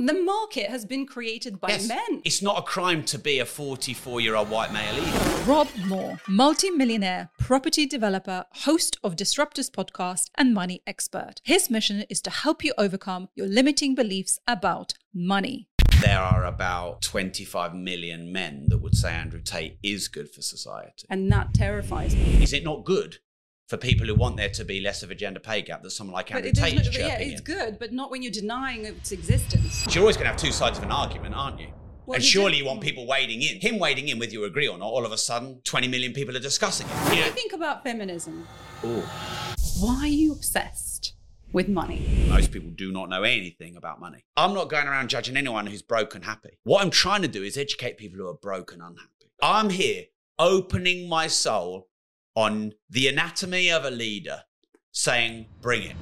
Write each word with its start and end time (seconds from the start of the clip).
The 0.00 0.14
market 0.14 0.70
has 0.70 0.84
been 0.84 1.06
created 1.06 1.60
by 1.60 1.70
Yes. 1.70 1.88
men. 1.88 2.22
It's 2.24 2.40
not 2.40 2.56
a 2.56 2.62
crime 2.62 3.02
to 3.06 3.18
be 3.18 3.40
a 3.40 3.44
44 3.44 4.20
year 4.20 4.36
old 4.36 4.48
white 4.48 4.72
male 4.72 4.94
either. 4.94 5.42
Rob 5.44 5.66
Moore, 5.86 6.20
multi-millionaire, 6.28 7.30
property 7.36 7.84
developer, 7.84 8.44
host 8.52 8.96
of 9.02 9.16
Disruptors 9.16 9.68
podcast 9.68 10.30
and 10.36 10.54
money 10.54 10.82
expert. 10.86 11.40
His 11.42 11.68
mission 11.68 12.04
is 12.08 12.20
to 12.22 12.30
help 12.30 12.62
you 12.62 12.74
overcome 12.78 13.28
your 13.34 13.48
limiting 13.48 13.96
beliefs 13.96 14.38
about 14.46 14.94
money. 15.12 15.66
There 16.00 16.20
are 16.20 16.44
about 16.44 17.02
25 17.02 17.74
million 17.74 18.30
men 18.30 18.66
that 18.68 18.78
would 18.78 18.94
say 18.94 19.12
Andrew 19.12 19.40
Tate 19.42 19.78
is 19.82 20.06
good 20.06 20.30
for 20.30 20.42
society. 20.42 21.06
And 21.10 21.32
that 21.32 21.54
terrifies 21.54 22.14
me. 22.14 22.40
Is 22.40 22.52
it 22.52 22.62
not 22.62 22.84
good 22.84 23.18
for 23.68 23.76
people 23.76 24.06
who 24.06 24.14
want 24.14 24.36
there 24.38 24.48
to 24.48 24.64
be 24.64 24.80
less 24.80 25.02
of 25.02 25.10
a 25.10 25.14
gender 25.14 25.38
pay 25.40 25.60
gap 25.60 25.82
that 25.82 25.90
someone 25.90 26.14
like 26.14 26.32
Andrew 26.32 26.48
it 26.48 26.56
Tate 26.56 26.80
is 26.80 26.88
is 26.88 26.98
no- 26.98 27.06
yeah, 27.06 27.18
it's 27.18 27.40
in? 27.40 27.44
good, 27.44 27.78
but 27.78 27.92
not 27.92 28.10
when 28.10 28.22
you're 28.22 28.32
denying 28.32 28.86
its 28.86 29.12
existence. 29.12 29.84
You're 29.94 30.02
always 30.02 30.16
going 30.16 30.24
to 30.24 30.30
have 30.30 30.38
two 30.40 30.52
sides 30.52 30.78
of 30.78 30.84
an 30.84 30.90
argument, 30.90 31.34
aren't 31.34 31.60
you? 31.60 31.68
Well, 32.06 32.14
and 32.16 32.24
surely 32.24 32.52
do- 32.52 32.58
you 32.58 32.64
want 32.64 32.80
people 32.80 33.06
wading 33.06 33.42
in. 33.42 33.60
Him 33.60 33.78
wading 33.78 34.08
in, 34.08 34.18
whether 34.18 34.32
you 34.32 34.44
agree 34.44 34.66
or 34.66 34.78
not, 34.78 34.86
all 34.86 35.04
of 35.04 35.12
a 35.12 35.18
sudden, 35.18 35.60
20 35.64 35.86
million 35.88 36.14
people 36.14 36.34
are 36.34 36.40
discussing 36.40 36.86
it. 36.86 36.90
What 36.92 37.10
do 37.10 37.16
You 37.18 37.24
you 37.24 37.30
think 37.32 37.52
about 37.52 37.82
feminism? 37.84 38.48
know? 38.82 39.04
Why 39.80 39.96
are 40.00 40.06
you 40.06 40.32
obsessed 40.32 41.12
with 41.52 41.68
money? 41.68 42.26
Most 42.30 42.50
people 42.50 42.70
do 42.70 42.90
not 42.90 43.10
know 43.10 43.22
anything 43.22 43.76
about 43.76 44.00
money. 44.00 44.24
I'm 44.38 44.54
not 44.54 44.70
going 44.70 44.86
around 44.86 45.10
judging 45.10 45.36
anyone 45.36 45.66
who's 45.66 45.82
broke 45.82 46.14
and 46.14 46.24
happy. 46.24 46.58
What 46.64 46.82
I'm 46.82 46.90
trying 46.90 47.20
to 47.22 47.28
do 47.28 47.42
is 47.42 47.58
educate 47.58 47.98
people 47.98 48.18
who 48.18 48.28
are 48.28 48.34
broke 48.34 48.72
and 48.72 48.80
unhappy. 48.80 49.30
I'm 49.42 49.68
here 49.68 50.04
opening 50.38 51.06
my 51.06 51.26
soul 51.26 51.88
on 52.38 52.72
the 52.88 53.08
anatomy 53.08 53.68
of 53.68 53.84
a 53.84 53.90
leader, 53.90 54.44
saying, 54.92 55.44
bring 55.60 55.82
it. 55.82 55.96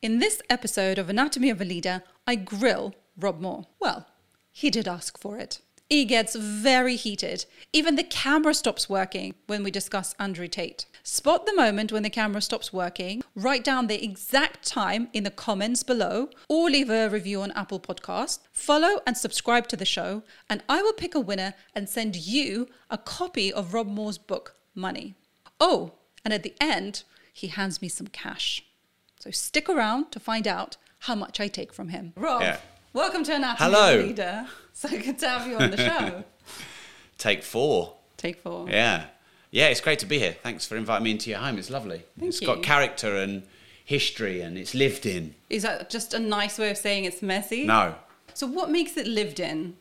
In 0.00 0.18
this 0.18 0.40
episode 0.48 0.96
of 0.96 1.10
Anatomy 1.10 1.50
of 1.50 1.60
a 1.60 1.64
Leader, 1.66 2.02
I 2.26 2.36
grill 2.36 2.94
Rob 3.18 3.38
Moore. 3.38 3.66
Well, 3.78 4.06
he 4.50 4.70
did 4.70 4.88
ask 4.88 5.18
for 5.18 5.36
it. 5.36 5.60
He 5.88 6.04
gets 6.04 6.34
very 6.34 6.96
heated. 6.96 7.46
Even 7.72 7.94
the 7.94 8.02
camera 8.02 8.54
stops 8.54 8.88
working 8.88 9.34
when 9.46 9.62
we 9.62 9.70
discuss 9.70 10.14
Andrew 10.18 10.48
Tate. 10.48 10.86
Spot 11.04 11.46
the 11.46 11.54
moment 11.54 11.92
when 11.92 12.02
the 12.02 12.10
camera 12.10 12.40
stops 12.42 12.72
working, 12.72 13.22
write 13.36 13.62
down 13.62 13.86
the 13.86 14.02
exact 14.02 14.66
time 14.66 15.08
in 15.12 15.22
the 15.22 15.30
comments 15.30 15.84
below, 15.84 16.28
or 16.48 16.68
leave 16.68 16.90
a 16.90 17.08
review 17.08 17.40
on 17.42 17.52
Apple 17.52 17.78
Podcast. 17.78 18.40
Follow 18.52 19.00
and 19.06 19.16
subscribe 19.16 19.68
to 19.68 19.76
the 19.76 19.84
show, 19.84 20.24
and 20.50 20.64
I 20.68 20.82
will 20.82 20.92
pick 20.92 21.14
a 21.14 21.20
winner 21.20 21.54
and 21.72 21.88
send 21.88 22.16
you 22.16 22.68
a 22.90 22.98
copy 22.98 23.52
of 23.52 23.72
Rob 23.72 23.86
Moore's 23.86 24.18
book, 24.18 24.56
Money. 24.74 25.14
Oh, 25.60 25.92
and 26.24 26.34
at 26.34 26.42
the 26.42 26.54
end, 26.60 27.04
he 27.32 27.46
hands 27.46 27.80
me 27.80 27.88
some 27.88 28.08
cash. 28.08 28.64
So 29.20 29.30
stick 29.30 29.68
around 29.68 30.10
to 30.10 30.18
find 30.18 30.48
out 30.48 30.76
how 31.00 31.14
much 31.14 31.38
I 31.38 31.46
take 31.46 31.72
from 31.72 31.90
him. 31.90 32.12
Rob, 32.16 32.42
Yeah. 32.42 32.58
Welcome 32.96 33.22
to 33.24 33.34
Anatomy 33.34 33.70
Hello. 33.72 33.96
Leader. 34.02 34.46
So 34.72 34.90
good 34.90 35.18
to 35.20 35.28
have 35.28 35.46
you 35.46 35.56
on 35.56 35.70
the 35.70 35.78
show. 35.78 36.22
Take 37.18 37.42
four. 37.42 37.94
Take 38.18 38.40
four. 38.42 38.68
Yeah. 38.68 39.06
Yeah, 39.50 39.68
it's 39.68 39.80
great 39.80 40.00
to 40.00 40.06
be 40.06 40.18
here. 40.18 40.36
Thanks 40.42 40.66
for 40.66 40.76
inviting 40.76 41.04
me 41.04 41.12
into 41.12 41.30
your 41.30 41.38
home. 41.38 41.56
It's 41.56 41.70
lovely. 41.70 42.04
Thank 42.18 42.28
It's 42.28 42.42
you. 42.42 42.46
got 42.46 42.62
character 42.62 43.16
and 43.16 43.44
history 43.86 44.42
and 44.42 44.58
it's 44.58 44.74
lived 44.74 45.06
in. 45.06 45.34
Is 45.48 45.62
that 45.62 45.88
just 45.88 46.12
a 46.12 46.18
nice 46.18 46.58
way 46.58 46.68
of 46.70 46.76
saying 46.76 47.06
it's 47.06 47.22
messy? 47.22 47.64
No. 47.64 47.94
So 48.34 48.46
what 48.46 48.70
makes 48.70 48.98
it 48.98 49.06
lived 49.06 49.40
in? 49.40 49.76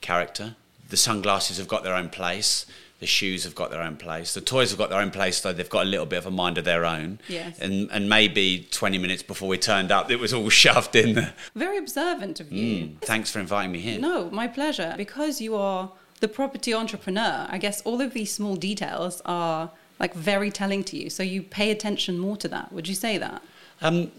character. 0.00 0.56
The 0.88 0.96
sunglasses 0.96 1.58
have 1.58 1.68
got 1.68 1.84
their 1.84 1.94
own 1.94 2.08
place. 2.08 2.66
The 3.00 3.06
shoes 3.06 3.44
have 3.44 3.54
got 3.54 3.70
their 3.70 3.82
own 3.82 3.96
place. 3.96 4.34
The 4.34 4.42
toys 4.42 4.70
have 4.70 4.78
got 4.78 4.90
their 4.90 5.00
own 5.00 5.10
place, 5.10 5.40
though 5.40 5.52
they've 5.52 5.68
got 5.68 5.86
a 5.86 5.88
little 5.88 6.06
bit 6.06 6.18
of 6.18 6.26
a 6.26 6.30
mind 6.30 6.58
of 6.58 6.64
their 6.64 6.84
own. 6.84 7.18
Yes. 7.28 7.58
And 7.58 7.90
and 7.90 8.08
maybe 8.08 8.68
20 8.70 8.98
minutes 8.98 9.22
before 9.22 9.48
we 9.48 9.58
turned 9.58 9.90
up, 9.90 10.10
it 10.10 10.20
was 10.20 10.32
all 10.32 10.48
shoved 10.62 10.94
in 10.94 11.14
there. 11.14 11.34
Very 11.54 11.78
observant 11.78 12.40
of 12.40 12.52
you. 12.52 12.86
Mm, 12.86 13.00
thanks 13.00 13.30
for 13.30 13.40
inviting 13.40 13.72
me 13.72 13.80
here. 13.80 13.98
No, 13.98 14.30
my 14.30 14.46
pleasure. 14.46 14.94
Because 14.96 15.40
you 15.40 15.56
are 15.56 15.90
the 16.20 16.28
property 16.28 16.74
entrepreneur, 16.74 17.46
I 17.48 17.58
guess 17.58 17.80
all 17.82 18.00
of 18.00 18.12
these 18.12 18.30
small 18.32 18.56
details 18.56 19.22
are 19.24 19.70
like 19.98 20.14
very 20.14 20.50
telling 20.50 20.84
to 20.84 20.96
you. 20.96 21.10
So 21.10 21.22
you 21.22 21.42
pay 21.42 21.70
attention 21.70 22.18
more 22.18 22.36
to 22.38 22.48
that. 22.48 22.72
Would 22.72 22.88
you 22.88 22.94
say 22.94 23.18
that? 23.18 23.42
Um, 23.80 24.12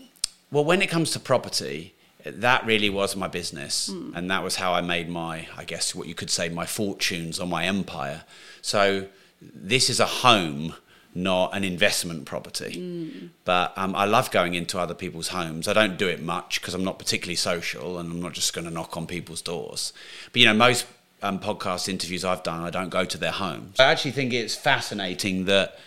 well, 0.51 0.65
when 0.65 0.81
it 0.81 0.89
comes 0.89 1.11
to 1.11 1.19
property, 1.19 1.93
that 2.25 2.65
really 2.65 2.89
was 2.89 3.15
my 3.15 3.27
business, 3.27 3.87
and 3.87 4.29
that 4.29 4.43
was 4.43 4.57
how 4.57 4.73
I 4.73 4.81
made 4.81 5.09
my, 5.09 5.47
I 5.57 5.63
guess, 5.63 5.95
what 5.95 6.07
you 6.07 6.13
could 6.13 6.29
say, 6.29 6.49
my 6.49 6.65
fortunes 6.65 7.39
or 7.39 7.47
my 7.47 7.65
empire. 7.65 8.23
So 8.61 9.07
this 9.41 9.89
is 9.89 9.99
a 9.99 10.05
home, 10.05 10.75
not 11.13 11.55
an 11.55 11.63
investment 11.63 12.25
property. 12.25 13.29
But 13.45 13.73
um, 13.77 13.95
I 13.95 14.05
love 14.05 14.31
going 14.31 14.53
into 14.53 14.79
other 14.79 14.93
people's 14.93 15.29
homes. 15.29 15.67
I 15.67 15.73
don't 15.73 15.97
do 15.97 16.07
it 16.07 16.21
much 16.21 16.61
because 16.61 16.73
I'm 16.73 16.83
not 16.83 16.99
particularly 16.99 17.35
social, 17.35 17.97
and 17.97 18.11
I'm 18.11 18.21
not 18.21 18.33
just 18.33 18.53
going 18.53 18.65
to 18.65 18.71
knock 18.71 18.95
on 18.97 19.07
people's 19.07 19.41
doors. 19.41 19.93
But 20.31 20.39
you 20.41 20.45
know, 20.45 20.53
most 20.53 20.85
um, 21.21 21.39
podcast 21.39 21.89
interviews 21.89 22.23
I've 22.23 22.43
done, 22.43 22.61
I 22.61 22.69
don't 22.69 22.89
go 22.89 23.05
to 23.05 23.17
their 23.17 23.31
homes. 23.31 23.79
I 23.79 23.85
actually 23.85 24.11
think 24.11 24.33
it's 24.33 24.55
fascinating 24.55 25.45
that 25.45 25.79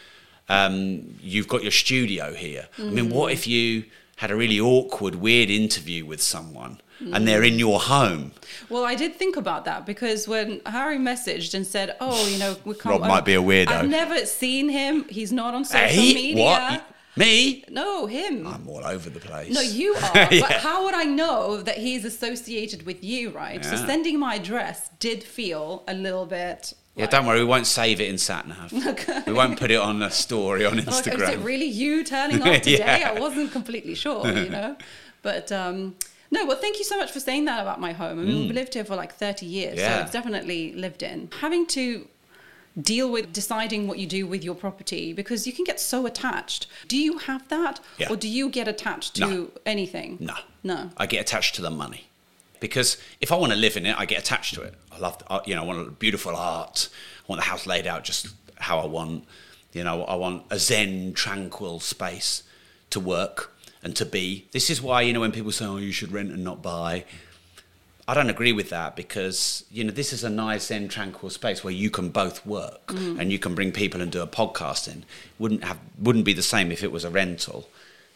um, 0.48 1.16
you've 1.20 1.48
got 1.48 1.62
your 1.62 1.72
studio 1.72 2.34
here. 2.34 2.68
I 2.78 2.82
mean, 2.82 3.10
what 3.10 3.32
if 3.32 3.46
you 3.46 3.84
had 4.16 4.30
a 4.30 4.36
really 4.36 4.60
awkward, 4.60 5.16
weird 5.16 5.50
interview 5.50 6.04
with 6.06 6.22
someone 6.22 6.80
and 7.00 7.26
they're 7.28 7.42
in 7.42 7.58
your 7.58 7.80
home? 7.80 8.32
Well, 8.68 8.84
I 8.84 8.94
did 8.94 9.16
think 9.16 9.36
about 9.36 9.64
that 9.66 9.84
because 9.86 10.26
when 10.28 10.60
Harry 10.66 10.96
messaged 10.98 11.54
and 11.54 11.66
said, 11.66 11.96
"Oh, 12.00 12.26
you 12.28 12.38
know, 12.38 12.56
we 12.64 12.74
can't." 12.74 13.00
Rob 13.00 13.00
might 13.02 13.24
be 13.24 13.34
a 13.34 13.42
weirdo. 13.42 13.68
I've 13.68 13.88
never 13.88 14.24
seen 14.26 14.68
him. 14.68 15.04
He's 15.08 15.32
not 15.32 15.54
on 15.54 15.64
social 15.64 15.88
Hey, 15.88 16.14
media. 16.14 16.44
what? 16.44 16.90
Me? 17.16 17.62
No, 17.70 18.06
him. 18.06 18.44
I'm 18.46 18.68
all 18.68 18.84
over 18.84 19.08
the 19.08 19.20
place. 19.20 19.52
no, 19.54 19.60
you 19.60 19.94
are. 20.02 20.12
But 20.30 20.50
how 20.52 20.84
would 20.84 20.94
I 20.94 21.04
know 21.04 21.62
that 21.62 21.78
he's 21.78 22.04
associated 22.04 22.84
with 22.86 23.04
you, 23.04 23.30
right? 23.30 23.64
So 23.64 23.76
sending 23.76 24.18
my 24.18 24.34
address 24.36 24.90
did 24.98 25.22
feel 25.22 25.84
a 25.86 25.94
little 25.94 26.26
bit. 26.26 26.72
Yeah, 26.96 27.06
don't 27.06 27.26
worry, 27.26 27.38
we 27.40 27.44
won't 27.44 27.66
save 27.66 28.00
it 28.00 28.08
in 28.08 28.16
SatNav. 28.16 28.72
Okay. 28.94 29.22
We 29.26 29.32
won't 29.32 29.58
put 29.58 29.70
it 29.70 29.80
on 29.80 30.00
a 30.02 30.10
story 30.10 30.64
on 30.64 30.76
Like, 30.84 31.06
is 31.08 31.22
it 31.28 31.38
really 31.40 31.66
you 31.66 32.02
turning 32.04 32.40
up 32.42 32.62
today? 32.62 32.78
Yeah. 33.00 33.12
I 33.16 33.20
wasn't 33.20 33.50
completely 33.52 33.94
sure, 33.96 34.26
you 34.30 34.48
know. 34.48 34.76
But 35.22 35.50
um, 35.52 35.94
no, 36.34 36.44
well, 36.46 36.56
thank 36.64 36.78
you 36.80 36.84
so 36.84 36.96
much 36.98 37.10
for 37.10 37.20
saying 37.20 37.44
that 37.50 37.60
about 37.60 37.80
my 37.80 37.92
home. 37.92 38.18
I 38.20 38.22
mean, 38.24 38.38
we've 38.46 38.54
lived 38.54 38.74
here 38.74 38.84
for 38.84 38.96
like 38.96 39.12
30 39.14 39.46
years, 39.46 39.78
so 39.78 39.84
Mm. 39.84 39.88
Yeah. 39.88 40.02
it's 40.02 40.12
definitely 40.12 40.72
lived 40.72 41.02
in. 41.02 41.28
Having 41.40 41.66
to 41.78 42.08
deal 42.80 43.08
with 43.10 43.32
deciding 43.32 43.86
what 43.88 43.98
you 43.98 44.06
do 44.18 44.26
with 44.26 44.42
your 44.42 44.54
property 44.56 45.12
because 45.12 45.46
you 45.46 45.52
can 45.52 45.64
get 45.64 45.78
so 45.78 46.06
attached. 46.06 46.66
Do 46.88 46.96
you 46.96 47.18
have 47.18 47.46
that? 47.48 47.78
Yeah. 47.98 48.10
Or 48.10 48.16
do 48.16 48.28
you 48.28 48.48
get 48.48 48.66
attached 48.66 49.14
to 49.16 49.20
No. 49.20 49.50
anything? 49.64 50.16
No. 50.20 50.34
No. 50.64 50.90
I 50.96 51.06
get 51.06 51.20
attached 51.20 51.54
to 51.56 51.62
the 51.62 51.70
money. 51.70 52.08
Because 52.58 52.96
if 53.20 53.30
I 53.30 53.36
want 53.36 53.52
to 53.52 53.58
live 53.58 53.76
in 53.76 53.86
it, 53.86 53.94
I 53.98 54.06
get 54.06 54.18
attached 54.18 54.54
to 54.54 54.62
it. 54.62 54.74
I 54.90 54.98
love, 54.98 55.22
uh, 55.28 55.40
you 55.46 55.54
know, 55.54 55.62
I 55.62 55.66
want 55.66 55.98
beautiful 56.00 56.34
art. 56.34 56.88
I 57.20 57.24
want 57.28 57.40
the 57.42 57.46
house 57.46 57.64
laid 57.66 57.86
out 57.86 58.02
just 58.04 58.28
how 58.56 58.78
I 58.80 58.86
want. 58.86 59.24
You 59.72 59.84
know, 59.84 60.04
I 60.04 60.14
want 60.16 60.44
a 60.50 60.58
zen, 60.58 61.12
tranquil 61.14 61.78
space 61.80 62.42
to 62.90 62.98
work 63.00 63.53
and 63.84 63.94
to 63.96 64.06
be. 64.06 64.46
This 64.50 64.70
is 64.70 64.82
why, 64.82 65.02
you 65.02 65.12
know, 65.12 65.20
when 65.20 65.32
people 65.32 65.52
say, 65.52 65.66
oh, 65.66 65.76
you 65.76 65.92
should 65.92 66.10
rent 66.10 66.32
and 66.32 66.42
not 66.42 66.62
buy, 66.62 67.04
I 68.08 68.14
don't 68.14 68.30
agree 68.30 68.52
with 68.52 68.70
that 68.70 68.96
because, 68.96 69.64
you 69.70 69.84
know, 69.84 69.92
this 69.92 70.12
is 70.12 70.24
a 70.24 70.30
nice, 70.30 70.70
and 70.70 70.90
tranquil 70.90 71.30
space 71.30 71.62
where 71.62 71.72
you 71.72 71.90
can 71.90 72.08
both 72.08 72.44
work 72.44 72.88
mm-hmm. 72.88 73.20
and 73.20 73.30
you 73.30 73.38
can 73.38 73.54
bring 73.54 73.72
people 73.72 74.02
and 74.02 74.10
do 74.10 74.20
a 74.20 74.26
podcast 74.26 74.92
in. 74.92 75.04
Wouldn't 75.38 75.64
have, 75.64 75.78
wouldn't 75.98 76.24
be 76.24 76.32
the 76.32 76.42
same 76.42 76.72
if 76.72 76.82
it 76.82 76.90
was 76.90 77.04
a 77.04 77.10
rental. 77.10 77.68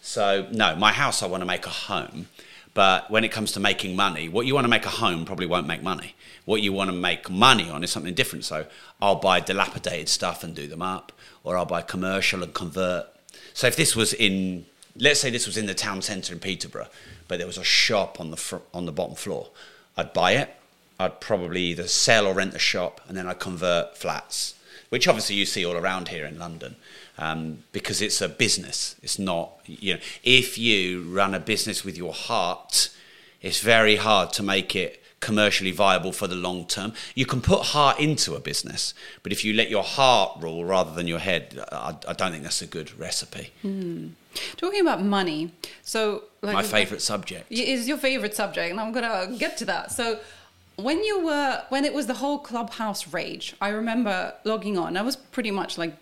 So 0.02 0.48
no, 0.50 0.74
my 0.76 0.92
house 0.92 1.22
I 1.22 1.26
want 1.26 1.42
to 1.42 1.46
make 1.46 1.66
a 1.66 1.70
home, 1.70 2.28
but 2.74 3.10
when 3.10 3.24
it 3.24 3.32
comes 3.32 3.52
to 3.52 3.60
making 3.60 3.96
money, 3.96 4.28
what 4.28 4.46
you 4.46 4.54
want 4.54 4.64
to 4.64 4.70
make 4.70 4.86
a 4.86 4.90
home 4.90 5.24
probably 5.24 5.46
won't 5.46 5.66
make 5.66 5.82
money. 5.82 6.14
What 6.44 6.62
you 6.62 6.72
want 6.72 6.90
to 6.90 6.96
make 6.96 7.28
money 7.28 7.68
on 7.68 7.82
is 7.82 7.90
something 7.90 8.14
different. 8.14 8.44
So 8.44 8.66
I'll 9.00 9.16
buy 9.16 9.40
dilapidated 9.40 10.08
stuff 10.08 10.44
and 10.44 10.54
do 10.54 10.66
them 10.66 10.82
up, 10.82 11.12
or 11.44 11.56
I'll 11.56 11.66
buy 11.66 11.82
commercial 11.82 12.42
and 12.42 12.54
convert. 12.54 13.06
So 13.54 13.66
if 13.66 13.76
this 13.76 13.96
was 13.96 14.12
in, 14.12 14.66
let's 14.98 15.20
say 15.20 15.30
this 15.30 15.46
was 15.46 15.56
in 15.56 15.66
the 15.66 15.74
town 15.74 16.02
centre 16.02 16.32
in 16.32 16.40
Peterborough, 16.40 16.88
but 17.26 17.38
there 17.38 17.46
was 17.46 17.58
a 17.58 17.64
shop 17.64 18.20
on 18.20 18.30
the 18.30 18.36
fr- 18.36 18.56
on 18.74 18.86
the 18.86 18.92
bottom 18.92 19.14
floor, 19.14 19.48
I'd 19.96 20.12
buy 20.12 20.32
it. 20.32 20.54
I'd 21.00 21.20
probably 21.20 21.62
either 21.62 21.86
sell 21.86 22.26
or 22.26 22.34
rent 22.34 22.52
the 22.52 22.58
shop, 22.58 23.00
and 23.06 23.16
then 23.16 23.28
I'd 23.28 23.38
convert 23.38 23.96
flats, 23.96 24.54
which 24.88 25.06
obviously 25.06 25.36
you 25.36 25.46
see 25.46 25.64
all 25.64 25.76
around 25.76 26.08
here 26.08 26.26
in 26.26 26.38
London, 26.38 26.74
um, 27.18 27.62
because 27.72 28.02
it's 28.02 28.20
a 28.20 28.28
business. 28.28 28.96
It's 29.02 29.18
not, 29.18 29.52
you 29.66 29.94
know, 29.94 30.00
if 30.24 30.58
you 30.58 31.02
run 31.02 31.34
a 31.34 31.40
business 31.40 31.84
with 31.84 31.96
your 31.96 32.12
heart, 32.12 32.90
it's 33.40 33.60
very 33.60 33.96
hard 33.96 34.32
to 34.34 34.42
make 34.42 34.74
it 34.74 34.97
commercially 35.20 35.72
viable 35.72 36.12
for 36.12 36.26
the 36.26 36.34
long 36.36 36.64
term. 36.66 36.92
You 37.14 37.26
can 37.26 37.40
put 37.40 37.60
heart 37.66 37.98
into 37.98 38.34
a 38.34 38.40
business, 38.40 38.94
but 39.22 39.32
if 39.32 39.44
you 39.44 39.52
let 39.52 39.68
your 39.68 39.82
heart 39.82 40.40
rule 40.40 40.64
rather 40.64 40.94
than 40.94 41.06
your 41.06 41.18
head, 41.18 41.58
I, 41.72 41.96
I 42.06 42.12
don't 42.12 42.30
think 42.32 42.44
that's 42.44 42.62
a 42.62 42.66
good 42.66 42.96
recipe. 42.98 43.52
Hmm. 43.62 44.08
Talking 44.56 44.80
about 44.80 45.02
money. 45.02 45.52
So, 45.82 46.24
like, 46.42 46.54
My 46.54 46.62
favourite 46.62 47.02
subject. 47.02 47.50
is 47.50 47.88
your 47.88 47.98
favorite 47.98 48.34
subject, 48.34 48.70
and 48.70 48.80
I'm 48.80 48.92
gonna 48.92 49.36
get 49.36 49.56
to 49.58 49.64
that. 49.66 49.90
So, 49.92 50.20
when 50.76 51.02
you 51.02 51.24
were 51.24 51.62
when 51.70 51.84
it 51.84 51.92
was 51.92 52.06
the 52.06 52.14
whole 52.14 52.38
clubhouse 52.38 53.12
rage, 53.12 53.56
I 53.60 53.70
remember 53.70 54.34
logging 54.44 54.78
on. 54.78 54.96
I 54.96 55.02
was 55.02 55.16
pretty 55.16 55.50
much 55.50 55.76
like 55.76 55.96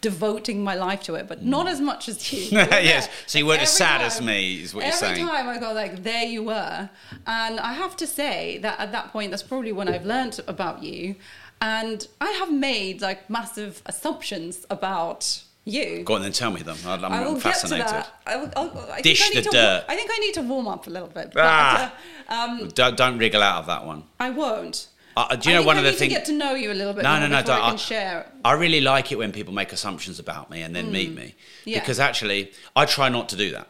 devoting 0.00 0.62
my 0.62 0.74
life 0.74 1.02
to 1.04 1.14
it, 1.14 1.26
but 1.28 1.44
not 1.44 1.66
as 1.68 1.80
much 1.80 2.08
as 2.08 2.32
you. 2.32 2.38
yes. 2.52 3.08
So 3.26 3.38
you 3.38 3.46
weren't 3.46 3.62
as 3.62 3.70
sad 3.72 4.00
as 4.00 4.20
me, 4.20 4.62
is 4.62 4.74
what 4.74 4.84
you're 4.84 4.92
saying. 4.92 5.20
every 5.22 5.24
time 5.24 5.48
I 5.48 5.58
go 5.58 5.72
like, 5.72 6.02
there 6.02 6.24
you 6.24 6.44
were, 6.44 6.88
and 7.26 7.58
I 7.60 7.72
have 7.72 7.96
to 7.96 8.06
say 8.06 8.58
that 8.58 8.78
at 8.78 8.92
that 8.92 9.12
point, 9.12 9.30
that's 9.30 9.42
probably 9.42 9.72
when 9.72 9.88
I've 9.88 10.06
learnt 10.06 10.38
about 10.46 10.82
you, 10.82 11.16
and 11.60 12.06
I 12.20 12.30
have 12.32 12.52
made 12.52 13.00
like 13.02 13.28
massive 13.28 13.82
assumptions 13.86 14.64
about 14.70 15.42
you. 15.64 16.02
Go 16.04 16.14
on 16.14 16.22
then, 16.22 16.32
tell 16.32 16.50
me 16.50 16.62
them. 16.62 16.76
I'm, 16.86 17.04
I 17.04 17.26
will 17.26 17.38
fascinated. 17.40 17.86
get 17.86 18.04
to 18.04 18.10
that. 18.10 18.22
I, 18.26 18.36
will, 18.36 18.50
I'll, 18.56 18.90
I 18.92 19.00
Dish 19.02 19.20
think 19.20 19.32
I 19.32 19.34
need 19.34 19.44
the 19.46 19.50
to, 19.50 19.56
dirt. 19.56 19.84
I 19.88 19.96
think 19.96 20.10
I 20.12 20.18
need 20.20 20.34
to 20.34 20.42
warm 20.42 20.68
up 20.68 20.86
a 20.86 20.90
little 20.90 21.08
bit. 21.08 21.32
But, 21.34 21.42
Ah. 21.44 21.94
uh, 22.28 22.32
um, 22.32 22.68
Don't, 22.68 22.96
don't 22.96 23.18
wriggle 23.18 23.42
out 23.42 23.58
of 23.60 23.66
that 23.66 23.84
one. 23.84 24.04
I 24.20 24.30
won't. 24.30 24.86
Uh, 25.18 25.36
do 25.36 25.50
you 25.50 25.56
I 25.56 25.60
know 25.60 25.66
one 25.66 25.78
of 25.78 25.84
the 25.84 25.92
things? 25.92 26.12
to 26.12 26.18
get 26.18 26.26
to 26.26 26.32
know 26.32 26.54
you 26.54 26.70
a 26.70 26.74
little 26.74 26.92
bit 26.92 27.02
No, 27.02 27.18
no, 27.18 27.26
no, 27.26 27.38
I 27.38 27.42
don't. 27.42 27.60
can 27.60 27.72
I- 27.74 27.76
share. 27.76 28.26
I 28.44 28.52
really 28.52 28.80
like 28.80 29.10
it 29.12 29.18
when 29.18 29.32
people 29.32 29.52
make 29.52 29.72
assumptions 29.72 30.18
about 30.18 30.48
me 30.50 30.62
and 30.62 30.74
then 30.76 30.92
meet 30.92 31.12
me. 31.14 31.34
Yeah. 31.64 31.80
Because 31.80 31.98
actually, 31.98 32.52
I 32.76 32.84
try 32.84 33.08
not 33.08 33.28
to 33.30 33.36
do 33.36 33.50
that. 33.52 33.68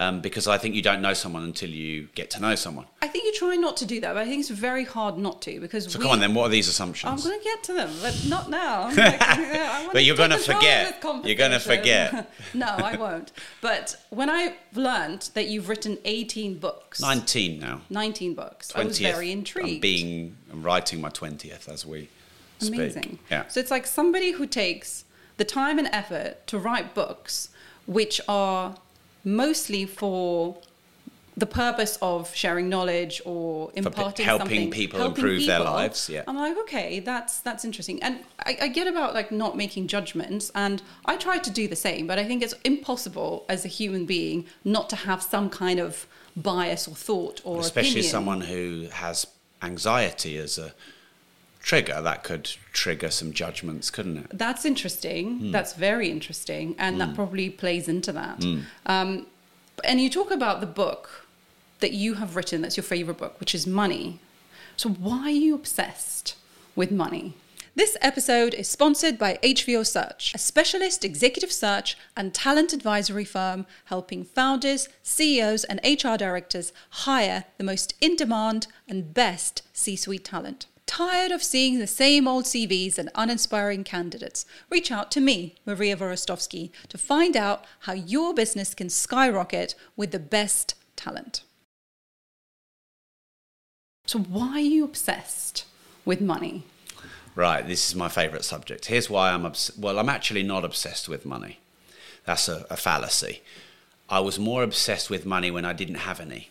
Um, 0.00 0.20
because 0.20 0.46
I 0.46 0.58
think 0.58 0.76
you 0.76 0.82
don't 0.82 1.02
know 1.02 1.12
someone 1.12 1.42
until 1.42 1.70
you 1.70 2.08
get 2.14 2.30
to 2.30 2.40
know 2.40 2.54
someone. 2.54 2.86
I 3.02 3.08
think 3.08 3.24
you 3.24 3.32
try 3.32 3.56
not 3.56 3.76
to 3.78 3.84
do 3.84 4.00
that, 4.02 4.14
but 4.14 4.20
I 4.22 4.26
think 4.26 4.38
it's 4.38 4.48
very 4.48 4.84
hard 4.84 5.18
not 5.18 5.42
to 5.42 5.58
because 5.58 5.90
So 5.92 5.98
we, 5.98 6.04
come 6.04 6.12
on 6.12 6.20
then, 6.20 6.34
what 6.34 6.44
are 6.44 6.50
these 6.50 6.68
assumptions? 6.68 7.10
I'm 7.10 7.18
going 7.28 7.36
to 7.36 7.44
get 7.44 7.64
to 7.64 7.72
them, 7.72 7.90
but 8.00 8.24
not 8.28 8.48
now. 8.48 8.92
Like, 8.96 9.92
But 9.92 10.04
you're 10.04 10.16
gonna 10.16 10.38
forget. 10.38 11.02
You're 11.24 11.34
gonna 11.34 11.58
forget. 11.58 12.30
no, 12.54 12.66
I 12.66 12.96
won't. 12.96 13.32
But 13.60 13.96
when 14.10 14.30
I 14.30 14.54
learned 14.72 15.30
that 15.34 15.48
you've 15.48 15.68
written 15.68 15.98
18 16.04 16.58
books, 16.58 17.00
19 17.00 17.58
now. 17.58 17.80
19 17.90 18.34
books, 18.34 18.70
20th. 18.70 18.78
I 18.80 18.84
was 18.84 18.98
very 19.00 19.32
intrigued. 19.32 19.68
I'm 19.76 19.80
being, 19.80 20.36
I'm 20.50 20.62
writing 20.62 21.00
my 21.00 21.10
20th 21.10 21.68
as 21.68 21.84
we 21.84 22.08
speak. 22.58 22.74
Amazing. 22.74 23.18
Yeah. 23.30 23.46
So 23.48 23.60
it's 23.60 23.70
like 23.70 23.86
somebody 23.86 24.32
who 24.32 24.46
takes 24.46 25.04
the 25.36 25.44
time 25.44 25.78
and 25.78 25.88
effort 25.92 26.46
to 26.48 26.58
write 26.58 26.94
books 26.94 27.50
which 27.86 28.20
are 28.28 28.76
mostly 29.24 29.86
for 29.86 30.56
the 31.38 31.46
purpose 31.46 31.98
of 32.02 32.34
sharing 32.34 32.68
knowledge 32.68 33.22
or 33.24 33.70
imparting 33.74 34.24
helping 34.24 34.46
something, 34.46 34.70
people 34.70 35.00
improve 35.02 35.46
their 35.46 35.60
lives, 35.60 36.08
yeah. 36.08 36.24
I'm 36.26 36.36
like, 36.36 36.56
okay, 36.58 36.98
that's 36.98 37.38
that's 37.40 37.64
interesting, 37.64 38.02
and 38.02 38.18
I, 38.40 38.58
I 38.62 38.68
get 38.68 38.88
about 38.88 39.14
like 39.14 39.30
not 39.30 39.56
making 39.56 39.86
judgments, 39.86 40.50
and 40.54 40.82
I 41.04 41.16
try 41.16 41.38
to 41.38 41.50
do 41.50 41.68
the 41.68 41.76
same, 41.76 42.06
but 42.06 42.18
I 42.18 42.24
think 42.24 42.42
it's 42.42 42.54
impossible 42.64 43.44
as 43.48 43.64
a 43.64 43.68
human 43.68 44.04
being 44.04 44.46
not 44.64 44.90
to 44.90 44.96
have 44.96 45.22
some 45.22 45.48
kind 45.48 45.78
of 45.78 46.06
bias 46.36 46.88
or 46.88 46.94
thought 46.94 47.40
or 47.44 47.60
Especially 47.60 47.90
opinion. 47.90 48.10
someone 48.10 48.40
who 48.40 48.88
has 48.92 49.26
anxiety 49.62 50.36
as 50.38 50.58
a 50.58 50.72
trigger, 51.60 52.00
that 52.00 52.24
could 52.24 52.50
trigger 52.72 53.10
some 53.10 53.32
judgments, 53.32 53.90
couldn't 53.90 54.16
it? 54.18 54.26
That's 54.32 54.64
interesting. 54.64 55.38
Hmm. 55.38 55.50
That's 55.50 55.74
very 55.74 56.10
interesting, 56.10 56.74
and 56.78 57.00
that 57.00 57.14
probably 57.14 57.50
plays 57.50 57.88
into 57.88 58.12
that. 58.12 58.44
Um, 58.86 59.26
and 59.84 60.00
you 60.00 60.10
talk 60.10 60.30
about 60.30 60.60
the 60.60 60.66
book 60.66 61.26
that 61.80 61.92
you 61.92 62.14
have 62.14 62.36
written. 62.36 62.62
That's 62.62 62.76
your 62.76 62.84
favorite 62.84 63.18
book, 63.18 63.38
which 63.40 63.54
is 63.54 63.66
Money. 63.66 64.18
So 64.76 64.88
why 64.90 65.22
are 65.24 65.30
you 65.30 65.54
obsessed 65.54 66.36
with 66.76 66.90
money? 66.90 67.34
This 67.78 67.96
episode 68.00 68.54
is 68.54 68.66
sponsored 68.66 69.18
by 69.18 69.38
HVO 69.40 69.86
Search, 69.86 70.34
a 70.34 70.38
specialist 70.38 71.04
executive 71.04 71.52
search 71.52 71.96
and 72.16 72.34
talent 72.34 72.72
advisory 72.72 73.24
firm 73.24 73.66
helping 73.84 74.24
founders, 74.24 74.88
CEOs, 75.04 75.62
and 75.62 75.78
HR 75.84 76.16
directors 76.16 76.72
hire 76.90 77.44
the 77.56 77.62
most 77.62 77.94
in 78.00 78.16
demand 78.16 78.66
and 78.88 79.14
best 79.14 79.62
C 79.72 79.94
suite 79.94 80.24
talent. 80.24 80.66
Tired 80.86 81.30
of 81.30 81.44
seeing 81.44 81.78
the 81.78 81.86
same 81.86 82.26
old 82.26 82.46
CVs 82.46 82.98
and 82.98 83.10
uninspiring 83.14 83.84
candidates? 83.84 84.44
Reach 84.68 84.90
out 84.90 85.12
to 85.12 85.20
me, 85.20 85.54
Maria 85.64 85.96
Vorostovsky, 85.96 86.72
to 86.88 86.98
find 86.98 87.36
out 87.36 87.64
how 87.82 87.92
your 87.92 88.34
business 88.34 88.74
can 88.74 88.90
skyrocket 88.90 89.76
with 89.96 90.10
the 90.10 90.18
best 90.18 90.74
talent. 90.96 91.44
So, 94.06 94.18
why 94.18 94.54
are 94.54 94.58
you 94.58 94.84
obsessed 94.84 95.64
with 96.04 96.20
money? 96.20 96.64
Right, 97.38 97.64
this 97.64 97.88
is 97.88 97.94
my 97.94 98.08
favourite 98.08 98.44
subject. 98.44 98.86
Here's 98.86 99.08
why 99.08 99.30
I'm 99.30 99.46
obs- 99.46 99.70
well. 99.78 100.00
I'm 100.00 100.08
actually 100.08 100.42
not 100.42 100.64
obsessed 100.64 101.08
with 101.08 101.24
money. 101.24 101.60
That's 102.24 102.48
a, 102.48 102.66
a 102.68 102.76
fallacy. 102.76 103.42
I 104.08 104.18
was 104.18 104.40
more 104.40 104.64
obsessed 104.64 105.08
with 105.08 105.24
money 105.24 105.48
when 105.52 105.64
I 105.64 105.72
didn't 105.72 106.02
have 106.08 106.18
any. 106.18 106.48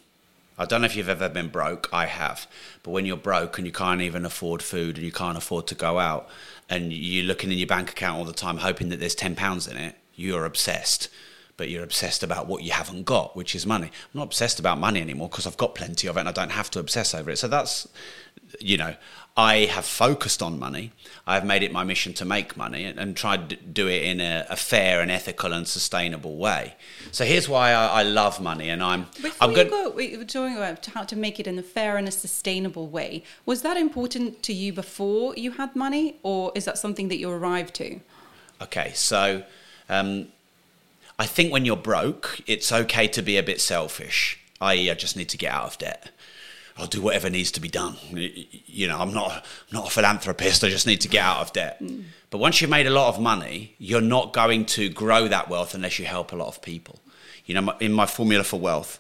I 0.58 0.64
don't 0.64 0.80
know 0.80 0.86
if 0.86 0.96
you've 0.96 1.10
ever 1.10 1.28
been 1.28 1.50
broke. 1.50 1.90
I 1.92 2.06
have, 2.06 2.48
but 2.84 2.92
when 2.92 3.06
you're 3.06 3.18
broke 3.18 3.58
and 3.58 3.68
you 3.68 3.74
can't 3.74 4.00
even 4.00 4.24
afford 4.24 4.64
food 4.64 4.96
and 4.96 5.06
you 5.06 5.12
can't 5.12 5.38
afford 5.38 5.68
to 5.68 5.76
go 5.76 6.00
out, 6.00 6.30
and 6.70 6.94
you're 6.94 7.26
looking 7.26 7.52
in 7.52 7.58
your 7.58 7.68
bank 7.68 7.90
account 7.90 8.18
all 8.18 8.24
the 8.24 8.32
time, 8.32 8.56
hoping 8.56 8.88
that 8.88 9.02
there's 9.02 9.14
ten 9.14 9.36
pounds 9.36 9.68
in 9.68 9.76
it, 9.76 9.96
you're 10.16 10.46
obsessed. 10.46 11.10
But 11.58 11.70
you're 11.70 11.84
obsessed 11.84 12.24
about 12.24 12.48
what 12.48 12.64
you 12.64 12.72
haven't 12.72 13.04
got, 13.04 13.36
which 13.36 13.56
is 13.56 13.66
money. 13.66 13.88
I'm 13.88 14.20
not 14.20 14.28
obsessed 14.28 14.60
about 14.60 14.78
money 14.78 15.02
anymore 15.02 15.28
because 15.28 15.48
I've 15.48 15.58
got 15.58 15.76
plenty 15.76 16.08
of 16.08 16.16
it 16.16 16.22
and 16.22 16.30
I 16.30 16.32
don't 16.32 16.52
have 16.52 16.72
to 16.72 16.80
obsess 16.80 17.14
over 17.16 17.32
it. 17.32 17.40
So 17.40 17.48
that's, 17.48 17.88
you 18.60 18.78
know, 18.78 18.96
I 19.38 19.66
have 19.66 19.86
focused 19.86 20.42
on 20.42 20.58
money. 20.58 20.92
I've 21.28 21.46
made 21.46 21.62
it 21.62 21.72
my 21.72 21.84
mission 21.84 22.14
to 22.16 22.26
make 22.26 22.58
money 22.58 22.86
and, 22.86 22.98
and 22.98 23.16
tried 23.16 23.50
to 23.52 23.56
do 23.56 23.88
it 23.88 24.02
in 24.02 24.20
a, 24.20 24.48
a 24.50 24.56
fair 24.56 25.00
and 25.00 25.12
ethical 25.12 25.54
and 25.54 25.68
sustainable 25.68 26.38
way. 26.38 26.74
So 27.12 27.24
here's 27.24 27.48
why 27.48 27.72
I, 27.72 27.86
I 28.00 28.04
love 28.04 28.42
money, 28.42 28.70
and 28.70 28.82
I'm 28.82 29.04
Before 29.22 29.32
I'm 29.42 29.52
you 29.52 29.56
going. 29.58 29.70
go, 29.70 29.90
we 29.92 30.18
were 30.18 30.26
talking 30.26 30.58
about 30.58 30.84
how 30.88 31.04
to 31.04 31.16
make 31.16 31.40
it 31.40 31.46
in 31.46 31.60
a 31.60 31.64
fair 31.64 31.98
and 31.98 32.08
a 32.08 32.12
sustainable 32.12 32.88
way. 32.88 33.24
Was 33.46 33.62
that 33.62 33.78
important 33.78 34.42
to 34.44 34.54
you 34.54 34.74
before 34.74 35.36
you 35.36 35.52
had 35.52 35.76
money, 35.76 36.16
or 36.24 36.52
is 36.56 36.66
that 36.66 36.80
something 36.80 37.08
that 37.10 37.18
you 37.18 37.30
arrived 37.30 37.76
to? 37.76 38.00
Okay, 38.60 38.92
so 38.96 39.44
um, 39.88 40.30
I 41.20 41.28
think 41.28 41.54
when 41.54 41.64
you're 41.64 41.76
broke, 41.78 42.42
it's 42.48 42.72
okay 42.72 43.08
to 43.10 43.22
be 43.22 43.38
a 43.38 43.44
bit 43.44 43.62
selfish. 43.62 44.40
I.e., 44.60 44.90
I 44.90 44.96
just 44.96 45.16
need 45.16 45.30
to 45.30 45.38
get 45.38 45.54
out 45.54 45.66
of 45.66 45.78
debt. 45.78 46.10
I'll 46.78 46.88
do 46.88 47.02
whatever 47.02 47.30
needs 47.30 47.52
to 47.52 47.62
be 47.62 47.70
done. 47.70 47.96
You 48.12 48.88
know, 48.88 49.00
I'm 49.00 49.14
not 49.14 49.32
I'm 49.32 49.44
not 49.72 49.88
a 49.88 49.92
philanthropist. 49.92 50.64
I 50.64 50.70
just 50.70 50.88
need 50.88 51.02
to 51.02 51.08
get 51.08 51.24
out 51.24 51.42
of 51.42 51.54
debt. 51.54 51.82
But 52.30 52.38
once 52.40 52.62
you've 52.62 52.70
made 52.70 52.88
a 52.88 52.92
lot 52.92 53.10
of 53.10 53.22
money, 53.22 53.76
you're 53.80 54.02
not 54.02 54.34
going 54.34 54.66
to 54.66 54.90
grow 54.90 55.28
that 55.28 55.50
wealth 55.50 55.74
unless 55.74 55.98
you 55.98 56.06
help 56.06 56.32
a 56.32 56.36
lot 56.36 56.50
of 56.50 56.62
people. 56.62 57.00
You 57.46 57.60
know, 57.60 57.74
in 57.80 57.94
my 57.94 58.06
formula 58.06 58.44
for 58.44 58.60
wealth, 58.60 59.00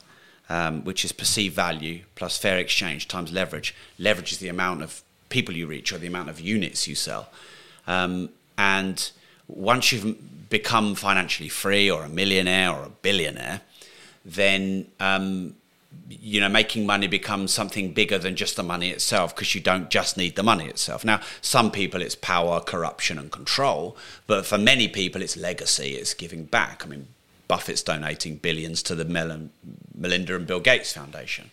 um, 0.49 0.83
which 0.85 1.03
is 1.03 1.11
perceived 1.11 1.55
value 1.55 2.01
plus 2.15 2.37
fair 2.37 2.57
exchange 2.57 3.07
times 3.07 3.31
leverage. 3.31 3.75
Leverage 3.99 4.31
is 4.31 4.37
the 4.39 4.47
amount 4.47 4.81
of 4.81 5.03
people 5.29 5.55
you 5.55 5.67
reach 5.67 5.91
or 5.91 5.97
the 5.97 6.07
amount 6.07 6.29
of 6.29 6.39
units 6.39 6.87
you 6.87 6.95
sell. 6.95 7.29
Um, 7.85 8.29
and 8.57 9.11
once 9.47 9.91
you've 9.91 10.49
become 10.49 10.95
financially 10.95 11.49
free 11.49 11.91
or 11.91 12.03
a 12.03 12.09
millionaire 12.09 12.71
or 12.71 12.85
a 12.85 12.89
billionaire, 12.89 13.61
then 14.23 14.87
um, 14.99 15.55
you 16.09 16.39
know 16.39 16.49
making 16.49 16.85
money 16.85 17.07
becomes 17.07 17.53
something 17.53 17.93
bigger 17.93 18.17
than 18.17 18.35
just 18.35 18.55
the 18.55 18.63
money 18.63 18.89
itself 18.89 19.35
because 19.35 19.53
you 19.55 19.61
don't 19.61 19.89
just 19.89 20.17
need 20.17 20.35
the 20.35 20.43
money 20.43 20.65
itself. 20.65 21.05
Now, 21.05 21.21
some 21.41 21.71
people 21.71 22.01
it's 22.01 22.15
power, 22.15 22.59
corruption, 22.59 23.17
and 23.17 23.31
control, 23.31 23.97
but 24.25 24.45
for 24.45 24.57
many 24.57 24.87
people 24.87 25.21
it's 25.21 25.37
legacy, 25.37 25.95
it's 25.95 26.13
giving 26.13 26.45
back. 26.45 26.83
I 26.85 26.89
mean, 26.89 27.07
Buffett's 27.47 27.83
donating 27.83 28.37
billions 28.37 28.83
to 28.83 28.95
the 28.95 29.05
Mel- 29.05 29.49
Melinda 29.95 30.35
and 30.35 30.47
Bill 30.47 30.59
Gates 30.59 30.93
Foundation. 30.93 31.51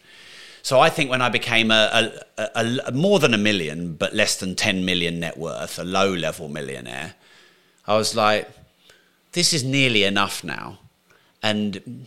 So 0.63 0.81
I 0.81 0.89
think 0.89 1.11
when 1.11 1.21
I 1.21 1.29
became 1.29 1.71
a, 1.71 2.11
a, 2.39 2.43
a, 2.57 2.79
a 2.87 2.93
more 2.93 3.19
than 3.19 3.35
a 3.35 3.39
million, 3.39 3.95
but 3.95 4.15
less 4.15 4.37
than 4.39 4.55
10 4.55 4.85
million 4.85 5.21
net 5.21 5.37
worth, 5.37 5.79
a 5.79 5.85
low 5.85 6.13
level 6.13 6.49
millionaire, 6.49 7.15
I 7.87 7.97
was 7.97 8.17
like, 8.17 8.51
this 9.33 9.53
is 9.53 9.63
nearly 9.63 10.05
enough 10.05 10.43
now. 10.43 10.79
And, 11.43 12.07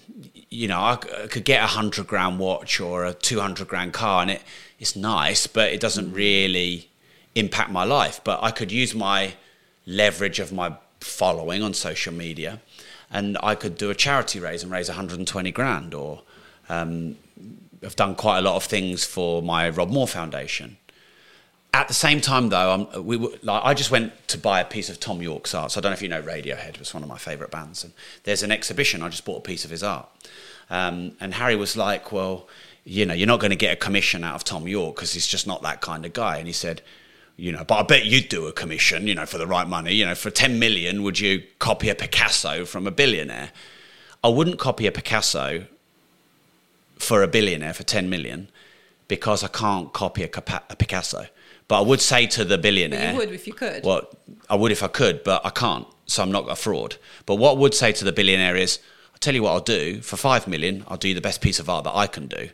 you 0.57 0.67
know, 0.67 0.81
I, 0.81 0.95
could 0.95 1.45
get 1.45 1.59
a 1.59 1.69
100 1.75 2.07
grand 2.07 2.39
watch 2.39 2.79
or 2.79 3.05
a 3.05 3.13
200 3.13 3.67
grand 3.67 3.93
car, 3.93 4.23
and 4.23 4.31
it, 4.31 4.41
it's 4.79 4.95
nice, 4.95 5.45
but 5.45 5.71
it 5.71 5.79
doesn't 5.79 6.11
really 6.11 6.89
impact 7.35 7.69
my 7.69 7.83
life. 7.83 8.19
But 8.23 8.41
I 8.41 8.49
could 8.49 8.71
use 8.71 8.95
my 8.95 9.35
leverage 9.85 10.39
of 10.39 10.51
my 10.51 10.75
following 10.99 11.61
on 11.61 11.75
social 11.75 12.11
media, 12.11 12.59
and 13.11 13.37
I 13.43 13.53
could 13.53 13.77
do 13.77 13.91
a 13.91 13.95
charity 13.95 14.39
raise 14.39 14.63
and 14.63 14.71
raise 14.71 14.89
120 14.89 15.51
grand, 15.51 15.93
or 15.93 16.23
um, 16.69 17.17
I've 17.85 17.95
done 17.95 18.15
quite 18.15 18.39
a 18.39 18.41
lot 18.41 18.55
of 18.55 18.63
things 18.63 19.05
for 19.05 19.43
my 19.43 19.69
Rob 19.69 19.91
Moore 19.91 20.07
Foundation. 20.07 20.77
At 21.71 21.87
the 21.87 21.93
same 21.93 22.19
time, 22.19 22.49
though, 22.49 22.89
I'm, 22.95 23.05
we 23.05 23.17
were, 23.17 23.29
like, 23.43 23.61
I 23.63 23.75
just 23.75 23.91
went 23.91 24.27
to 24.29 24.39
buy 24.39 24.59
a 24.59 24.65
piece 24.65 24.89
of 24.89 24.97
Thom 24.97 25.21
Yorke's 25.21 25.53
art. 25.53 25.71
So 25.71 25.79
I 25.79 25.81
don't 25.81 25.91
know 25.91 25.93
if 25.93 26.01
you 26.01 26.09
know 26.09 26.23
Radiohead, 26.23 26.69
it 26.69 26.79
was 26.79 26.95
one 26.95 27.03
of 27.03 27.09
my 27.09 27.19
favourite 27.19 27.51
bands. 27.51 27.83
And 27.83 27.93
there's 28.23 28.41
an 28.41 28.51
exhibition, 28.51 29.03
I 29.03 29.09
just 29.09 29.25
bought 29.25 29.37
a 29.37 29.41
piece 29.41 29.63
of 29.63 29.69
his 29.69 29.83
art. 29.83 30.09
Um, 30.69 31.13
and 31.19 31.33
Harry 31.33 31.55
was 31.55 31.77
like, 31.77 32.11
Well, 32.11 32.47
you 32.83 33.05
know, 33.05 33.13
you're 33.13 33.27
not 33.27 33.39
going 33.39 33.51
to 33.51 33.55
get 33.57 33.73
a 33.73 33.75
commission 33.75 34.23
out 34.23 34.35
of 34.35 34.43
Thom 34.43 34.67
Yorke 34.67 34.95
because 34.95 35.13
he's 35.13 35.27
just 35.27 35.45
not 35.47 35.61
that 35.63 35.81
kind 35.81 36.05
of 36.05 36.13
guy. 36.13 36.37
And 36.37 36.47
he 36.47 36.53
said, 36.53 36.81
you 37.35 37.51
know, 37.51 37.63
but 37.63 37.75
I 37.75 37.83
bet 37.83 38.05
you'd 38.05 38.29
do 38.29 38.47
a 38.47 38.51
commission, 38.53 39.05
you 39.07 39.13
know, 39.13 39.25
for 39.25 39.37
the 39.37 39.45
right 39.45 39.67
money. 39.67 39.93
You 39.93 40.05
know, 40.05 40.15
for 40.15 40.29
10 40.31 40.57
million, 40.57 41.03
would 41.03 41.19
you 41.19 41.43
copy 41.59 41.89
a 41.89 41.95
Picasso 41.95 42.65
from 42.65 42.87
a 42.87 42.91
billionaire? 42.91 43.51
I 44.23 44.29
wouldn't 44.29 44.57
copy 44.57 44.87
a 44.87 44.91
Picasso 44.91 45.65
for 46.97 47.21
a 47.23 47.27
billionaire 47.27 47.73
for 47.73 47.83
10 47.83 48.09
million 48.09 48.49
because 49.07 49.43
I 49.43 49.47
can't 49.49 49.93
copy 49.93 50.23
a, 50.23 50.29
a 50.69 50.75
Picasso. 50.75 51.27
But 51.67 51.79
I 51.79 51.81
would 51.81 52.01
say 52.01 52.25
to 52.27 52.43
the 52.45 52.57
But 52.57 52.61
billionaire, 52.63 53.11
you 53.11 53.17
would 53.19 53.31
if 53.31 53.45
you 53.45 53.53
could. 53.53 53.83
well, 53.83 54.07
I 54.49 54.55
would 54.55 54.71
if 54.71 54.81
I 54.81 54.87
could, 54.87 55.23
but 55.23 55.45
I 55.45 55.49
can't. 55.49 55.85
so 56.05 56.23
I'm 56.23 56.31
not 56.31 56.49
a 56.49 56.55
fraud. 56.55 56.95
But 57.25 57.35
what 57.35 57.51
I 57.51 57.59
would 57.59 57.73
say 57.75 57.91
to 57.91 58.05
the 58.05 58.11
billionaire 58.13 58.55
is, 58.55 58.79
I'll 59.17 59.19
tell 59.19 59.33
you 59.33 59.41
what 59.41 59.51
I'll 59.53 59.59
do. 59.61 59.99
For 60.01 60.15
five 60.15 60.47
million, 60.47 60.83
I'll 60.87 60.97
do 60.97 61.15
the 61.15 61.21
best 61.21 61.41
piece 61.41 61.57
of 61.57 61.71
art 61.71 61.85
that 61.85 61.95
I 61.95 62.05
can 62.05 62.27
do. 62.27 62.49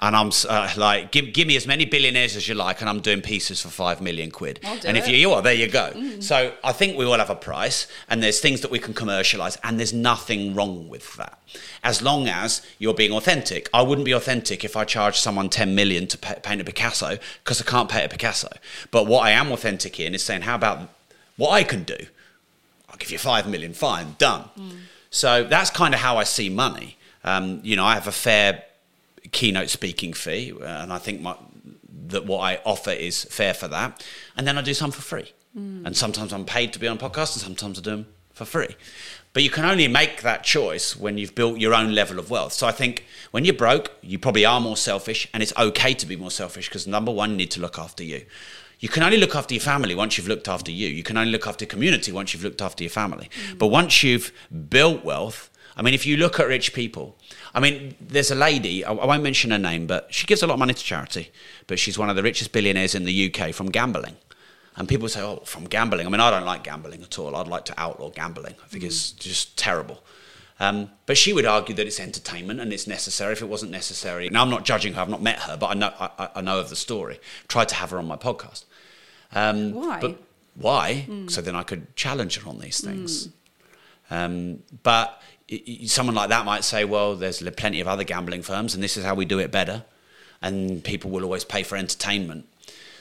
And 0.00 0.16
I'm 0.16 0.30
uh, 0.48 0.72
like, 0.78 1.12
give, 1.12 1.34
give 1.34 1.46
me 1.46 1.56
as 1.56 1.66
many 1.66 1.84
billionaires 1.84 2.36
as 2.36 2.48
you 2.48 2.54
like, 2.54 2.80
and 2.80 2.88
I'm 2.88 3.00
doing 3.00 3.20
pieces 3.20 3.60
for 3.60 3.68
five 3.68 4.00
million 4.00 4.30
quid. 4.30 4.60
I'll 4.64 4.78
do 4.78 4.88
and 4.88 4.96
if 4.96 5.06
you, 5.06 5.14
you 5.14 5.32
are, 5.32 5.42
there 5.42 5.52
you 5.52 5.68
go. 5.68 5.92
So 6.20 6.54
I 6.64 6.72
think 6.72 6.96
we 6.96 7.04
all 7.04 7.18
have 7.18 7.28
a 7.28 7.34
price, 7.34 7.86
and 8.08 8.22
there's 8.22 8.40
things 8.40 8.62
that 8.62 8.70
we 8.70 8.78
can 8.78 8.94
commercialize, 8.94 9.58
and 9.62 9.78
there's 9.78 9.92
nothing 9.92 10.54
wrong 10.54 10.88
with 10.88 11.14
that. 11.16 11.38
As 11.84 12.00
long 12.00 12.28
as 12.28 12.62
you're 12.78 12.94
being 12.94 13.12
authentic. 13.12 13.68
I 13.74 13.82
wouldn't 13.82 14.06
be 14.06 14.12
authentic 14.12 14.64
if 14.64 14.74
I 14.74 14.84
charged 14.84 15.18
someone 15.18 15.50
10 15.50 15.74
million 15.74 16.06
to 16.06 16.16
pa 16.16 16.34
paint 16.42 16.62
a 16.62 16.64
Picasso, 16.64 17.18
because 17.44 17.60
I 17.60 17.64
can't 17.64 17.90
paint 17.90 18.06
a 18.06 18.08
Picasso. 18.08 18.48
But 18.90 19.06
what 19.06 19.22
I 19.24 19.32
am 19.32 19.52
authentic 19.52 20.00
in 20.00 20.14
is 20.14 20.22
saying, 20.22 20.42
how 20.42 20.54
about 20.54 20.88
what 21.36 21.50
I 21.50 21.62
can 21.62 21.84
do? 21.84 21.98
I'll 22.88 22.96
give 22.96 23.10
you 23.10 23.18
five 23.18 23.46
million, 23.46 23.74
fine, 23.74 24.16
done. 24.18 24.44
So 25.16 25.44
that's 25.44 25.70
kind 25.70 25.94
of 25.94 26.00
how 26.00 26.18
I 26.18 26.24
see 26.24 26.50
money. 26.50 26.98
Um, 27.24 27.60
you 27.62 27.74
know, 27.74 27.86
I 27.86 27.94
have 27.94 28.06
a 28.06 28.12
fair 28.12 28.62
keynote 29.32 29.70
speaking 29.70 30.12
fee, 30.12 30.52
uh, 30.52 30.64
and 30.64 30.92
I 30.92 30.98
think 30.98 31.22
my, 31.22 31.34
that 32.08 32.26
what 32.26 32.40
I 32.40 32.60
offer 32.66 32.90
is 32.90 33.24
fair 33.24 33.54
for 33.54 33.66
that. 33.68 34.06
And 34.36 34.46
then 34.46 34.58
I 34.58 34.62
do 34.62 34.74
some 34.74 34.90
for 34.90 35.00
free. 35.00 35.32
And 35.86 35.96
sometimes 35.96 36.34
I'm 36.34 36.44
paid 36.44 36.74
to 36.74 36.78
be 36.78 36.86
on 36.86 36.98
podcasts, 36.98 37.32
and 37.32 37.40
sometimes 37.40 37.78
I 37.78 37.82
do 37.82 37.90
them 37.92 38.06
for 38.34 38.44
free. 38.44 38.76
But 39.32 39.42
you 39.42 39.48
can 39.48 39.64
only 39.64 39.88
make 39.88 40.20
that 40.20 40.44
choice 40.44 40.94
when 40.94 41.16
you've 41.16 41.34
built 41.34 41.58
your 41.58 41.72
own 41.72 41.94
level 41.94 42.18
of 42.18 42.28
wealth. 42.28 42.52
So 42.52 42.66
I 42.66 42.72
think 42.72 43.06
when 43.30 43.46
you're 43.46 43.54
broke, 43.54 43.92
you 44.02 44.18
probably 44.18 44.44
are 44.44 44.60
more 44.60 44.76
selfish, 44.76 45.28
and 45.32 45.42
it's 45.42 45.56
okay 45.56 45.94
to 45.94 46.04
be 46.04 46.16
more 46.16 46.30
selfish 46.30 46.68
because 46.68 46.86
number 46.86 47.10
one, 47.10 47.30
you 47.30 47.36
need 47.36 47.50
to 47.52 47.60
look 47.60 47.78
after 47.78 48.04
you. 48.04 48.26
You 48.78 48.88
can 48.88 49.02
only 49.02 49.16
look 49.16 49.34
after 49.34 49.54
your 49.54 49.62
family 49.62 49.94
once 49.94 50.18
you've 50.18 50.28
looked 50.28 50.48
after 50.48 50.70
you. 50.70 50.88
You 50.88 51.02
can 51.02 51.16
only 51.16 51.32
look 51.32 51.46
after 51.46 51.64
your 51.64 51.70
community 51.70 52.12
once 52.12 52.32
you've 52.32 52.44
looked 52.44 52.60
after 52.60 52.84
your 52.84 52.90
family. 52.90 53.30
Mm. 53.50 53.58
But 53.58 53.68
once 53.68 54.02
you've 54.02 54.32
built 54.68 55.04
wealth, 55.04 55.50
I 55.76 55.82
mean, 55.82 55.94
if 55.94 56.06
you 56.06 56.16
look 56.16 56.40
at 56.40 56.46
rich 56.46 56.72
people, 56.72 57.16
I 57.54 57.60
mean, 57.60 57.94
there's 58.00 58.30
a 58.30 58.34
lady, 58.34 58.84
I 58.84 58.92
I 58.92 59.06
won't 59.06 59.22
mention 59.22 59.50
her 59.50 59.58
name, 59.58 59.86
but 59.86 60.12
she 60.12 60.26
gives 60.26 60.42
a 60.42 60.46
lot 60.46 60.54
of 60.54 60.58
money 60.58 60.74
to 60.74 60.82
charity, 60.82 61.30
but 61.66 61.78
she's 61.78 61.98
one 61.98 62.10
of 62.10 62.16
the 62.16 62.22
richest 62.22 62.52
billionaires 62.52 62.94
in 62.94 63.04
the 63.04 63.34
UK 63.34 63.54
from 63.54 63.70
gambling. 63.70 64.16
And 64.76 64.86
people 64.86 65.08
say, 65.08 65.22
oh, 65.22 65.42
from 65.44 65.64
gambling. 65.64 66.06
I 66.06 66.10
mean, 66.10 66.20
I 66.20 66.30
don't 66.30 66.44
like 66.44 66.62
gambling 66.62 67.02
at 67.02 67.18
all. 67.18 67.34
I'd 67.34 67.48
like 67.48 67.64
to 67.66 67.80
outlaw 67.80 68.10
gambling. 68.10 68.56
I 68.62 68.68
think 68.68 68.84
mm. 68.84 68.88
it's 68.88 69.12
just 69.12 69.56
terrible. 69.56 70.02
Um, 70.58 70.90
but 71.04 71.18
she 71.18 71.32
would 71.34 71.44
argue 71.44 71.74
that 71.74 71.86
it's 71.86 72.00
entertainment 72.00 72.60
and 72.60 72.72
it's 72.72 72.86
necessary 72.86 73.32
if 73.32 73.42
it 73.42 73.46
wasn't 73.46 73.72
necessary. 73.72 74.30
Now, 74.30 74.42
I'm 74.42 74.48
not 74.50 74.64
judging 74.64 74.94
her, 74.94 75.02
I've 75.02 75.08
not 75.10 75.20
met 75.22 75.40
her, 75.40 75.56
but 75.56 75.66
I 75.66 75.74
know, 75.74 75.92
I, 76.00 76.28
I 76.36 76.40
know 76.40 76.58
of 76.58 76.70
the 76.70 76.76
story. 76.76 77.20
Tried 77.46 77.68
to 77.68 77.74
have 77.74 77.90
her 77.90 77.98
on 77.98 78.06
my 78.06 78.16
podcast. 78.16 78.64
Um, 79.32 79.72
Why? 79.72 80.00
But 80.00 80.22
why? 80.54 81.06
So 81.28 81.42
then 81.42 81.54
I 81.54 81.62
could 81.62 81.94
challenge 81.96 82.40
her 82.40 82.48
on 82.48 82.58
these 82.58 82.80
things. 82.80 83.28
Um, 84.10 84.62
but 84.82 85.20
someone 85.84 86.14
like 86.14 86.30
that 86.30 86.46
might 86.46 86.64
say, 86.64 86.84
well, 86.86 87.14
there's 87.14 87.42
plenty 87.50 87.80
of 87.80 87.88
other 87.88 88.04
gambling 88.04 88.42
firms, 88.42 88.74
and 88.74 88.82
this 88.82 88.96
is 88.96 89.04
how 89.04 89.14
we 89.14 89.26
do 89.26 89.38
it 89.38 89.50
better. 89.52 89.84
And 90.40 90.82
people 90.82 91.10
will 91.10 91.24
always 91.24 91.44
pay 91.44 91.62
for 91.62 91.76
entertainment. 91.76 92.48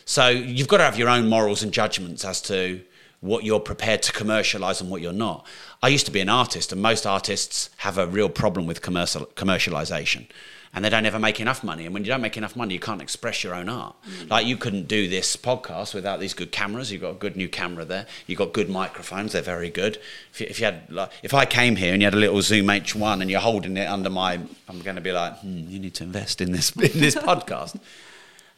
So 0.03 0.27
you've 0.27 0.67
got 0.67 0.77
to 0.77 0.83
have 0.83 0.97
your 0.99 1.09
own 1.09 1.29
morals 1.29 1.63
and 1.63 1.71
judgments 1.71 2.25
as 2.25 2.41
to 2.43 2.81
what 3.21 3.43
you're 3.43 3.59
prepared 3.59 4.01
to 4.03 4.11
commercialize 4.11 4.81
and 4.81 4.89
what 4.89 5.01
you're 5.01 5.13
not. 5.13 5.45
I 5.81 5.87
used 5.89 6.05
to 6.05 6.11
be 6.11 6.21
an 6.21 6.29
artist, 6.29 6.71
and 6.71 6.81
most 6.81 7.05
artists 7.05 7.69
have 7.77 7.97
a 7.97 8.07
real 8.07 8.29
problem 8.29 8.65
with 8.65 8.81
commercial 8.81 9.25
commercialization. 9.35 10.27
And 10.73 10.83
they 10.83 10.89
don't 10.89 11.05
ever 11.05 11.19
make 11.19 11.39
enough 11.39 11.63
money. 11.63 11.85
And 11.85 11.93
when 11.93 12.03
you 12.03 12.09
don't 12.09 12.19
make 12.19 12.35
enough 12.35 12.57
money, 12.57 12.73
you 12.73 12.81
can't 12.81 13.01
express 13.01 13.45
your 13.45 13.55
own 13.55 13.69
art. 13.69 13.95
Like 14.29 14.45
you 14.45 14.57
couldn't 14.57 14.89
do 14.89 15.07
this 15.07 15.37
podcast 15.37 15.93
without 15.93 16.19
these 16.19 16.33
good 16.33 16.51
cameras. 16.51 16.91
You've 16.91 17.01
got 17.01 17.11
a 17.11 17.17
good 17.17 17.37
new 17.37 17.47
camera 17.47 17.85
there. 17.85 18.05
You've 18.27 18.39
got 18.39 18.51
good 18.51 18.69
microphones. 18.69 19.31
They're 19.31 19.41
very 19.41 19.69
good. 19.69 19.99
If 20.33 20.41
you, 20.41 20.47
if 20.49 20.59
you 20.59 20.65
had, 20.65 20.91
like, 20.91 21.11
if 21.23 21.33
I 21.33 21.45
came 21.45 21.77
here 21.77 21.93
and 21.93 22.01
you 22.01 22.07
had 22.07 22.13
a 22.13 22.17
little 22.17 22.41
Zoom 22.41 22.67
H1 22.67 23.21
and 23.21 23.31
you're 23.31 23.39
holding 23.39 23.77
it 23.77 23.85
under 23.85 24.09
my, 24.09 24.33
I'm 24.67 24.81
going 24.81 24.97
to 24.97 25.01
be 25.01 25.13
like, 25.13 25.39
hmm, 25.39 25.59
you 25.69 25.79
need 25.79 25.93
to 25.93 26.03
invest 26.03 26.41
in 26.41 26.51
this 26.51 26.71
in 26.75 26.99
this 26.99 27.15
podcast. 27.29 27.79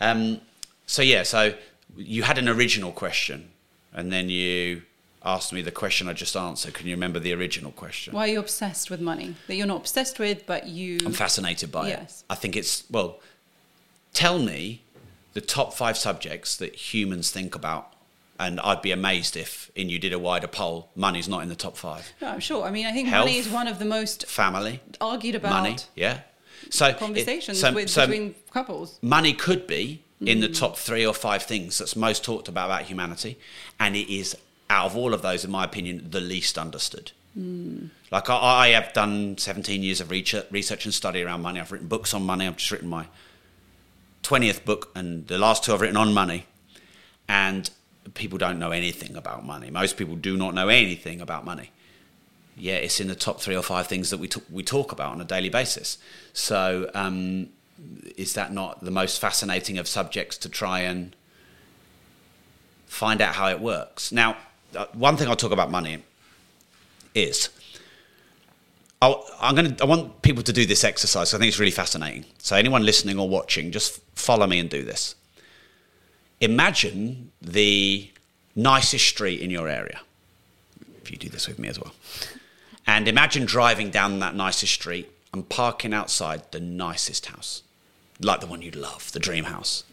Um, 0.02 0.42
so 0.88 1.04
yeah, 1.04 1.22
so 1.22 1.54
you 1.96 2.24
had 2.24 2.40
an 2.40 2.50
original 2.50 2.92
question, 2.92 3.50
and 3.98 4.12
then 4.12 4.30
you 4.30 4.84
asked 5.26 5.52
me 5.52 5.62
the 5.64 5.72
question 5.72 6.08
I 6.08 6.14
just 6.14 6.38
answered. 6.38 6.74
Can 6.76 6.88
you 6.88 6.94
remember 6.96 7.20
the 7.20 7.34
original 7.34 7.72
question? 7.72 8.14
Why 8.14 8.26
are 8.30 8.32
you 8.32 8.40
obsessed 8.40 8.90
with 8.92 9.02
money? 9.02 9.36
That 9.48 9.56
you're 9.56 9.68
not 9.68 9.78
obsessed 9.82 10.20
with, 10.20 10.46
but 10.46 10.68
you. 10.68 11.00
I'm 11.06 11.12
fascinated 11.12 11.72
by 11.72 11.90
Yes. 11.90 12.22
it. 12.22 12.32
I 12.32 12.36
think 12.36 12.56
it's 12.56 12.84
well. 12.90 13.20
Tell 14.14 14.40
me 14.40 14.82
the 15.34 15.42
top 15.42 15.74
five 15.74 15.98
subjects 15.98 16.56
that 16.58 16.76
humans 16.94 17.30
think 17.32 17.56
about, 17.56 17.94
and 18.40 18.60
I'd 18.62 18.82
be 18.82 18.92
amazed 18.92 19.36
if, 19.36 19.70
in 19.76 19.90
you 19.90 20.00
did 20.00 20.14
a 20.14 20.20
wider 20.20 20.48
poll, 20.48 20.90
money's 20.96 21.28
not 21.28 21.42
in 21.44 21.50
the 21.50 21.56
top 21.56 21.76
five. 21.76 22.14
No, 22.22 22.30
I'm 22.30 22.40
sure. 22.40 22.64
I 22.66 22.72
mean, 22.72 22.86
I 22.86 22.92
think 22.94 23.10
Health. 23.10 23.26
money 23.26 23.38
is 23.38 23.50
one 23.50 23.68
of 23.68 23.80
the 23.80 23.86
most 23.86 24.28
Family, 24.28 24.80
argued 25.02 25.36
about 25.36 25.52
money, 25.64 25.76
yeah. 25.96 26.22
So 26.70 26.88
it- 26.88 26.98
conversations 27.00 27.60
so- 27.60 27.74
with, 27.74 27.90
so 27.90 28.08
between 28.08 28.36
couples. 28.52 28.98
money 29.02 29.34
could 29.34 29.68
be 29.68 30.04
in 30.22 30.40
Mm. 30.40 30.42
the 30.42 30.50
top 30.50 30.78
three 30.78 31.06
or 31.06 31.14
five 31.14 31.44
things 31.44 31.78
that's 31.78 31.96
most 31.96 32.24
talked 32.24 32.48
about 32.48 32.66
about 32.66 32.84
humanity, 32.84 33.38
and 33.80 33.96
it 33.96 34.12
is 34.12 34.36
out 34.70 34.86
of 34.88 34.98
all 34.98 35.14
of 35.14 35.22
those, 35.22 35.46
in 35.46 35.52
my 35.52 35.64
opinion, 35.64 36.08
the 36.10 36.20
least 36.22 36.58
understood. 36.58 37.12
Mm. 37.38 37.90
Like 38.12 38.30
I, 38.30 38.36
I 38.36 38.68
have 38.70 38.94
done 38.94 39.38
17 39.38 39.84
years 39.84 40.02
of 40.02 40.10
research, 40.10 40.48
research 40.52 40.86
and 40.86 40.94
study 40.94 41.22
around 41.22 41.42
money. 41.42 41.60
I've 41.60 41.72
written 41.72 41.88
books 41.88 42.14
on 42.14 42.24
money. 42.26 42.48
I've 42.48 42.58
just 42.58 42.72
written 42.72 42.90
my 42.90 43.06
20th 44.24 44.66
book, 44.66 44.90
and 44.96 45.28
the 45.28 45.38
last 45.38 45.64
two 45.64 45.74
I've 45.74 45.82
written 45.82 45.98
on 45.98 46.14
money. 46.14 46.46
And 47.30 47.70
people 48.14 48.38
don't 48.38 48.58
know 48.58 48.72
anything 48.72 49.16
about 49.16 49.46
money. 49.46 49.70
Most 49.70 49.98
people 49.98 50.16
do 50.16 50.38
not 50.38 50.54
know 50.54 50.70
anything 50.70 51.22
about 51.22 51.46
money. 51.46 51.72
Yeah, 52.58 52.76
it's 52.76 53.00
in 53.00 53.08
the 53.08 53.16
top 53.16 53.40
three 53.42 53.56
or 53.56 53.62
five 53.62 53.88
things 53.88 54.10
that 54.10 54.18
we 54.20 54.28
talk, 54.28 54.44
we 54.50 54.64
talk 54.64 54.92
about 54.92 55.12
on 55.12 55.22
a 55.22 55.26
daily 55.26 55.50
basis. 55.50 55.98
So, 56.34 56.90
um, 56.96 57.50
is 58.16 58.34
that 58.34 58.52
not 58.52 58.84
the 58.84 58.92
most 58.92 59.20
fascinating 59.20 59.78
of 59.78 59.88
subjects 59.88 60.38
to 60.40 60.50
try 60.50 60.80
and 60.80 61.16
find 62.88 63.22
out 63.22 63.36
how 63.36 63.50
it 63.50 63.60
works? 63.60 64.12
Now, 64.12 64.38
uh, 64.76 64.86
one 64.94 65.18
thing 65.18 65.28
I'll 65.28 65.36
talk 65.36 65.52
about 65.52 65.72
money 65.72 66.04
is 67.14 67.50
I'll, 69.02 69.24
I'm 69.40 69.56
going 69.56 69.76
to. 69.76 69.84
I 69.84 69.88
want 69.88 70.22
people 70.22 70.44
to 70.44 70.54
do 70.54 70.66
this 70.66 70.84
exercise. 70.84 71.34
I 71.34 71.38
think 71.38 71.50
it's 71.50 71.60
really 71.60 71.72
fascinating. 71.72 72.26
So 72.40 72.56
anyone 72.56 72.84
listening 72.84 73.20
or 73.20 73.30
watching, 73.30 73.72
just 73.72 74.02
follow 74.16 74.48
me 74.48 74.60
and 74.60 74.70
do 74.70 74.84
this. 74.84 75.16
Imagine 76.42 77.32
the 77.42 78.10
nicest 78.56 79.08
street 79.08 79.40
in 79.40 79.50
your 79.52 79.68
area. 79.68 80.02
If 81.02 81.12
you 81.12 81.18
do 81.18 81.30
this 81.30 81.48
with 81.48 81.60
me 81.60 81.68
as 81.68 81.80
well, 81.80 81.94
and 82.86 83.08
imagine 83.08 83.46
driving 83.46 83.92
down 83.92 84.20
that 84.20 84.36
nicest 84.36 84.74
street 84.74 85.10
and 85.32 85.48
parking 85.48 85.94
outside 85.94 86.52
the 86.52 86.60
nicest 86.60 87.28
house, 87.28 87.62
like 88.22 88.42
the 88.42 88.48
one 88.48 88.62
you 88.62 88.72
love, 88.72 89.12
the 89.12 89.20
dream 89.20 89.46
house. 89.46 89.84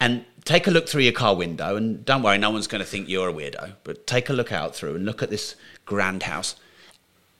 And 0.00 0.24
take 0.44 0.66
a 0.66 0.70
look 0.70 0.88
through 0.88 1.02
your 1.02 1.12
car 1.12 1.36
window, 1.36 1.76
and 1.76 2.04
don't 2.04 2.22
worry, 2.22 2.38
no 2.38 2.50
one's 2.50 2.66
going 2.66 2.82
to 2.82 2.88
think 2.88 3.08
you're 3.08 3.28
a 3.28 3.32
weirdo. 3.32 3.74
But 3.84 4.06
take 4.06 4.30
a 4.30 4.32
look 4.32 4.52
out 4.52 4.74
through 4.74 4.94
and 4.94 5.04
look 5.04 5.22
at 5.22 5.30
this 5.30 5.56
grand 5.84 6.22
house 6.22 6.56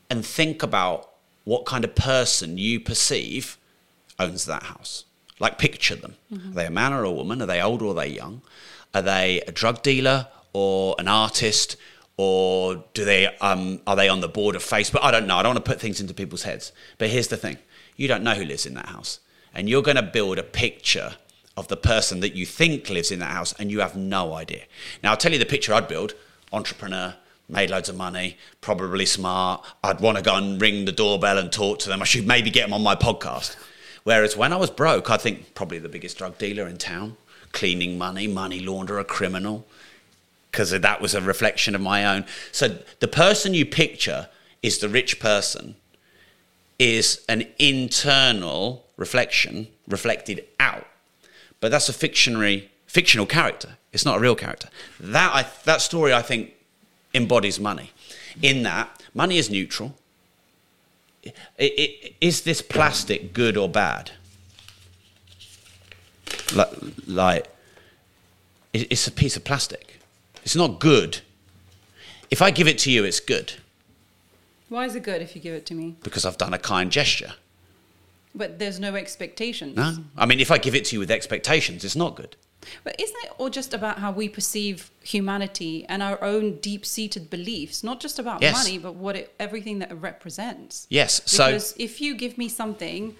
and 0.09 0.25
think 0.25 0.61
about 0.61 1.09
what 1.43 1.65
kind 1.65 1.83
of 1.83 1.95
person 1.95 2.57
you 2.57 2.79
perceive 2.79 3.57
owns 4.19 4.45
that 4.45 4.63
house. 4.63 5.05
Like, 5.39 5.57
picture 5.57 5.95
them. 5.95 6.15
Are 6.31 6.53
they 6.53 6.65
a 6.67 6.71
man 6.71 6.93
or 6.93 7.03
a 7.03 7.11
woman? 7.11 7.41
Are 7.41 7.47
they 7.47 7.61
old 7.61 7.81
or 7.81 7.91
are 7.91 7.95
they 7.95 8.09
young? 8.09 8.43
Are 8.93 9.01
they 9.01 9.41
a 9.47 9.51
drug 9.51 9.81
dealer 9.81 10.27
or 10.53 10.95
an 10.99 11.07
artist? 11.07 11.77
Or 12.17 12.83
do 12.93 13.05
they 13.05 13.25
um, 13.37 13.81
are 13.87 13.95
they 13.95 14.07
on 14.07 14.21
the 14.21 14.27
board 14.27 14.55
of 14.55 14.63
Facebook? 14.63 14.99
I 15.01 15.09
don't 15.09 15.25
know. 15.25 15.37
I 15.37 15.41
don't 15.41 15.55
want 15.55 15.65
to 15.65 15.71
put 15.71 15.81
things 15.81 15.99
into 15.99 16.13
people's 16.13 16.43
heads. 16.43 16.71
But 16.99 17.09
here's 17.09 17.29
the 17.29 17.37
thing: 17.37 17.57
you 17.95 18.07
don't 18.07 18.21
know 18.21 18.35
who 18.35 18.45
lives 18.45 18.67
in 18.67 18.75
that 18.75 18.87
house, 18.87 19.19
and 19.53 19.69
you're 19.69 19.81
going 19.81 19.95
to 19.95 20.01
build 20.01 20.37
a 20.37 20.43
picture 20.43 21.15
of 21.57 21.67
the 21.67 21.77
person 21.77 22.21
that 22.21 22.35
you 22.35 22.45
think 22.45 22.89
lives 22.89 23.11
in 23.11 23.19
that 23.19 23.31
house, 23.31 23.53
and 23.59 23.69
you 23.69 23.81
have 23.81 23.95
no 23.95 24.33
idea. 24.33 24.63
Now, 25.03 25.11
I'll 25.11 25.17
tell 25.17 25.33
you 25.33 25.39
the 25.39 25.45
picture 25.45 25.73
I'd 25.73 25.87
build: 25.87 26.13
entrepreneur, 26.53 27.15
made 27.49 27.69
loads 27.69 27.89
of 27.89 27.95
money, 27.97 28.37
probably 28.61 29.05
smart. 29.05 29.65
I'd 29.83 29.99
want 29.99 30.17
to 30.17 30.23
go 30.23 30.35
and 30.35 30.61
ring 30.61 30.85
the 30.85 30.91
doorbell 30.91 31.37
and 31.37 31.51
talk 31.51 31.79
to 31.79 31.89
them. 31.89 32.01
I 32.01 32.05
should 32.05 32.25
maybe 32.25 32.49
get 32.49 32.63
them 32.63 32.73
on 32.73 32.81
my 32.81 32.95
podcast. 32.95 33.55
Whereas 34.03 34.35
when 34.35 34.53
I 34.53 34.57
was 34.57 34.71
broke, 34.71 35.09
I 35.09 35.17
think 35.17 35.53
probably 35.53 35.77
the 35.77 35.89
biggest 35.89 36.17
drug 36.17 36.37
dealer 36.37 36.67
in 36.67 36.77
town, 36.77 37.17
cleaning 37.51 37.97
money, 37.97 38.27
money 38.27 38.61
launderer, 38.61 39.05
criminal, 39.05 39.67
because 40.49 40.71
that 40.71 41.01
was 41.01 41.13
a 41.13 41.21
reflection 41.21 41.75
of 41.75 41.81
my 41.81 42.05
own. 42.05 42.25
So 42.51 42.79
the 42.99 43.07
person 43.07 43.53
you 43.53 43.65
picture 43.65 44.29
is 44.63 44.79
the 44.79 44.89
rich 44.89 45.19
person, 45.19 45.75
is 46.81 47.23
an 47.29 47.45
internal 47.59 48.83
reflection 48.97 49.67
reflected 49.87 50.43
out. 50.59 50.87
But 51.59 51.69
that's 51.69 51.87
a 51.89 51.93
fictionary, 51.93 52.71
fictional 52.87 53.27
character. 53.27 53.77
It's 53.93 54.03
not 54.03 54.17
a 54.17 54.19
real 54.19 54.33
character. 54.35 54.67
That, 54.99 55.31
I, 55.31 55.45
that 55.65 55.81
story, 55.81 56.11
I 56.11 56.23
think, 56.23 56.53
embodies 57.13 57.59
money. 57.59 57.91
In 58.41 58.63
that, 58.63 58.99
money 59.13 59.37
is 59.37 59.47
neutral. 59.51 59.93
I- 61.23 61.31
I- 61.59 62.13
Is 62.19 62.41
this 62.41 62.63
plastic 62.63 63.31
good 63.31 63.57
or 63.57 63.69
bad? 63.69 64.09
Like, 66.55 66.69
like 67.05 67.47
it- 68.73 68.87
it's 68.89 69.05
a 69.05 69.11
piece 69.11 69.35
of 69.35 69.43
plastic. 69.43 69.99
It's 70.43 70.55
not 70.55 70.79
good. 70.79 71.19
If 72.31 72.41
I 72.41 72.49
give 72.49 72.67
it 72.67 72.79
to 72.79 72.91
you, 72.91 73.03
it's 73.03 73.19
good 73.19 73.53
Why 74.71 74.85
is 74.85 74.95
it 74.95 75.03
good 75.03 75.21
if 75.21 75.35
you 75.35 75.41
give 75.41 75.53
it 75.53 75.65
to 75.65 75.73
me? 75.73 75.97
because 76.01 76.23
I've 76.25 76.37
done 76.37 76.53
a 76.53 76.57
kind 76.57 76.89
gesture. 76.89 77.33
But 78.33 78.57
there's 78.57 78.79
no 78.79 78.95
expectations. 78.95 79.75
No, 79.75 79.97
I 80.17 80.25
mean, 80.25 80.39
if 80.39 80.49
I 80.49 80.57
give 80.57 80.73
it 80.73 80.85
to 80.85 80.95
you 80.95 81.01
with 81.01 81.11
expectations, 81.11 81.83
it's 81.83 81.97
not 81.97 82.15
good. 82.15 82.37
But 82.85 82.95
isn't 82.97 83.17
it 83.25 83.31
all 83.37 83.49
just 83.49 83.73
about 83.73 83.99
how 83.99 84.11
we 84.13 84.29
perceive 84.29 84.89
humanity 85.03 85.85
and 85.89 86.01
our 86.01 86.23
own 86.23 86.55
deep-seated 86.59 87.29
beliefs? 87.29 87.83
Not 87.83 87.99
just 87.99 88.17
about 88.17 88.41
Yes. 88.41 88.53
money, 88.53 88.77
but 88.77 88.93
what 88.95 89.17
it, 89.17 89.33
everything 89.41 89.79
that 89.79 89.91
it 89.91 89.95
represents. 89.95 90.87
Yes, 90.89 91.21
so 91.25 91.47
Because 91.47 91.73
if 91.77 91.99
you 91.99 92.15
give 92.15 92.37
me 92.37 92.47
something, 92.47 93.17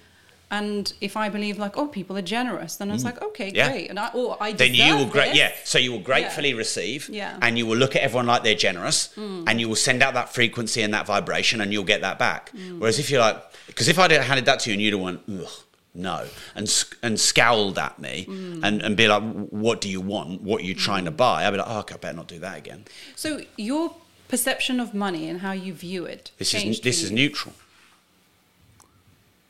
and 0.51 0.91
if 0.99 1.15
I 1.15 1.29
believe 1.29 1.57
like, 1.57 1.77
oh, 1.77 1.87
people 1.87 2.17
are 2.17 2.21
generous, 2.21 2.75
then 2.75 2.91
it's 2.91 3.03
mm-hmm. 3.03 3.15
like, 3.15 3.23
okay, 3.29 3.51
Mm. 3.51 3.55
Yeah. 3.55 3.69
great, 3.69 3.89
and 3.89 3.99
I, 3.99 4.11
oh, 4.13 4.37
I 4.39 4.51
then 4.51 4.75
you 4.75 4.95
will 4.97 5.05
this. 5.05 5.35
yeah 5.35 5.51
so 5.63 5.79
you 5.79 5.91
will 5.91 5.99
gratefully 5.99 6.53
receive 6.53 7.09
Yeah. 7.09 7.37
and 7.41 7.57
you 7.57 7.65
will 7.65 7.77
look 7.77 7.95
at 7.95 8.01
everyone 8.03 8.27
like 8.27 8.43
they're 8.43 8.55
generous 8.55 9.09
mm. 9.15 9.43
and 9.47 9.59
you 9.59 9.67
will 9.67 9.75
send 9.75 10.03
out 10.03 10.13
that 10.13 10.33
frequency 10.33 10.81
and 10.81 10.93
that 10.93 11.05
vibration 11.05 11.61
and 11.61 11.71
you'll 11.73 11.83
get 11.83 12.01
that 12.01 12.19
back. 12.19 12.51
Mm. 12.51 12.79
Whereas 12.79 12.99
if 12.99 13.09
you're 13.09 13.21
like 13.21 13.41
because 13.67 13.87
if 13.87 13.97
i'd 13.97 14.11
handed 14.11 14.45
that 14.45 14.59
to 14.61 14.69
you 14.69 14.73
and 14.73 14.81
you'd 14.81 14.93
have 14.93 15.01
went 15.01 15.21
ugh 15.29 15.49
no 15.93 16.25
and 16.55 16.85
and 17.01 17.19
scowled 17.19 17.77
at 17.77 17.99
me 17.99 18.25
mm. 18.29 18.59
and, 18.63 18.81
and 18.81 18.95
be 18.97 19.07
like 19.07 19.23
what 19.49 19.81
do 19.81 19.89
you 19.89 20.01
want? 20.01 20.41
What 20.41 20.61
are 20.61 20.65
you 20.65 20.75
trying 20.75 21.05
to 21.05 21.11
buy? 21.11 21.45
I'd 21.45 21.51
be 21.51 21.57
like 21.57 21.67
oh, 21.69 21.79
okay 21.79 21.95
i 21.95 21.97
better 21.97 22.17
not 22.17 22.27
do 22.27 22.39
that 22.39 22.57
again. 22.57 22.85
So 23.15 23.41
your 23.57 23.95
perception 24.27 24.79
of 24.79 24.93
money 24.93 25.27
and 25.29 25.41
how 25.41 25.51
you 25.51 25.73
view 25.73 26.05
it 26.05 26.31
this 26.37 26.53
is 26.53 26.79
this 26.81 27.03
is 27.03 27.11
neutral 27.11 27.53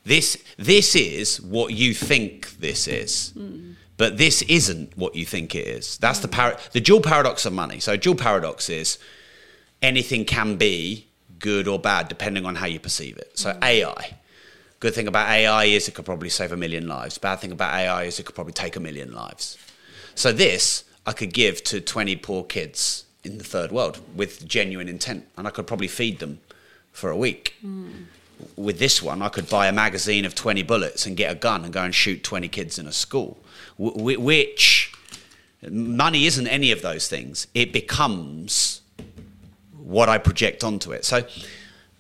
this 0.03 0.38
this 0.58 0.96
is 0.96 1.41
what 1.41 1.74
you 1.74 1.93
think 1.93 2.51
this 2.60 2.88
is. 2.88 3.34
But 3.98 4.17
this 4.17 4.41
isn't 4.43 4.98
what 4.98 5.15
you 5.15 5.25
think 5.25 5.53
it 5.53 5.67
is. 5.67 5.98
That's 5.98 6.20
the 6.20 6.27
par- 6.27 6.58
the 6.72 6.81
dual 6.81 7.01
paradox 7.01 7.46
of 7.46 7.53
money. 7.53 7.79
So 7.79 7.96
dual 7.98 8.15
paradox 8.15 8.70
is 8.70 8.98
anything 9.81 10.25
can 10.25 10.55
be 10.58 11.08
good 11.38 11.67
or 11.67 11.77
bad 11.79 12.08
depending 12.08 12.46
on 12.46 12.55
how 12.55 12.65
you 12.65 12.79
perceive 12.79 13.17
it. 13.17 13.38
So 13.38 13.53
mm. 13.53 13.63
ai 13.63 14.17
good 14.79 14.96
thing 14.96 15.08
about 15.08 15.29
ai 15.29 15.65
is 15.65 15.88
it 15.88 15.93
could 15.93 16.05
probably 16.05 16.29
save 16.29 16.51
a 16.51 16.58
million 16.58 16.88
lives. 16.88 17.17
Bad 17.17 17.39
thing 17.39 17.51
about 17.51 17.74
ai 17.74 18.03
is 18.03 18.20
it 18.20 18.25
could 18.25 18.36
probably 18.36 18.53
take 18.53 18.75
a 18.75 18.79
million 18.79 19.13
lives. 19.13 19.58
So 20.15 20.31
this 20.31 20.84
i 21.05 21.12
could 21.12 21.34
give 21.34 21.63
to 21.63 21.81
20 21.81 22.15
poor 22.17 22.43
kids 22.43 23.05
in 23.24 23.38
the 23.38 23.43
third 23.43 23.72
world 23.72 24.00
with 24.15 24.48
genuine 24.48 24.88
intent 24.88 25.27
and 25.38 25.48
i 25.48 25.50
could 25.50 25.67
probably 25.67 25.88
feed 25.88 26.20
them 26.20 26.39
for 26.91 27.10
a 27.10 27.17
week 27.17 27.55
mm. 27.63 28.05
With 28.55 28.79
this 28.79 29.01
one, 29.01 29.21
I 29.21 29.29
could 29.29 29.50
buy 29.50 29.67
a 29.67 29.71
magazine 29.71 30.25
of 30.25 30.36
20 30.36 30.63
bullets 30.63 31.05
and 31.05 31.17
get 31.17 31.31
a 31.31 31.36
gun 31.36 31.63
and 31.63 31.74
go 31.74 31.83
and 31.83 31.93
shoot 31.93 32.24
20 32.24 32.48
kids 32.50 32.79
in 32.79 32.88
a 32.88 32.91
school. 32.91 33.38
Wh- 33.77 34.19
which 34.19 34.93
money 35.69 36.25
isn't 36.25 36.48
any 36.48 36.71
of 36.71 36.81
those 36.81 37.07
things. 37.07 37.48
It 37.53 37.71
becomes 37.71 38.81
what 39.77 40.10
I 40.10 40.17
project 40.17 40.63
onto 40.63 40.91
it. 40.91 41.05
So 41.05 41.25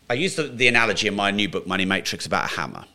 I 0.09 0.13
use 0.13 0.35
the, 0.35 0.43
the 0.43 0.67
analogy 0.67 1.07
in 1.07 1.15
my 1.15 1.31
new 1.31 1.49
book, 1.49 1.67
Money 1.67 1.85
Matrix, 1.85 2.25
about 2.25 2.45
a 2.45 2.55
hammer. 2.55 2.85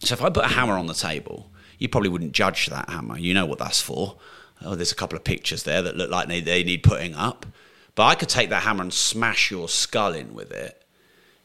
So 0.00 0.14
if 0.14 0.22
I 0.22 0.30
put 0.30 0.44
a 0.44 0.48
hammer 0.48 0.74
on 0.74 0.86
the 0.86 0.94
table, 0.94 1.50
you 1.78 1.88
probably 1.88 2.10
wouldn't 2.10 2.32
judge 2.32 2.66
that 2.66 2.88
hammer. 2.88 3.18
You 3.18 3.34
know 3.34 3.46
what 3.46 3.58
that's 3.58 3.80
for. 3.80 4.16
Oh, 4.62 4.74
there's 4.74 4.92
a 4.92 4.96
couple 4.96 5.16
of 5.16 5.24
pictures 5.24 5.62
there 5.62 5.82
that 5.82 5.96
look 5.96 6.10
like 6.10 6.28
they, 6.28 6.40
they 6.40 6.64
need 6.64 6.82
putting 6.82 7.14
up. 7.14 7.46
But 7.94 8.06
I 8.06 8.14
could 8.14 8.28
take 8.28 8.50
that 8.50 8.62
hammer 8.62 8.82
and 8.82 8.92
smash 8.92 9.50
your 9.50 9.68
skull 9.68 10.14
in 10.14 10.34
with 10.34 10.52
it 10.52 10.77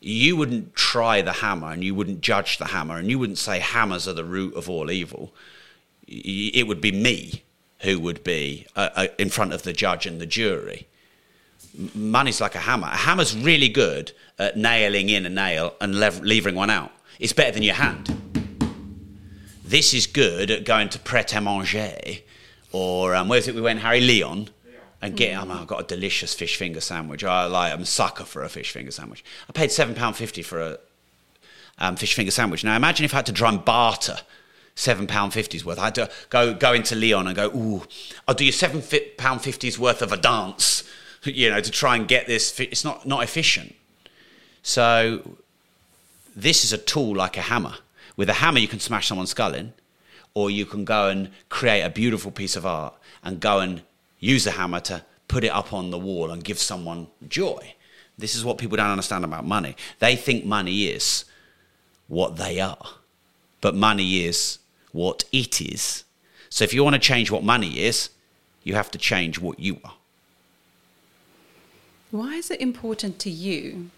you 0.04 0.36
wouldn't 0.36 0.76
try 0.76 1.22
the 1.22 1.32
hammer 1.32 1.72
and 1.72 1.82
you 1.82 1.96
wouldn't 1.96 2.20
judge 2.20 2.58
the 2.58 2.66
hammer 2.66 2.98
and 2.98 3.10
you 3.10 3.18
wouldn't 3.18 3.38
say 3.38 3.60
hammers 3.60 4.06
are 4.08 4.14
the 4.14 4.26
root 4.26 4.54
of 4.56 4.70
all 4.70 4.92
evil. 4.92 5.34
It 6.08 6.68
would 6.68 6.82
be 6.82 6.92
me 6.92 7.44
who 7.80 8.00
would 8.02 8.24
be 8.24 8.68
uh, 8.76 8.90
uh, 8.96 9.08
in 9.18 9.30
front 9.30 9.54
of 9.54 9.64
the 9.64 9.72
judge 9.72 10.06
and 10.06 10.20
the 10.20 10.26
jury. 10.26 10.88
Money's 11.96 12.42
like 12.42 12.56
a 12.56 12.60
hammer. 12.60 12.88
A 12.88 12.98
hammer's 12.98 13.36
really 13.36 13.70
good 13.70 14.12
at 14.38 14.58
nailing 14.58 15.08
in 15.10 15.26
a 15.26 15.30
nail 15.30 15.76
and 15.80 16.00
lev- 16.00 16.22
leaving 16.22 16.56
one 16.56 16.70
out. 16.70 16.92
It's 17.20 17.34
better 17.34 17.54
than 17.54 17.64
your 17.64 17.76
hand. 17.76 18.10
This 19.64 19.94
is 19.94 20.06
good 20.06 20.52
at 20.52 20.66
going 20.66 20.90
to 20.90 21.00
Pret 21.00 21.34
a 21.34 21.40
Manger 21.40 21.96
or 22.74 23.16
um, 23.16 23.30
where's 23.30 23.48
it 23.48 23.56
we 23.56 23.62
went, 23.62 23.80
Harry 23.80 24.02
Leon, 24.02 24.50
and. 25.04 25.22
Oh, 25.22 25.46
man, 25.46 25.58
I've 25.58 25.68
got 25.68 25.82
a 25.82 25.96
delicious 25.96 26.34
fish 26.34 26.56
finger 26.58 26.82
sandwich. 26.82 27.24
I 27.24 27.46
like. 27.46 27.74
I'm 27.74 27.82
a 27.82 27.86
sucker 27.86 28.24
for 28.24 28.44
a 28.44 28.50
fish 28.50 28.72
finger 28.72 28.92
sandwich. 28.92 29.24
I 29.50 29.52
paid 29.52 29.72
seven 29.72 29.96
pound 29.96 30.16
fifty 30.16 30.42
for 30.42 30.62
a 30.62 30.80
um, 31.78 31.96
fish 31.96 32.14
finger 32.14 32.32
sandwich. 32.32 32.64
Now 32.64 32.76
imagine 32.76 33.06
if 33.06 33.14
I 33.14 33.18
had 33.18 33.26
to 33.28 33.34
try 33.34 33.50
and 33.50 33.64
barter 33.64 34.18
seven 34.76 35.08
pound 35.08 35.34
fifties 35.34 35.66
worth. 35.66 35.80
I 35.80 35.86
had 35.86 35.96
to 35.96 36.10
go 36.30 36.54
go 36.54 36.74
into 36.74 36.96
Leon 36.96 37.28
and 37.28 37.36
go, 37.36 37.48
ooh, 37.48 37.84
I'll 38.28 38.36
do 38.36 38.46
you 38.46 38.52
seven 38.52 38.84
pound 39.18 39.42
fifties 39.42 39.78
worth 39.78 40.02
of 40.02 40.12
a 40.12 40.18
dance, 40.18 40.84
you 41.24 41.50
know, 41.50 41.60
to 41.60 41.72
try 41.72 41.96
and 41.96 42.08
get 42.08 42.28
this. 42.28 42.60
It's 42.60 42.84
not 42.84 43.06
not 43.06 43.24
efficient. 43.24 43.76
So 44.62 45.38
this 46.36 46.64
is 46.64 46.74
a 46.74 46.78
tool 46.78 47.16
like 47.16 47.38
a 47.38 47.42
hammer. 47.42 47.76
With 48.16 48.30
a 48.30 48.34
hammer, 48.34 48.60
you 48.60 48.68
can 48.68 48.80
smash 48.80 49.08
someone's 49.08 49.32
skull 49.32 49.54
in, 49.54 49.74
or 50.34 50.50
you 50.50 50.66
can 50.66 50.86
go 50.86 51.10
and 51.10 51.30
create 51.50 51.82
a 51.82 51.90
beautiful 51.90 52.32
piece 52.32 52.56
of 52.56 52.66
art 52.66 52.94
and 53.24 53.40
go 53.40 53.60
and 53.60 53.82
use 54.24 54.46
the 54.46 54.52
hammer 54.52 54.80
to 54.80 55.04
put 55.28 55.44
it 55.44 55.50
up 55.50 55.74
on 55.74 55.92
the 55.92 55.98
wall 55.98 56.32
and 56.32 56.44
give 56.44 56.58
someone 56.58 57.08
joy. 57.28 57.76
This 58.18 58.36
is 58.36 58.46
what 58.46 58.58
people 58.58 58.78
don't 58.78 58.90
understand 58.90 59.26
about 59.26 59.46
money. 59.46 59.76
They 60.00 60.16
think 60.16 60.46
money 60.46 60.86
is 60.86 61.26
what 62.08 62.38
they 62.38 62.60
are, 62.60 62.88
but 63.60 63.76
money 63.76 64.24
is 64.24 64.60
what 64.92 65.26
it 65.32 65.60
is. 65.60 66.06
So 66.50 66.64
if 66.64 66.74
you 66.74 66.84
want 66.84 66.94
to 66.94 67.00
change 67.00 67.32
what 67.32 67.44
money 67.44 67.80
is, 67.80 68.10
you 68.64 68.76
have 68.76 68.92
to 68.92 68.98
change 68.98 69.40
what 69.40 69.60
you 69.60 69.80
are. 69.84 69.96
Why 72.12 72.36
is 72.36 72.52
it 72.52 72.62
important 72.62 73.20
to 73.20 73.30
you 73.30 73.90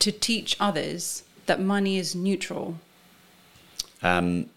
to 0.00 0.10
teach 0.10 0.56
others 0.60 1.22
that 1.46 1.60
money 1.60 1.96
is 1.96 2.14
neutral? 2.14 2.78
Um, 4.02 4.50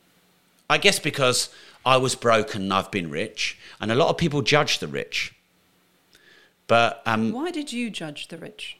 I 0.69 0.77
guess 0.77 0.99
because 0.99 1.49
I 1.85 1.97
was 1.97 2.15
broken 2.15 2.63
and 2.63 2.73
I've 2.73 2.91
been 2.91 3.09
rich, 3.09 3.57
and 3.79 3.91
a 3.91 3.95
lot 3.95 4.09
of 4.09 4.17
people 4.17 4.41
judge 4.41 4.79
the 4.79 4.87
rich. 4.87 5.33
But 6.67 7.01
um, 7.05 7.31
Why 7.31 7.51
did 7.51 7.73
you 7.73 7.89
judge 7.89 8.27
the 8.29 8.37
rich? 8.37 8.77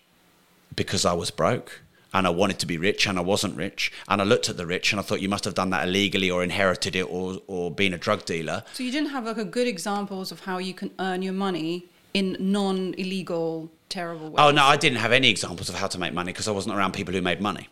because 0.75 1.05
I 1.05 1.13
was 1.13 1.29
broke 1.29 1.81
and 2.15 2.25
I 2.25 2.31
wanted 2.31 2.57
to 2.59 2.65
be 2.65 2.79
rich 2.79 3.05
and 3.05 3.19
I 3.19 3.21
wasn't 3.21 3.55
rich, 3.55 3.91
and 4.07 4.21
I 4.21 4.23
looked 4.23 4.49
at 4.49 4.57
the 4.57 4.65
rich 4.65 4.91
and 4.91 4.99
I 4.99 5.03
thought 5.03 5.21
you 5.21 5.29
must 5.29 5.45
have 5.45 5.53
done 5.53 5.69
that 5.71 5.87
illegally 5.87 6.31
or 6.31 6.43
inherited 6.43 6.95
it 6.95 7.03
or, 7.03 7.39
or 7.47 7.69
been 7.71 7.93
a 7.93 7.97
drug 7.97 8.25
dealer. 8.25 8.63
So 8.73 8.81
you 8.83 8.91
didn't 8.91 9.09
have 9.09 9.25
like 9.25 9.37
a 9.37 9.45
good 9.45 9.67
examples 9.67 10.31
of 10.31 10.41
how 10.41 10.57
you 10.59 10.73
can 10.73 10.91
earn 10.99 11.21
your 11.21 11.33
money 11.33 11.85
in 12.13 12.37
non-illegal, 12.39 13.71
terrible 13.89 14.27
ways. 14.29 14.35
Oh 14.39 14.51
no, 14.51 14.63
I 14.63 14.77
didn't 14.77 14.99
have 14.99 15.11
any 15.11 15.29
examples 15.29 15.69
of 15.69 15.75
how 15.75 15.87
to 15.87 15.99
make 15.99 16.13
money 16.13 16.31
because 16.31 16.47
I 16.47 16.51
wasn't 16.51 16.75
around 16.75 16.93
people 16.93 17.13
who 17.13 17.21
made 17.21 17.41
money. 17.41 17.67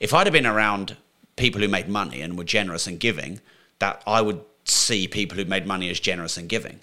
If 0.00 0.12
I'd 0.14 0.26
have 0.26 0.32
been 0.32 0.46
around 0.46 0.96
people 1.36 1.60
who 1.60 1.68
made 1.68 1.88
money 1.88 2.20
and 2.20 2.36
were 2.38 2.44
generous 2.44 2.86
and 2.86 2.98
giving, 3.00 3.40
that 3.78 4.02
I 4.06 4.20
would 4.22 4.40
see 4.64 5.06
people 5.06 5.36
who 5.36 5.44
made 5.44 5.66
money 5.66 5.90
as 5.90 6.00
generous 6.00 6.36
and 6.36 6.48
giving. 6.48 6.80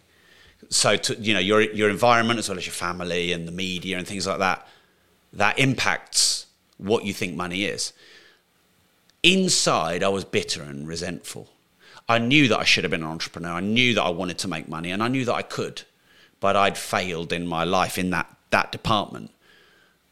So 0.69 0.95
to, 0.95 1.15
you 1.15 1.33
know 1.33 1.39
your 1.39 1.61
your 1.61 1.89
environment 1.89 2.39
as 2.39 2.47
well 2.47 2.57
as 2.57 2.65
your 2.65 2.73
family 2.73 3.31
and 3.31 3.47
the 3.47 3.51
media 3.51 3.97
and 3.97 4.07
things 4.07 4.27
like 4.27 4.39
that, 4.39 4.67
that 5.33 5.57
impacts 5.59 6.45
what 6.77 7.05
you 7.05 7.13
think 7.13 7.35
money 7.35 7.65
is. 7.65 7.93
Inside, 9.23 10.03
I 10.03 10.09
was 10.09 10.25
bitter 10.25 10.63
and 10.63 10.87
resentful. 10.87 11.49
I 12.09 12.17
knew 12.17 12.47
that 12.47 12.59
I 12.59 12.63
should 12.63 12.83
have 12.83 12.91
been 12.91 13.03
an 13.03 13.09
entrepreneur. 13.09 13.51
I 13.51 13.59
knew 13.59 13.93
that 13.93 14.03
I 14.03 14.09
wanted 14.09 14.37
to 14.39 14.47
make 14.47 14.67
money, 14.67 14.91
and 14.91 15.01
I 15.03 15.07
knew 15.07 15.25
that 15.25 15.33
I 15.33 15.43
could, 15.43 15.83
but 16.39 16.55
I'd 16.55 16.77
failed 16.77 17.31
in 17.31 17.47
my 17.47 17.63
life 17.63 17.97
in 17.97 18.09
that 18.11 18.35
that 18.49 18.71
department. 18.71 19.31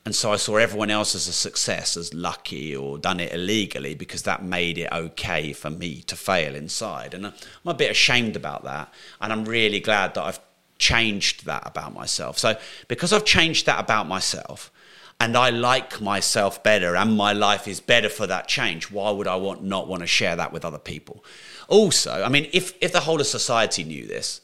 And 0.06 0.16
so 0.16 0.32
I 0.32 0.38
saw 0.38 0.56
everyone 0.56 0.90
else 0.90 1.14
as 1.14 1.28
a 1.28 1.34
success, 1.34 1.98
as 1.98 2.14
lucky 2.14 2.76
or 2.76 2.98
done 2.98 3.20
it 3.20 3.34
illegally 3.34 3.96
because 3.96 4.24
that 4.24 4.44
made 4.44 4.78
it 4.78 4.92
okay 4.92 5.54
for 5.54 5.70
me 5.70 6.02
to 6.04 6.16
fail 6.16 6.56
inside. 6.56 7.14
And 7.14 7.28
I'm 7.28 7.34
a 7.66 7.74
bit 7.74 7.92
ashamed 7.92 8.36
about 8.36 8.64
that. 8.64 8.94
And 9.22 9.32
I'm 9.32 9.46
really 9.46 9.80
glad 9.80 10.14
that 10.14 10.24
I've 10.24 10.40
changed 10.78 11.46
that 11.46 11.64
about 11.66 11.94
myself. 11.94 12.40
So 12.40 12.58
because 12.88 13.12
I've 13.12 13.26
changed 13.26 13.66
that 13.66 13.80
about 13.80 14.08
myself 14.08 14.72
and 15.20 15.36
I 15.36 15.50
like 15.50 16.00
myself 16.00 16.64
better 16.64 16.96
and 16.96 17.18
my 17.18 17.34
life 17.34 17.68
is 17.68 17.82
better 17.82 18.10
for 18.10 18.26
that 18.26 18.48
change, 18.48 18.90
why 18.90 19.12
would 19.12 19.28
I 19.28 19.36
want 19.36 19.64
not 19.64 19.88
want 19.88 20.02
to 20.02 20.08
share 20.08 20.38
that 20.38 20.54
with 20.54 20.64
other 20.64 20.80
people? 20.80 21.24
Also, 21.68 22.24
I 22.24 22.30
mean, 22.30 22.50
if, 22.54 22.74
if 22.82 22.94
the 22.94 23.02
whole 23.02 23.20
of 23.20 23.28
society 23.28 23.84
knew 23.84 24.08
this 24.08 24.40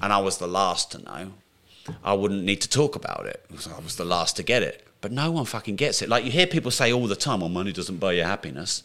and 0.00 0.12
I 0.12 0.18
was 0.18 0.36
the 0.36 0.46
last 0.46 0.92
to 0.92 1.02
know, 1.02 1.32
I 2.04 2.12
wouldn't 2.12 2.44
need 2.44 2.60
to 2.60 2.68
talk 2.68 2.94
about 2.94 3.24
it. 3.24 3.44
I 3.74 3.80
was 3.80 3.96
the 3.96 4.04
last 4.04 4.36
to 4.36 4.42
get 4.42 4.62
it. 4.62 4.84
But 5.00 5.12
no 5.12 5.30
one 5.30 5.44
fucking 5.44 5.76
gets 5.76 6.02
it. 6.02 6.08
Like 6.08 6.24
you 6.24 6.30
hear 6.30 6.46
people 6.46 6.70
say 6.70 6.92
all 6.92 7.06
the 7.06 7.16
time, 7.16 7.40
well, 7.40 7.48
money 7.48 7.72
doesn't 7.72 7.98
buy 7.98 8.12
you 8.12 8.24
happiness. 8.24 8.82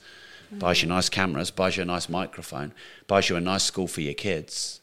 Buys 0.52 0.84
you 0.84 0.88
nice 0.88 1.10
cameras, 1.10 1.49
buys 1.49 1.78
you 1.78 1.82
a 1.82 1.86
nice 1.86 2.08
microphone, 2.08 2.73
buys 3.08 3.28
you 3.28 3.36
a 3.36 3.41
nice 3.41 3.63
school 3.63 3.88
for 3.88 4.02
your 4.02 4.13
kids. 4.13 4.82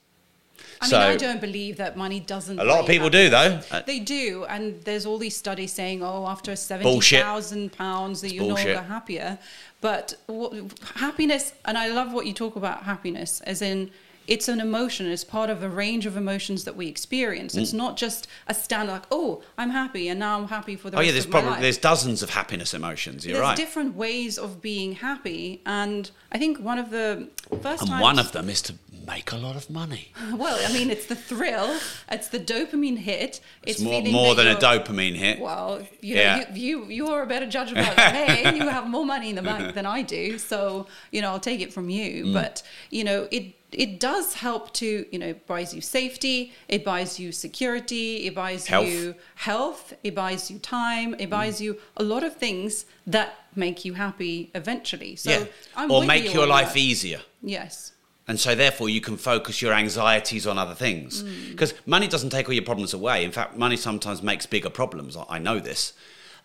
I 0.81 0.87
mean, 0.91 1.01
I 1.01 1.17
don't 1.17 1.41
believe 1.41 1.77
that 1.77 1.97
money 1.97 2.19
doesn't. 2.19 2.59
A 2.59 2.65
lot 2.65 2.81
of 2.81 2.87
people 2.87 3.09
do, 3.09 3.29
though. 3.31 3.61
They 3.87 4.01
do, 4.01 4.47
and 4.47 4.83
there's 4.83 5.07
all 5.07 5.19
these 5.19 5.37
studies 5.37 5.73
saying, 5.73 6.03
oh, 6.03 6.27
after 6.27 6.57
seventy 6.57 6.91
Bullshit. 6.91 7.23
thousand 7.23 7.73
pounds, 7.73 8.21
that 8.23 8.33
you're 8.33 8.49
no 8.49 8.55
longer 8.55 8.83
happier. 8.83 9.39
But 9.81 10.15
what, 10.27 10.55
happiness, 10.97 11.53
and 11.67 11.79
I 11.79 11.89
love 11.89 12.13
what 12.13 12.27
you 12.27 12.33
talk 12.33 12.57
about 12.57 12.83
happiness, 12.83 13.41
as 13.43 13.63
in 13.63 13.91
it's 14.31 14.47
an 14.49 14.61
emotion. 14.61 15.07
It's 15.11 15.25
part 15.25 15.51
of 15.51 15.63
a 15.65 15.69
range 15.69 16.07
of 16.07 16.17
emotions 16.17 16.63
that 16.65 16.77
we 16.77 16.87
experience. 16.87 17.57
Mm. 17.57 17.63
It's 17.63 17.73
not 17.73 17.97
just 17.97 18.29
a 18.47 18.55
stand 18.55 18.89
like, 18.89 19.03
oh, 19.11 19.43
I'm 19.59 19.71
happy 19.71 20.09
and 20.09 20.21
now 20.21 20.39
I'm 20.39 20.47
happy 20.49 20.77
for 20.77 20.89
the 20.89 20.97
Oh 20.97 21.01
rest 21.01 21.07
yeah, 21.09 21.13
there's 21.13 21.25
of 21.27 21.33
my 21.33 21.41
probably 21.41 21.51
life. 21.55 21.63
there's 21.63 21.79
dozens 21.79 22.23
of 22.23 22.31
happiness 22.31 22.73
emotions. 22.73 23.27
You're 23.27 23.41
right. 23.41 23.49
There's 23.49 23.49
right. 23.49 23.57
different 23.67 23.97
ways 23.97 24.39
of 24.39 24.63
being 24.63 24.93
happy, 24.93 25.61
and 25.67 26.09
I 26.31 26.39
think 26.39 26.59
one 26.61 26.79
of 26.79 26.91
the 26.91 27.29
first 27.61 27.83
and 27.83 27.91
times, 27.91 28.03
one 28.03 28.19
of 28.21 28.31
them 28.31 28.49
is 28.49 28.63
to 28.63 28.75
make 29.05 29.33
a 29.33 29.37
lot 29.37 29.57
of 29.57 29.69
money. 29.69 30.13
well, 30.35 30.59
I 30.65 30.73
mean, 30.73 30.91
it's 30.91 31.07
the 31.07 31.17
thrill, 31.17 31.77
it's 32.11 32.29
the 32.29 32.39
dopamine 32.39 32.99
hit. 32.99 33.41
It's, 33.65 33.79
It's 33.79 33.81
more 33.81 34.01
more 34.03 34.35
than 34.37 34.47
a 34.47 34.55
dopamine 34.55 35.17
hit. 35.17 35.41
Well, 35.41 35.83
you 36.01 36.15
know, 36.15 36.21
Yeah. 36.21 36.53
you, 36.55 36.85
you 36.85 36.85
you 36.91 37.07
are 37.09 37.23
a 37.23 37.27
better 37.27 37.47
judge 37.47 37.71
of 37.71 37.77
that 37.77 37.97
than 38.45 38.55
me. 38.55 38.61
You 38.61 38.69
have 38.69 38.87
more 38.89 39.05
money 39.05 39.31
in 39.31 39.35
the 39.35 39.43
bank 39.43 39.75
than 39.79 39.87
I 39.87 40.03
do, 40.03 40.39
so 40.39 40.87
you 41.11 41.21
know 41.21 41.31
I'll 41.33 41.41
take 41.41 41.61
it 41.61 41.73
from 41.73 41.91
you. 41.91 42.27
Mm. 42.27 42.33
But 42.33 42.63
you 42.91 43.03
know, 43.03 43.27
it 43.33 43.57
it 43.73 44.01
does 44.01 44.35
help 44.35 44.73
to 44.75 45.07
you 45.11 45.19
know 45.19 45.35
buys 45.47 45.73
you 45.75 45.81
safety, 45.81 46.53
it 46.69 46.85
buys 46.85 47.19
you 47.21 47.33
security, 47.33 48.27
it 48.27 48.35
buys 48.35 48.67
Health. 48.67 48.89
you 48.89 49.15
health, 49.37 49.93
it 50.03 50.15
buys 50.15 50.51
you 50.51 50.59
time, 50.59 51.15
Mm. 51.15 51.21
it 51.21 51.31
buys 51.31 51.61
you 51.61 51.79
a 51.97 52.03
lot 52.03 52.23
of 52.25 52.37
things 52.37 52.85
that 53.07 53.35
make 53.55 53.85
you 53.85 53.95
happy 53.95 54.51
eventually. 54.55 55.17
So 55.17 55.31
yeah. 55.31 55.45
I'm 55.77 55.91
or 55.91 56.05
make 56.05 56.25
you 56.25 56.31
your 56.33 56.47
life 56.47 56.75
that. 56.75 56.79
easier. 56.81 57.21
Yes. 57.43 57.93
And 58.29 58.39
so, 58.39 58.55
therefore, 58.55 58.89
you 58.89 59.01
can 59.01 59.17
focus 59.17 59.61
your 59.61 59.73
anxieties 59.73 60.47
on 60.47 60.57
other 60.57 60.75
things. 60.75 61.25
Mm. 61.25 61.51
Because 61.51 61.75
money 61.85 62.07
doesn't 62.07 62.31
take 62.31 62.47
all 62.49 62.55
your 62.55 62.65
problems 62.65 62.95
away. 62.95 63.25
In 63.25 63.33
fact, 63.33 63.57
money 63.57 63.77
sometimes 63.77 64.23
makes 64.23 64.47
bigger 64.47 64.71
problems. 64.71 65.17
I- 65.17 65.25
I 65.29 65.39
know 65.41 65.59
this. 65.59 65.95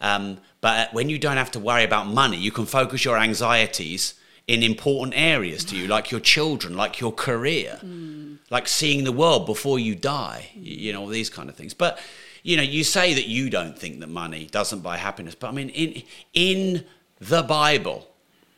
Um, 0.01 0.39
but 0.61 0.91
when 0.95 1.09
you 1.09 1.19
don't 1.19 1.37
have 1.37 1.51
to 1.51 1.59
worry 1.59 1.83
about 1.83 2.07
money, 2.07 2.37
you 2.37 2.51
can 2.51 2.65
focus 2.65 3.05
your 3.05 3.17
anxieties 3.19 4.15
in 4.47 4.61
important 4.61 5.13
areas 5.17 5.65
to 5.65 5.75
you, 5.75 5.87
like 5.87 6.11
your 6.11 6.19
children, 6.21 6.75
like 6.77 6.99
your 6.99 7.11
career, 7.11 7.79
Mm. 7.83 8.37
like 8.51 8.67
seeing 8.67 9.03
the 9.03 9.11
world 9.11 9.45
before 9.47 9.79
you 9.79 9.95
die, 9.95 10.49
y- 10.55 10.61
you 10.61 10.93
know, 10.93 11.01
all 11.01 11.07
these 11.07 11.29
kind 11.31 11.49
of 11.49 11.55
things. 11.55 11.73
But, 11.73 11.99
you 12.43 12.55
know, 12.55 12.63
you 12.63 12.83
say 12.83 13.15
that 13.15 13.25
you 13.27 13.49
don't 13.49 13.77
think 13.77 13.99
that 14.01 14.07
money 14.09 14.45
doesn't 14.51 14.81
buy 14.81 14.97
happiness. 14.97 15.33
But 15.33 15.47
I 15.47 15.51
mean, 15.51 15.69
in, 15.69 16.03
in 16.33 16.85
the 17.19 17.41
Bible, 17.41 18.07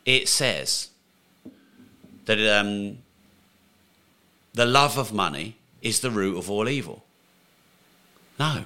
it 0.06 0.28
says 0.28 0.90
that 2.26 2.40
um, 2.60 2.98
the 4.54 4.66
love 4.66 4.98
of 4.98 5.14
money 5.14 5.56
is 5.82 6.02
the 6.02 6.12
root 6.12 6.38
of 6.38 6.50
all 6.52 6.68
evil. 6.68 7.06
No. 8.38 8.66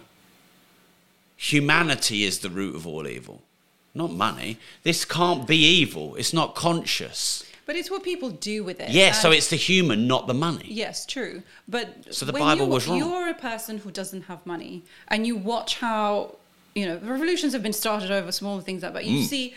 Humanity 1.37 2.23
is 2.23 2.39
the 2.39 2.49
root 2.49 2.75
of 2.75 2.85
all 2.87 3.07
evil, 3.07 3.43
not 3.93 4.11
money. 4.11 4.57
This 4.83 5.05
can't 5.05 5.47
be 5.47 5.57
evil. 5.57 6.15
It's 6.15 6.33
not 6.33 6.55
conscious. 6.55 7.43
But 7.65 7.75
it's 7.75 7.91
what 7.91 8.03
people 8.03 8.29
do 8.29 8.63
with 8.63 8.79
it. 8.79 8.89
Yeah, 8.89 9.11
so 9.11 9.31
it's 9.31 9.49
the 9.49 9.55
human, 9.55 10.07
not 10.07 10.27
the 10.27 10.33
money. 10.33 10.65
Yes, 10.67 11.05
true. 11.05 11.43
But 11.67 12.13
So 12.13 12.25
the 12.25 12.33
when 12.33 12.41
Bible 12.41 12.65
you, 12.65 12.71
was 12.71 12.87
wrong. 12.87 12.97
You're 12.97 13.29
a 13.29 13.33
person 13.33 13.77
who 13.77 13.91
doesn't 13.91 14.23
have 14.23 14.45
money, 14.45 14.83
and 15.07 15.25
you 15.27 15.35
watch 15.37 15.77
how 15.77 16.35
you 16.75 16.85
know 16.85 16.97
revolutions 16.97 17.53
have 17.53 17.63
been 17.63 17.73
started 17.73 18.11
over 18.11 18.31
smaller 18.31 18.61
things 18.61 18.83
like 18.83 18.93
that. 18.93 18.99
But 18.99 19.05
You 19.05 19.23
mm. 19.23 19.27
see 19.27 19.53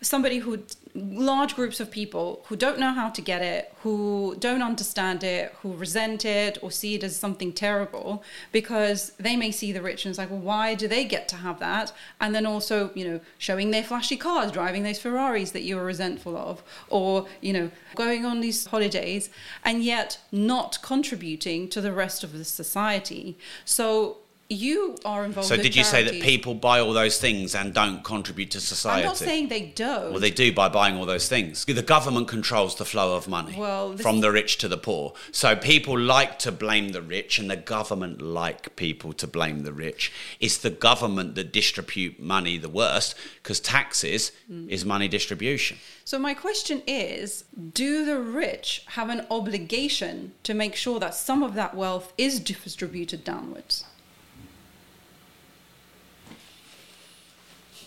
somebody 0.00 0.38
who 0.38 0.62
large 0.94 1.54
groups 1.54 1.80
of 1.80 1.90
people 1.90 2.42
who 2.46 2.56
don't 2.56 2.78
know 2.78 2.92
how 2.92 3.08
to 3.08 3.22
get 3.22 3.40
it, 3.40 3.72
who 3.82 4.36
don't 4.38 4.62
understand 4.62 5.24
it, 5.24 5.54
who 5.62 5.72
resent 5.74 6.24
it 6.24 6.58
or 6.60 6.70
see 6.70 6.94
it 6.94 7.02
as 7.02 7.16
something 7.16 7.52
terrible 7.52 8.22
because 8.52 9.10
they 9.18 9.34
may 9.34 9.50
see 9.50 9.72
the 9.72 9.80
rich 9.80 10.04
and 10.04 10.10
it's 10.10 10.18
like, 10.18 10.30
well, 10.30 10.38
why 10.38 10.74
do 10.74 10.86
they 10.86 11.04
get 11.04 11.28
to 11.28 11.36
have 11.36 11.58
that? 11.60 11.92
And 12.20 12.34
then 12.34 12.44
also, 12.44 12.90
you 12.94 13.08
know, 13.08 13.20
showing 13.38 13.70
their 13.70 13.82
flashy 13.82 14.16
cars, 14.16 14.52
driving 14.52 14.82
those 14.82 14.98
Ferraris 14.98 15.52
that 15.52 15.62
you 15.62 15.76
were 15.76 15.84
resentful 15.84 16.36
of, 16.36 16.62
or, 16.88 17.26
you 17.40 17.52
know, 17.52 17.70
going 17.94 18.26
on 18.26 18.40
these 18.40 18.66
holidays 18.66 19.30
and 19.64 19.82
yet 19.82 20.18
not 20.30 20.78
contributing 20.82 21.68
to 21.70 21.80
the 21.80 21.92
rest 21.92 22.22
of 22.22 22.32
the 22.32 22.44
society. 22.44 23.38
So 23.64 24.18
you 24.52 24.96
are 25.04 25.24
involved 25.24 25.48
So 25.48 25.56
did 25.56 25.74
you 25.74 25.84
say 25.84 26.02
that 26.04 26.20
people 26.22 26.54
buy 26.54 26.80
all 26.80 26.92
those 26.92 27.18
things 27.18 27.54
and 27.54 27.72
don't 27.72 28.04
contribute 28.04 28.50
to 28.52 28.60
society? 28.60 29.02
I'm 29.02 29.08
not 29.08 29.16
saying 29.16 29.48
they 29.48 29.72
don't. 29.74 30.10
Well, 30.12 30.20
they 30.20 30.30
do 30.30 30.52
by 30.52 30.68
buying 30.68 30.96
all 30.96 31.06
those 31.06 31.28
things. 31.28 31.64
The 31.64 31.82
government 31.82 32.28
controls 32.28 32.76
the 32.76 32.84
flow 32.84 33.16
of 33.16 33.28
money 33.28 33.54
Well, 33.58 33.96
from 33.96 34.20
the 34.20 34.30
rich 34.30 34.58
to 34.58 34.68
the 34.68 34.76
poor. 34.76 35.14
So 35.30 35.56
people 35.56 35.98
like 35.98 36.38
to 36.40 36.52
blame 36.52 36.90
the 36.90 37.02
rich, 37.02 37.38
and 37.38 37.50
the 37.50 37.56
government 37.56 38.20
like 38.20 38.76
people 38.76 39.12
to 39.14 39.26
blame 39.26 39.62
the 39.62 39.72
rich. 39.72 40.12
It's 40.40 40.58
the 40.58 40.70
government 40.70 41.34
that 41.34 41.52
distribute 41.52 42.20
money 42.20 42.58
the 42.58 42.68
worst 42.68 43.14
because 43.42 43.60
taxes 43.60 44.32
Mm. 44.50 44.68
is 44.68 44.84
money 44.84 45.08
distribution. 45.08 45.78
So 46.04 46.18
my 46.18 46.34
question 46.34 46.82
is, 46.86 47.44
do 47.72 48.04
the 48.04 48.18
rich 48.18 48.82
have 48.86 49.08
an 49.08 49.26
obligation 49.30 50.32
to 50.42 50.52
make 50.54 50.74
sure 50.74 50.98
that 51.00 51.14
some 51.14 51.42
of 51.42 51.54
that 51.54 51.74
wealth 51.74 52.12
is 52.18 52.40
distributed 52.40 53.24
downwards? 53.24 53.84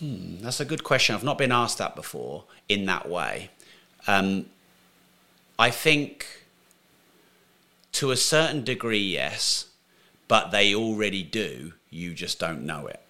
That's 0.00 0.60
a 0.60 0.64
good 0.64 0.84
question. 0.84 1.14
I've 1.14 1.24
not 1.24 1.38
been 1.38 1.52
asked 1.52 1.78
that 1.78 1.96
before 1.96 2.44
in 2.68 2.86
that 2.86 3.08
way. 3.08 3.50
Um, 4.06 4.46
I 5.58 5.70
think 5.70 6.26
to 7.92 8.10
a 8.10 8.16
certain 8.16 8.62
degree, 8.62 8.98
yes, 8.98 9.66
but 10.28 10.50
they 10.50 10.74
already 10.74 11.22
do. 11.22 11.72
You 11.90 12.12
just 12.14 12.38
don't 12.38 12.64
know 12.64 12.86
it. 12.86 13.00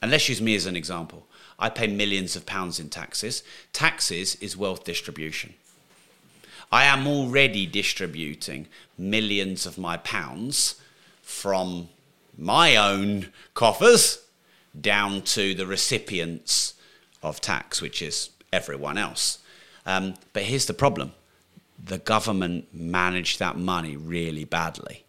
And 0.00 0.10
let's 0.10 0.28
use 0.28 0.40
me 0.40 0.54
as 0.54 0.66
an 0.66 0.76
example. 0.76 1.26
I 1.58 1.68
pay 1.68 1.86
millions 1.86 2.34
of 2.34 2.46
pounds 2.46 2.80
in 2.80 2.88
taxes. 2.88 3.42
Taxes 3.72 4.36
is 4.36 4.56
wealth 4.56 4.84
distribution. 4.84 5.54
I 6.72 6.84
am 6.84 7.06
already 7.06 7.66
distributing 7.66 8.66
millions 8.98 9.66
of 9.66 9.78
my 9.78 9.96
pounds 9.98 10.80
from 11.22 11.88
my 12.36 12.74
own 12.74 13.28
coffers 13.54 14.23
down 14.78 15.22
to 15.22 15.54
the 15.54 15.66
recipients 15.66 16.74
of 17.22 17.40
tax, 17.40 17.80
which 17.80 18.02
is 18.02 18.30
everyone 18.52 18.98
else. 18.98 19.38
Um, 19.86 20.14
but 20.32 20.44
here's 20.44 20.66
the 20.66 20.74
problem 20.74 21.12
the 21.82 21.98
government 21.98 22.72
managed 22.72 23.38
that 23.38 23.58
money 23.58 23.96
really 23.96 24.44
badly. 24.44 25.04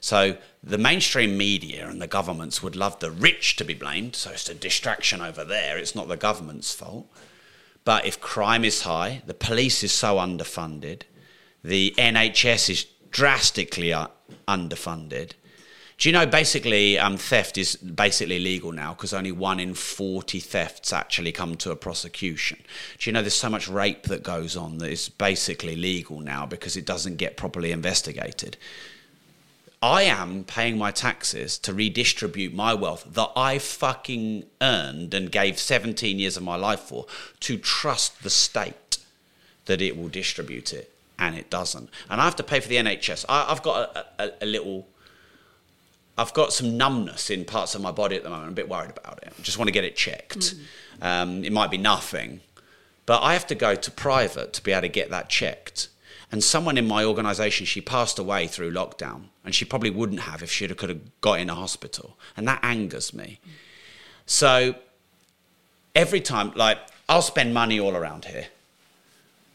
So 0.00 0.36
the 0.62 0.78
mainstream 0.78 1.36
media 1.36 1.88
and 1.88 2.00
the 2.00 2.06
governments 2.06 2.62
would 2.62 2.76
love 2.76 3.00
the 3.00 3.10
rich 3.10 3.56
to 3.56 3.64
be 3.64 3.74
blamed. 3.74 4.16
So 4.16 4.30
it's 4.30 4.48
a 4.48 4.54
distraction 4.54 5.20
over 5.20 5.44
there. 5.44 5.78
It's 5.78 5.94
not 5.94 6.08
the 6.08 6.16
government's 6.16 6.72
fault. 6.72 7.10
But 7.84 8.06
if 8.06 8.20
crime 8.20 8.64
is 8.64 8.82
high, 8.82 9.22
the 9.26 9.34
police 9.34 9.82
is 9.82 9.92
so 9.92 10.16
underfunded, 10.16 11.02
the 11.62 11.94
NHS 11.96 12.70
is 12.70 12.86
drastically 13.10 13.94
underfunded. 14.48 15.32
Do 16.04 16.10
you 16.10 16.12
know 16.12 16.26
basically 16.26 16.98
um, 16.98 17.16
theft 17.16 17.56
is 17.56 17.76
basically 17.76 18.38
legal 18.38 18.72
now 18.72 18.92
because 18.92 19.14
only 19.14 19.32
one 19.32 19.58
in 19.58 19.72
40 19.72 20.38
thefts 20.38 20.92
actually 20.92 21.32
come 21.32 21.54
to 21.56 21.70
a 21.70 21.76
prosecution? 21.76 22.58
Do 22.98 23.08
you 23.08 23.14
know 23.14 23.22
there's 23.22 23.32
so 23.32 23.48
much 23.48 23.68
rape 23.68 24.02
that 24.02 24.22
goes 24.22 24.54
on 24.54 24.76
that 24.76 24.90
is 24.90 25.08
basically 25.08 25.76
legal 25.76 26.20
now 26.20 26.44
because 26.44 26.76
it 26.76 26.84
doesn't 26.84 27.16
get 27.16 27.38
properly 27.38 27.72
investigated? 27.72 28.58
I 29.80 30.02
am 30.02 30.44
paying 30.44 30.76
my 30.76 30.90
taxes 30.90 31.56
to 31.60 31.72
redistribute 31.72 32.52
my 32.52 32.74
wealth 32.74 33.06
that 33.14 33.30
I 33.34 33.56
fucking 33.58 34.44
earned 34.60 35.14
and 35.14 35.32
gave 35.32 35.58
17 35.58 36.18
years 36.18 36.36
of 36.36 36.42
my 36.42 36.56
life 36.56 36.80
for 36.80 37.06
to 37.40 37.56
trust 37.56 38.22
the 38.22 38.28
state 38.28 38.98
that 39.64 39.80
it 39.80 39.96
will 39.96 40.10
distribute 40.10 40.74
it, 40.74 40.92
and 41.18 41.34
it 41.34 41.48
doesn't. 41.48 41.88
And 42.10 42.20
I 42.20 42.24
have 42.24 42.36
to 42.36 42.42
pay 42.42 42.60
for 42.60 42.68
the 42.68 42.76
NHS. 42.76 43.24
I, 43.26 43.46
I've 43.48 43.62
got 43.62 43.96
a, 43.96 44.22
a, 44.22 44.32
a 44.42 44.46
little. 44.46 44.86
I've 46.16 46.32
got 46.32 46.52
some 46.52 46.76
numbness 46.76 47.30
in 47.30 47.44
parts 47.44 47.74
of 47.74 47.80
my 47.80 47.90
body 47.90 48.16
at 48.16 48.22
the 48.22 48.30
moment. 48.30 48.46
I'm 48.46 48.52
a 48.52 48.54
bit 48.54 48.68
worried 48.68 48.90
about 48.90 49.20
it. 49.22 49.32
I 49.36 49.42
just 49.42 49.58
want 49.58 49.68
to 49.68 49.72
get 49.72 49.84
it 49.84 49.96
checked. 49.96 50.54
Um, 51.02 51.44
it 51.44 51.52
might 51.52 51.70
be 51.70 51.78
nothing, 51.78 52.40
but 53.04 53.20
I 53.22 53.32
have 53.32 53.46
to 53.48 53.54
go 53.54 53.74
to 53.74 53.90
private 53.90 54.52
to 54.52 54.62
be 54.62 54.72
able 54.72 54.82
to 54.82 54.88
get 54.88 55.10
that 55.10 55.28
checked. 55.28 55.88
And 56.30 56.42
someone 56.42 56.78
in 56.78 56.86
my 56.86 57.04
organisation, 57.04 57.66
she 57.66 57.80
passed 57.80 58.18
away 58.18 58.46
through 58.46 58.72
lockdown, 58.72 59.24
and 59.44 59.54
she 59.54 59.64
probably 59.64 59.90
wouldn't 59.90 60.20
have 60.20 60.42
if 60.42 60.50
she 60.50 60.66
could 60.68 60.88
have 60.88 61.20
got 61.20 61.38
in 61.40 61.50
a 61.50 61.54
hospital, 61.54 62.16
and 62.36 62.46
that 62.48 62.60
angers 62.62 63.12
me. 63.12 63.40
So 64.26 64.76
every 65.94 66.20
time, 66.20 66.52
like, 66.54 66.78
I'll 67.08 67.22
spend 67.22 67.54
money 67.54 67.78
all 67.78 67.94
around 67.94 68.24
here, 68.24 68.46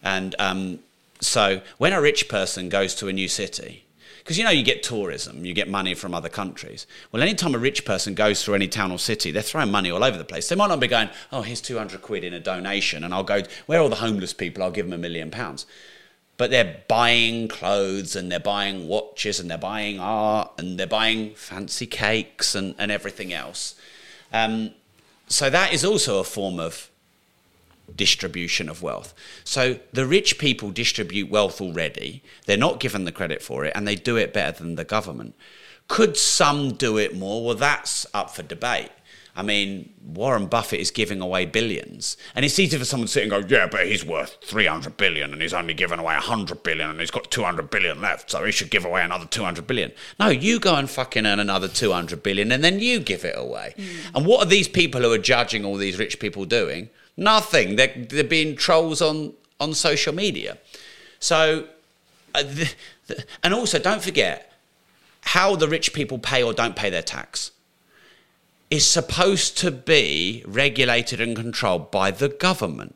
and 0.04 0.36
um, 0.40 0.80
so 1.20 1.62
when 1.78 1.92
a 1.92 2.02
rich 2.02 2.30
person 2.30 2.70
goes 2.70 2.96
to 2.96 3.08
a 3.08 3.14
new 3.14 3.28
city, 3.28 3.84
because 4.20 4.38
you 4.38 4.44
know 4.44 4.50
you 4.50 4.64
get 4.64 4.84
tourism, 4.84 5.46
you 5.46 5.54
get 5.54 5.68
money 5.68 5.94
from 5.94 6.14
other 6.14 6.30
countries. 6.30 6.86
Well, 7.12 7.22
anytime 7.22 7.56
a 7.56 7.58
rich 7.58 7.86
person 7.86 8.14
goes 8.14 8.44
through 8.44 8.56
any 8.56 8.68
town 8.68 8.92
or 8.92 9.00
city, 9.00 9.32
they're 9.32 9.42
throwing 9.42 9.72
money 9.72 9.90
all 9.90 10.04
over 10.04 10.18
the 10.18 10.24
place. 10.24 10.48
They 10.48 10.56
might 10.56 10.68
not 10.68 10.80
be 10.80 10.88
going, 10.88 11.10
"Oh, 11.32 11.42
here's 11.42 11.62
two 11.62 11.78
hundred 11.78 12.02
quid 12.02 12.24
in 12.24 12.34
a 12.34 12.40
donation," 12.40 13.04
and 13.04 13.14
I'll 13.14 13.24
go 13.24 13.42
where 13.66 13.80
are 13.80 13.84
all 13.84 13.90
the 13.90 13.96
homeless 13.96 14.34
people. 14.34 14.64
I'll 14.64 14.72
give 14.72 14.86
them 14.86 14.94
a 14.94 15.02
million 15.02 15.32
pounds. 15.32 15.66
But 16.38 16.52
they're 16.52 16.84
buying 16.88 17.50
clothes 17.50 18.16
and 18.16 18.32
they're 18.32 18.40
buying 18.40 18.88
watches 18.88 19.42
and 19.42 19.52
they're 19.52 19.58
buying 19.58 20.00
art 20.00 20.52
and 20.58 20.80
they're 20.80 20.88
buying 20.88 21.36
fancy 21.36 21.86
cakes 21.86 22.56
and, 22.56 22.76
and 22.78 22.94
everything 22.94 23.34
else. 23.34 23.76
Um, 24.32 24.72
so 25.28 25.50
that 25.50 25.74
is 25.74 25.84
also 25.84 26.20
a 26.20 26.24
form 26.24 26.58
of 26.58 26.90
distribution 27.96 28.70
of 28.70 28.82
wealth. 28.82 29.14
So 29.44 29.80
the 29.94 30.06
rich 30.06 30.38
people 30.38 30.72
distribute 30.72 31.30
wealth 31.30 31.62
already. 31.62 32.24
They're 32.46 32.58
not 32.58 32.80
given 32.80 33.06
the 33.06 33.12
credit 33.12 33.42
for 33.42 33.66
it 33.66 33.74
and 33.76 33.88
they 33.88 33.96
do 33.96 34.16
it 34.18 34.34
better 34.34 34.58
than 34.58 34.76
the 34.76 34.84
government. 34.84 35.36
Could 35.88 36.18
some 36.18 36.74
do 36.74 36.98
it 36.98 37.16
more? 37.16 37.44
Well, 37.44 37.56
that's 37.56 38.06
up 38.14 38.30
for 38.30 38.44
debate. 38.44 38.92
I 39.40 39.42
mean, 39.42 39.94
Warren 40.04 40.48
Buffett 40.48 40.82
is 40.82 40.92
giving 40.92 41.22
away 41.22 41.46
billions. 41.46 42.18
And 42.36 42.44
it's 42.44 42.60
easy 42.60 42.78
for 42.78 42.84
someone 42.84 43.08
to 43.08 43.12
sit 43.14 43.24
and 43.24 43.32
go, 43.32 43.38
yeah, 43.48 43.68
but 43.68 43.88
he's 43.88 44.04
worth 44.04 44.38
300 44.44 44.98
billion 44.98 45.32
and 45.32 45.42
he's 45.42 45.54
only 45.54 45.74
given 45.74 45.98
away 45.98 46.14
100 46.16 46.62
billion 46.62 46.90
and 46.90 47.00
he's 47.00 47.10
got 47.10 47.32
200 47.32 47.70
billion 47.70 48.02
left, 48.02 48.32
so 48.32 48.44
he 48.44 48.52
should 48.52 48.70
give 48.70 48.84
away 48.84 49.02
another 49.02 49.26
200 49.26 49.66
billion. 49.66 49.94
No, 50.20 50.28
you 50.28 50.60
go 50.60 50.76
and 50.76 50.90
fucking 50.90 51.26
earn 51.26 51.40
another 51.40 51.70
200 51.70 52.22
billion 52.22 52.52
and 52.52 52.64
then 52.64 52.80
you 52.80 53.00
give 53.00 53.24
it 53.24 53.36
away. 53.38 53.76
Mm. 53.78 54.16
And 54.16 54.26
what 54.26 54.46
are 54.46 54.50
these 54.50 54.68
people 54.68 55.02
who 55.02 55.12
are 55.14 55.18
judging 55.18 55.64
all 55.64 55.78
these 55.78 55.98
rich 55.98 56.20
people 56.20 56.44
doing? 56.44 56.90
Nothing. 57.20 57.76
They're, 57.76 57.94
they're 57.96 58.24
being 58.24 58.56
trolls 58.56 59.02
on, 59.02 59.34
on 59.60 59.74
social 59.74 60.16
media. 60.16 60.58
So, 61.20 61.68
uh, 62.34 62.44
the, 62.44 62.74
the, 63.08 63.26
and 63.44 63.54
also 63.54 63.78
don't 63.78 64.02
forget 64.02 64.54
how 65.22 65.56
the 65.56 65.68
rich 65.68 65.94
people 65.94 66.18
pay 66.18 66.42
or 66.42 66.54
don't 66.54 66.78
pay 66.78 66.90
their 66.90 67.02
tax 67.02 67.52
is 68.72 68.86
supposed 68.86 69.58
to 69.58 69.70
be 69.70 70.44
regulated 70.48 71.20
and 71.20 71.36
controlled 71.36 71.92
by 71.92 72.12
the 72.12 72.30
government. 72.30 72.96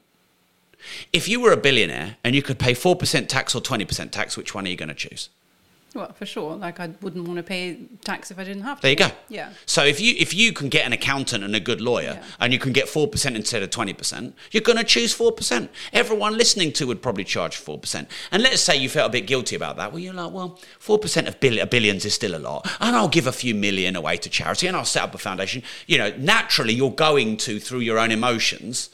If 1.12 1.28
you 1.28 1.42
were 1.42 1.52
a 1.52 1.58
billionaire 1.58 2.18
and 2.24 2.34
you 2.34 2.42
could 2.42 2.60
pay 2.60 2.74
4% 2.74 3.28
tax 3.28 3.56
or 3.56 3.62
20% 3.62 4.12
tax, 4.12 4.38
which 4.38 4.56
one 4.56 4.66
are 4.66 4.70
you 4.70 4.78
going 4.78 4.90
to 4.90 4.96
choose? 4.96 5.30
Well, 5.94 6.12
for 6.14 6.26
sure. 6.26 6.56
Like 6.56 6.80
I 6.80 6.90
wouldn't 7.02 7.28
want 7.28 7.38
to 7.38 7.44
pay 7.44 7.78
tax 8.04 8.32
if 8.32 8.40
I 8.40 8.44
didn't 8.44 8.64
have 8.64 8.80
to. 8.80 8.82
There 8.82 8.92
you 8.92 8.98
go. 8.98 9.12
Yeah. 9.30 9.52
So 9.68 9.84
if 9.84 10.02
you 10.02 10.16
if 10.18 10.34
you 10.34 10.52
can 10.52 10.70
get 10.70 10.86
an 10.88 10.94
accountant 10.94 11.44
and 11.44 11.56
a 11.56 11.60
good 11.60 11.82
lawyer 11.82 12.20
yeah. 12.20 12.24
and 12.40 12.52
you 12.52 12.58
can 12.58 12.74
get 12.74 12.90
four 12.90 13.08
percent 13.08 13.36
instead 13.36 13.62
of 13.62 13.70
twenty 13.70 13.94
percent, 13.94 14.36
you're 14.52 14.62
going 14.62 14.80
to 14.80 14.84
choose 14.84 15.14
four 15.14 15.32
percent. 15.32 15.70
Everyone 15.92 16.36
listening 16.36 16.72
to 16.74 16.88
would 16.88 17.04
probably 17.04 17.24
charge 17.24 17.58
four 17.58 17.78
percent. 17.78 18.10
And 18.32 18.42
let's 18.42 18.62
say 18.62 18.76
you 18.76 18.90
felt 18.90 19.10
a 19.10 19.12
bit 19.12 19.28
guilty 19.28 19.56
about 19.56 19.78
that. 19.78 19.92
Well, 19.92 20.00
you're 20.00 20.14
like, 20.14 20.32
well, 20.32 20.60
four 20.80 20.98
percent 20.98 21.28
of 21.28 21.40
bill- 21.40 21.64
billions 21.68 22.06
is 22.06 22.16
still 22.16 22.36
a 22.36 22.40
lot, 22.40 22.68
and 22.80 22.96
I'll 22.96 23.08
give 23.08 23.28
a 23.28 23.32
few 23.32 23.54
million 23.54 23.96
away 23.96 24.18
to 24.18 24.30
charity, 24.30 24.66
and 24.66 24.76
I'll 24.76 24.86
set 24.86 25.04
up 25.04 25.14
a 25.14 25.20
foundation. 25.20 25.62
You 25.86 26.00
know, 26.00 26.14
naturally, 26.18 26.74
you're 26.74 26.92
going 26.92 27.38
to 27.38 27.60
through 27.60 27.82
your 27.82 28.00
own 28.00 28.10
emotions 28.12 28.90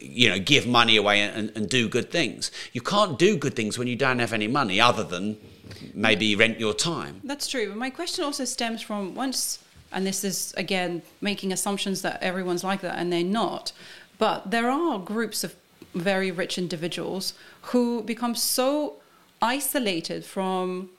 you 0.00 0.28
know, 0.28 0.38
give 0.38 0.64
money 0.64 0.96
away 0.96 1.20
and, 1.20 1.50
and, 1.56 1.68
do 1.68 1.88
good 1.88 2.08
things. 2.08 2.52
You 2.72 2.80
can't 2.80 3.18
do 3.18 3.36
good 3.36 3.56
things 3.56 3.76
when 3.78 3.88
you 3.88 3.96
don't 3.96 4.20
have 4.20 4.32
any 4.32 4.46
money 4.46 4.80
other 4.80 5.02
than 5.02 5.38
maybe 5.94 6.36
rent 6.36 6.60
your 6.60 6.74
time. 6.74 7.20
That's 7.24 7.48
true. 7.48 7.74
My 7.74 7.90
question 7.90 8.24
also 8.24 8.44
stems 8.44 8.82
from 8.82 9.14
once, 9.14 9.58
and 9.92 10.06
this 10.06 10.24
is 10.24 10.54
again 10.56 11.02
making 11.20 11.52
assumptions 11.52 12.02
that 12.02 12.22
everyone's 12.22 12.64
like 12.64 12.80
that, 12.82 12.98
and 12.98 13.12
they're 13.12 13.24
not. 13.24 13.72
But 14.18 14.50
there 14.50 14.70
are 14.70 14.98
groups 14.98 15.44
of 15.44 15.54
very 15.94 16.30
rich 16.30 16.58
individuals 16.58 17.34
who 17.62 18.02
become 18.02 18.34
so 18.34 18.96
isolated 19.40 20.24
from, 20.24 20.90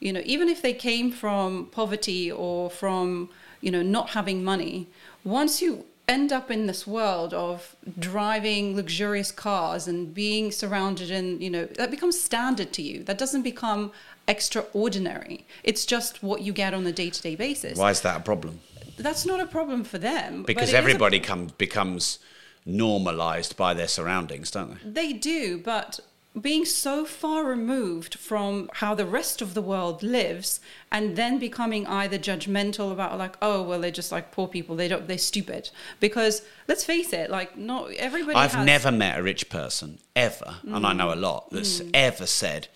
you 0.00 0.12
know, 0.12 0.22
even 0.24 0.48
if 0.48 0.62
they 0.62 0.72
came 0.72 1.12
from 1.12 1.66
poverty 1.66 2.30
or 2.32 2.70
from, 2.70 3.28
you 3.60 3.70
know, 3.70 3.82
not 3.82 4.10
having 4.10 4.42
money. 4.42 4.88
Once 5.24 5.62
you 5.62 5.84
end 6.08 6.32
up 6.32 6.50
in 6.50 6.66
this 6.66 6.86
world 6.86 7.32
of 7.32 7.76
driving 7.98 8.74
luxurious 8.74 9.30
cars 9.30 9.86
and 9.86 10.12
being 10.12 10.50
surrounded 10.50 11.10
in 11.10 11.40
you 11.40 11.48
know 11.48 11.64
that 11.64 11.90
becomes 11.92 12.20
standard 12.20 12.72
to 12.72 12.82
you 12.82 13.04
that 13.04 13.16
doesn't 13.16 13.42
become 13.42 13.92
extraordinary. 14.32 15.44
It's 15.62 15.84
just 15.86 16.22
what 16.22 16.42
you 16.42 16.52
get 16.52 16.74
on 16.74 16.86
a 16.86 16.92
day 16.92 17.10
to 17.10 17.22
day 17.22 17.36
basis. 17.36 17.78
Why 17.78 17.90
is 17.90 18.00
that 18.00 18.16
a 18.20 18.22
problem? 18.22 18.60
That's 18.98 19.24
not 19.24 19.40
a 19.40 19.46
problem 19.46 19.84
for 19.84 19.98
them. 19.98 20.42
Because 20.42 20.74
everybody 20.74 21.18
a... 21.18 21.36
becomes 21.58 22.18
normalized 22.64 23.56
by 23.56 23.74
their 23.74 23.88
surroundings, 23.88 24.50
don't 24.50 24.70
they? 24.74 24.90
They 25.00 25.12
do, 25.12 25.58
but 25.58 26.00
being 26.40 26.64
so 26.64 27.04
far 27.04 27.44
removed 27.44 28.14
from 28.14 28.70
how 28.74 28.94
the 28.94 29.04
rest 29.04 29.42
of 29.42 29.52
the 29.52 29.60
world 29.60 30.02
lives 30.02 30.60
and 30.90 31.14
then 31.14 31.38
becoming 31.38 31.86
either 31.86 32.18
judgmental 32.18 32.90
about 32.90 33.18
like 33.18 33.36
oh 33.42 33.62
well 33.62 33.80
they're 33.80 33.90
just 33.90 34.10
like 34.10 34.32
poor 34.32 34.48
people 34.48 34.74
they 34.74 34.88
don't 34.88 35.06
they're 35.06 35.18
stupid 35.18 35.68
because 36.00 36.40
let's 36.68 36.84
face 36.84 37.12
it 37.12 37.30
like 37.30 37.58
not 37.58 37.90
everybody 37.92 38.34
I've 38.34 38.54
has... 38.54 38.64
never 38.64 38.90
met 38.90 39.18
a 39.18 39.22
rich 39.22 39.50
person 39.50 39.98
ever 40.16 40.56
mm. 40.64 40.74
and 40.74 40.86
I 40.86 40.94
know 40.94 41.12
a 41.12 41.16
lot 41.16 41.50
that's 41.50 41.80
mm. 41.80 41.90
ever 41.92 42.26
said 42.26 42.68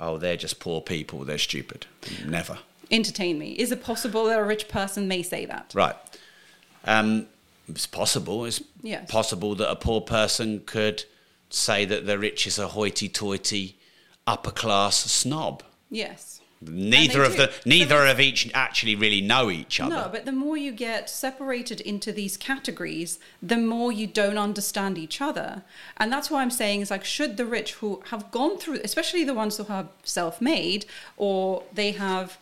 oh, 0.00 0.18
they're 0.18 0.36
just 0.36 0.58
poor 0.58 0.80
people, 0.80 1.24
they're 1.24 1.38
stupid. 1.38 1.86
Never. 2.26 2.58
Entertain 2.90 3.38
me. 3.38 3.52
Is 3.52 3.70
it 3.70 3.84
possible 3.84 4.24
that 4.24 4.38
a 4.38 4.44
rich 4.44 4.68
person 4.68 5.06
may 5.06 5.22
say 5.22 5.46
that? 5.46 5.72
Right. 5.74 5.94
Um, 6.84 7.26
it's 7.68 7.86
possible. 7.86 8.44
It's 8.44 8.62
yes. 8.82 9.08
possible 9.10 9.54
that 9.54 9.70
a 9.70 9.76
poor 9.76 10.00
person 10.00 10.62
could 10.66 11.04
say 11.50 11.84
that 11.84 12.06
the 12.06 12.18
rich 12.18 12.46
is 12.46 12.58
a 12.58 12.68
hoity 12.68 13.08
toity 13.08 13.76
upper 14.26 14.50
class 14.50 14.96
snob. 14.96 15.62
Yes. 15.90 16.39
Neither 16.62 17.22
of 17.22 17.36
the 17.38 17.50
neither 17.64 18.04
of 18.06 18.20
each 18.20 18.50
actually 18.52 18.94
really 18.94 19.22
know 19.22 19.50
each 19.50 19.80
other. 19.80 19.94
No, 19.94 20.08
but 20.12 20.26
the 20.26 20.32
more 20.32 20.58
you 20.58 20.72
get 20.72 21.08
separated 21.08 21.80
into 21.80 22.12
these 22.12 22.36
categories, 22.36 23.18
the 23.42 23.56
more 23.56 23.90
you 23.90 24.06
don't 24.06 24.36
understand 24.36 24.98
each 24.98 25.22
other. 25.22 25.62
And 25.96 26.12
that's 26.12 26.30
why 26.30 26.42
I'm 26.42 26.50
saying 26.50 26.82
is 26.82 26.90
like 26.90 27.04
should 27.04 27.38
the 27.38 27.46
rich 27.46 27.74
who 27.74 28.02
have 28.10 28.30
gone 28.30 28.58
through 28.58 28.80
especially 28.84 29.24
the 29.24 29.32
ones 29.32 29.56
who 29.56 29.66
are 29.70 29.88
self-made 30.04 30.84
or 31.16 31.62
they 31.72 31.92
have 31.92 32.36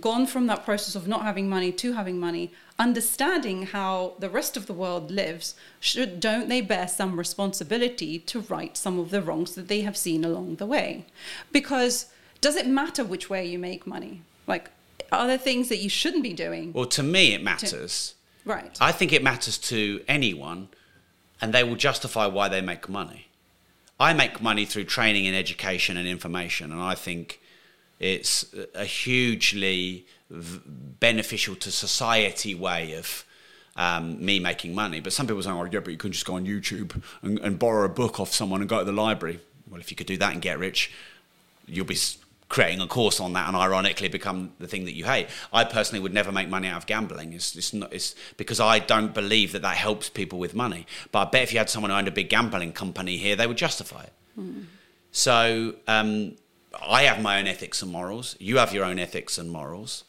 gone 0.00 0.26
from 0.26 0.46
that 0.46 0.64
process 0.64 0.94
of 0.94 1.08
not 1.08 1.22
having 1.22 1.48
money 1.48 1.72
to 1.72 1.94
having 1.94 2.18
money, 2.18 2.52
understanding 2.78 3.66
how 3.66 4.14
the 4.20 4.30
rest 4.30 4.56
of 4.56 4.66
the 4.66 4.72
world 4.72 5.10
lives, 5.10 5.54
should 5.80 6.20
don't 6.20 6.48
they 6.48 6.60
bear 6.60 6.86
some 6.86 7.18
responsibility 7.18 8.18
to 8.18 8.40
right 8.42 8.76
some 8.76 8.98
of 8.98 9.10
the 9.10 9.22
wrongs 9.22 9.54
that 9.54 9.68
they 9.68 9.80
have 9.80 9.96
seen 9.96 10.24
along 10.24 10.56
the 10.56 10.66
way? 10.66 11.04
Because 11.50 12.06
does 12.46 12.54
it 12.54 12.68
matter 12.68 13.04
which 13.04 13.28
way 13.28 13.44
you 13.44 13.58
make 13.58 13.88
money? 13.88 14.22
Like, 14.46 14.70
are 15.10 15.26
there 15.26 15.36
things 15.36 15.68
that 15.68 15.78
you 15.78 15.88
shouldn't 15.88 16.22
be 16.22 16.32
doing? 16.32 16.72
Well, 16.72 16.86
to 16.86 17.02
me, 17.02 17.34
it 17.34 17.42
matters. 17.42 18.14
To, 18.44 18.48
right. 18.48 18.78
I 18.80 18.92
think 18.92 19.12
it 19.12 19.20
matters 19.20 19.58
to 19.72 20.00
anyone, 20.06 20.68
and 21.40 21.52
they 21.52 21.64
will 21.64 21.74
justify 21.74 22.26
why 22.26 22.48
they 22.48 22.60
make 22.60 22.88
money. 22.88 23.26
I 23.98 24.12
make 24.12 24.40
money 24.40 24.64
through 24.64 24.84
training 24.84 25.26
and 25.26 25.34
education 25.34 25.96
and 25.96 26.06
information, 26.06 26.70
and 26.70 26.80
I 26.80 26.94
think 26.94 27.40
it's 27.98 28.54
a 28.76 28.84
hugely 28.84 30.06
v- 30.30 30.60
beneficial 31.00 31.56
to 31.56 31.72
society 31.72 32.54
way 32.54 32.92
of 32.92 33.24
um, 33.74 34.24
me 34.24 34.38
making 34.38 34.72
money. 34.72 35.00
But 35.00 35.12
some 35.14 35.26
people 35.26 35.42
say, 35.42 35.50
oh, 35.50 35.64
yeah, 35.64 35.80
but 35.80 35.90
you 35.90 35.96
can 35.96 36.12
just 36.12 36.26
go 36.26 36.34
on 36.34 36.46
YouTube 36.46 37.02
and, 37.22 37.40
and 37.40 37.58
borrow 37.58 37.86
a 37.86 37.88
book 37.88 38.20
off 38.20 38.32
someone 38.32 38.60
and 38.60 38.68
go 38.68 38.78
to 38.78 38.84
the 38.84 38.92
library. 38.92 39.40
Well, 39.68 39.80
if 39.80 39.90
you 39.90 39.96
could 39.96 40.06
do 40.06 40.16
that 40.18 40.32
and 40.32 40.40
get 40.40 40.60
rich, 40.60 40.92
you'll 41.66 41.86
be 41.86 41.98
creating 42.48 42.80
a 42.80 42.86
course 42.86 43.18
on 43.18 43.32
that 43.32 43.48
and 43.48 43.56
ironically 43.56 44.08
become 44.08 44.52
the 44.58 44.68
thing 44.68 44.84
that 44.84 44.94
you 44.94 45.04
hate. 45.04 45.26
I 45.52 45.64
personally 45.64 46.00
would 46.00 46.14
never 46.14 46.30
make 46.30 46.48
money 46.48 46.68
out 46.68 46.76
of 46.76 46.86
gambling. 46.86 47.32
It's, 47.32 47.56
it's, 47.56 47.72
not, 47.72 47.92
it's 47.92 48.14
because 48.36 48.60
I 48.60 48.78
don't 48.78 49.12
believe 49.12 49.52
that 49.52 49.62
that 49.62 49.76
helps 49.76 50.08
people 50.08 50.38
with 50.38 50.54
money. 50.54 50.86
But 51.10 51.18
I 51.26 51.30
bet 51.30 51.42
if 51.42 51.52
you 51.52 51.58
had 51.58 51.68
someone 51.68 51.90
who 51.90 51.96
owned 51.96 52.08
a 52.08 52.12
big 52.12 52.28
gambling 52.28 52.72
company 52.72 53.16
here, 53.16 53.34
they 53.34 53.46
would 53.46 53.56
justify 53.56 54.04
it. 54.04 54.12
Mm. 54.38 54.64
So 55.10 55.74
um, 55.88 56.36
I 56.80 57.02
have 57.04 57.20
my 57.20 57.38
own 57.40 57.46
ethics 57.46 57.82
and 57.82 57.90
morals. 57.90 58.36
You 58.38 58.58
have 58.58 58.72
your 58.72 58.84
own 58.84 58.98
ethics 58.98 59.38
and 59.38 59.50
morals. 59.50 60.04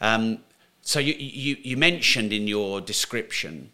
Um, 0.00 0.38
so 0.80 0.98
you, 0.98 1.14
you, 1.18 1.56
you 1.62 1.76
mentioned 1.76 2.32
in 2.32 2.46
your 2.46 2.80
description, 2.80 3.72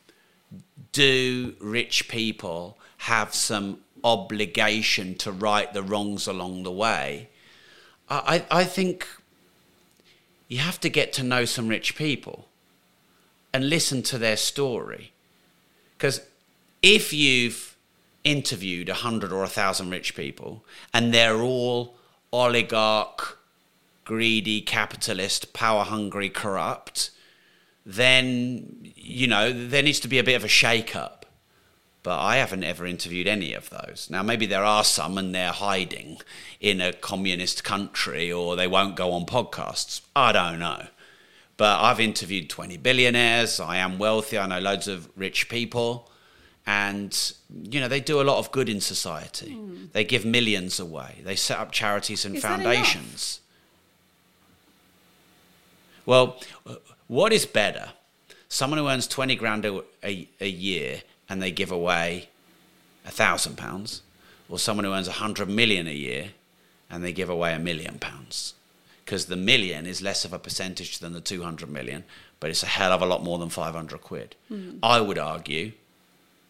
do 0.90 1.54
rich 1.60 2.08
people 2.08 2.78
have 2.98 3.34
some 3.34 3.80
obligation 4.02 5.14
to 5.16 5.30
right 5.30 5.72
the 5.72 5.82
wrongs 5.82 6.26
along 6.26 6.64
the 6.64 6.72
way? 6.72 7.28
I, 8.08 8.44
I 8.50 8.64
think 8.64 9.06
you 10.48 10.58
have 10.58 10.78
to 10.80 10.88
get 10.88 11.12
to 11.14 11.22
know 11.22 11.44
some 11.44 11.68
rich 11.68 11.96
people 11.96 12.46
and 13.52 13.68
listen 13.68 14.02
to 14.02 14.18
their 14.18 14.36
story. 14.36 15.12
Because 15.96 16.20
if 16.82 17.12
you've 17.12 17.76
interviewed 18.24 18.88
a 18.88 18.94
hundred 18.94 19.32
or 19.32 19.44
a 19.44 19.48
thousand 19.48 19.90
rich 19.90 20.14
people 20.14 20.64
and 20.92 21.12
they're 21.12 21.40
all 21.40 21.94
oligarch, 22.32 23.38
greedy, 24.04 24.60
capitalist, 24.60 25.52
power 25.52 25.84
hungry, 25.84 26.28
corrupt, 26.28 27.10
then, 27.84 28.92
you 28.94 29.26
know, 29.26 29.52
there 29.52 29.82
needs 29.82 30.00
to 30.00 30.08
be 30.08 30.18
a 30.18 30.24
bit 30.24 30.34
of 30.34 30.44
a 30.44 30.48
shake 30.48 30.94
up 30.94 31.21
but 32.02 32.18
I 32.18 32.36
haven't 32.36 32.64
ever 32.64 32.84
interviewed 32.84 33.28
any 33.28 33.54
of 33.54 33.70
those. 33.70 34.08
Now, 34.10 34.22
maybe 34.22 34.46
there 34.46 34.64
are 34.64 34.82
some 34.82 35.18
and 35.18 35.34
they're 35.34 35.52
hiding 35.52 36.18
in 36.60 36.80
a 36.80 36.92
communist 36.92 37.62
country 37.62 38.32
or 38.32 38.56
they 38.56 38.66
won't 38.66 38.96
go 38.96 39.12
on 39.12 39.24
podcasts. 39.24 40.00
I 40.16 40.32
don't 40.32 40.58
know. 40.58 40.86
But 41.56 41.80
I've 41.80 42.00
interviewed 42.00 42.50
20 42.50 42.76
billionaires. 42.78 43.60
I 43.60 43.76
am 43.76 43.98
wealthy. 43.98 44.36
I 44.36 44.46
know 44.46 44.58
loads 44.58 44.88
of 44.88 45.08
rich 45.16 45.48
people. 45.48 46.10
And, 46.66 47.16
you 47.50 47.78
know, 47.78 47.88
they 47.88 48.00
do 48.00 48.20
a 48.20 48.24
lot 48.24 48.38
of 48.38 48.50
good 48.50 48.68
in 48.68 48.80
society. 48.80 49.56
Mm. 49.56 49.92
They 49.92 50.02
give 50.04 50.24
millions 50.24 50.80
away. 50.80 51.20
They 51.22 51.36
set 51.36 51.58
up 51.58 51.70
charities 51.70 52.24
and 52.24 52.36
is 52.36 52.42
foundations. 52.42 53.40
Well, 56.04 56.40
what 57.06 57.32
is 57.32 57.46
better? 57.46 57.90
Someone 58.48 58.78
who 58.78 58.88
earns 58.88 59.06
20 59.06 59.36
grand 59.36 59.64
a, 59.64 59.82
a, 60.02 60.28
a 60.40 60.48
year 60.48 61.02
and 61.32 61.40
they 61.40 61.50
give 61.50 61.72
away 61.72 62.28
a 63.06 63.10
thousand 63.10 63.56
pounds, 63.56 64.02
or 64.50 64.58
someone 64.58 64.84
who 64.84 64.92
earns 64.92 65.08
a 65.08 65.12
hundred 65.12 65.48
million 65.48 65.86
a 65.86 65.94
year 65.94 66.32
and 66.90 67.02
they 67.02 67.10
give 67.10 67.30
away 67.30 67.54
a 67.54 67.58
million 67.58 67.98
pounds? 67.98 68.52
Because 69.02 69.24
the 69.26 69.36
million 69.36 69.86
is 69.86 70.02
less 70.02 70.26
of 70.26 70.34
a 70.34 70.38
percentage 70.38 70.98
than 70.98 71.14
the 71.14 71.22
200 71.22 71.70
million, 71.70 72.04
but 72.38 72.50
it's 72.50 72.62
a 72.62 72.66
hell 72.66 72.92
of 72.92 73.00
a 73.00 73.06
lot 73.06 73.24
more 73.24 73.38
than 73.38 73.48
500 73.48 74.02
quid. 74.02 74.36
Hmm. 74.48 74.72
I 74.82 75.00
would 75.00 75.18
argue 75.18 75.72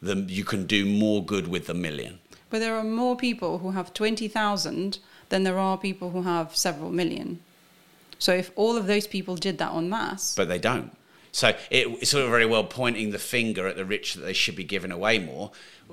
that 0.02 0.28
you 0.28 0.44
can 0.44 0.66
do 0.66 0.84
more 0.84 1.24
good 1.24 1.46
with 1.46 1.68
the 1.68 1.74
million. 1.74 2.18
But 2.50 2.58
there 2.58 2.74
are 2.74 2.82
more 2.82 3.16
people 3.16 3.58
who 3.58 3.70
have 3.70 3.94
20,000 3.94 4.98
than 5.28 5.44
there 5.44 5.60
are 5.60 5.78
people 5.78 6.10
who 6.10 6.22
have 6.22 6.56
several 6.56 6.90
million. 6.90 7.38
So 8.18 8.34
if 8.34 8.50
all 8.56 8.76
of 8.76 8.88
those 8.88 9.06
people 9.06 9.36
did 9.36 9.58
that 9.58 9.72
en 9.72 9.88
masse, 9.88 10.34
but 10.34 10.48
they 10.48 10.58
don't. 10.58 10.90
So 11.32 11.48
it, 11.70 11.88
it's 12.00 12.12
of 12.12 12.28
very 12.28 12.46
well 12.46 12.64
pointing 12.64 13.10
the 13.10 13.18
finger 13.18 13.66
at 13.66 13.76
the 13.76 13.84
rich 13.84 14.14
that 14.14 14.20
they 14.20 14.34
should 14.34 14.54
be 14.54 14.64
giving 14.64 14.92
away 14.92 15.18
more. 15.18 15.50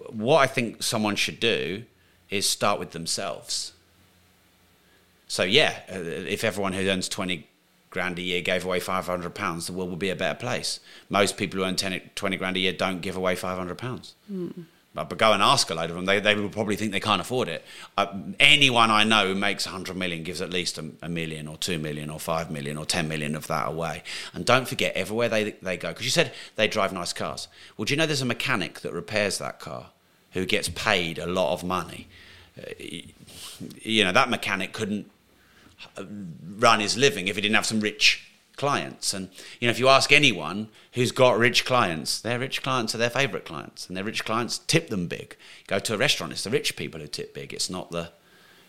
What 0.09 0.37
I 0.37 0.47
think 0.47 0.83
someone 0.83 1.15
should 1.15 1.39
do 1.39 1.83
is 2.29 2.47
start 2.47 2.79
with 2.79 2.91
themselves. 2.91 3.73
So 5.27 5.43
yeah, 5.43 5.79
uh, 5.91 5.97
if 5.97 6.43
everyone 6.43 6.73
who 6.73 6.87
earns 6.87 7.07
twenty 7.07 7.47
grand 7.89 8.19
a 8.19 8.21
year 8.21 8.41
gave 8.41 8.65
away 8.65 8.79
five 8.79 9.05
hundred 9.05 9.33
pounds, 9.33 9.67
the 9.67 9.73
world 9.73 9.89
would 9.91 9.99
be 9.99 10.09
a 10.09 10.15
better 10.15 10.37
place. 10.37 10.79
Most 11.09 11.37
people 11.37 11.59
who 11.59 11.65
earn 11.65 11.75
10, 11.75 12.11
20 12.15 12.37
grand 12.37 12.57
a 12.57 12.59
year 12.59 12.73
don't 12.73 13.01
give 13.01 13.15
away 13.15 13.35
five 13.35 13.57
hundred 13.57 13.77
pounds. 13.77 14.15
But, 14.27 14.65
but 14.95 15.17
go 15.17 15.33
and 15.33 15.41
ask 15.41 15.69
a 15.69 15.75
load 15.75 15.89
of 15.89 15.95
them; 15.95 16.05
they, 16.05 16.19
they 16.19 16.35
will 16.35 16.49
probably 16.49 16.75
think 16.75 16.91
they 16.91 16.99
can't 16.99 17.21
afford 17.21 17.47
it. 17.47 17.63
Uh, 17.97 18.07
anyone 18.39 18.89
I 18.89 19.03
know 19.03 19.27
who 19.27 19.35
makes 19.35 19.65
a 19.65 19.69
hundred 19.69 19.95
million 19.97 20.23
gives 20.23 20.41
at 20.41 20.49
least 20.49 20.77
a, 20.77 20.91
a 21.01 21.09
million, 21.09 21.47
or 21.47 21.57
two 21.57 21.77
million, 21.77 22.09
or 22.09 22.19
five 22.19 22.49
million, 22.49 22.77
or 22.77 22.85
ten 22.85 23.07
million 23.07 23.35
of 23.35 23.47
that 23.47 23.67
away. 23.67 24.03
And 24.33 24.45
don't 24.45 24.67
forget, 24.67 24.95
everywhere 24.95 25.29
they 25.29 25.51
they 25.61 25.77
go, 25.77 25.89
because 25.89 26.05
you 26.05 26.11
said 26.11 26.33
they 26.55 26.67
drive 26.67 26.91
nice 26.91 27.13
cars. 27.13 27.47
Well, 27.77 27.85
do 27.85 27.93
you 27.93 27.97
know 27.97 28.05
there's 28.05 28.21
a 28.21 28.25
mechanic 28.25 28.81
that 28.81 28.93
repairs 28.93 29.37
that 29.37 29.59
car 29.59 29.91
who 30.31 30.45
gets 30.45 30.69
paid 30.69 31.19
a 31.19 31.27
lot 31.27 31.53
of 31.53 31.63
money? 31.63 32.07
Uh, 32.57 32.71
you 33.81 34.03
know 34.03 34.11
that 34.11 34.29
mechanic 34.29 34.73
couldn't 34.73 35.09
run 36.57 36.79
his 36.79 36.97
living 36.97 37.27
if 37.27 37.35
he 37.35 37.41
didn't 37.41 37.55
have 37.55 37.65
some 37.65 37.79
rich 37.79 38.28
clients. 38.59 39.13
And 39.13 39.29
you 39.59 39.67
know, 39.67 39.71
if 39.71 39.79
you 39.79 39.89
ask 39.89 40.11
anyone 40.11 40.67
who's 40.93 41.11
got 41.11 41.39
rich 41.39 41.65
clients, 41.65 42.21
their 42.21 42.37
rich 42.37 42.61
clients 42.61 42.93
are 42.93 42.99
their 42.99 43.09
favourite 43.09 43.45
clients, 43.45 43.87
and 43.87 43.97
their 43.97 44.03
rich 44.03 44.23
clients 44.23 44.59
tip 44.59 44.89
them 44.89 45.07
big. 45.07 45.35
Go 45.65 45.79
to 45.79 45.95
a 45.95 45.97
restaurant, 45.97 46.31
it's 46.31 46.43
the 46.43 46.51
rich 46.51 46.75
people 46.75 46.99
who 46.99 47.07
tip 47.07 47.33
big. 47.33 47.53
It's 47.53 47.69
not 47.71 47.89
the 47.89 48.11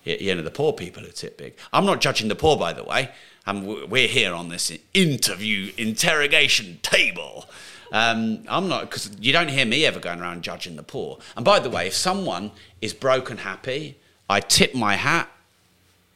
you 0.05 0.35
know 0.35 0.41
the 0.41 0.51
poor 0.51 0.73
people 0.73 1.03
who 1.03 1.11
tip 1.11 1.37
big. 1.37 1.55
I'm 1.75 1.85
not 1.85 2.01
judging 2.01 2.29
the 2.29 2.35
poor, 2.35 2.57
by 2.57 2.73
the 2.73 2.85
way. 2.85 3.11
Um, 3.47 3.91
we're 3.91 4.09
here 4.09 4.33
on 4.33 4.49
this 4.49 4.73
interview 4.95 5.73
interrogation 5.77 6.79
table. 6.83 7.47
Um, 7.93 8.45
I'm 8.49 8.69
not 8.69 8.83
because 8.83 9.11
you 9.21 9.33
don't 9.33 9.49
hear 9.49 9.67
me 9.67 9.85
ever 9.85 9.99
going 9.99 10.21
around 10.21 10.43
judging 10.43 10.77
the 10.77 10.83
poor. 10.83 11.19
And 11.37 11.45
by 11.45 11.59
the 11.59 11.69
way, 11.69 11.89
if 11.89 11.95
someone 11.95 12.53
is 12.81 12.95
broke 12.95 13.31
and 13.31 13.41
happy, 13.41 13.97
I 14.29 14.41
tip 14.41 14.75
my 14.75 14.95
hat 14.95 15.29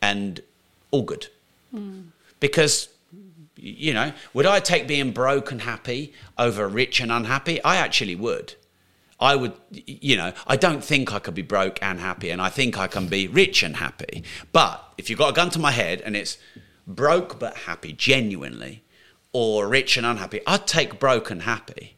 and 0.01 0.41
all 0.91 1.03
good. 1.03 1.27
Because, 2.39 2.89
you 3.57 3.95
know, 3.95 4.13
would 4.33 4.47
I 4.47 4.61
take 4.61 4.89
being 4.89 5.13
broke 5.13 5.53
and 5.53 5.63
happy 5.63 6.13
over 6.39 6.69
rich 6.69 7.01
and 7.01 7.13
unhappy? 7.13 7.63
I 7.63 7.77
actually 7.77 8.17
would. 8.17 8.55
I 9.21 9.37
would, 9.37 9.53
you 9.71 10.17
know, 10.17 10.33
I 10.47 10.57
don't 10.57 10.83
think 10.83 11.13
I 11.13 11.19
could 11.19 11.35
be 11.35 11.43
broke 11.43 11.79
and 11.81 12.01
happy, 12.01 12.31
and 12.31 12.43
I 12.43 12.49
think 12.49 12.79
I 12.79 12.89
can 12.89 13.07
be 13.07 13.29
rich 13.29 13.63
and 13.63 13.77
happy. 13.77 14.25
But 14.53 14.83
if 14.99 15.09
you've 15.09 15.19
got 15.19 15.31
a 15.31 15.35
gun 15.35 15.51
to 15.51 15.59
my 15.59 15.71
head 15.71 16.01
and 16.01 16.17
it's 16.17 16.37
broke 16.87 17.39
but 17.39 17.57
happy, 17.59 17.93
genuinely, 17.93 18.83
or 19.33 19.69
rich 19.69 19.97
and 19.97 20.05
unhappy, 20.05 20.41
I'd 20.47 20.67
take 20.67 20.99
broke 20.99 21.31
and 21.31 21.43
happy. 21.43 21.97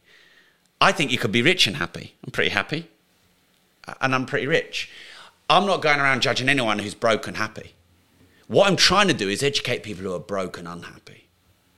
I 0.79 0.91
think 0.91 1.11
you 1.11 1.17
could 1.17 1.31
be 1.31 1.41
rich 1.41 1.65
and 1.65 1.77
happy. 1.77 2.13
I'm 2.23 2.31
pretty 2.31 2.51
happy, 2.51 2.87
and 3.99 4.13
I'm 4.13 4.27
pretty 4.27 4.45
rich. 4.45 4.89
I'm 5.49 5.65
not 5.65 5.81
going 5.81 5.99
around 5.99 6.21
judging 6.21 6.49
anyone 6.49 6.79
who's 6.79 6.93
broke 6.93 7.27
and 7.27 7.37
happy. 7.37 7.73
What 8.47 8.67
I'm 8.67 8.75
trying 8.75 9.07
to 9.07 9.13
do 9.13 9.27
is 9.27 9.41
educate 9.41 9.81
people 9.81 10.03
who 10.03 10.13
are 10.13 10.19
broke 10.19 10.57
and 10.57 10.67
unhappy 10.67 11.16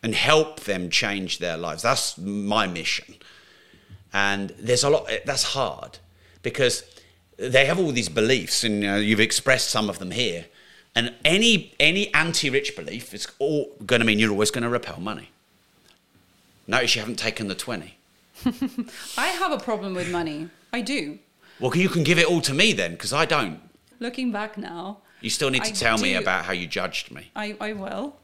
and 0.01 0.15
help 0.15 0.61
them 0.61 0.89
change 0.89 1.39
their 1.39 1.57
lives. 1.57 1.83
That's 1.83 2.17
my 2.17 2.67
mission. 2.67 3.15
And 4.13 4.51
there's 4.59 4.83
a 4.83 4.89
lot, 4.89 5.09
that's 5.25 5.43
hard 5.43 5.99
because 6.41 6.83
they 7.37 7.65
have 7.65 7.79
all 7.79 7.91
these 7.91 8.09
beliefs, 8.09 8.63
and 8.63 8.75
you 8.75 8.87
know, 8.89 8.97
you've 8.97 9.19
expressed 9.19 9.69
some 9.69 9.89
of 9.89 9.99
them 9.99 10.11
here. 10.11 10.45
And 10.95 11.13
any, 11.23 11.73
any 11.79 12.13
anti 12.13 12.49
rich 12.49 12.75
belief 12.75 13.13
is 13.13 13.27
all 13.39 13.75
going 13.85 13.99
to 14.01 14.05
mean 14.05 14.19
you're 14.19 14.31
always 14.31 14.51
going 14.51 14.63
to 14.63 14.69
repel 14.69 14.99
money. 14.99 15.29
Notice 16.67 16.95
you 16.95 17.01
haven't 17.01 17.19
taken 17.19 17.47
the 17.47 17.55
20. 17.55 17.95
I 19.17 19.27
have 19.27 19.51
a 19.51 19.57
problem 19.57 19.93
with 19.93 20.11
money. 20.11 20.49
I 20.73 20.81
do. 20.81 21.19
Well, 21.59 21.75
you 21.75 21.89
can 21.89 22.03
give 22.03 22.19
it 22.19 22.25
all 22.25 22.41
to 22.41 22.53
me 22.53 22.73
then, 22.73 22.91
because 22.91 23.13
I 23.13 23.25
don't. 23.25 23.59
Looking 23.99 24.31
back 24.31 24.57
now, 24.57 24.99
You 25.21 25.29
still 25.29 25.49
need 25.49 25.63
to 25.65 25.71
I 25.71 25.73
tell 25.73 25.97
me 25.97 26.15
about 26.15 26.45
how 26.45 26.53
you 26.53 26.67
judged 26.67 27.11
me. 27.11 27.31
I, 27.35 27.55
I 27.59 27.73
will. 27.73 28.15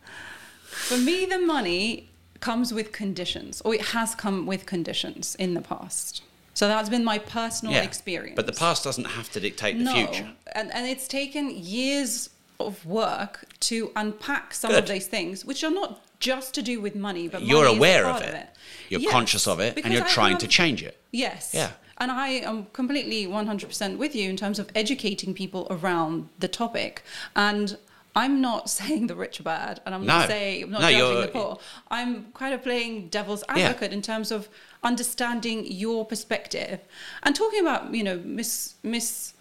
For 0.75 0.97
me, 0.97 1.25
the 1.25 1.39
money 1.39 2.09
comes 2.39 2.73
with 2.73 2.91
conditions, 2.91 3.61
or 3.61 3.73
it 3.73 3.81
has 3.87 4.13
come 4.15 4.45
with 4.45 4.65
conditions 4.65 5.35
in 5.35 5.53
the 5.53 5.61
past. 5.61 6.21
So 6.53 6.67
that's 6.67 6.89
been 6.89 7.03
my 7.03 7.17
personal 7.17 7.75
experience. 7.75 8.35
But 8.35 8.45
the 8.45 8.53
past 8.53 8.83
doesn't 8.83 9.05
have 9.05 9.29
to 9.31 9.39
dictate 9.39 9.77
the 9.77 9.83
no, 9.83 9.93
future. 9.93 10.31
And, 10.53 10.73
and 10.73 10.87
it's 10.87 11.07
taken 11.07 11.49
years 11.49 12.29
of 12.59 12.85
work 12.85 13.45
to 13.61 13.91
unpack 13.95 14.53
some 14.53 14.71
Good. 14.71 14.83
of 14.83 14.87
those 14.87 15.07
things, 15.07 15.43
which 15.43 15.63
are 15.63 15.71
not 15.71 16.01
just 16.19 16.53
to 16.53 16.61
do 16.61 16.79
with 16.79 16.95
money, 16.95 17.27
but 17.27 17.41
You're 17.41 17.65
money 17.65 17.77
aware 17.77 18.05
of 18.05 18.21
it. 18.21 18.33
it. 18.33 18.47
You're 18.89 19.01
Yes, 19.01 19.11
conscious 19.11 19.47
of 19.47 19.59
it, 19.59 19.81
and 19.83 19.93
you're 19.93 20.05
I 20.05 20.07
trying 20.07 20.37
to 20.37 20.47
change 20.47 20.81
it. 20.81 20.97
Yes. 21.11 21.51
Yeah. 21.53 21.71
And 21.97 22.11
I 22.11 22.27
am 22.29 22.67
completely 22.73 23.25
100% 23.25 23.97
with 23.97 24.15
you 24.15 24.29
in 24.29 24.37
terms 24.37 24.59
of 24.59 24.69
educating 24.75 25.33
people 25.33 25.67
around 25.69 26.29
the 26.39 26.47
topic. 26.47 27.03
And 27.35 27.77
I'm 28.15 28.39
not 28.41 28.69
saying 28.79 29.07
the 29.07 29.15
rich 29.15 29.39
are 29.39 29.43
bad, 29.43 29.81
and 29.85 29.93
I'm 29.93 30.05
No. 30.05 30.19
not 30.19 30.27
saying 30.29 30.63
I'm 30.65 30.71
not 30.71 30.81
No, 30.81 30.91
judging 30.91 31.21
the 31.21 31.27
poor. 31.27 31.59
I'm 31.91 32.31
kind 32.33 32.53
of 32.53 32.63
playing 32.63 33.09
devil's 33.09 33.43
Yeah. 33.49 33.63
advocate 33.69 33.91
in 33.93 34.01
terms 34.01 34.31
of 34.31 34.47
understanding 34.83 35.65
your 35.69 36.05
perspective 36.05 36.79
and 37.23 37.35
talking 37.35 37.59
about, 37.61 37.93
you 37.93 38.03
know, 38.03 38.17
miss 38.23 38.75
miss. 38.83 39.33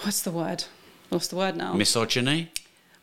What's 0.00 0.22
the 0.22 0.30
word? 0.30 0.64
What's 1.08 1.28
the 1.28 1.36
word 1.36 1.56
now? 1.56 1.74
Misogyny? 1.74 2.50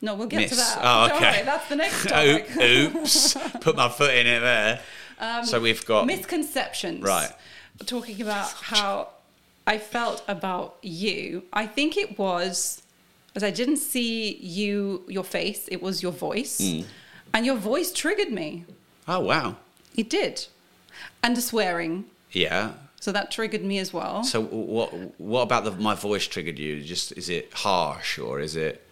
no, 0.04 0.16
we'll 0.16 0.28
get 0.28 0.50
to 0.50 0.56
that. 0.56 0.80
Oh, 0.82 1.16
okay. 1.16 1.44
that's 1.46 1.70
the 1.70 1.76
next 1.76 2.08
topic. 2.08 2.50
Oops. 2.60 3.34
Put 3.62 3.76
my 3.76 3.88
foot 3.90 4.14
in 4.16 4.26
it 4.28 4.40
there. 4.40 4.80
Um, 5.20 5.46
so 5.46 5.60
we've 5.60 5.86
got. 5.86 6.08
misconceptions. 6.08 7.04
Right. 7.04 7.32
Talking 7.86 8.20
about 8.22 8.52
how 8.54 9.10
I 9.68 9.78
felt 9.78 10.24
about 10.28 10.78
you. 10.82 11.44
I 11.54 11.68
think 11.68 11.96
it 11.98 12.18
was 12.18 12.82
as 13.36 13.44
I 13.44 13.52
didn't 13.52 13.78
see 13.78 14.36
you, 14.38 15.04
your 15.08 15.24
face. 15.24 15.68
It 15.70 15.82
was 15.82 16.02
your 16.04 16.12
voice, 16.12 16.58
Hmm. 16.60 16.82
and 17.34 17.46
your 17.46 17.56
voice 17.58 17.92
triggered 17.94 18.32
me. 18.32 18.66
oh, 19.08 19.20
wow. 19.20 19.58
It 19.96 20.10
did, 20.10 20.46
and 21.24 21.36
the 21.36 21.42
swearing. 21.42 22.06
Yeah. 22.32 22.74
So 23.02 23.12
that 23.12 23.32
triggered 23.32 23.64
me 23.64 23.80
as 23.80 23.92
well. 23.92 24.24
So 24.24 24.42
what? 24.42 24.90
What 25.20 25.42
about 25.42 25.64
the, 25.66 25.72
my 25.72 25.96
voice 25.96 26.28
triggered 26.28 26.60
you? 26.60 26.82
Just 26.82 27.12
is 27.14 27.30
it 27.30 27.52
harsh 27.54 28.20
or 28.20 28.40
is 28.40 28.56
it 28.56 28.86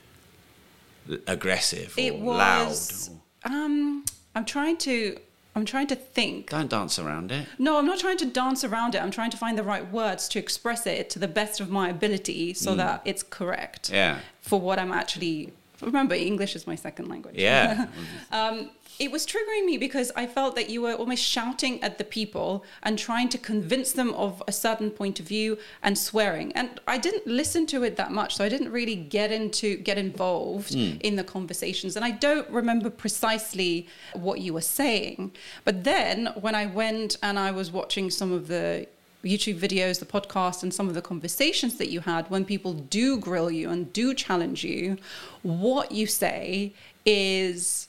aggressive 1.28 1.93
or 1.97 2.02
it 2.02 2.19
loud? 2.19 2.67
was. 2.69 3.10
Um, 3.45 4.04
I'm 4.36 4.45
trying 4.45 4.78
to. 4.78 5.19
I'm 5.60 5.65
trying 5.65 5.88
to 5.88 5.95
think. 5.95 6.52
Don't 6.52 6.69
dance 6.69 6.98
around 6.98 7.34
it. 7.34 7.45
No, 7.58 7.78
I'm 7.78 7.86
not 7.86 8.00
trying 8.00 8.15
to 8.19 8.26
dance 8.26 8.63
around 8.63 8.95
it. 8.95 9.04
I'm 9.04 9.12
trying 9.12 9.30
to 9.32 9.36
find 9.36 9.58
the 9.58 9.63
right 9.63 9.91
words 9.91 10.30
to 10.30 10.39
express 10.39 10.88
it 10.88 11.10
to 11.10 11.19
the 11.19 11.28
best 11.28 11.60
of 11.60 11.69
my 11.69 11.89
ability 11.89 12.54
so 12.54 12.76
that 12.76 13.02
it's 13.04 13.24
correct. 13.24 13.89
Yeah. 13.91 14.19
for 14.39 14.60
what 14.60 14.80
I'm 14.80 14.93
actually. 14.93 15.52
Remember, 15.82 16.15
English 16.15 16.56
is 16.56 16.65
my 16.65 16.76
second 16.76 17.10
language. 17.10 17.36
Yeah. 17.38 17.88
um, 18.32 18.69
it 19.00 19.12
was 19.12 19.26
triggering 19.26 19.66
me 19.66 19.78
because 19.78 20.12
I 20.14 20.28
felt 20.28 20.56
that 20.56 20.70
you 20.70 20.82
were 20.82 20.94
almost 20.94 21.24
shouting 21.24 21.82
at 21.82 21.98
the 21.98 22.04
people 22.04 22.66
and 22.84 23.00
trying 23.00 23.30
to 23.30 23.38
convince 23.38 23.94
them 23.94 24.14
of 24.14 24.44
a 24.46 24.52
certain 24.52 24.92
point 24.92 25.22
of 25.22 25.28
view 25.28 25.58
and 25.82 25.98
swearing. 25.98 26.52
And 26.52 26.82
I 26.86 26.98
didn't 26.98 27.26
listen 27.26 27.66
to 27.68 27.84
it 27.84 27.96
that 27.96 28.12
much, 28.12 28.36
so 28.36 28.44
I 28.44 28.50
didn't 28.50 28.72
really 28.72 28.98
get 28.98 29.32
into 29.32 29.78
get 29.78 29.98
involved 29.98 30.74
hmm. 30.74 30.98
in 31.00 31.16
the 31.16 31.24
conversations. 31.24 31.96
And 31.96 32.04
I 32.04 32.12
don't 32.12 32.50
remember 32.50 32.90
precisely 32.90 33.88
what 34.14 34.42
you 34.42 34.54
were 34.54 34.62
saying. 34.62 35.32
But 35.64 35.86
then 35.86 36.34
when 36.36 36.54
I 36.54 36.66
went 36.66 37.16
and 37.24 37.40
I 37.40 37.52
was 37.52 37.71
watching 37.71 38.10
some 38.10 38.34
of 38.34 38.48
the 38.48 38.86
YouTube 39.23 39.60
videos, 39.60 40.00
the 40.00 40.06
podcast, 40.06 40.63
and 40.63 40.73
some 40.73 40.88
of 40.90 40.94
the 40.94 41.02
conversations 41.02 41.78
that 41.78 41.90
you 41.90 42.02
had 42.02 42.30
when 42.30 42.44
people 42.44 42.73
do 42.73 43.17
grill 43.17 43.52
you 43.52 43.69
and 43.69 43.92
do 43.94 44.13
challenge 44.13 44.63
you, 44.63 44.98
what 45.42 45.92
you 45.92 46.06
say 46.08 46.73
is 47.06 47.88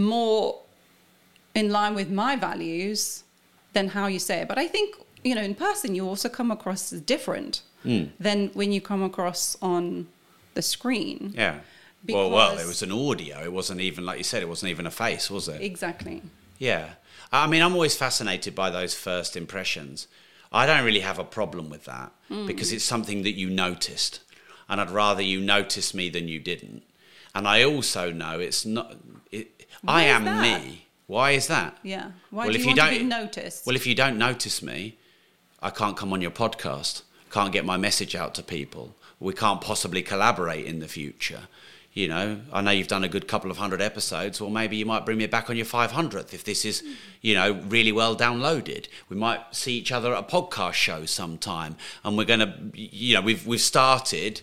more 0.00 0.60
in 1.54 1.70
line 1.70 1.94
with 1.94 2.10
my 2.10 2.36
values 2.36 3.24
than 3.72 3.88
how 3.88 4.06
you 4.06 4.18
say 4.18 4.38
it. 4.42 4.48
But 4.48 4.58
I 4.58 4.66
think, 4.68 4.96
you 5.24 5.34
know, 5.34 5.42
in 5.42 5.54
person, 5.54 5.94
you 5.94 6.06
also 6.06 6.28
come 6.28 6.50
across 6.50 6.92
as 6.92 7.00
different 7.00 7.62
than 7.82 8.48
when 8.52 8.72
you 8.72 8.80
come 8.80 9.02
across 9.02 9.56
on 9.62 10.06
the 10.54 10.60
screen. 10.62 11.32
Yeah. 11.34 11.60
well, 12.08 12.30
well, 12.30 12.58
it 12.58 12.66
was 12.66 12.82
an 12.82 12.92
audio. 12.92 13.42
It 13.42 13.52
wasn't 13.52 13.80
even 13.80 14.04
like 14.04 14.18
you 14.18 14.24
said. 14.24 14.42
It 14.42 14.48
wasn't 14.48 14.70
even 14.70 14.86
a 14.86 14.90
face, 14.90 15.30
was 15.30 15.48
it? 15.48 15.62
Exactly. 15.62 16.22
Yeah. 16.58 16.90
I 17.32 17.46
mean, 17.46 17.62
I'm 17.62 17.72
always 17.72 17.96
fascinated 17.96 18.54
by 18.54 18.68
those 18.70 18.94
first 18.94 19.34
impressions. 19.36 20.08
I 20.52 20.66
don't 20.66 20.84
really 20.84 21.00
have 21.00 21.18
a 21.18 21.24
problem 21.24 21.70
with 21.70 21.84
that 21.84 22.12
Mm. 22.30 22.46
because 22.46 22.70
it's 22.72 22.84
something 22.84 23.22
that 23.22 23.32
you 23.32 23.48
noticed. 23.50 24.20
And 24.68 24.80
I'd 24.80 24.90
rather 24.90 25.22
you 25.22 25.40
notice 25.40 25.94
me 25.94 26.10
than 26.10 26.28
you 26.28 26.38
didn't. 26.38 26.82
And 27.34 27.46
I 27.48 27.64
also 27.64 28.12
know 28.12 28.38
it's 28.40 28.64
not, 28.66 28.96
it, 29.32 29.59
Why 29.82 30.02
is 30.04 30.08
am 30.10 30.24
that? 30.24 30.62
me. 30.62 30.86
Why 31.06 31.30
is 31.32 31.46
that? 31.48 31.76
Yeah. 31.82 32.10
Why 32.30 32.44
Well, 32.44 32.52
do 32.52 32.58
if 32.58 32.64
you, 32.64 32.70
you 32.70 32.76
want 32.76 32.92
to 32.92 32.98
be 32.98 32.98
don't- 32.98 33.08
noticed? 33.08 33.66
Well, 33.66 33.76
if 33.76 33.86
you 33.86 33.94
don't 33.94 34.18
notice 34.18 34.62
me, 34.62 34.96
I 35.62 35.70
can't 35.70 35.96
come 35.96 36.12
on 36.12 36.20
your 36.20 36.30
podcast, 36.30 37.02
can't 37.30 37.52
get 37.52 37.64
my 37.64 37.76
message 37.76 38.14
out 38.14 38.34
to 38.36 38.42
people. 38.42 38.94
We 39.18 39.32
can't 39.34 39.60
possibly 39.60 40.02
collaborate 40.02 40.64
in 40.66 40.78
the 40.80 40.88
future. 40.88 41.42
You 41.92 42.06
know, 42.06 42.40
I 42.52 42.60
know 42.60 42.70
you've 42.70 42.86
done 42.86 43.02
a 43.02 43.08
good 43.08 43.26
couple 43.26 43.50
of 43.50 43.56
hundred 43.56 43.82
episodes, 43.82 44.40
or 44.40 44.48
maybe 44.48 44.76
you 44.76 44.86
might 44.86 45.04
bring 45.04 45.18
me 45.18 45.26
back 45.26 45.50
on 45.50 45.56
your 45.56 45.66
500th 45.66 46.32
if 46.32 46.44
this 46.44 46.64
is, 46.64 46.84
you 47.20 47.34
know, 47.34 47.60
really 47.68 47.90
well 47.90 48.14
downloaded. 48.14 48.86
We 49.08 49.16
might 49.16 49.40
see 49.52 49.76
each 49.76 49.90
other 49.90 50.14
at 50.14 50.20
a 50.20 50.22
podcast 50.22 50.74
show 50.74 51.04
sometime, 51.04 51.74
and 52.04 52.16
we're 52.16 52.26
going 52.26 52.40
to, 52.40 52.54
you 52.74 53.14
know, 53.14 53.20
we've 53.20 53.44
we've 53.44 53.60
started 53.60 54.40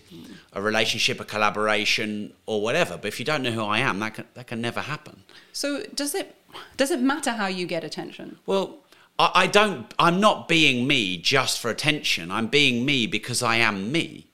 a 0.52 0.60
relationship, 0.60 1.20
a 1.20 1.24
collaboration, 1.24 2.34
or 2.44 2.60
whatever. 2.60 2.98
But 2.98 3.06
if 3.06 3.18
you 3.18 3.24
don't 3.24 3.42
know 3.42 3.52
who 3.52 3.64
I 3.64 3.78
am, 3.78 3.98
that 4.00 4.14
can, 4.14 4.26
that 4.34 4.46
can 4.46 4.60
never 4.60 4.80
happen. 4.80 5.22
so 5.52 5.82
does 5.94 6.14
it 6.14 6.34
does 6.76 6.90
it 6.90 7.00
matter 7.00 7.32
how 7.32 7.46
you 7.46 7.66
get 7.66 7.82
attention? 7.82 8.38
Well, 8.44 8.78
I, 9.18 9.30
I 9.34 9.46
don't. 9.46 9.92
I'm 9.98 10.20
not 10.20 10.48
being 10.48 10.86
me 10.86 11.16
just 11.16 11.58
for 11.60 11.70
attention. 11.70 12.30
I'm 12.30 12.48
being 12.48 12.84
me 12.84 13.06
because 13.06 13.42
I 13.42 13.56
am 13.56 13.90
me. 13.90 14.27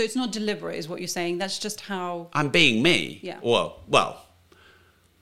So 0.00 0.04
it's 0.04 0.16
not 0.16 0.32
deliberate, 0.32 0.76
is 0.76 0.88
what 0.88 0.98
you're 1.00 1.08
saying. 1.08 1.36
That's 1.36 1.58
just 1.58 1.82
how. 1.82 2.28
I'm 2.32 2.48
being 2.48 2.82
me. 2.82 3.20
Yeah. 3.22 3.38
Well, 3.42 3.80
well, 3.86 4.24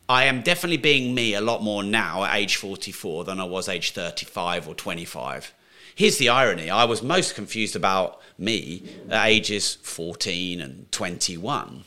I 0.08 0.26
am 0.26 0.42
definitely 0.42 0.76
being 0.76 1.16
me 1.16 1.34
a 1.34 1.40
lot 1.40 1.64
more 1.64 1.82
now 1.82 2.22
at 2.22 2.36
age 2.36 2.54
44 2.54 3.24
than 3.24 3.40
I 3.40 3.44
was 3.44 3.68
age 3.68 3.90
35 3.90 4.68
or 4.68 4.76
25. 4.76 5.52
Here's 5.96 6.18
the 6.18 6.28
irony: 6.28 6.70
I 6.70 6.84
was 6.84 7.02
most 7.02 7.34
confused 7.34 7.74
about 7.74 8.20
me 8.38 8.84
at 9.10 9.26
ages 9.26 9.74
14 9.82 10.60
and 10.60 10.92
21, 10.92 11.84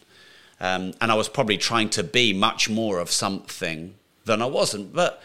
um, 0.60 0.94
and 1.00 1.12
I 1.14 1.14
was 1.14 1.30
probably 1.30 1.58
trying 1.58 1.90
to 1.92 2.04
be 2.04 2.34
much 2.34 2.70
more 2.70 3.00
of 3.00 3.10
something 3.10 3.96
than 4.26 4.42
I 4.42 4.48
wasn't. 4.48 4.92
But 4.92 5.24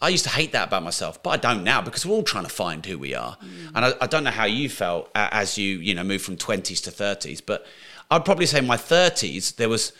I 0.00 0.08
used 0.08 0.24
to 0.24 0.30
hate 0.30 0.52
that 0.52 0.68
about 0.68 0.82
myself, 0.82 1.22
but 1.22 1.30
I 1.30 1.36
don't 1.36 1.64
now 1.64 1.80
because 1.82 2.04
we're 2.06 2.14
all 2.14 2.22
trying 2.22 2.44
to 2.44 2.50
find 2.50 2.84
who 2.84 2.98
we 2.98 3.14
are. 3.14 3.36
And 3.74 3.84
I, 3.84 3.92
I 4.00 4.06
don't 4.06 4.24
know 4.24 4.30
how 4.30 4.44
you 4.44 4.68
felt 4.68 5.10
as 5.14 5.58
you, 5.58 5.78
you 5.78 5.94
know, 5.94 6.04
moved 6.04 6.24
from 6.24 6.36
20s 6.36 6.82
to 6.84 6.90
30s, 6.90 7.42
but 7.44 7.66
I'd 8.10 8.24
probably 8.24 8.46
say 8.46 8.60
my 8.60 8.76
30s, 8.76 9.56
there 9.56 9.68
was 9.68 9.92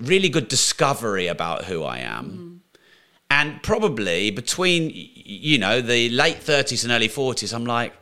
really 0.00 0.28
good 0.28 0.48
discovery 0.48 1.26
about 1.26 1.64
who 1.64 1.82
I 1.82 1.98
am. 1.98 2.62
And 3.30 3.62
probably 3.62 4.30
between, 4.30 4.92
you 4.94 5.58
know, 5.58 5.80
the 5.80 6.08
late 6.10 6.40
30s 6.40 6.84
and 6.84 6.92
early 6.92 7.08
40s, 7.08 7.52
I'm 7.52 7.66
like, 7.66 7.92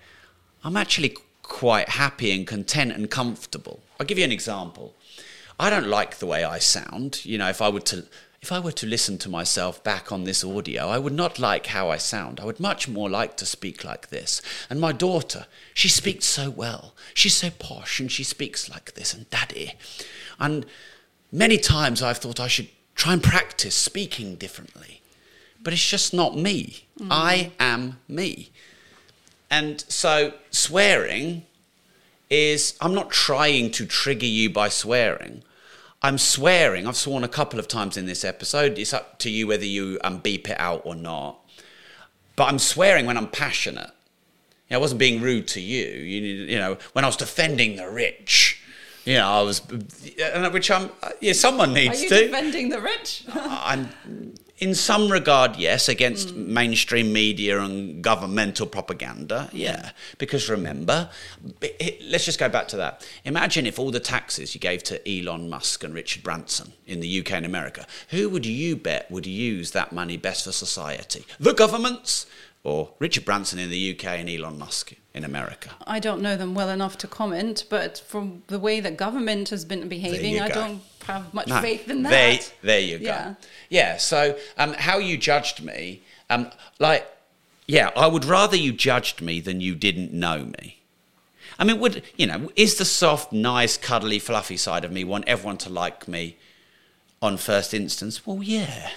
I'm 0.63 0.77
actually 0.77 1.17
quite 1.43 1.89
happy 1.89 2.31
and 2.33 2.47
content 2.47 2.93
and 2.93 3.11
comfortable. 3.11 3.81
I'll 3.99 4.07
give 4.07 4.19
you 4.19 4.25
an 4.25 4.33
example. 4.33 4.95
I 5.59 5.71
don't 5.71 5.89
like 5.89 6.19
the 6.19 6.27
way 6.27 6.45
I 6.45 6.59
sound. 6.59 7.25
You 7.25 7.39
know, 7.39 7.49
if 7.49 7.63
I 7.63 7.69
were 7.69 7.81
to 7.81 8.05
if 8.45 8.53
I 8.53 8.61
were 8.61 8.73
to 8.73 8.87
listen 8.87 9.17
to 9.19 9.31
myself 9.31 9.83
back 9.83 10.13
on 10.13 10.25
this 10.25 10.45
audio, 10.45 10.89
I 10.89 10.99
would 10.99 11.15
not 11.15 11.39
like 11.39 11.69
how 11.69 11.89
I 11.89 11.97
sound. 11.97 12.39
I 12.39 12.45
would 12.45 12.61
much 12.61 12.87
more 12.87 13.09
like 13.09 13.39
to 13.39 13.47
speak 13.47 13.85
like 13.85 14.11
this. 14.11 14.43
And 14.69 14.79
my 14.79 14.93
daughter, 14.93 15.47
she 15.73 15.89
speaks 15.89 16.27
so 16.27 16.51
well. 16.51 16.93
She's 17.15 17.35
so 17.35 17.49
posh 17.49 18.01
and 18.01 18.13
she 18.13 18.23
speaks 18.23 18.69
like 18.69 18.97
this 18.97 19.15
and 19.15 19.31
daddy. 19.31 19.73
And 20.39 20.67
many 21.33 21.57
times 21.57 22.03
I've 22.03 22.19
thought 22.19 22.39
I 22.39 22.49
should 22.49 22.69
try 22.95 23.15
and 23.15 23.23
practice 23.23 23.75
speaking 23.75 24.35
differently. 24.35 25.01
But 25.63 25.73
it's 25.73 25.89
just 25.89 26.13
not 26.13 26.37
me. 26.37 26.85
Mm. 27.01 27.09
I 27.11 27.53
am 27.59 27.99
me. 28.09 28.51
And 29.51 29.83
so 29.89 30.35
swearing 30.51 31.47
is 32.29 32.77
I'm 32.79 32.93
not 32.93 33.09
trying 33.09 33.71
to 33.71 33.87
trigger 33.87 34.27
you 34.27 34.51
by 34.51 34.69
swearing. 34.69 35.45
I'm 36.05 36.19
swearing. 36.19 36.87
I've 36.87 36.99
sworn 36.99 37.25
a 37.25 37.29
couple 37.29 37.59
of 37.59 37.67
times 37.67 37.97
in 37.97 38.05
this 38.05 38.27
episode. 38.27 38.79
It's 38.79 38.93
up 38.93 39.19
to 39.21 39.31
you 39.31 39.47
whether 39.47 39.65
you 39.65 39.99
um, 40.05 40.19
beep 40.19 40.51
it 40.51 40.61
out 40.61 40.83
or 40.85 40.95
not. 40.95 41.39
But 42.37 42.45
I'm 42.45 42.59
swearing 42.59 43.07
when 43.07 43.17
I'm 43.17 43.29
passionate. 43.29 43.91
You 44.69 44.75
know, 44.75 44.77
I 44.77 44.81
wasn't 44.81 44.99
being 44.99 45.23
rude 45.23 45.49
to 45.49 45.63
you. 45.63 45.87
You, 45.87 46.21
you 46.21 46.59
know, 46.59 46.77
when 46.93 47.07
I 47.07 47.09
was 47.09 47.17
defending 47.17 47.77
the 47.77 47.89
rich, 47.89 48.63
you 49.07 49.15
know, 49.15 49.27
I 49.27 49.41
was, 49.41 49.63
and 50.21 50.53
which 50.53 50.71
I'm, 50.71 50.91
yeah, 51.23 51.33
someone 51.33 51.73
needs 51.73 52.01
Are 52.01 52.03
you 52.03 52.09
to. 52.11 52.21
defending 52.27 52.69
the 52.69 52.83
rich? 52.83 53.25
I'm, 53.35 53.89
in 54.59 54.75
some 54.75 55.11
regard, 55.11 55.57
yes, 55.57 55.89
against 55.89 56.35
mainstream 56.35 57.13
media 57.13 57.61
and 57.61 58.03
governmental 58.03 58.67
propaganda, 58.67 59.51
yeah. 59.53 59.91
Because 60.19 60.49
remember, 60.49 61.11
let's 62.03 62.25
just 62.25 62.39
go 62.39 62.49
back 62.49 62.69
to 62.69 62.77
that. 62.77 63.07
Imagine 63.25 63.67
if 63.67 63.79
all 63.79 63.91
the 63.91 64.01
taxes 64.01 64.55
you 64.55 64.61
gave 64.61 64.83
to 64.85 65.01
Elon 65.09 65.51
Musk 65.51 65.83
and 65.83 65.93
Richard 65.93 66.23
Branson 66.23 66.73
in 66.87 67.01
the 67.01 67.21
UK 67.21 67.33
and 67.33 67.47
America, 67.47 67.87
who 68.11 68.29
would 68.29 68.47
you 68.47 68.77
bet 68.77 69.11
would 69.11 69.27
use 69.27 69.73
that 69.73 69.93
money 69.93 70.17
best 70.17 70.45
for 70.45 70.53
society? 70.53 71.27
The 71.41 71.53
governments 71.53 72.27
or 72.65 72.91
Richard 72.99 73.25
Branson 73.27 73.59
in 73.59 73.71
the 73.71 73.95
UK 73.95 74.05
and 74.07 74.29
Elon 74.29 74.59
Musk 74.59 74.95
in 75.13 75.23
America? 75.23 75.71
I 75.87 76.01
don't 76.01 76.23
know 76.23 76.37
them 76.37 76.55
well 76.55 76.71
enough 76.71 76.97
to 76.99 77.07
comment, 77.07 77.65
but 77.69 77.99
from 77.99 78.43
the 78.47 78.59
way 78.59 78.81
that 78.81 78.97
government 78.97 79.51
has 79.51 79.65
been 79.65 79.87
behaving, 79.89 80.41
I 80.41 80.49
don't 80.49 80.83
have 81.07 81.33
much 81.35 81.49
No, 81.49 81.61
faith 81.61 81.89
in 81.89 82.03
that. 82.03 82.11
There, 82.11 82.39
there 82.63 82.81
you 82.81 82.99
go. 82.99 83.05
Yeah. 83.05 83.35
Yeah. 83.69 83.97
so 83.97 84.39
um, 84.59 84.75
how 84.75 84.99
you 84.99 85.17
judged 85.17 85.63
me, 85.63 86.03
um, 86.31 86.51
like, 86.79 87.07
yeah, 87.67 87.91
I 87.97 88.07
would 88.07 88.25
rather 88.25 88.57
you 88.57 88.73
judged 88.73 89.21
me 89.21 89.41
than 89.41 89.61
you 89.61 89.75
didn't 89.75 90.13
know 90.13 90.45
me. 90.45 90.81
I 91.59 91.65
mean, 91.65 91.79
would 91.81 92.03
you 92.17 92.27
know? 92.27 92.51
Is 92.57 92.77
the 92.77 92.85
soft, 92.85 93.33
nice, 93.33 93.77
cuddly, 93.77 94.19
fluffy 94.19 94.57
side 94.57 94.85
of 94.85 94.91
me 94.93 95.05
want 95.05 95.25
everyone 95.29 95.57
to 95.59 95.71
like 95.71 96.09
me 96.09 96.37
on 97.23 97.37
first 97.37 97.73
instance? 97.73 98.27
Well, 98.27 98.43
yeah, 98.43 98.91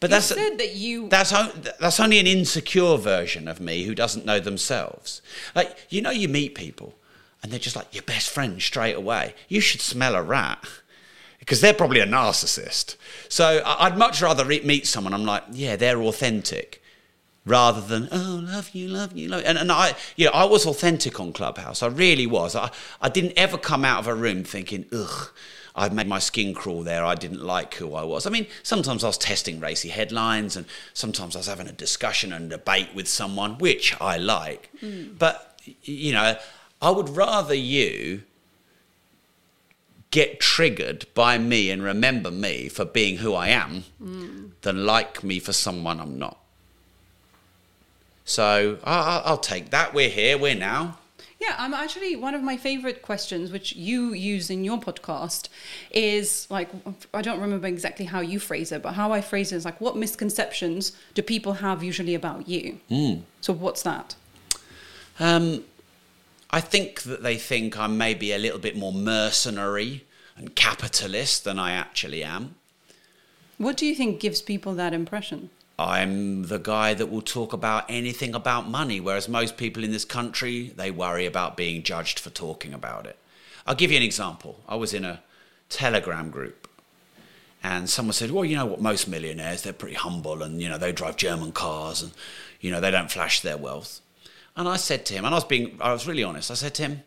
but 0.00 0.10
You 0.10 0.16
that's 0.16 0.26
said 0.26 0.58
that 0.58 0.74
you. 0.74 1.08
that's 1.08 1.30
that's 1.78 2.00
only 2.00 2.18
an 2.18 2.26
insecure 2.26 2.96
version 2.96 3.46
of 3.46 3.60
me 3.60 3.84
who 3.84 3.94
doesn't 3.94 4.26
know 4.26 4.40
themselves. 4.40 5.22
Like 5.54 5.76
you 5.88 6.02
know, 6.02 6.10
you 6.10 6.28
meet 6.28 6.54
people 6.54 6.94
and 7.42 7.52
they're 7.52 7.60
just 7.60 7.76
like 7.76 7.94
your 7.94 8.02
best 8.02 8.28
friend 8.28 8.60
straight 8.60 8.96
away. 8.96 9.34
You 9.48 9.60
should 9.60 9.80
smell 9.80 10.16
a 10.16 10.22
rat 10.22 10.66
because 11.38 11.60
they're 11.60 11.74
probably 11.74 12.00
a 12.00 12.06
narcissist. 12.06 12.96
So 13.28 13.62
I- 13.64 13.86
I'd 13.86 13.98
much 13.98 14.20
rather 14.22 14.44
re- 14.44 14.60
meet 14.62 14.86
someone. 14.86 15.14
I'm 15.14 15.24
like, 15.24 15.44
yeah, 15.52 15.76
they're 15.76 16.02
authentic. 16.02 16.82
Rather 17.44 17.80
than 17.80 18.08
oh 18.10 18.40
love 18.42 18.70
you 18.74 18.88
love 18.88 19.12
you 19.16 19.28
love 19.28 19.42
you. 19.42 19.46
and 19.46 19.56
and 19.56 19.70
I 19.70 19.94
yeah 20.16 20.30
I 20.30 20.44
was 20.46 20.66
authentic 20.66 21.20
on 21.20 21.32
Clubhouse 21.32 21.80
I 21.80 21.86
really 21.86 22.26
was 22.26 22.56
I 22.56 22.72
I 23.00 23.08
didn't 23.08 23.34
ever 23.36 23.56
come 23.56 23.84
out 23.84 24.00
of 24.00 24.08
a 24.08 24.14
room 24.16 24.42
thinking 24.42 24.84
ugh 24.92 25.30
I've 25.76 25.92
made 25.92 26.08
my 26.08 26.18
skin 26.18 26.54
crawl 26.54 26.82
there. 26.82 27.04
I 27.04 27.14
didn't 27.14 27.44
like 27.44 27.74
who 27.74 27.94
I 27.94 28.02
was. 28.02 28.26
I 28.26 28.30
mean, 28.30 28.46
sometimes 28.62 29.04
I 29.04 29.08
was 29.08 29.18
testing 29.18 29.60
racy 29.60 29.90
headlines, 29.90 30.56
and 30.56 30.64
sometimes 30.94 31.36
I 31.36 31.40
was 31.40 31.46
having 31.48 31.68
a 31.68 31.72
discussion 31.72 32.32
and 32.32 32.48
debate 32.48 32.88
with 32.94 33.06
someone, 33.06 33.58
which 33.58 33.94
I 34.00 34.16
like. 34.16 34.70
Hmm. 34.80 35.12
But 35.18 35.60
you 35.82 36.12
know, 36.14 36.36
I 36.80 36.90
would 36.90 37.10
rather 37.10 37.52
you 37.54 38.22
get 40.10 40.40
triggered 40.40 41.04
by 41.14 41.36
me 41.38 41.70
and 41.70 41.82
remember 41.82 42.30
me 42.30 42.68
for 42.68 42.84
being 42.84 43.18
who 43.18 43.34
I 43.34 43.48
am 43.48 43.84
than 44.62 44.86
like 44.86 45.22
me 45.22 45.38
for 45.40 45.52
someone 45.52 46.00
I'm 46.00 46.18
not. 46.18 46.38
So 48.24 48.78
I- 48.84 48.92
I- 49.18 49.22
I'll 49.24 49.38
take 49.38 49.70
that. 49.70 49.94
We're 49.94 50.08
here. 50.08 50.36
We're 50.38 50.54
now. 50.54 50.98
Yeah, 51.38 51.54
I'm 51.58 51.74
actually 51.74 52.16
one 52.16 52.34
of 52.34 52.42
my 52.42 52.56
favorite 52.56 53.02
questions, 53.02 53.50
which 53.52 53.76
you 53.76 54.14
use 54.14 54.48
in 54.48 54.64
your 54.64 54.78
podcast, 54.78 55.48
is 55.90 56.46
like 56.48 56.70
I 57.12 57.20
don't 57.20 57.40
remember 57.40 57.66
exactly 57.68 58.06
how 58.06 58.20
you 58.20 58.40
phrase 58.40 58.72
it, 58.72 58.82
but 58.82 58.94
how 58.94 59.12
I 59.12 59.20
phrase 59.20 59.52
it 59.52 59.56
is 59.56 59.64
like, 59.66 59.80
what 59.80 59.96
misconceptions 59.96 60.92
do 61.14 61.20
people 61.22 61.54
have 61.54 61.82
usually 61.82 62.14
about 62.14 62.48
you? 62.48 62.80
So 63.42 63.52
what's 63.52 63.82
that? 63.82 64.14
Um, 65.20 65.64
I 66.50 66.60
think 66.60 67.02
that 67.02 67.22
they 67.22 67.36
think 67.36 67.78
I'm 67.78 67.98
maybe 67.98 68.32
a 68.32 68.38
little 68.38 68.58
bit 68.58 68.76
more 68.76 68.92
mercenary 68.92 70.04
and 70.36 70.54
capitalist 70.54 71.44
than 71.44 71.58
I 71.58 71.72
actually 71.72 72.22
am. 72.22 72.54
What 73.58 73.76
do 73.76 73.86
you 73.86 73.94
think 73.94 74.20
gives 74.20 74.42
people 74.42 74.74
that 74.74 74.92
impression? 74.92 75.50
I'm 75.78 76.44
the 76.44 76.58
guy 76.58 76.94
that 76.94 77.10
will 77.10 77.22
talk 77.22 77.52
about 77.52 77.84
anything 77.90 78.34
about 78.34 78.68
money, 78.68 79.00
whereas 79.00 79.28
most 79.28 79.56
people 79.56 79.84
in 79.84 79.92
this 79.92 80.04
country, 80.04 80.72
they 80.74 80.90
worry 80.90 81.26
about 81.26 81.56
being 81.56 81.82
judged 81.82 82.18
for 82.18 82.30
talking 82.30 82.72
about 82.72 83.06
it. 83.06 83.18
I'll 83.66 83.74
give 83.74 83.90
you 83.90 83.96
an 83.96 84.02
example. 84.02 84.60
I 84.68 84.76
was 84.76 84.94
in 84.94 85.04
a 85.04 85.20
Telegram 85.68 86.30
group 86.30 86.68
and 87.62 87.90
someone 87.90 88.12
said, 88.12 88.30
Well, 88.30 88.44
you 88.44 88.56
know 88.56 88.66
what, 88.66 88.80
most 88.80 89.08
millionaires, 89.08 89.62
they're 89.62 89.72
pretty 89.72 89.96
humble 89.96 90.42
and, 90.42 90.62
you 90.62 90.68
know, 90.68 90.78
they 90.78 90.92
drive 90.92 91.16
German 91.16 91.52
cars 91.52 92.00
and, 92.00 92.12
you 92.60 92.70
know, 92.70 92.80
they 92.80 92.90
don't 92.90 93.10
flash 93.10 93.40
their 93.40 93.56
wealth. 93.56 94.00
And 94.56 94.68
I 94.68 94.76
said 94.76 95.04
to 95.06 95.14
him, 95.14 95.24
and 95.24 95.34
I 95.34 95.38
was 95.38 95.44
being, 95.44 95.76
I 95.80 95.92
was 95.92 96.06
really 96.06 96.24
honest, 96.24 96.50
I 96.50 96.54
said 96.54 96.74
to 96.76 96.82
him, 96.82 97.02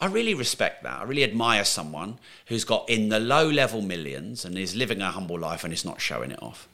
I 0.00 0.06
really 0.06 0.34
respect 0.34 0.82
that. 0.84 1.00
I 1.00 1.04
really 1.04 1.24
admire 1.24 1.64
someone 1.64 2.18
who's 2.46 2.64
got 2.64 2.88
in 2.88 3.08
the 3.08 3.18
low 3.18 3.48
level 3.48 3.82
millions 3.82 4.44
and 4.44 4.56
is 4.56 4.76
living 4.76 5.00
a 5.00 5.10
humble 5.10 5.38
life 5.38 5.64
and 5.64 5.72
is 5.72 5.84
not 5.84 6.00
showing 6.00 6.30
it 6.30 6.42
off. 6.42 6.68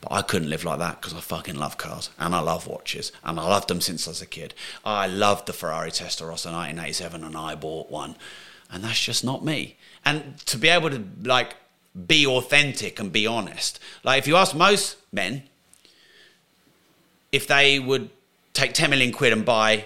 But 0.00 0.12
I 0.12 0.22
couldn't 0.22 0.48
live 0.48 0.64
like 0.64 0.78
that 0.78 1.00
because 1.00 1.12
I 1.12 1.20
fucking 1.20 1.56
love 1.56 1.76
cars 1.76 2.08
and 2.18 2.34
I 2.34 2.40
love 2.40 2.66
watches 2.66 3.12
and 3.22 3.38
I 3.38 3.46
loved 3.46 3.68
them 3.68 3.82
since 3.82 4.06
I 4.06 4.12
was 4.12 4.22
a 4.22 4.26
kid. 4.26 4.54
I 4.82 5.06
loved 5.06 5.46
the 5.46 5.52
Ferrari 5.52 5.90
Testarossa 5.90 6.50
1987 6.52 7.22
and 7.22 7.36
I 7.36 7.54
bought 7.54 7.90
one. 7.90 8.16
And 8.70 8.82
that's 8.82 9.00
just 9.00 9.24
not 9.24 9.44
me. 9.44 9.76
And 10.04 10.38
to 10.46 10.56
be 10.56 10.68
able 10.68 10.88
to 10.90 11.04
like 11.22 11.56
be 12.06 12.26
authentic 12.26 12.98
and 12.98 13.12
be 13.12 13.26
honest. 13.26 13.78
Like 14.04 14.20
if 14.20 14.26
you 14.26 14.36
ask 14.36 14.54
most 14.54 14.96
men 15.12 15.42
if 17.30 17.46
they 17.46 17.78
would 17.78 18.08
take 18.52 18.74
10 18.74 18.90
million 18.90 19.12
quid 19.12 19.32
and 19.32 19.44
buy 19.44 19.84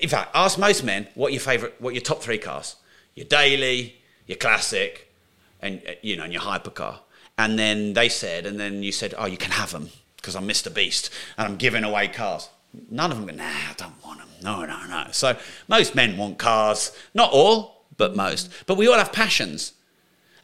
in 0.00 0.08
fact, 0.08 0.30
ask 0.34 0.56
most 0.56 0.84
men 0.84 1.08
what 1.14 1.32
your 1.32 1.40
favorite 1.40 1.74
what 1.80 1.94
your 1.94 2.02
top 2.02 2.22
3 2.22 2.38
cars. 2.38 2.76
Your 3.16 3.26
daily, 3.26 3.96
your 4.26 4.38
classic 4.38 5.12
and 5.60 5.82
uh, 5.88 5.92
you 6.00 6.16
know, 6.16 6.24
and 6.24 6.32
your 6.32 6.42
hypercar 6.42 7.00
and 7.40 7.58
then 7.58 7.94
they 7.94 8.10
said, 8.10 8.44
and 8.44 8.60
then 8.60 8.82
you 8.82 8.92
said, 8.92 9.14
oh, 9.16 9.24
you 9.24 9.38
can 9.38 9.50
have 9.52 9.72
them 9.72 9.88
because 10.16 10.36
I'm 10.36 10.46
Mr. 10.46 10.72
Beast 10.72 11.10
and 11.38 11.48
I'm 11.48 11.56
giving 11.56 11.84
away 11.84 12.08
cars. 12.08 12.50
None 12.90 13.10
of 13.10 13.16
them 13.16 13.26
go, 13.26 13.34
nah, 13.34 13.48
I 13.48 13.72
don't 13.78 14.04
want 14.04 14.18
them. 14.18 14.28
No, 14.42 14.66
no, 14.66 14.86
no. 14.86 15.06
So 15.12 15.36
most 15.66 15.94
men 15.94 16.18
want 16.18 16.36
cars. 16.36 16.92
Not 17.14 17.30
all, 17.32 17.86
but 17.96 18.14
most. 18.14 18.50
But 18.66 18.76
we 18.76 18.86
all 18.88 18.98
have 18.98 19.10
passions. 19.10 19.72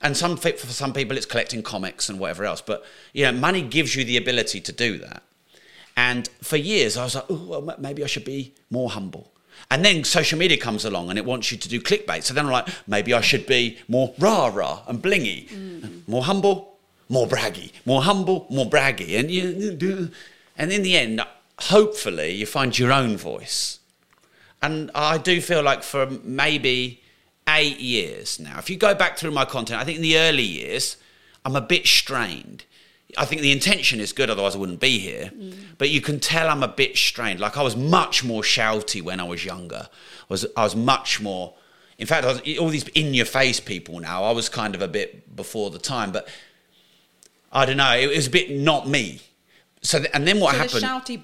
And 0.01 0.17
some 0.17 0.39
for 0.39 0.57
some 0.57 0.95
people 0.95 1.19
it's 1.19 1.27
collecting 1.27 1.63
comics 1.63 2.09
and 2.09 2.19
whatever 2.19 2.45
else. 2.45 2.63
But 2.63 2.83
you 3.13 3.25
know, 3.25 3.33
money 3.33 3.61
gives 3.61 3.95
you 3.95 4.05
the 4.05 4.17
ability 4.17 4.63
to 4.63 4.73
do 4.73 4.97
that. 4.99 5.23
And 5.97 6.29
for 6.43 6.57
years 6.57 6.97
I 6.97 7.05
was 7.05 7.15
like, 7.15 7.25
oh, 7.31 7.61
well, 7.63 7.77
maybe 7.79 8.05
I 8.05 8.07
should 8.07 8.25
be 8.25 8.55
more 8.71 8.91
humble. 8.91 9.33
And 9.71 9.85
then 9.85 10.05
social 10.05 10.39
media 10.39 10.59
comes 10.59 10.85
along 10.85 11.09
and 11.11 11.19
it 11.19 11.25
wants 11.25 11.51
you 11.51 11.59
to 11.59 11.69
do 11.69 11.81
clickbait. 11.81 12.23
So 12.23 12.35
then 12.35 12.47
I'm 12.47 12.53
like, 12.53 12.69
maybe 12.87 13.15
I 13.15 13.21
should 13.21 13.47
be 13.47 13.79
more 13.89 14.15
rah 14.19 14.47
rah 14.47 14.83
and 14.87 15.03
blingy, 15.03 15.49
mm. 15.49 16.07
more 16.07 16.25
humble, 16.25 16.79
more 17.09 17.27
braggy, 17.27 17.73
more 17.85 18.03
humble, 18.03 18.47
more 18.51 18.67
braggy. 18.67 19.19
And, 19.19 19.31
you, 19.31 20.11
and 20.57 20.73
in 20.73 20.83
the 20.83 20.97
end, 20.97 21.23
hopefully, 21.59 22.33
you 22.33 22.47
find 22.47 22.79
your 22.79 22.93
own 22.93 23.17
voice. 23.17 23.81
And 24.63 24.91
I 24.95 25.19
do 25.19 25.41
feel 25.41 25.63
like 25.63 25.83
for 25.83 26.07
maybe 26.23 27.03
eight 27.49 27.79
years 27.81 28.41
now, 28.41 28.59
if 28.59 28.69
you 28.69 28.77
go 28.77 28.95
back 28.95 29.17
through 29.17 29.31
my 29.31 29.45
content, 29.45 29.81
I 29.81 29.85
think 29.85 29.97
in 29.97 30.03
the 30.03 30.19
early 30.19 30.43
years, 30.43 30.97
I'm 31.45 31.57
a 31.57 31.61
bit 31.61 31.87
strained. 31.87 32.65
I 33.17 33.25
think 33.25 33.41
the 33.41 33.53
intention 33.53 34.01
is 34.01 34.13
good, 34.13 34.31
otherwise 34.31 34.57
I 34.57 34.59
wouldn't 34.59 34.81
be 34.81 34.99
here. 34.99 35.31
Mm. 35.35 35.55
But 35.79 35.91
you 35.91 36.01
can 36.01 36.19
tell 36.19 36.49
I'm 36.49 36.63
a 36.63 36.69
bit 36.69 36.97
strained. 36.97 37.41
Like 37.41 37.57
I 37.57 37.63
was 37.63 37.77
much 37.77 38.25
more 38.25 38.43
shouty 38.43 39.03
when 39.03 39.21
I 39.21 39.25
was 39.25 39.45
younger. 39.45 39.89
I 39.89 40.25
was 40.29 40.47
I 40.57 40.65
was 40.65 40.75
much 40.75 41.21
more. 41.21 41.55
In 41.99 42.07
fact, 42.07 42.27
was, 42.27 42.43
all 42.59 42.69
these 42.69 42.87
in-your-face 42.89 43.61
people 43.61 44.01
now. 44.01 44.25
I 44.25 44.33
was 44.33 44.51
kind 44.51 44.75
of 44.75 44.83
a 44.83 44.89
bit 44.89 45.35
before 45.35 45.71
the 45.71 45.79
time, 45.79 46.13
but 46.13 46.29
I 47.51 47.65
don't 47.65 47.79
know. 47.79 47.97
It 47.97 48.15
was 48.15 48.27
a 48.27 48.31
bit 48.31 48.51
not 48.51 48.87
me. 48.87 49.21
So 49.81 49.99
th- 49.99 50.11
and 50.13 50.27
then 50.27 50.41
what 50.41 50.53
so 50.53 50.59
happened? 50.59 50.83
The 51.07 51.15
shouty 51.15 51.23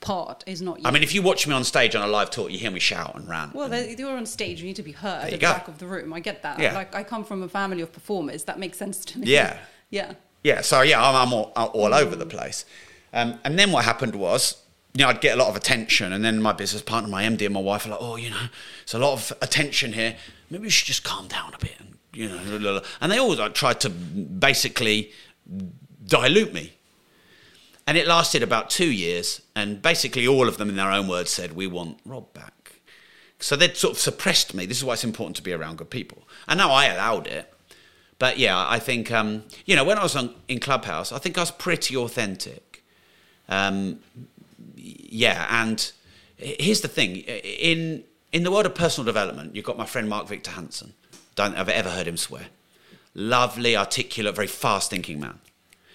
part 0.00 0.44
is 0.46 0.62
not. 0.62 0.78
You. 0.78 0.86
I 0.86 0.90
mean, 0.90 1.02
if 1.02 1.14
you 1.14 1.22
watch 1.22 1.46
me 1.46 1.54
on 1.54 1.64
stage 1.64 1.94
on 1.94 2.02
a 2.02 2.10
live 2.10 2.30
talk, 2.30 2.50
you 2.50 2.58
hear 2.58 2.70
me 2.70 2.80
shout 2.80 3.14
and 3.16 3.28
rant. 3.28 3.54
Well, 3.54 3.72
and, 3.72 3.98
you're 3.98 4.16
on 4.16 4.26
stage. 4.26 4.60
You 4.60 4.66
need 4.66 4.76
to 4.76 4.82
be 4.82 4.92
heard 4.92 5.24
at 5.24 5.30
the 5.32 5.38
go. 5.38 5.52
back 5.52 5.68
of 5.68 5.78
the 5.78 5.86
room. 5.86 6.12
I 6.12 6.20
get 6.20 6.42
that. 6.42 6.58
Yeah. 6.60 6.74
Like 6.74 6.94
I 6.94 7.02
come 7.02 7.24
from 7.24 7.42
a 7.42 7.48
family 7.48 7.82
of 7.82 7.92
performers. 7.92 8.44
That 8.44 8.58
makes 8.58 8.78
sense 8.78 9.04
to 9.06 9.18
me. 9.18 9.26
Yeah. 9.26 9.58
yeah. 9.90 10.14
Yeah. 10.46 10.60
So 10.60 10.82
yeah, 10.82 11.02
I'm, 11.02 11.16
I'm 11.16 11.32
all, 11.32 11.52
all 11.56 11.92
over 11.92 12.14
the 12.14 12.24
place. 12.24 12.64
Um, 13.12 13.40
and 13.44 13.58
then 13.58 13.72
what 13.72 13.84
happened 13.84 14.14
was, 14.14 14.62
you 14.94 15.02
know, 15.02 15.08
I'd 15.08 15.20
get 15.20 15.36
a 15.36 15.42
lot 15.42 15.48
of 15.48 15.56
attention, 15.56 16.12
and 16.12 16.24
then 16.24 16.40
my 16.40 16.52
business 16.52 16.82
partner, 16.82 17.10
my 17.10 17.24
MD, 17.24 17.46
and 17.46 17.52
my 17.54 17.60
wife 17.60 17.84
are 17.84 17.90
like, 17.90 17.98
"Oh, 18.00 18.14
you 18.14 18.30
know, 18.30 18.46
it's 18.82 18.94
a 18.94 18.98
lot 19.00 19.12
of 19.12 19.36
attention 19.42 19.92
here. 19.92 20.16
Maybe 20.48 20.62
we 20.62 20.70
should 20.70 20.86
just 20.86 21.02
calm 21.02 21.26
down 21.26 21.52
a 21.52 21.58
bit." 21.58 21.74
And 21.80 21.96
you 22.14 22.28
know, 22.28 22.80
and 23.00 23.10
they 23.10 23.18
always 23.18 23.40
like, 23.40 23.54
tried 23.54 23.80
to 23.80 23.90
basically 23.90 25.10
dilute 26.06 26.52
me. 26.52 26.74
And 27.88 27.98
it 27.98 28.06
lasted 28.06 28.42
about 28.44 28.70
two 28.70 28.90
years, 28.90 29.42
and 29.56 29.82
basically 29.82 30.28
all 30.28 30.46
of 30.46 30.58
them, 30.58 30.68
in 30.68 30.76
their 30.76 30.92
own 30.92 31.08
words, 31.08 31.30
said, 31.32 31.52
We 31.52 31.66
want 31.66 31.98
Rob 32.04 32.32
back. 32.32 32.80
So 33.40 33.56
they'd 33.56 33.76
sort 33.76 33.94
of 33.94 33.98
suppressed 34.00 34.54
me. 34.54 34.64
This 34.64 34.78
is 34.78 34.84
why 34.84 34.94
it's 34.94 35.04
important 35.04 35.36
to 35.36 35.42
be 35.42 35.52
around 35.52 35.78
good 35.78 35.90
people. 35.90 36.26
And 36.48 36.58
now 36.58 36.70
I 36.70 36.86
allowed 36.86 37.26
it. 37.26 37.52
But 38.18 38.38
yeah, 38.38 38.66
I 38.68 38.78
think, 38.78 39.12
um, 39.12 39.44
you 39.66 39.76
know, 39.76 39.84
when 39.84 39.98
I 39.98 40.02
was 40.02 40.16
on, 40.16 40.34
in 40.48 40.58
Clubhouse, 40.58 41.12
I 41.12 41.18
think 41.18 41.36
I 41.36 41.42
was 41.42 41.50
pretty 41.50 41.96
authentic. 41.96 42.82
Um, 43.48 44.00
yeah, 44.74 45.46
and 45.62 45.92
here's 46.36 46.80
the 46.80 46.88
thing 46.88 47.16
in, 47.16 48.04
in 48.32 48.42
the 48.42 48.50
world 48.50 48.66
of 48.66 48.74
personal 48.74 49.04
development, 49.04 49.54
you've 49.54 49.64
got 49.64 49.78
my 49.78 49.86
friend 49.86 50.08
Mark 50.08 50.28
Victor 50.28 50.52
Hansen. 50.52 50.94
Don't 51.34 51.56
have 51.56 51.68
ever 51.68 51.90
heard 51.90 52.08
him 52.08 52.16
swear. 52.16 52.46
Lovely, 53.14 53.76
articulate, 53.76 54.34
very 54.34 54.46
fast 54.46 54.90
thinking 54.90 55.20
man. 55.20 55.38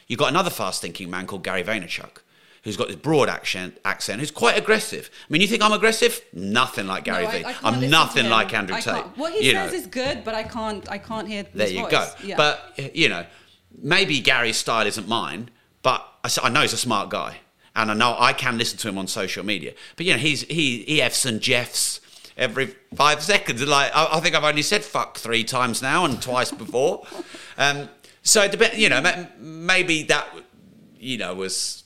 You've 0.08 0.20
got 0.20 0.30
another 0.30 0.50
fast 0.50 0.82
thinking 0.82 1.10
man 1.10 1.26
called 1.26 1.44
Gary 1.44 1.64
Vaynerchuk, 1.64 2.18
who's 2.64 2.78
got 2.78 2.88
this 2.88 2.98
broad 2.98 3.30
accent, 3.30 3.78
accent, 3.84 4.20
who's 4.20 4.32
quite 4.32 4.58
aggressive. 4.58 5.10
I 5.28 5.34
mean, 5.34 5.42
you 5.42 5.48
think 5.48 5.64
I'm 5.64 5.72
aggressive? 5.72 6.22
Nothing 6.34 6.88
like 6.88 7.04
Gary 7.04 7.26
no, 7.26 7.32
Vee. 7.32 7.46
I'm 7.64 7.90
nothing 7.90 8.30
like 8.30 8.54
Andrew 8.54 8.80
Tate. 8.80 9.04
What 9.16 9.34
he 9.34 9.48
you 9.48 9.52
says 9.54 9.72
know. 9.72 9.78
is 9.78 9.88
good, 9.88 10.24
but 10.24 10.36
I 10.36 10.44
can't. 10.44 10.90
I 10.90 10.98
can't 10.98 11.28
hear. 11.28 11.46
There 11.54 11.68
you 11.68 11.82
voice. 11.82 11.92
go. 11.92 12.08
Yeah. 12.24 12.38
But 12.38 12.96
you 12.96 13.10
know, 13.10 13.26
maybe 13.82 14.20
Gary's 14.20 14.58
style 14.58 14.86
isn't 14.86 15.08
mine, 15.08 15.50
but 15.82 16.06
I 16.42 16.50
know 16.50 16.62
he's 16.62 16.74
a 16.74 16.78
smart 16.78 17.10
guy, 17.10 17.38
and 17.76 17.90
I 17.90 17.94
know 17.94 18.16
I 18.18 18.34
can 18.34 18.58
listen 18.58 18.78
to 18.80 18.90
him 18.90 18.98
on 18.98 19.08
social 19.08 19.46
media. 19.46 19.74
But 19.96 20.06
you 20.06 20.14
know, 20.14 20.20
he's 20.20 20.42
he 20.44 20.84
he 20.84 21.02
f's 21.02 21.26
and 21.26 21.42
jeffs 21.42 22.00
every 22.38 22.76
five 22.96 23.22
seconds. 23.24 23.66
Like 23.66 23.92
I, 23.96 24.18
I 24.18 24.20
think 24.20 24.36
I've 24.36 24.44
only 24.44 24.62
said 24.62 24.84
fuck 24.84 25.18
three 25.18 25.44
times 25.44 25.82
now 25.82 26.06
and 26.06 26.22
twice 26.22 26.52
before. 26.52 27.06
Um, 27.58 27.90
so 28.24 28.42
it 28.42 28.52
depends. 28.52 28.78
You 28.80 28.90
know, 28.90 29.28
maybe 29.38 30.04
that 30.04 30.28
you 30.98 31.18
know 31.18 31.36
was. 31.36 31.84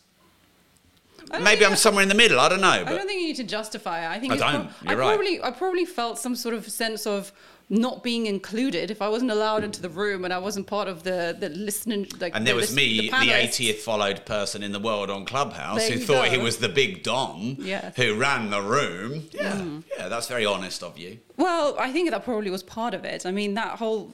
I 1.32 1.40
Maybe 1.40 1.66
I'm 1.66 1.76
somewhere 1.76 2.04
in 2.04 2.10
the 2.10 2.16
middle. 2.16 2.40
I 2.40 2.50
don't 2.50 2.62
know. 2.62 2.68
I 2.70 2.84
don't 2.84 3.08
think 3.08 3.22
you 3.22 3.28
need 3.28 3.36
to 3.38 3.44
justify 3.44 4.06
it. 4.06 4.16
I 4.16 4.20
think 4.20 4.34
I 4.34 4.38
don't. 4.38 4.70
I 4.86 4.92
You're 4.92 4.98
right. 5.00 5.16
probably 5.16 5.42
I 5.44 5.52
probably 5.52 5.86
felt 5.86 6.20
some 6.20 6.36
sort 6.36 6.56
of 6.56 6.70
sense 6.70 7.06
of 7.08 7.32
not 7.68 8.04
being 8.04 8.28
included 8.28 8.92
if 8.92 9.02
I 9.02 9.10
wasn't 9.10 9.32
allowed 9.32 9.64
into 9.64 9.82
the 9.82 9.90
room 9.90 10.24
and 10.24 10.32
I 10.32 10.38
wasn't 10.38 10.68
part 10.68 10.88
of 10.88 11.02
the 11.02 11.36
the 11.40 11.50
listening. 11.50 12.06
Like, 12.20 12.36
And 12.36 12.46
there 12.46 12.54
the, 12.54 12.62
was 12.62 12.76
me, 12.76 13.10
the. 13.10 13.16
80th 13.16 13.78
followed 13.78 14.24
person 14.26 14.62
in 14.62 14.72
the 14.72 14.80
world 14.80 15.10
on 15.10 15.26
Clubhouse, 15.26 15.80
There 15.88 15.98
who 15.98 16.04
thought 16.04 16.26
go. 16.26 16.32
he 16.32 16.38
was 16.38 16.58
the 16.58 16.70
big 16.70 17.02
Don, 17.02 17.56
Yes. 17.60 17.96
who 17.96 18.14
ran 18.16 18.52
the 18.52 18.62
room. 18.62 19.22
Mm. 19.22 19.34
Yeah, 19.34 19.66
yeah, 19.98 20.08
that's 20.10 20.28
very 20.28 20.46
honest 20.46 20.84
of 20.84 20.98
you. 21.00 21.18
Well, 21.38 21.76
I 21.80 21.92
think 21.92 22.12
that 22.12 22.24
probably 22.24 22.52
was 22.52 22.62
part 22.64 22.94
of 22.94 23.04
it. 23.04 23.26
I 23.26 23.32
mean, 23.32 23.56
that 23.56 23.80
whole 23.80 24.14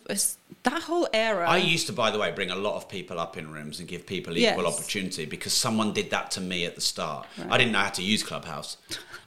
that 0.63 0.83
whole 0.83 1.07
era. 1.13 1.47
I 1.49 1.57
used 1.57 1.87
to, 1.87 1.93
by 1.93 2.11
the 2.11 2.19
way, 2.19 2.31
bring 2.31 2.51
a 2.51 2.55
lot 2.55 2.75
of 2.75 2.87
people 2.87 3.19
up 3.19 3.37
in 3.37 3.51
rooms 3.51 3.79
and 3.79 3.87
give 3.87 4.05
people 4.05 4.37
equal 4.37 4.63
Yes. 4.63 4.73
opportunity 4.77 5.25
because 5.25 5.53
someone 5.53 5.93
did 5.93 6.09
that 6.11 6.31
to 6.31 6.41
me 6.41 6.65
at 6.65 6.75
the 6.75 6.81
start. 6.81 7.27
I 7.49 7.57
didn't 7.57 7.73
know 7.73 7.79
how 7.79 7.89
to 7.89 8.03
use 8.03 8.21
Clubhouse, 8.23 8.77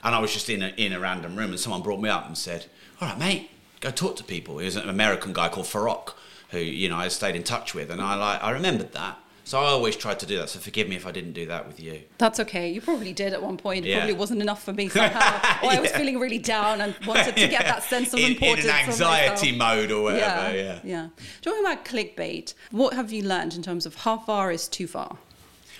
and 0.02 0.14
I 0.14 0.18
was 0.20 0.32
just 0.32 0.48
in 0.48 0.62
a, 0.62 0.68
in 0.76 0.92
a 0.92 1.00
random 1.00 1.36
room, 1.36 1.50
and 1.50 1.58
someone 1.60 1.82
brought 1.82 2.00
me 2.00 2.08
up 2.08 2.26
and 2.26 2.36
said, 2.38 2.66
"All 3.00 3.08
right, 3.08 3.18
mate, 3.18 3.50
go 3.80 3.90
talk 3.90 4.16
to 4.16 4.24
people." 4.24 4.58
He 4.58 4.64
was 4.66 4.76
an 4.76 4.88
American 4.88 5.32
guy 5.32 5.48
called 5.48 5.66
Farok, 5.66 6.14
who 6.50 6.58
you 6.58 6.88
know 6.88 6.96
I 6.96 7.08
stayed 7.08 7.34
in 7.36 7.42
touch 7.42 7.74
with, 7.74 7.90
and 7.90 8.00
I 8.00 8.14
like 8.14 8.42
I 8.42 8.50
remembered 8.50 8.92
that. 8.92 9.18
So 9.46 9.60
I 9.60 9.64
always 9.66 9.94
tried 9.94 10.18
to 10.20 10.26
do 10.26 10.38
that. 10.38 10.48
So 10.48 10.58
forgive 10.58 10.88
me 10.88 10.96
if 10.96 11.06
I 11.06 11.10
didn't 11.12 11.34
do 11.34 11.44
that 11.46 11.66
with 11.66 11.78
you. 11.78 12.00
That's 12.16 12.40
okay. 12.40 12.70
You 12.72 12.80
probably 12.80 13.12
did 13.12 13.34
at 13.34 13.42
one 13.42 13.58
point. 13.58 13.84
It 13.84 13.90
Yeah. 13.90 13.98
probably 13.98 14.14
wasn't 14.14 14.40
enough 14.40 14.62
for 14.64 14.72
me 14.72 14.88
somehow. 15.00 15.62
Or 15.66 15.70
I 15.70 15.80
was 15.80 15.90
feeling 15.92 16.18
really 16.18 16.38
down 16.38 16.80
and 16.80 16.94
wanted 17.06 17.36
to 17.36 17.48
get 17.48 17.62
that 17.64 17.82
sense 17.92 18.14
of 18.14 18.20
in, 18.20 18.26
in 18.26 18.32
importance. 18.32 18.64
an 18.66 18.70
anxiety 18.88 19.52
mode 19.54 19.90
or 19.90 20.02
whatever. 20.04 20.56
Yeah. 20.56 20.78
yeah. 20.82 21.08
Talking 21.42 21.60
about 21.60 21.84
clickbait, 21.84 22.54
what 22.70 22.94
have 22.94 23.12
you 23.12 23.22
learned 23.22 23.54
in 23.54 23.62
terms 23.62 23.84
of 23.84 23.94
how 23.96 24.16
far 24.18 24.50
is 24.50 24.66
too 24.66 24.86
far? 24.86 25.18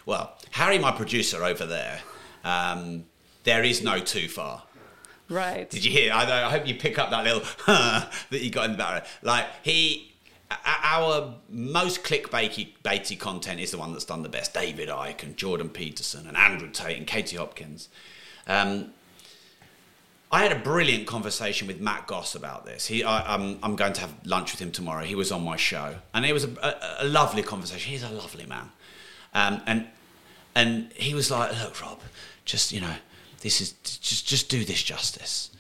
Well, 0.05 0.37
Harry, 0.51 0.79
my 0.79 0.93
producer 0.93 1.43
over 1.43 1.65
there, 1.65 2.01
um, 2.45 3.07
there 3.45 3.62
is 3.62 3.83
no 3.83 3.99
too 3.99 4.29
far. 4.29 4.62
Right. 5.31 5.69
Did 5.71 5.85
you 5.87 5.91
hear? 5.91 6.12
I, 6.12 6.47
I 6.47 6.51
hope 6.51 6.67
you 6.69 6.75
pick 6.75 6.99
up 6.99 7.09
that 7.11 7.25
little 7.25 7.41
that 7.67 8.11
you 8.31 8.51
got 8.51 8.67
in 8.67 8.73
the 8.73 8.77
background. 8.79 9.05
Like 9.23 9.47
he, 9.62 10.14
our 10.65 11.35
most 11.49 12.05
clickbaity 12.05 13.19
content 13.19 13.61
is 13.61 13.71
the 13.71 13.79
one 13.79 13.93
that's 13.93 14.05
done 14.05 14.23
the 14.23 14.29
best. 14.29 14.55
David 14.55 14.89
Icke 14.89 15.23
and 15.23 15.37
Jordan 15.37 15.69
Peterson 15.69 16.27
and 16.27 16.37
Andrew 16.37 16.71
Tate 16.71 16.99
and 16.99 17.07
Katie 17.07 17.37
Hopkins. 17.37 17.89
Um, 18.47 18.93
I 20.31 20.43
had 20.43 20.53
a 20.53 20.59
brilliant 20.59 21.07
conversation 21.07 21.69
with 21.69 21.81
Matt 21.81 22.07
Goss 22.07 22.35
about 22.35 22.67
this. 22.67 22.87
He, 22.87 23.05
I, 23.05 23.35
I'm, 23.35 23.59
I'm 23.63 23.77
going 23.77 23.93
to 23.93 24.01
have 24.01 24.15
lunch 24.25 24.53
with 24.53 24.61
him 24.61 24.73
tomorrow. 24.73 25.05
He 25.05 25.15
was 25.15 25.31
on 25.31 25.45
my 25.45 25.57
show, 25.57 25.95
and 26.13 26.27
it 26.27 26.33
was 26.33 26.45
a, 26.45 26.51
a, 26.61 27.05
a 27.05 27.07
lovely 27.07 27.43
conversation. 27.43 27.93
He's 27.93 28.03
a 28.03 28.11
lovely 28.11 28.45
man, 28.45 28.71
um, 29.33 29.63
and 29.67 29.87
and 30.57 30.93
he 30.95 31.15
was 31.15 31.31
like, 31.31 31.53
"Look, 31.63 31.81
Rob, 31.81 32.01
just 32.45 32.73
you 32.73 32.81
know, 32.81 32.95
this 33.43 33.61
is 33.61 33.73
just 33.73 34.27
just 34.27 34.49
do 34.49 34.65
this 34.65 34.83
justice. 34.83 35.51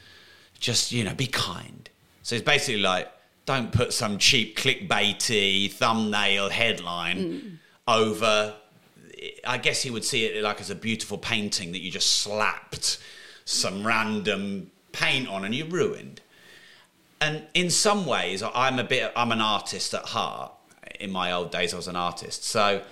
Just 0.58 0.90
you 0.90 1.04
know, 1.04 1.14
be 1.14 1.28
kind." 1.28 1.88
So 2.24 2.34
it's 2.34 2.44
basically 2.44 2.80
like, 2.80 3.12
don't 3.46 3.72
put 3.72 3.92
some 3.92 4.18
cheap 4.18 4.56
clickbaity 4.56 5.70
thumbnail 5.70 6.50
headline 6.50 7.60
over. 7.86 8.54
I 9.46 9.58
guess 9.58 9.82
he 9.82 9.90
would 9.90 10.04
see 10.04 10.26
it 10.26 10.42
like 10.42 10.60
as 10.60 10.70
a 10.70 10.74
beautiful 10.74 11.18
painting 11.18 11.72
that 11.72 11.80
you 11.80 11.90
just 11.90 12.20
slapped 12.20 12.98
some 13.44 13.86
random 13.86 14.70
paint 14.92 15.28
on 15.28 15.44
and 15.44 15.54
you 15.54 15.66
ruined. 15.66 16.20
And 17.20 17.42
in 17.54 17.70
some 17.70 18.06
ways, 18.06 18.42
I'm 18.42 18.78
a 18.78 18.84
bit. 18.84 19.12
I'm 19.16 19.32
an 19.32 19.40
artist 19.40 19.94
at 19.94 20.06
heart. 20.06 20.52
In 21.00 21.10
my 21.10 21.32
old 21.32 21.50
days, 21.50 21.72
I 21.74 21.76
was 21.76 21.88
an 21.88 21.96
artist, 21.96 22.44
so 22.44 22.82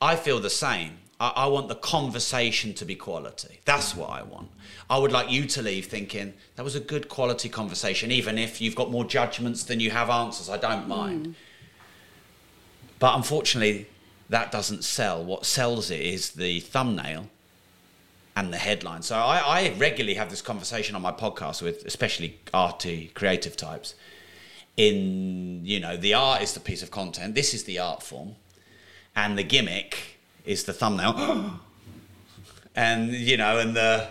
I 0.00 0.16
feel 0.16 0.40
the 0.40 0.50
same. 0.50 0.98
I, 1.20 1.28
I 1.36 1.46
want 1.46 1.68
the 1.68 1.74
conversation 1.74 2.74
to 2.74 2.84
be 2.84 2.94
quality. 2.94 3.60
That's 3.64 3.94
what 3.94 4.10
I 4.10 4.22
want. 4.22 4.48
I 4.92 4.98
would 4.98 5.10
like 5.10 5.30
you 5.30 5.46
to 5.46 5.62
leave 5.62 5.86
thinking 5.86 6.34
that 6.56 6.62
was 6.62 6.74
a 6.74 6.80
good 6.80 7.08
quality 7.08 7.48
conversation, 7.48 8.12
even 8.12 8.36
if 8.36 8.60
you've 8.60 8.74
got 8.74 8.90
more 8.90 9.06
judgments 9.06 9.64
than 9.64 9.80
you 9.80 9.90
have 9.90 10.10
answers. 10.10 10.50
I 10.50 10.58
don't 10.58 10.86
mind. 10.86 11.28
Hmm. 11.28 11.32
But 12.98 13.16
unfortunately, 13.16 13.86
that 14.28 14.52
doesn't 14.52 14.84
sell. 14.84 15.24
What 15.24 15.46
sells 15.46 15.90
it 15.90 16.02
is 16.02 16.32
the 16.32 16.60
thumbnail 16.60 17.30
and 18.36 18.52
the 18.52 18.58
headline. 18.58 19.00
So 19.00 19.16
I, 19.16 19.38
I 19.38 19.74
regularly 19.78 20.12
have 20.12 20.28
this 20.28 20.42
conversation 20.42 20.94
on 20.94 21.00
my 21.00 21.12
podcast 21.12 21.62
with 21.62 21.86
especially 21.86 22.38
arty 22.52 23.12
creative 23.14 23.56
types. 23.56 23.94
In 24.76 25.64
you 25.64 25.80
know, 25.80 25.96
the 25.96 26.12
art 26.12 26.42
is 26.42 26.52
the 26.52 26.60
piece 26.60 26.82
of 26.82 26.90
content. 26.90 27.34
This 27.34 27.54
is 27.54 27.64
the 27.64 27.78
art 27.78 28.02
form, 28.02 28.36
and 29.16 29.38
the 29.38 29.42
gimmick 29.42 30.18
is 30.44 30.64
the 30.64 30.74
thumbnail. 30.74 31.60
and 32.76 33.10
you 33.10 33.38
know, 33.38 33.58
and 33.58 33.74
the 33.74 34.08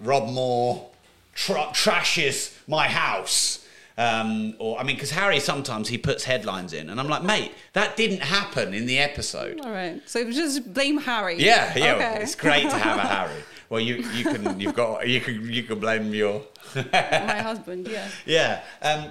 Rob 0.00 0.28
Moore 0.28 0.88
tra- 1.34 1.70
trashes 1.72 2.56
my 2.66 2.88
house. 2.88 3.64
Um, 3.96 4.54
or 4.60 4.78
I 4.78 4.84
mean, 4.84 4.94
because 4.94 5.10
Harry 5.10 5.40
sometimes 5.40 5.88
he 5.88 5.98
puts 5.98 6.22
headlines 6.22 6.72
in, 6.72 6.88
and 6.88 7.00
I'm 7.00 7.08
like, 7.08 7.24
mate, 7.24 7.52
that 7.72 7.96
didn't 7.96 8.22
happen 8.22 8.72
in 8.72 8.86
the 8.86 8.98
episode. 9.00 9.60
All 9.60 9.72
right. 9.72 10.00
So 10.06 10.30
just 10.30 10.72
blame 10.72 10.98
Harry. 10.98 11.36
Yeah, 11.42 11.76
yeah. 11.76 11.94
Okay. 11.94 12.22
It's 12.22 12.36
great 12.36 12.62
to 12.62 12.78
have 12.78 12.98
a 12.98 13.00
Harry. 13.14 13.42
Well, 13.68 13.80
you 13.80 13.96
you 14.14 14.24
can 14.24 14.60
you've 14.60 14.76
got 14.76 15.08
you 15.08 15.20
can 15.20 15.50
you 15.50 15.64
can 15.64 15.80
blame 15.80 16.14
your 16.14 16.42
My 16.74 16.82
husband, 17.42 17.88
yeah. 17.88 18.08
yeah. 18.24 18.62
Um, 18.82 19.10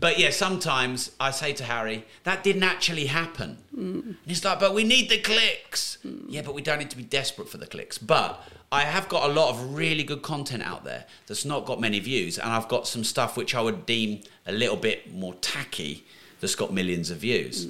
but 0.00 0.18
yeah, 0.18 0.30
sometimes 0.30 1.12
I 1.20 1.30
say 1.30 1.52
to 1.54 1.64
Harry, 1.64 2.04
that 2.24 2.42
didn't 2.42 2.62
actually 2.62 3.06
happen. 3.06 3.58
And 3.76 4.16
he's 4.26 4.44
like, 4.44 4.58
but 4.58 4.74
we 4.74 4.82
need 4.84 5.10
the 5.10 5.18
clicks. 5.18 5.98
Yeah, 6.26 6.42
but 6.42 6.54
we 6.54 6.62
don't 6.62 6.78
need 6.78 6.90
to 6.90 6.96
be 6.96 7.02
desperate 7.02 7.48
for 7.48 7.58
the 7.58 7.66
clicks. 7.66 7.98
But 7.98 8.42
I 8.72 8.82
have 8.82 9.08
got 9.08 9.30
a 9.30 9.32
lot 9.32 9.50
of 9.50 9.74
really 9.74 10.02
good 10.02 10.22
content 10.22 10.62
out 10.62 10.84
there 10.84 11.04
that's 11.26 11.44
not 11.44 11.64
got 11.64 11.80
many 11.80 12.00
views, 12.00 12.38
and 12.38 12.50
I've 12.50 12.68
got 12.68 12.86
some 12.86 13.04
stuff 13.04 13.36
which 13.36 13.54
I 13.54 13.60
would 13.60 13.86
deem 13.86 14.22
a 14.46 14.52
little 14.52 14.76
bit 14.76 15.12
more 15.12 15.34
tacky 15.34 16.04
that's 16.40 16.54
got 16.54 16.72
millions 16.72 17.10
of 17.10 17.18
views. 17.18 17.68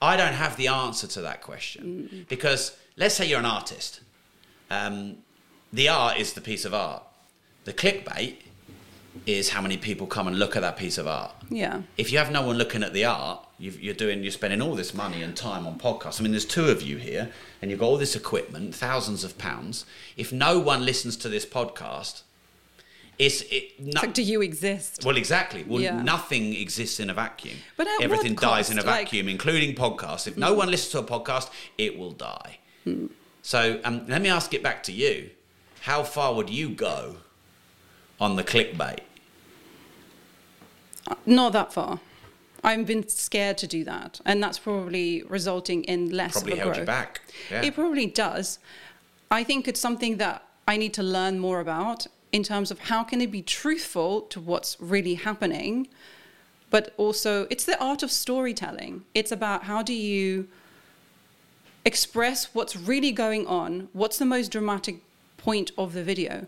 I 0.00 0.16
don't 0.16 0.32
have 0.32 0.56
the 0.56 0.66
answer 0.66 1.06
to 1.06 1.20
that 1.22 1.42
question 1.42 2.26
because 2.28 2.76
let's 2.96 3.14
say 3.14 3.28
you're 3.28 3.38
an 3.38 3.44
artist. 3.44 4.00
Um, 4.70 5.18
the 5.72 5.88
art 5.88 6.18
is 6.18 6.32
the 6.32 6.40
piece 6.40 6.64
of 6.64 6.74
art. 6.74 7.04
The 7.64 7.72
clickbait 7.72 8.36
is 9.26 9.50
how 9.50 9.60
many 9.60 9.76
people 9.76 10.06
come 10.06 10.26
and 10.26 10.38
look 10.38 10.56
at 10.56 10.62
that 10.62 10.76
piece 10.76 10.96
of 10.98 11.06
art. 11.06 11.32
Yeah. 11.50 11.82
If 11.98 12.10
you 12.12 12.18
have 12.18 12.30
no 12.30 12.42
one 12.46 12.56
looking 12.56 12.82
at 12.82 12.92
the 12.94 13.04
art, 13.04 13.44
you've, 13.58 13.80
you're 13.80 13.94
doing, 13.94 14.22
you're 14.22 14.32
spending 14.32 14.62
all 14.62 14.74
this 14.74 14.94
money 14.94 15.22
and 15.22 15.36
time 15.36 15.66
on 15.66 15.78
podcasts. 15.78 16.18
I 16.18 16.22
mean, 16.22 16.32
there's 16.32 16.46
two 16.46 16.66
of 16.66 16.80
you 16.82 16.96
here, 16.96 17.30
and 17.60 17.70
you've 17.70 17.80
got 17.80 17.86
all 17.86 17.98
this 17.98 18.16
equipment, 18.16 18.74
thousands 18.74 19.22
of 19.22 19.36
pounds. 19.38 19.84
If 20.16 20.32
no 20.32 20.58
one 20.58 20.84
listens 20.86 21.16
to 21.18 21.28
this 21.28 21.44
podcast, 21.44 22.22
it's 23.18 23.42
it. 23.42 23.78
No, 23.78 23.88
It's 23.88 24.02
like, 24.02 24.14
do 24.14 24.22
you 24.22 24.40
exist? 24.40 25.04
well, 25.04 25.16
exactly. 25.18 25.62
Well, 25.68 25.80
Yeah. 25.82 26.00
nothing 26.02 26.54
exists 26.54 26.98
in 26.98 27.10
a 27.10 27.14
vacuum. 27.14 27.58
But 27.76 27.86
everything 28.00 28.34
dies 28.34 28.70
in 28.70 28.78
a 28.78 28.82
cost? 28.82 28.86
Like- 28.86 29.04
vacuum, 29.06 29.28
including 29.28 29.74
podcasts. 29.74 30.26
If 30.26 30.36
no 30.38 30.54
one 30.54 30.70
listens 30.70 30.92
to 30.92 30.98
a 31.00 31.20
podcast, 31.20 31.50
it 31.76 31.98
will 31.98 32.12
die. 32.12 32.58
So 33.42 33.80
um, 33.84 34.06
let 34.08 34.22
me 34.22 34.28
ask 34.30 34.54
it 34.54 34.62
back 34.62 34.82
to 34.84 34.92
you. 34.92 35.30
How 35.82 36.02
far 36.02 36.34
would 36.34 36.48
you 36.48 36.70
go 36.70 37.16
on 38.22 38.36
the 38.36 38.44
clickbait? 38.44 39.00
Uh, 41.08 41.16
not 41.26 41.52
that 41.52 41.72
far. 41.72 41.98
I've 42.62 42.86
been 42.86 43.08
scared 43.08 43.58
to 43.58 43.66
do 43.66 43.82
that, 43.84 44.20
and 44.24 44.40
that's 44.40 44.60
probably 44.60 45.24
resulting 45.28 45.82
in 45.84 46.10
less 46.10 46.34
Probably 46.34 46.52
of 46.52 46.58
a 46.58 46.60
held 46.60 46.74
growth. 46.74 46.82
you 46.82 46.86
back. 46.86 47.20
Yeah. 47.50 47.62
It 47.62 47.74
probably 47.74 48.06
does. 48.06 48.60
I 49.28 49.42
think 49.42 49.66
it's 49.66 49.80
something 49.80 50.18
that 50.18 50.44
I 50.68 50.76
need 50.76 50.94
to 50.94 51.02
learn 51.02 51.40
more 51.40 51.58
about 51.58 52.06
in 52.30 52.44
terms 52.44 52.70
of 52.70 52.78
how 52.78 53.02
can 53.02 53.20
it 53.20 53.32
be 53.32 53.42
truthful 53.42 54.22
to 54.22 54.38
what's 54.40 54.76
really 54.78 55.14
happening, 55.14 55.88
but 56.70 56.94
also 56.96 57.48
it's 57.50 57.64
the 57.64 57.78
art 57.82 58.04
of 58.04 58.12
storytelling. 58.12 59.02
It's 59.12 59.32
about 59.32 59.64
how 59.64 59.82
do 59.82 59.92
you 59.92 60.46
express 61.84 62.54
what's 62.54 62.76
really 62.76 63.10
going 63.10 63.44
on, 63.48 63.88
what's 63.92 64.18
the 64.18 64.24
most 64.24 64.52
dramatic 64.52 65.00
point 65.36 65.72
of 65.76 65.92
the 65.92 66.04
video. 66.04 66.46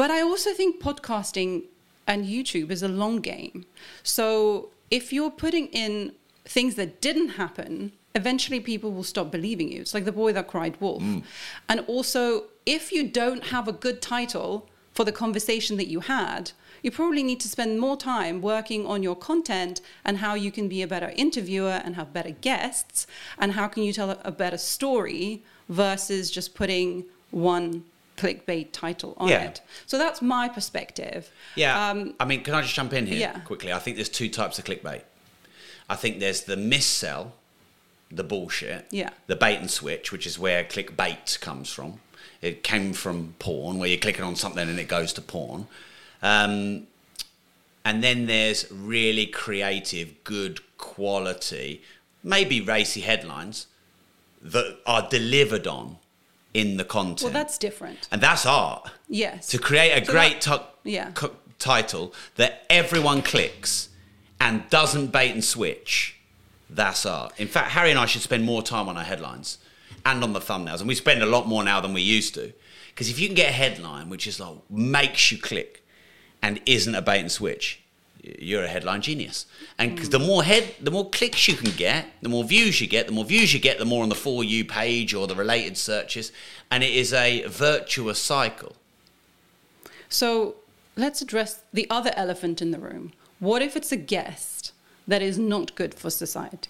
But 0.00 0.10
I 0.10 0.22
also 0.22 0.54
think 0.54 0.80
podcasting 0.80 1.64
and 2.06 2.24
YouTube 2.24 2.70
is 2.70 2.82
a 2.82 2.88
long 2.88 3.20
game. 3.20 3.66
So 4.02 4.70
if 4.90 5.12
you're 5.12 5.30
putting 5.30 5.66
in 5.66 6.12
things 6.46 6.76
that 6.76 7.02
didn't 7.02 7.32
happen, 7.42 7.92
eventually 8.14 8.60
people 8.60 8.92
will 8.92 9.04
stop 9.04 9.30
believing 9.30 9.70
you. 9.70 9.82
It's 9.82 9.92
like 9.92 10.06
the 10.06 10.18
boy 10.22 10.32
that 10.32 10.46
cried 10.46 10.80
wolf. 10.80 11.02
Mm. 11.02 11.24
And 11.68 11.80
also, 11.80 12.44
if 12.64 12.92
you 12.92 13.08
don't 13.08 13.48
have 13.48 13.68
a 13.68 13.74
good 13.74 14.00
title 14.00 14.70
for 14.94 15.04
the 15.04 15.12
conversation 15.12 15.76
that 15.76 15.88
you 15.88 16.00
had, 16.00 16.52
you 16.82 16.90
probably 16.90 17.22
need 17.22 17.40
to 17.40 17.48
spend 17.48 17.78
more 17.78 17.98
time 17.98 18.40
working 18.40 18.86
on 18.86 19.02
your 19.02 19.16
content 19.16 19.82
and 20.02 20.16
how 20.16 20.32
you 20.32 20.50
can 20.50 20.66
be 20.66 20.80
a 20.80 20.86
better 20.86 21.12
interviewer 21.14 21.82
and 21.84 21.96
have 21.96 22.10
better 22.14 22.30
guests 22.30 23.06
and 23.38 23.52
how 23.52 23.68
can 23.68 23.82
you 23.82 23.92
tell 23.92 24.18
a 24.24 24.32
better 24.32 24.56
story 24.56 25.42
versus 25.68 26.30
just 26.30 26.54
putting 26.54 27.04
one 27.30 27.84
clickbait 28.20 28.68
title 28.72 29.14
on 29.16 29.28
Yeah. 29.28 29.44
it. 29.44 29.60
So 29.86 29.96
that's 29.98 30.20
my 30.20 30.48
perspective. 30.48 31.30
Yeah. 31.56 31.90
Um, 31.90 32.14
I 32.20 32.24
mean, 32.24 32.42
can 32.42 32.54
I 32.54 32.62
just 32.62 32.74
jump 32.74 32.92
in 32.92 33.06
here 33.06 33.18
yeah. 33.18 33.38
quickly? 33.40 33.72
I 33.72 33.78
think 33.78 33.96
there's 33.96 34.08
two 34.08 34.28
types 34.28 34.58
of 34.58 34.64
clickbait. 34.64 35.02
I 35.88 35.96
think 35.96 36.20
there's 36.20 36.42
the 36.42 36.56
miss 36.56 36.86
sell, 36.86 37.32
the 38.10 38.22
bullshit, 38.24 38.86
Yeah. 38.90 39.10
the 39.26 39.36
bait 39.36 39.56
and 39.56 39.70
switch, 39.70 40.12
which 40.12 40.26
is 40.26 40.38
where 40.38 40.62
clickbait 40.64 41.40
comes 41.40 41.72
from. 41.72 42.00
It 42.42 42.62
came 42.62 42.92
from 42.92 43.34
porn, 43.38 43.78
where 43.78 43.88
you're 43.88 43.98
clicking 43.98 44.24
on 44.24 44.36
something 44.36 44.68
and 44.68 44.78
it 44.78 44.88
goes 44.88 45.12
to 45.14 45.20
porn. 45.22 45.66
Um, 46.22 46.86
and 47.84 48.04
then 48.04 48.26
there's 48.26 48.70
really 48.70 49.26
creative, 49.26 50.22
good 50.24 50.60
quality, 50.78 51.82
maybe 52.22 52.60
racy 52.60 53.00
headlines 53.00 53.66
that 54.42 54.78
are 54.86 55.06
delivered 55.08 55.66
on 55.66 55.96
in 56.54 56.76
the 56.76 56.84
content. 56.84 57.22
well, 57.22 57.32
that's 57.32 57.58
different. 57.58 58.08
and 58.10 58.20
that's 58.20 58.44
art 58.46 58.90
Yes. 59.08 59.48
to 59.48 59.58
create 59.58 59.92
a 59.92 60.04
So 60.04 60.12
great 60.12 60.40
that- 60.42 60.58
ti- 60.84 60.90
yeah. 60.92 61.10
co- 61.12 61.36
title 61.58 62.12
that 62.36 62.64
everyone 62.70 63.22
clicks 63.22 63.88
and 64.40 64.68
doesn't 64.70 65.08
bait 65.08 65.30
and 65.32 65.44
switch. 65.44 66.16
That's 66.68 67.04
art. 67.06 67.32
In 67.38 67.46
fact, 67.48 67.72
Harry 67.72 67.90
and 67.90 67.98
I 67.98 68.06
should 68.06 68.22
spend 68.22 68.44
more 68.44 68.62
time 68.62 68.88
on 68.88 68.96
our 68.96 69.04
headlines 69.04 69.58
and 70.06 70.22
on 70.24 70.32
the 70.32 70.40
thumbnails, 70.40 70.78
and 70.80 70.88
we 70.88 70.94
spend 70.94 71.22
a 71.22 71.26
lot 71.26 71.46
more 71.46 71.62
now 71.62 71.80
than 71.80 71.92
we 71.92 72.00
used 72.00 72.34
to. 72.34 72.52
Because 72.88 73.08
if 73.10 73.18
you 73.20 73.26
can 73.28 73.34
get 73.34 73.50
a 73.50 73.52
headline 73.52 74.08
which 74.08 74.26
is 74.26 74.40
like 74.40 74.56
makes 74.70 75.30
you 75.30 75.38
click 75.38 75.84
and 76.42 76.60
isn't 76.66 76.94
a 76.94 77.02
bait 77.02 77.20
and 77.20 77.30
switch, 77.30 77.79
you're 78.22 78.64
a 78.64 78.68
headline 78.68 79.00
genius. 79.02 79.46
And 79.78 79.96
'cause 79.96 80.10
the 80.10 80.18
more 80.18 80.42
head, 80.44 80.74
the 80.80 80.90
more 80.90 81.08
clicks 81.08 81.48
you 81.48 81.54
can 81.54 81.70
get, 81.72 82.06
the 82.22 82.28
more 82.28 82.44
views 82.44 82.80
you 82.80 82.86
get. 82.86 83.06
The 83.06 83.12
more 83.12 83.24
views 83.24 83.54
you 83.54 83.60
get, 83.60 83.78
the 83.78 83.84
more 83.84 84.02
on 84.02 84.08
the 84.08 84.14
for 84.14 84.44
you 84.44 84.64
page 84.64 85.14
or 85.14 85.26
the 85.26 85.34
related 85.34 85.76
searches, 85.76 86.32
and 86.70 86.82
it 86.84 86.94
is 86.94 87.12
a 87.12 87.42
virtuous 87.46 88.18
cycle. 88.18 88.76
So 90.08 90.56
let's 90.96 91.22
address 91.22 91.60
the 91.72 91.86
other 91.88 92.12
elephant 92.16 92.60
in 92.60 92.70
the 92.70 92.78
room. 92.78 93.12
What 93.38 93.62
if 93.62 93.76
it's 93.76 93.92
a 93.92 93.96
guest 93.96 94.72
that 95.08 95.22
is 95.22 95.38
not 95.38 95.74
good 95.74 95.94
for 95.94 96.10
society? 96.10 96.68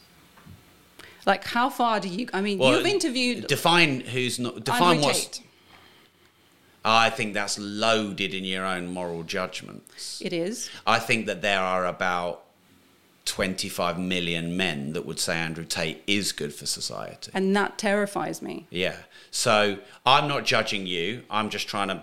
Like, 1.26 1.44
how 1.44 1.68
far 1.68 2.00
do 2.00 2.08
you? 2.08 2.28
I 2.32 2.40
mean, 2.40 2.58
Well, 2.58 2.76
you've 2.76 2.86
interviewed 2.86 3.46
Define 3.46 4.00
who's 4.00 4.38
not. 4.38 4.64
Define 4.64 4.96
Andrew 4.96 5.04
what's. 5.04 5.26
Tate. 5.26 5.46
I 6.84 7.10
think 7.10 7.34
that's 7.34 7.58
loaded 7.58 8.32
in 8.32 8.44
your 8.44 8.64
own 8.64 8.92
moral 8.92 9.22
judgments. 9.22 10.20
It 10.24 10.32
is. 10.32 10.70
I 10.86 10.98
think 10.98 11.26
that 11.26 11.42
there 11.42 11.60
are 11.60 11.86
about 11.86 12.44
25 13.26 13.98
million 13.98 14.56
men 14.56 14.92
that 14.94 15.04
would 15.04 15.20
say 15.20 15.36
Andrew 15.36 15.64
Tate 15.64 16.02
is 16.06 16.32
good 16.32 16.54
for 16.54 16.66
society. 16.66 17.30
And 17.34 17.54
that 17.54 17.78
terrifies 17.78 18.40
me. 18.40 18.66
Yeah. 18.70 18.96
So 19.30 19.78
I'm 20.06 20.26
not 20.26 20.44
judging 20.44 20.86
you. 20.86 21.22
I'm 21.30 21.50
just 21.50 21.68
trying 21.68 21.88
to 21.88 22.02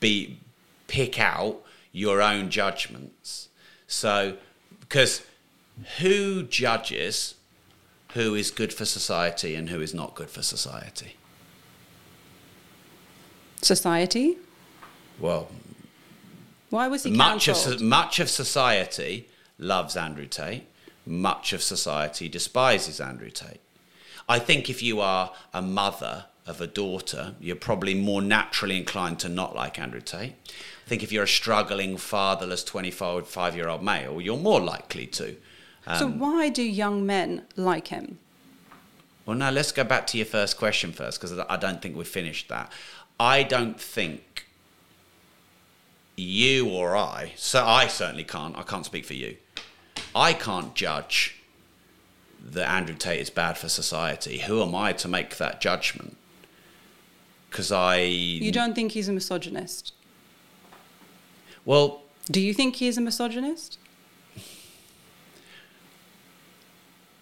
be 0.00 0.40
pick 0.88 1.18
out 1.18 1.62
your 1.92 2.20
own 2.20 2.50
judgments. 2.50 3.48
So 3.86 4.36
because 4.80 5.22
who 5.98 6.42
judges 6.42 7.34
who 8.14 8.34
is 8.34 8.50
good 8.50 8.72
for 8.72 8.84
society 8.84 9.54
and 9.54 9.68
who 9.68 9.80
is 9.80 9.94
not 9.94 10.14
good 10.14 10.30
for 10.30 10.42
society? 10.42 11.16
Society? 13.62 14.36
Well, 15.18 15.48
Why 16.70 16.88
was 16.88 17.04
he 17.04 17.10
much 17.10 17.48
of 17.48 17.80
much 17.80 18.20
of 18.20 18.28
society 18.28 19.28
loves 19.58 19.96
Andrew 19.96 20.26
Tate. 20.26 20.66
Much 21.06 21.52
of 21.52 21.62
society 21.62 22.28
despises 22.28 23.00
Andrew 23.00 23.30
Tate. 23.30 23.60
I 24.28 24.38
think 24.38 24.68
if 24.68 24.82
you 24.82 25.00
are 25.00 25.32
a 25.54 25.62
mother 25.62 26.26
of 26.46 26.60
a 26.60 26.66
daughter, 26.66 27.34
you're 27.40 27.56
probably 27.56 27.94
more 27.94 28.22
naturally 28.22 28.76
inclined 28.76 29.18
to 29.20 29.28
not 29.28 29.54
like 29.54 29.78
Andrew 29.78 30.00
Tate. 30.00 30.32
I 30.32 30.88
think 30.88 31.02
if 31.02 31.12
you're 31.12 31.24
a 31.24 31.28
struggling 31.28 31.96
fatherless 31.96 32.64
25 32.64 33.56
year 33.56 33.68
old 33.68 33.82
male, 33.82 34.20
you're 34.20 34.36
more 34.36 34.60
likely 34.60 35.06
to. 35.06 35.36
so 35.98 36.06
um, 36.06 36.18
why 36.18 36.48
do 36.48 36.62
young 36.62 37.06
men 37.06 37.42
like 37.56 37.88
him? 37.88 38.18
Well, 39.24 39.36
now 39.36 39.50
let's 39.50 39.72
go 39.72 39.82
back 39.82 40.06
to 40.08 40.18
your 40.18 40.26
first 40.26 40.56
question 40.56 40.92
first, 40.92 41.20
because 41.20 41.36
I 41.36 41.56
don't 41.56 41.82
think 41.82 41.96
we've 41.96 42.06
finished 42.06 42.48
that. 42.48 42.70
I 43.18 43.42
don't 43.42 43.80
think 43.80 44.46
you 46.16 46.68
or 46.68 46.96
I, 46.96 47.32
so 47.36 47.64
I 47.64 47.86
certainly 47.86 48.24
can't, 48.24 48.56
I 48.56 48.62
can't 48.62 48.84
speak 48.84 49.04
for 49.04 49.14
you. 49.14 49.36
I 50.14 50.32
can't 50.32 50.74
judge 50.74 51.36
that 52.42 52.68
Andrew 52.68 52.94
Tate 52.94 53.20
is 53.20 53.30
bad 53.30 53.58
for 53.58 53.68
society. 53.68 54.38
Who 54.38 54.62
am 54.62 54.74
I 54.74 54.92
to 54.94 55.08
make 55.08 55.36
that 55.38 55.60
judgment? 55.60 56.16
Because 57.50 57.72
I. 57.72 57.96
You 57.96 58.52
don't 58.52 58.74
think 58.74 58.92
he's 58.92 59.08
a 59.08 59.12
misogynist? 59.12 59.92
Well, 61.64 62.02
Do 62.30 62.40
you 62.40 62.54
think 62.54 62.76
he 62.76 62.86
is 62.86 62.96
a 62.96 63.00
misogynist? 63.00 63.78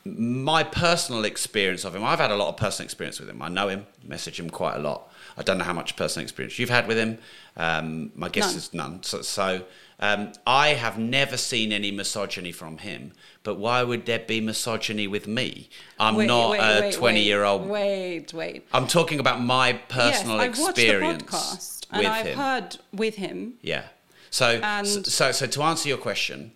my 0.04 0.62
personal 0.62 1.24
experience 1.24 1.84
of 1.84 1.94
him, 1.94 2.04
I've 2.04 2.18
had 2.18 2.30
a 2.30 2.36
lot 2.36 2.48
of 2.48 2.56
personal 2.56 2.84
experience 2.84 3.18
with 3.18 3.28
him. 3.28 3.40
I 3.40 3.48
know 3.48 3.68
him, 3.68 3.86
message 4.02 4.38
him 4.38 4.50
quite 4.50 4.76
a 4.76 4.78
lot. 4.78 5.10
I 5.36 5.42
don't 5.42 5.58
know 5.58 5.64
how 5.64 5.72
much 5.72 5.96
personal 5.96 6.22
experience 6.22 6.58
you've 6.58 6.70
had 6.70 6.86
with 6.86 6.96
him. 6.96 7.18
Um, 7.56 8.12
my 8.14 8.28
guess 8.28 8.48
None. 8.50 8.56
is 8.56 8.74
none. 8.74 9.02
So, 9.02 9.22
so 9.22 9.64
um, 10.00 10.32
I 10.46 10.68
have 10.68 10.98
never 10.98 11.36
seen 11.36 11.72
any 11.72 11.90
misogyny 11.90 12.52
from 12.52 12.78
him. 12.78 13.12
But 13.42 13.56
why 13.56 13.82
would 13.82 14.06
there 14.06 14.20
be 14.20 14.40
misogyny 14.40 15.06
with 15.06 15.26
me? 15.26 15.68
I'm 15.98 16.14
Wait, 16.16 16.26
not 16.26 16.50
wait, 16.50 16.60
a 16.60 16.80
wait, 16.80 16.94
20 16.94 17.20
year 17.22 17.44
old. 17.44 17.68
Wait, 17.68 18.32
wait. 18.32 18.66
I'm 18.72 18.86
talking 18.86 19.20
about 19.20 19.40
my 19.40 19.74
personal 19.88 20.36
yes, 20.38 20.58
I've 20.58 20.58
watched 20.58 20.76
the 20.76 20.82
experience 20.82 21.22
podcast 21.24 21.86
with 21.90 21.98
and 21.98 22.06
I've 22.06 22.26
him. 22.26 22.38
heard 22.38 22.76
with 22.92 23.14
him. 23.16 23.54
Yeah. 23.60 23.84
So, 24.30 24.60
And- 24.62 24.86
so, 25.06 25.30
so 25.32 25.46
to 25.46 25.62
answer 25.62 25.88
your 25.88 25.98
question, 25.98 26.52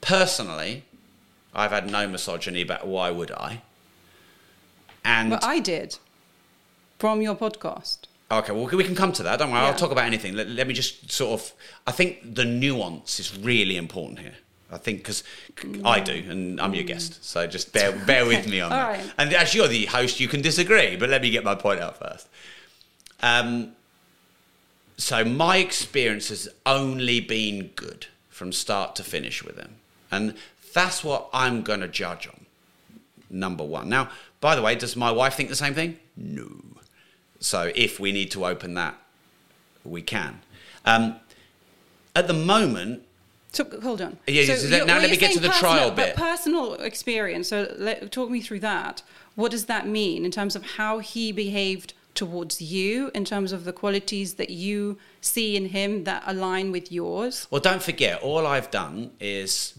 personally, 0.00 0.84
I've 1.54 1.70
had 1.70 1.90
no 1.90 2.08
misogyny, 2.08 2.64
but 2.64 2.86
why 2.86 3.10
would 3.10 3.30
I? 3.32 3.62
And 5.04 5.30
But 5.30 5.44
I 5.44 5.58
did 5.60 5.98
from 7.00 7.20
your 7.22 7.34
podcast. 7.34 7.98
okay, 8.30 8.52
well, 8.52 8.66
we 8.66 8.84
can 8.84 8.94
come 8.94 9.12
to 9.12 9.22
that. 9.24 9.38
Don't 9.40 9.50
worry, 9.50 9.60
Yeah. 9.62 9.68
I'll 9.68 9.74
talk 9.74 9.90
about 9.90 10.04
anything. 10.04 10.34
Let, 10.34 10.48
let 10.48 10.66
me 10.68 10.74
just 10.74 11.10
sort 11.10 11.32
of. 11.40 11.52
I 11.86 11.92
think 11.92 12.34
the 12.36 12.44
nuance 12.44 13.18
is 13.18 13.36
really 13.38 13.76
important 13.76 14.20
here. 14.20 14.34
I 14.72 14.78
think 14.78 14.98
because 14.98 15.24
I 15.84 15.98
do, 15.98 16.12
and 16.28 16.60
I'm 16.60 16.74
your 16.74 16.84
guest, 16.84 17.24
so 17.24 17.44
just 17.48 17.72
bear 17.72 17.90
bear 18.06 18.24
with 18.24 18.46
me 18.52 18.60
on 18.60 18.70
All 18.70 18.78
that. 18.78 18.88
right. 18.98 19.12
And 19.18 19.34
as 19.34 19.52
you're 19.54 19.66
the 19.66 19.86
host, 19.86 20.20
you 20.20 20.28
can 20.28 20.42
disagree, 20.42 20.94
but 20.94 21.08
let 21.10 21.22
me 21.22 21.30
get 21.30 21.42
my 21.42 21.56
point 21.56 21.80
out 21.80 21.96
first. 21.98 22.28
Um, 23.22 23.72
so 24.96 25.24
my 25.24 25.56
experience 25.56 26.28
has 26.28 26.48
only 26.66 27.18
been 27.20 27.68
good 27.74 28.06
from 28.28 28.52
start 28.52 28.94
to 28.96 29.02
finish 29.02 29.42
with 29.42 29.56
him, 29.56 29.76
and 30.12 30.34
that's 30.72 31.02
what 31.02 31.28
I'm 31.32 31.62
going 31.62 31.80
to 31.80 31.88
judge 31.88 32.28
on. 32.28 32.46
Number 33.28 33.64
one. 33.64 33.88
Now, 33.88 34.10
by 34.40 34.54
the 34.54 34.62
way, 34.62 34.74
does 34.76 34.94
my 34.96 35.10
wife 35.10 35.34
think 35.34 35.48
the 35.48 35.56
same 35.56 35.74
thing? 35.74 35.98
No. 36.16 36.48
So 37.40 37.72
if 37.74 37.98
we 37.98 38.12
need 38.12 38.30
to 38.32 38.44
open 38.46 38.74
that, 38.74 38.96
we 39.84 40.02
can. 40.02 40.40
Um, 40.84 41.16
at 42.14 42.26
the 42.26 42.34
moment, 42.34 43.02
So 43.52 43.64
hold 43.82 44.00
on. 44.00 44.18
Yeah, 44.26 44.54
so 44.54 44.84
now 44.84 44.98
let 44.98 45.10
me 45.10 45.16
get 45.16 45.32
to 45.32 45.40
the 45.40 45.48
personal, 45.48 45.72
trial 45.72 45.88
but 45.90 46.06
bit. 46.06 46.16
personal 46.16 46.74
experience. 46.74 47.48
So 47.48 47.74
let, 47.78 48.12
talk 48.12 48.30
me 48.30 48.40
through 48.40 48.60
that. 48.60 49.02
What 49.34 49.50
does 49.50 49.66
that 49.66 49.86
mean 49.86 50.24
in 50.24 50.30
terms 50.30 50.54
of 50.54 50.62
how 50.76 50.98
he 50.98 51.32
behaved 51.32 51.94
towards 52.14 52.60
you, 52.60 53.10
in 53.14 53.24
terms 53.24 53.52
of 53.52 53.64
the 53.64 53.72
qualities 53.72 54.34
that 54.34 54.50
you 54.50 54.98
see 55.20 55.56
in 55.56 55.66
him 55.66 56.04
that 56.04 56.22
align 56.26 56.72
with 56.72 56.92
yours? 56.92 57.46
Well, 57.50 57.60
don't 57.60 57.82
forget, 57.82 58.20
all 58.20 58.46
I've 58.46 58.70
done 58.70 59.12
is 59.20 59.78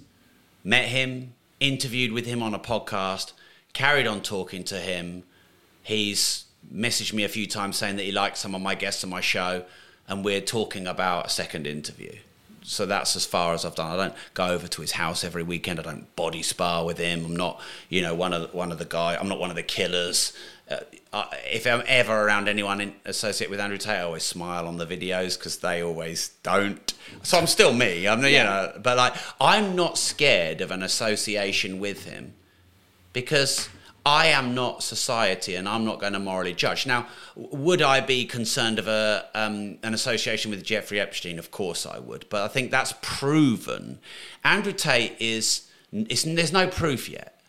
met 0.64 0.86
him, 0.86 1.34
interviewed 1.60 2.12
with 2.12 2.26
him 2.26 2.42
on 2.42 2.54
a 2.54 2.60
podcast, 2.60 3.34
carried 3.74 4.08
on 4.08 4.22
talking 4.22 4.64
to 4.66 4.78
him. 4.80 5.24
He's 5.84 6.46
messaged 6.74 7.14
me 7.14 7.24
a 7.24 7.30
few 7.30 7.48
times 7.48 7.78
saying 7.78 7.98
that 7.98 8.04
he 8.04 8.12
likes 8.12 8.40
some 8.40 8.56
of 8.56 8.62
my 8.62 8.76
guests 8.76 9.04
on 9.04 9.10
my 9.10 9.22
show, 9.22 9.64
and 10.08 10.24
we're 10.24 10.42
talking 10.42 10.88
about 10.88 11.28
a 11.28 11.30
second 11.30 11.68
interview. 11.68 12.14
So 12.64 12.86
that's 12.86 13.16
as 13.16 13.26
far 13.26 13.54
as 13.54 13.66
I've 13.66 13.76
done. 13.76 13.92
I 13.92 13.98
don't 13.98 14.16
go 14.34 14.48
over 14.48 14.68
to 14.68 14.82
his 14.82 14.92
house 14.92 15.24
every 15.24 15.44
weekend. 15.44 15.80
I 15.80 15.84
don't 15.84 16.16
body 16.16 16.44
spar 16.44 16.86
with 16.86 17.00
him. 17.00 17.26
I'm 17.26 17.36
not, 17.36 17.60
you 17.90 18.02
know, 18.02 18.14
one 18.14 18.34
of 18.34 18.54
one 18.54 18.72
of 18.72 18.78
the 18.78 18.86
guy. 18.86 19.16
I'm 19.16 19.28
not 19.28 19.40
one 19.40 19.50
of 19.50 19.56
the 19.56 19.64
killers. 19.64 20.34
Uh, 20.70 20.78
I, 21.12 21.38
if 21.52 21.66
I'm 21.66 21.84
ever 21.88 22.14
around 22.14 22.48
anyone 22.48 22.80
in, 22.80 22.94
associated 23.04 23.50
with 23.50 23.60
Andrew 23.60 23.78
Tate, 23.78 23.98
I 23.98 24.02
always 24.02 24.24
smile 24.24 24.68
on 24.68 24.78
the 24.78 24.86
videos 24.86 25.38
because 25.38 25.58
they 25.58 25.82
always 25.82 26.30
don't. 26.44 26.94
So 27.24 27.38
I'm 27.38 27.48
still 27.48 27.74
me. 27.74 28.08
I'm, 28.08 28.24
you 28.24 28.44
know, 28.44 28.74
but 28.82 28.96
like 28.96 29.16
I'm 29.42 29.76
not 29.76 29.98
scared 29.98 30.62
of 30.62 30.70
an 30.72 30.84
association 30.84 31.80
with 31.80 32.06
him 32.06 32.36
because 33.12 33.70
I 34.06 34.28
am 34.28 34.56
not 34.56 34.82
society 34.82 35.56
and 35.56 35.70
I'm 35.70 35.86
not 35.86 36.00
going 36.00 36.14
to 36.14 36.20
morally 36.20 36.54
judge. 36.54 36.88
Now, 36.88 37.08
would 37.36 37.82
I 37.82 38.00
be 38.00 38.26
concerned 38.26 38.80
of 38.80 38.88
a 38.88 39.28
um, 39.36 39.78
an 39.84 39.94
association 39.94 40.50
with 40.50 40.64
Jeffrey 40.64 41.00
Epstein? 41.00 41.38
Of 41.38 41.52
course 41.52 41.86
I 41.86 42.00
would, 42.00 42.26
but 42.30 42.42
I 42.42 42.48
think 42.48 42.72
that's 42.72 42.94
proven. 43.02 44.00
Andrew 44.44 44.74
Tate 44.74 45.16
is, 45.20 45.68
there's 45.92 46.52
no 46.52 46.68
proof 46.68 47.10
yet, 47.10 47.42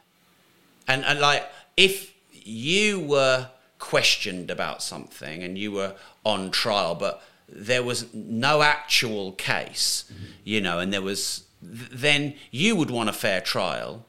and, 0.86 1.04
and 1.04 1.20
like 1.20 1.48
if 1.76 2.12
you 2.32 3.00
were 3.00 3.48
questioned 3.78 4.50
about 4.50 4.82
something 4.82 5.42
and 5.42 5.56
you 5.58 5.72
were 5.72 5.94
on 6.24 6.50
trial, 6.50 6.94
but 6.94 7.22
there 7.48 7.82
was 7.82 8.12
no 8.14 8.62
actual 8.62 9.32
case, 9.32 10.04
you 10.44 10.60
know, 10.60 10.78
and 10.78 10.92
there 10.92 11.02
was, 11.02 11.44
then 11.60 12.34
you 12.50 12.76
would 12.76 12.90
want 12.90 13.08
a 13.08 13.12
fair 13.12 13.40
trial. 13.40 14.06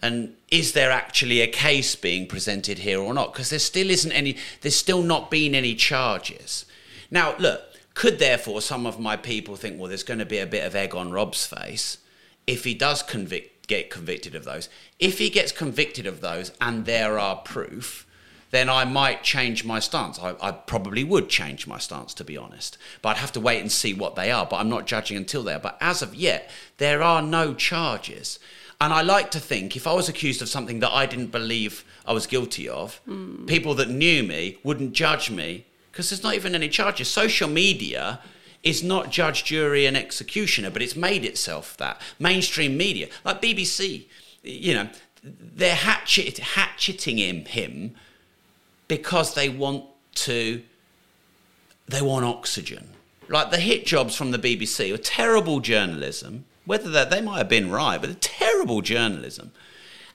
And 0.00 0.36
is 0.50 0.72
there 0.72 0.90
actually 0.90 1.40
a 1.40 1.48
case 1.48 1.96
being 1.96 2.26
presented 2.26 2.78
here 2.78 3.00
or 3.00 3.12
not? 3.12 3.32
Because 3.32 3.50
there 3.50 3.58
still 3.58 3.90
isn't 3.90 4.12
any, 4.12 4.36
there's 4.60 4.76
still 4.76 5.02
not 5.02 5.30
been 5.30 5.54
any 5.54 5.74
charges. 5.74 6.66
Now, 7.10 7.36
look, 7.38 7.62
could 7.94 8.20
therefore 8.20 8.60
some 8.60 8.86
of 8.86 9.00
my 9.00 9.16
people 9.16 9.56
think, 9.56 9.78
well, 9.78 9.88
there's 9.88 10.04
going 10.04 10.20
to 10.20 10.26
be 10.26 10.38
a 10.38 10.46
bit 10.46 10.64
of 10.64 10.76
egg 10.76 10.94
on 10.94 11.10
Rob's 11.10 11.46
face 11.46 11.98
if 12.46 12.64
he 12.64 12.74
does 12.74 13.02
convict, 13.02 13.66
get 13.66 13.90
convicted 13.90 14.36
of 14.36 14.44
those? 14.44 14.68
If 15.00 15.18
he 15.18 15.30
gets 15.30 15.50
convicted 15.50 16.06
of 16.06 16.20
those 16.20 16.52
and 16.60 16.84
there 16.84 17.18
are 17.18 17.36
proof, 17.36 18.06
then 18.50 18.68
I 18.68 18.84
might 18.84 19.24
change 19.24 19.64
my 19.64 19.78
stance. 19.78 20.18
I, 20.18 20.34
I 20.40 20.52
probably 20.52 21.04
would 21.04 21.28
change 21.28 21.66
my 21.66 21.78
stance, 21.78 22.14
to 22.14 22.24
be 22.24 22.36
honest. 22.36 22.78
But 23.02 23.10
I'd 23.10 23.16
have 23.18 23.32
to 23.32 23.40
wait 23.40 23.60
and 23.60 23.70
see 23.70 23.92
what 23.92 24.14
they 24.14 24.30
are. 24.30 24.46
But 24.46 24.56
I'm 24.56 24.70
not 24.70 24.86
judging 24.86 25.16
until 25.16 25.42
there. 25.42 25.58
But 25.58 25.76
as 25.80 26.00
of 26.00 26.14
yet, 26.14 26.48
there 26.78 27.02
are 27.02 27.20
no 27.20 27.52
charges. 27.52 28.38
And 28.80 28.92
I 28.92 29.02
like 29.02 29.30
to 29.32 29.40
think 29.40 29.76
if 29.76 29.86
I 29.86 29.92
was 29.92 30.08
accused 30.08 30.40
of 30.40 30.48
something 30.48 30.80
that 30.80 30.92
I 30.92 31.06
didn't 31.06 31.32
believe 31.32 31.84
I 32.06 32.12
was 32.12 32.26
guilty 32.26 32.68
of, 32.68 33.00
people 33.46 33.74
that 33.74 33.88
knew 33.88 34.22
me 34.22 34.58
wouldn't 34.62 34.92
judge 34.92 35.30
me 35.30 35.66
because 35.90 36.10
there's 36.10 36.22
not 36.22 36.34
even 36.34 36.54
any 36.54 36.68
charges. 36.68 37.08
Social 37.08 37.48
media 37.48 38.20
is 38.62 38.82
not 38.82 39.10
judge, 39.10 39.44
jury, 39.44 39.86
and 39.86 39.96
executioner, 39.96 40.70
but 40.70 40.82
it's 40.82 40.94
made 40.96 41.24
itself 41.24 41.76
that. 41.78 42.00
Mainstream 42.20 42.76
media, 42.76 43.08
like 43.24 43.42
BBC, 43.42 44.04
you 44.42 44.74
know, 44.74 44.88
they're 45.22 45.74
hatchet, 45.74 46.38
hatcheting 46.38 47.18
him, 47.18 47.44
him 47.46 47.96
because 48.88 49.34
they 49.34 49.48
want 49.48 49.84
to 50.14 50.62
they 51.86 52.02
want 52.02 52.24
oxygen 52.24 52.88
like 53.28 53.50
the 53.50 53.58
hit 53.58 53.86
jobs 53.86 54.16
from 54.16 54.32
the 54.32 54.38
bbc 54.38 54.90
were 54.90 54.98
terrible 54.98 55.60
journalism 55.60 56.44
whether 56.68 56.90
that 56.90 57.10
they 57.10 57.20
might 57.20 57.38
have 57.38 57.48
been 57.48 57.70
right 57.70 58.00
but 58.00 58.20
terrible 58.20 58.80
journalism 58.80 59.50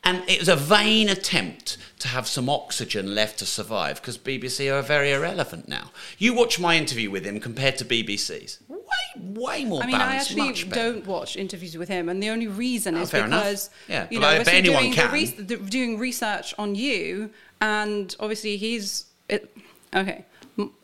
and 0.06 0.22
it 0.28 0.40
was 0.40 0.50
a 0.50 0.56
vain 0.56 1.08
attempt 1.10 1.78
to 2.00 2.08
have 2.10 2.28
some 2.28 2.50
oxygen 2.50 3.16
left 3.16 3.40
to 3.40 3.46
survive 3.46 3.96
because 4.02 4.18
bbc 4.18 4.72
are 4.74 4.82
very 4.82 5.12
irrelevant 5.12 5.68
now 5.68 5.92
you 6.18 6.34
watch 6.34 6.60
my 6.60 6.78
interview 6.78 7.10
with 7.10 7.26
him 7.26 7.40
compared 7.40 7.78
to 7.78 7.86
bbc's 7.86 8.60
way 8.68 8.78
way 9.18 9.66
more 9.66 9.84
I 9.84 9.88
mean, 9.88 9.96
I 9.96 10.16
actually 10.16 10.54
don't 10.70 11.06
watch 11.06 11.36
interviews 11.38 11.78
with 11.78 11.90
him, 11.90 12.10
and 12.10 12.22
the 12.22 12.30
only 12.30 12.48
reason 12.48 12.96
oh, 12.96 13.02
is 13.02 13.12
fair 13.12 13.26
because 13.26 13.70
Yeah, 13.88 14.08
you 14.10 14.20
but 14.20 14.22
know, 14.22 14.42
I- 14.42 14.44
but 14.44 14.54
anyone 14.54 14.84
doing, 14.92 14.92
the 14.92 15.26
can. 15.36 15.48
the, 15.48 15.58
doing 15.58 16.00
research 16.00 16.54
on 16.58 16.76
you, 16.76 17.30
and 17.62 18.16
obviously 18.20 18.58
he's 18.58 19.06
it, 19.30 19.56
okay. 19.96 20.26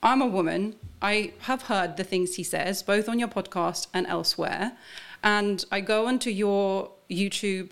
I'm 0.01 0.21
a 0.21 0.27
woman. 0.27 0.75
I 1.01 1.33
have 1.41 1.63
heard 1.63 1.97
the 1.97 2.03
things 2.03 2.35
he 2.35 2.43
says, 2.43 2.81
both 2.83 3.07
on 3.07 3.19
your 3.19 3.27
podcast 3.27 3.87
and 3.93 4.07
elsewhere, 4.07 4.73
and 5.23 5.65
I 5.71 5.81
go 5.81 6.07
onto 6.07 6.29
your 6.29 6.91
YouTube 7.09 7.71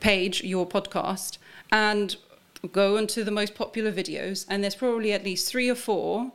page, 0.00 0.42
your 0.42 0.66
podcast, 0.66 1.38
and 1.70 2.16
go 2.72 2.96
into 2.96 3.24
the 3.24 3.30
most 3.30 3.54
popular 3.54 3.92
videos, 3.92 4.44
and 4.48 4.62
there's 4.62 4.74
probably 4.74 5.12
at 5.12 5.24
least 5.24 5.48
three 5.48 5.68
or 5.68 5.74
four 5.74 6.32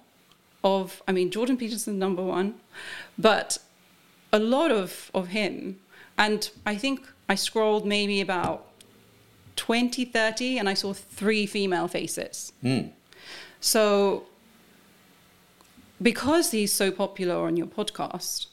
of, 0.64 1.04
I 1.08 1.12
mean, 1.12 1.30
Jordan 1.30 1.58
Peterson 1.58 2.00
number 2.00 2.24
one, 2.24 2.56
but 3.18 3.58
a 4.34 4.40
lot 4.40 4.72
of 4.72 5.12
of 5.14 5.28
him, 5.28 5.80
and 6.18 6.50
I 6.66 6.76
think 6.76 7.08
I 7.30 7.36
scrolled 7.36 7.86
maybe 7.86 8.22
about 8.22 8.68
20, 9.56 10.06
30, 10.06 10.58
and 10.58 10.68
I 10.68 10.74
saw 10.74 10.94
three 10.94 11.46
female 11.46 11.88
faces. 11.88 12.52
Hmm. 12.62 12.88
So, 13.60 14.26
because 16.02 16.52
he's 16.52 16.74
so 16.74 16.92
popular 16.92 17.46
on 17.48 17.58
your 17.58 17.68
podcast, 17.68 18.48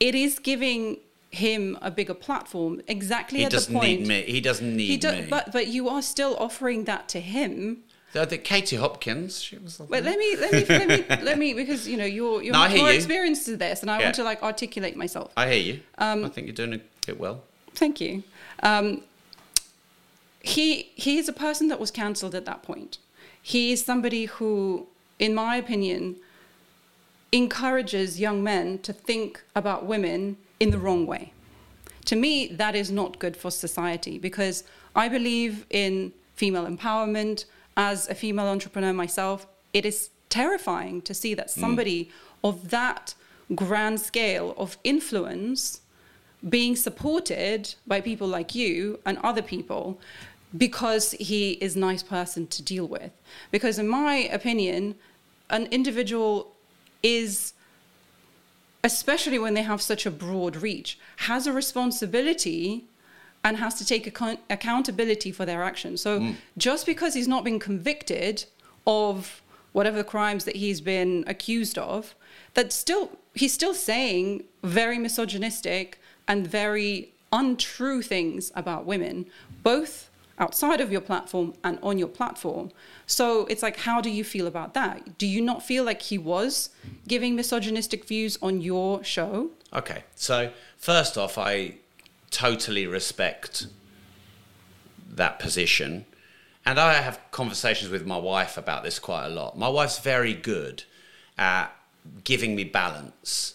it 0.00 0.14
is 0.14 0.38
giving 0.38 0.98
him 1.30 1.76
a 1.82 1.90
bigger 1.90 2.14
platform 2.14 2.80
exactly 2.88 3.40
He 3.40 3.44
at 3.44 3.50
the 3.50 3.56
doesn't 3.56 3.74
point 3.74 4.00
need 4.00 4.08
me. 4.08 4.22
He 4.22 4.40
doesn't 4.40 4.76
need 4.76 4.86
he 4.86 4.96
do, 4.96 5.12
me. 5.12 5.26
but 5.28 5.52
but 5.52 5.66
you 5.68 5.88
are 5.88 6.00
still 6.02 6.36
offering 6.38 6.84
that 6.84 7.08
to 7.10 7.20
him 7.20 7.78
the, 8.14 8.24
the 8.24 8.38
Katie 8.38 8.76
Hopkins, 8.76 9.42
she 9.42 9.58
was. 9.58 9.76
but 9.76 10.02
let 10.02 10.18
me 10.18 10.34
let 10.36 10.52
me 10.52 10.64
let 10.64 10.88
me 10.88 11.04
let 11.22 11.38
me 11.38 11.52
because 11.52 11.86
you 11.86 11.98
know 11.98 12.06
you're 12.06 12.42
you're 12.42 12.54
No, 12.54 12.60
much 12.60 12.74
more 12.76 12.88
you. 12.90 12.96
experienced 12.96 13.44
to 13.46 13.56
this 13.58 13.82
and 13.82 13.90
I 13.90 13.98
Yeah. 13.98 14.04
want 14.04 14.14
to 14.14 14.24
like 14.24 14.42
articulate 14.42 14.96
myself 14.96 15.30
I 15.36 15.48
hear 15.52 15.60
you. 15.74 15.80
Um, 15.98 16.24
I 16.24 16.28
think 16.30 16.46
you're 16.46 16.54
doing 16.54 16.80
it 17.06 17.20
well. 17.20 17.42
Thank 17.74 18.00
you. 18.00 18.22
Um, 18.62 19.02
he 20.42 20.90
he 20.94 21.18
is 21.18 21.28
a 21.28 21.32
person 21.32 21.68
that 21.68 21.78
was 21.80 21.90
cancelled 21.90 22.34
at 22.34 22.44
that 22.46 22.62
point. 22.62 22.98
He 23.42 23.72
is 23.72 23.84
somebody 23.84 24.24
who, 24.26 24.86
in 25.18 25.34
my 25.34 25.56
opinion, 25.56 26.16
encourages 27.32 28.20
young 28.20 28.42
men 28.42 28.78
to 28.80 28.92
think 28.92 29.42
about 29.54 29.86
women 29.86 30.36
in 30.60 30.70
the 30.70 30.78
wrong 30.78 31.06
way. 31.06 31.32
To 32.06 32.16
me, 32.16 32.46
that 32.48 32.74
is 32.74 32.90
not 32.90 33.18
good 33.18 33.36
for 33.36 33.50
society 33.50 34.18
because 34.18 34.64
I 34.96 35.08
believe 35.08 35.66
in 35.70 36.12
female 36.36 36.66
empowerment. 36.66 37.44
As 37.76 38.08
a 38.08 38.14
female 38.14 38.46
entrepreneur 38.46 38.92
myself, 38.92 39.46
it 39.72 39.84
is 39.84 40.10
terrifying 40.30 41.02
to 41.02 41.14
see 41.14 41.34
that 41.34 41.48
mm. 41.48 41.60
somebody 41.60 42.10
of 42.42 42.70
that 42.70 43.14
grand 43.54 44.00
scale 44.00 44.54
of 44.56 44.78
influence 44.84 45.80
being 46.48 46.76
supported 46.76 47.74
by 47.86 48.00
people 48.00 48.28
like 48.28 48.54
you 48.54 48.98
and 49.04 49.18
other 49.18 49.42
people 49.42 49.98
because 50.56 51.12
he 51.12 51.52
is 51.52 51.76
a 51.76 51.78
nice 51.78 52.02
person 52.02 52.46
to 52.46 52.62
deal 52.62 52.86
with. 52.86 53.10
Because, 53.50 53.78
in 53.78 53.88
my 53.88 54.16
opinion, 54.32 54.94
an 55.50 55.66
individual 55.66 56.52
is, 57.02 57.52
especially 58.82 59.38
when 59.38 59.54
they 59.54 59.62
have 59.62 59.80
such 59.82 60.06
a 60.06 60.10
broad 60.10 60.56
reach, 60.56 60.98
has 61.16 61.46
a 61.46 61.52
responsibility 61.52 62.84
and 63.44 63.56
has 63.58 63.74
to 63.74 63.84
take 63.84 64.06
account- 64.06 64.40
accountability 64.50 65.30
for 65.32 65.46
their 65.46 65.62
actions. 65.62 66.00
So, 66.02 66.20
mm. 66.20 66.34
just 66.56 66.86
because 66.86 67.14
he's 67.14 67.28
not 67.28 67.44
been 67.44 67.58
convicted 67.58 68.44
of 68.86 69.42
whatever 69.72 70.02
crimes 70.02 70.44
that 70.44 70.56
he's 70.56 70.80
been 70.80 71.24
accused 71.26 71.78
of, 71.78 72.14
that 72.54 72.72
still 72.72 73.10
he's 73.34 73.52
still 73.52 73.74
saying 73.74 74.44
very 74.62 74.98
misogynistic 74.98 76.00
and 76.26 76.46
very 76.46 77.12
untrue 77.32 78.02
things 78.02 78.50
about 78.54 78.86
women, 78.86 79.26
both 79.62 80.07
outside 80.38 80.80
of 80.80 80.90
your 80.92 81.00
platform 81.00 81.54
and 81.64 81.78
on 81.82 81.98
your 81.98 82.08
platform. 82.08 82.70
So 83.06 83.46
it's 83.46 83.62
like, 83.62 83.78
how 83.78 84.00
do 84.00 84.10
you 84.10 84.24
feel 84.24 84.46
about 84.46 84.74
that? 84.74 85.18
Do 85.18 85.26
you 85.26 85.40
not 85.40 85.62
feel 85.62 85.84
like 85.84 86.02
he 86.02 86.18
was 86.18 86.70
giving 87.06 87.34
misogynistic 87.34 88.04
views 88.04 88.38
on 88.40 88.60
your 88.60 89.02
show? 89.04 89.50
Okay, 89.72 90.04
so 90.14 90.50
first 90.76 91.18
off, 91.18 91.38
I 91.38 91.74
totally 92.30 92.86
respect 92.86 93.66
that 95.10 95.38
position. 95.38 96.04
And 96.64 96.78
I 96.78 96.94
have 96.94 97.20
conversations 97.30 97.90
with 97.90 98.06
my 98.06 98.18
wife 98.18 98.56
about 98.56 98.82
this 98.84 98.98
quite 98.98 99.26
a 99.26 99.30
lot. 99.30 99.58
My 99.58 99.68
wife's 99.68 99.98
very 99.98 100.34
good 100.34 100.84
at 101.36 101.74
giving 102.24 102.54
me 102.54 102.64
balance. 102.64 103.54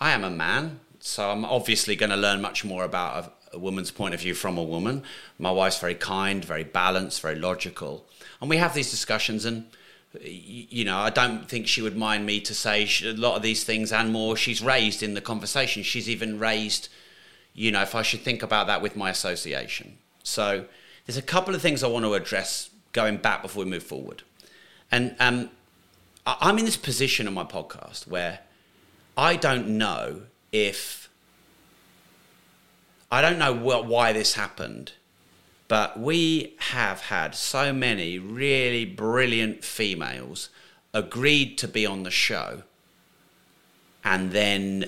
I 0.00 0.10
am 0.10 0.24
a 0.24 0.30
man, 0.30 0.80
so 1.00 1.30
I'm 1.30 1.44
obviously 1.44 1.96
going 1.96 2.10
to 2.10 2.16
learn 2.16 2.40
much 2.40 2.64
more 2.64 2.84
about 2.84 3.41
a, 3.52 3.58
woman's 3.58 3.90
point 3.90 4.14
of 4.14 4.20
view 4.20 4.34
from 4.34 4.58
a 4.58 4.62
woman. 4.62 5.02
My 5.38 5.50
wife's 5.50 5.78
very 5.78 5.94
kind, 5.94 6.44
very 6.44 6.64
balanced, 6.64 7.20
very 7.20 7.36
logical. 7.36 8.06
And 8.40 8.50
we 8.50 8.56
have 8.56 8.74
these 8.74 8.90
discussions, 8.90 9.44
and 9.44 9.66
you 10.20 10.84
know, 10.84 10.98
I 10.98 11.10
don't 11.10 11.48
think 11.48 11.66
she 11.66 11.80
would 11.80 11.96
mind 11.96 12.26
me 12.26 12.40
to 12.40 12.54
say 12.54 12.84
sh- 12.84 13.04
a 13.04 13.12
lot 13.12 13.36
of 13.36 13.42
these 13.42 13.64
things 13.64 13.92
and 13.92 14.12
more. 14.12 14.36
She's 14.36 14.62
raised 14.62 15.02
in 15.02 15.14
the 15.14 15.20
conversation. 15.20 15.82
She's 15.82 16.08
even 16.08 16.38
raised, 16.38 16.88
you 17.54 17.70
know, 17.70 17.82
if 17.82 17.94
I 17.94 18.02
should 18.02 18.20
think 18.20 18.42
about 18.42 18.66
that 18.66 18.82
with 18.82 18.96
my 18.96 19.10
association. 19.10 19.98
So 20.22 20.66
there's 21.06 21.16
a 21.16 21.22
couple 21.22 21.54
of 21.54 21.62
things 21.62 21.82
I 21.82 21.88
want 21.88 22.04
to 22.04 22.14
address 22.14 22.70
going 22.92 23.16
back 23.16 23.42
before 23.42 23.64
we 23.64 23.70
move 23.70 23.82
forward. 23.82 24.22
And 24.90 25.16
um, 25.18 25.50
I'm 26.26 26.58
in 26.58 26.64
this 26.64 26.76
position 26.76 27.26
on 27.26 27.34
my 27.34 27.44
podcast 27.44 28.06
where 28.06 28.40
I 29.16 29.36
don't 29.36 29.68
know 29.78 30.22
if 30.52 31.01
I 33.12 33.20
don't 33.20 33.38
know 33.38 33.54
wh- 33.54 33.86
why 33.86 34.14
this 34.14 34.34
happened, 34.34 34.92
but 35.68 36.00
we 36.00 36.54
have 36.70 37.02
had 37.02 37.34
so 37.34 37.70
many 37.70 38.18
really 38.18 38.86
brilliant 38.86 39.62
females 39.62 40.48
agreed 40.94 41.58
to 41.58 41.68
be 41.68 41.84
on 41.84 42.04
the 42.04 42.10
show, 42.10 42.62
and 44.02 44.32
then 44.32 44.86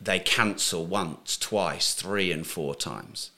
they 0.00 0.18
cancel 0.18 0.84
once, 0.84 1.36
twice, 1.36 1.94
three, 1.94 2.32
and 2.32 2.44
four 2.44 2.74
times. 2.74 3.30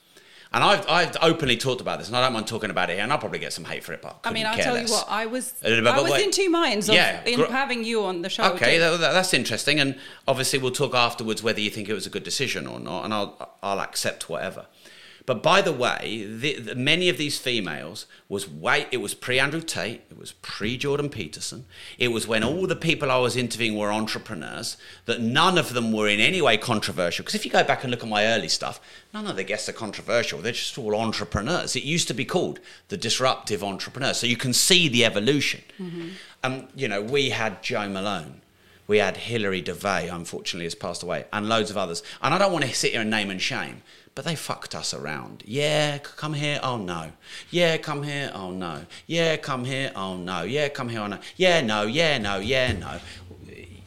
And 0.53 0.63
I've, 0.63 0.87
I've 0.87 1.17
openly 1.21 1.57
talked 1.57 1.81
about 1.81 1.97
this, 1.97 2.09
and 2.09 2.15
I 2.15 2.21
don't 2.21 2.33
mind 2.33 2.45
talking 2.45 2.69
about 2.69 2.91
it 2.91 2.93
here, 2.93 3.01
and 3.03 3.11
I'll 3.11 3.17
probably 3.17 3.39
get 3.39 3.53
some 3.53 3.65
hate 3.65 3.83
for 3.83 3.91
it, 3.93 4.03
but 4.03 4.19
I 4.23 4.31
mean, 4.31 4.45
I'll 4.45 4.55
tell 4.55 4.75
less. 4.75 4.87
you 4.87 4.93
what, 4.95 5.07
I 5.09 5.25
was, 5.25 5.51
I 5.65 6.01
was 6.01 6.11
wait. 6.11 6.25
in 6.25 6.31
two 6.31 6.47
minds 6.51 6.89
of 6.89 6.95
Yeah, 6.95 7.23
in 7.25 7.39
gr- 7.39 7.45
having 7.45 7.83
you 7.83 8.03
on 8.03 8.21
the 8.21 8.29
show. 8.29 8.43
Okay, 8.53 8.77
that- 8.77 8.99
that's 8.99 9.33
interesting, 9.33 9.79
and 9.79 9.95
obviously 10.27 10.59
we'll 10.59 10.71
talk 10.71 10.93
afterwards 10.93 11.41
whether 11.41 11.59
you 11.59 11.71
think 11.71 11.89
it 11.89 11.93
was 11.93 12.05
a 12.05 12.09
good 12.11 12.23
decision 12.23 12.67
or 12.67 12.79
not, 12.79 13.03
and 13.03 13.13
I'll 13.13 13.57
I'll 13.63 13.79
accept 13.79 14.29
whatever. 14.29 14.67
But 15.25 15.41
by 15.41 15.61
the 15.61 15.71
way, 15.71 16.25
the, 16.29 16.59
the, 16.59 16.75
many 16.75 17.07
of 17.07 17.17
these 17.17 17.37
females 17.37 18.07
was 18.27 18.49
way 18.49 18.87
it 18.91 18.97
was 18.97 19.13
pre 19.13 19.39
Andrew 19.39 19.61
Tate, 19.61 20.01
it 20.11 20.17
was 20.17 20.33
pre 20.33 20.75
Jordan 20.75 21.09
Peterson, 21.09 21.65
it 21.97 22.09
was 22.09 22.27
when 22.27 22.43
all 22.43 22.67
the 22.67 22.75
people 22.75 23.09
I 23.09 23.17
was 23.17 23.37
interviewing 23.37 23.77
were 23.77 23.91
entrepreneurs. 23.91 24.75
That 25.05 25.21
none 25.21 25.57
of 25.57 25.73
them 25.73 25.93
were 25.93 26.09
in 26.09 26.19
any 26.19 26.41
way 26.41 26.57
controversial. 26.57 27.23
Because 27.23 27.35
if 27.35 27.45
you 27.45 27.51
go 27.51 27.63
back 27.63 27.83
and 27.83 27.91
look 27.91 28.03
at 28.03 28.09
my 28.09 28.25
early 28.25 28.49
stuff, 28.49 28.81
none 29.13 29.27
of 29.27 29.37
the 29.37 29.45
guests 29.45 29.69
are 29.69 29.73
controversial. 29.73 30.39
They're 30.39 30.51
just 30.51 30.77
all 30.77 30.93
entrepreneurs. 30.95 31.75
It 31.75 31.83
used 31.83 32.09
to 32.09 32.13
be 32.13 32.25
called 32.25 32.59
the 32.89 32.97
disruptive 32.97 33.63
entrepreneur. 33.63 34.13
So 34.13 34.27
you 34.27 34.37
can 34.37 34.51
see 34.51 34.89
the 34.89 35.05
evolution. 35.05 35.61
Um, 36.43 36.67
you 36.75 36.89
know, 36.89 37.01
we 37.01 37.29
had 37.29 37.63
Joe 37.63 37.87
Malone. 37.87 38.41
We 38.85 38.97
had 38.97 39.15
Hilary 39.15 39.61
Devey, 39.61 40.13
unfortunately, 40.13 40.65
has 40.65 40.75
passed 40.75 41.03
away, 41.03 41.23
and 41.31 41.47
loads 41.47 41.71
of 41.71 41.77
others. 41.77 42.03
And 42.21 42.33
I 42.33 42.37
don't 42.37 42.51
want 42.51 42.65
to 42.65 42.73
sit 42.73 42.91
here 42.91 43.01
and 43.01 43.09
name 43.09 43.29
and 43.31 43.41
shame, 43.41 43.81
but 44.15 44.25
they 44.25 44.35
fucked 44.35 44.75
us 44.75 44.93
around. 44.93 45.43
Yeah, 45.45 45.97
come 45.97 46.33
here. 46.33 46.59
Oh 46.61 46.77
no. 46.77 47.11
Yeah, 47.49 47.77
come 47.77 48.03
here. 48.03 48.31
Oh 48.33 48.51
no. 48.51 48.81
Yeah, 49.07 49.37
come 49.37 49.65
here. 49.65 49.91
Oh 49.95 50.15
no. 50.17 50.43
Yeah, 50.43 50.67
come 50.69 50.89
here. 50.89 51.01
Oh 51.01 51.07
no. 51.07 51.19
Yeah, 51.35 51.61
no. 51.61 51.83
Yeah, 51.83 52.17
no. 52.19 52.37
Yeah, 52.37 52.73
no. 52.73 52.99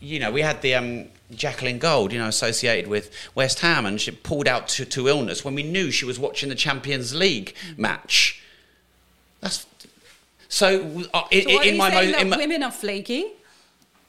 You 0.01 0.19
know, 0.21 0.31
we 0.31 0.41
had 0.43 0.63
the 0.63 0.75
um, 0.75 1.07
Jacqueline 1.35 1.79
Gold, 1.79 2.13
you 2.13 2.19
know, 2.19 2.29
associated 2.29 2.89
with 2.89 3.11
West 3.35 3.61
Ham, 3.61 3.87
and 3.87 4.01
she 4.01 4.11
pulled 4.11 4.47
out 4.49 4.69
to, 4.69 4.85
to 4.85 5.09
illness 5.09 5.45
when 5.45 5.55
we 5.55 5.63
knew 5.63 5.91
she 5.91 6.05
was 6.05 6.19
watching 6.19 6.49
the 6.49 6.55
Champions 6.55 7.15
League 7.15 7.55
match. 7.77 8.41
That's 9.41 9.67
so. 10.49 11.05
Uh, 11.13 11.25
in, 11.31 11.43
So 11.49 11.57
are 11.59 11.65
in 11.65 11.77
my 11.77 11.91
mo- 11.91 12.19
in 12.19 12.29
my, 12.29 12.37
women 12.37 12.63
are 12.63 12.71
flaky? 12.73 13.27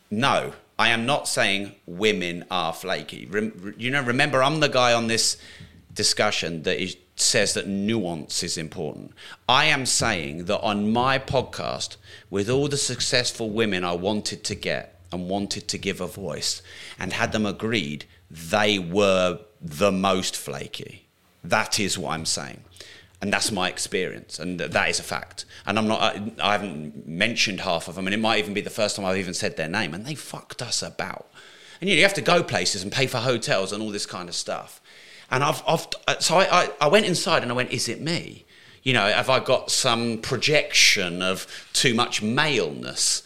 no, 0.09 0.53
I 0.79 0.89
am 0.89 1.05
not 1.05 1.27
saying 1.27 1.75
women 1.87 2.45
are 2.51 2.71
flaky. 2.73 3.25
Rem, 3.25 3.73
you 3.77 3.89
know, 3.91 4.01
remember, 4.03 4.43
I'm 4.43 4.59
the 4.59 4.69
guy 4.69 4.93
on 4.93 5.07
this 5.07 5.37
discussion 5.97 6.63
that 6.63 6.81
is, 6.81 6.95
says 7.17 7.53
that 7.55 7.67
nuance 7.67 8.43
is 8.43 8.57
important. 8.57 9.11
I 9.49 9.65
am 9.65 9.85
saying 9.85 10.45
that 10.45 10.61
on 10.61 10.91
my 10.91 11.19
podcast, 11.19 11.97
with 12.29 12.49
all 12.49 12.69
the 12.69 12.77
successful 12.77 13.49
women 13.49 13.83
I 13.83 13.93
wanted 13.93 14.45
to 14.45 14.55
get 14.55 15.01
and 15.11 15.27
wanted 15.27 15.67
to 15.67 15.77
give 15.77 15.99
a 15.99 16.07
voice 16.07 16.61
and 16.97 17.11
had 17.11 17.33
them 17.33 17.45
agreed, 17.45 18.05
they 18.29 18.79
were 18.79 19.39
the 19.61 19.91
most 19.91 20.37
flaky. 20.37 21.07
That 21.43 21.79
is 21.79 21.97
what 21.97 22.11
I'm 22.11 22.25
saying. 22.25 22.61
And 23.19 23.33
that's 23.33 23.51
my 23.51 23.67
experience, 23.67 24.37
and 24.37 24.59
that 24.59 24.89
is 24.89 24.99
a 24.99 25.03
fact. 25.03 25.45
And 25.65 25.79
I'm 25.79 25.87
not, 25.87 26.01
I, 26.01 26.31
I 26.39 26.51
haven't 26.51 27.07
mentioned 27.07 27.61
half 27.61 27.87
of 27.87 27.95
them, 27.95 28.05
and 28.05 28.13
it 28.13 28.19
might 28.19 28.37
even 28.37 28.53
be 28.53 28.61
the 28.61 28.69
first 28.69 28.95
time 28.95 29.05
I've 29.05 29.17
even 29.17 29.33
said 29.33 29.57
their 29.57 29.67
name, 29.67 29.95
and 29.95 30.05
they 30.05 30.13
fucked 30.13 30.61
us 30.61 30.83
about. 30.83 31.27
And 31.81 31.89
you, 31.89 31.95
know, 31.95 31.97
you 31.97 32.03
have 32.03 32.13
to 32.15 32.21
go 32.21 32.43
places 32.43 32.83
and 32.83 32.91
pay 32.91 33.07
for 33.07 33.17
hotels 33.17 33.71
and 33.71 33.81
all 33.81 33.89
this 33.89 34.05
kind 34.05 34.29
of 34.29 34.35
stuff. 34.35 34.81
And 35.29 35.43
I've, 35.43 35.61
I've 35.67 35.87
uh, 36.07 36.19
so 36.19 36.37
I, 36.37 36.63
I, 36.63 36.69
I 36.81 36.87
went 36.87 37.05
inside 37.05 37.43
and 37.43 37.51
I 37.51 37.55
went, 37.55 37.71
is 37.71 37.89
it 37.89 38.01
me? 38.01 38.45
You 38.83 38.93
know, 38.93 39.07
have 39.07 39.29
I 39.29 39.39
got 39.39 39.69
some 39.69 40.19
projection 40.19 41.21
of 41.21 41.45
too 41.73 41.93
much 41.93 42.21
maleness? 42.21 43.23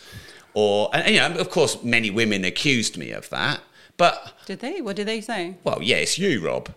Or, 0.54 0.90
and, 0.94 1.08
you 1.14 1.20
know, 1.20 1.40
of 1.40 1.50
course, 1.50 1.84
many 1.84 2.10
women 2.10 2.44
accused 2.44 2.98
me 2.98 3.12
of 3.12 3.30
that. 3.30 3.62
But, 3.98 4.34
Did 4.48 4.60
they? 4.60 4.82
What 4.82 4.96
did 4.96 5.08
they 5.08 5.22
say? 5.22 5.56
well, 5.64 5.80
yeah, 5.82 5.98
it's 5.98 6.18
you, 6.18 6.44
Rob. 6.46 6.70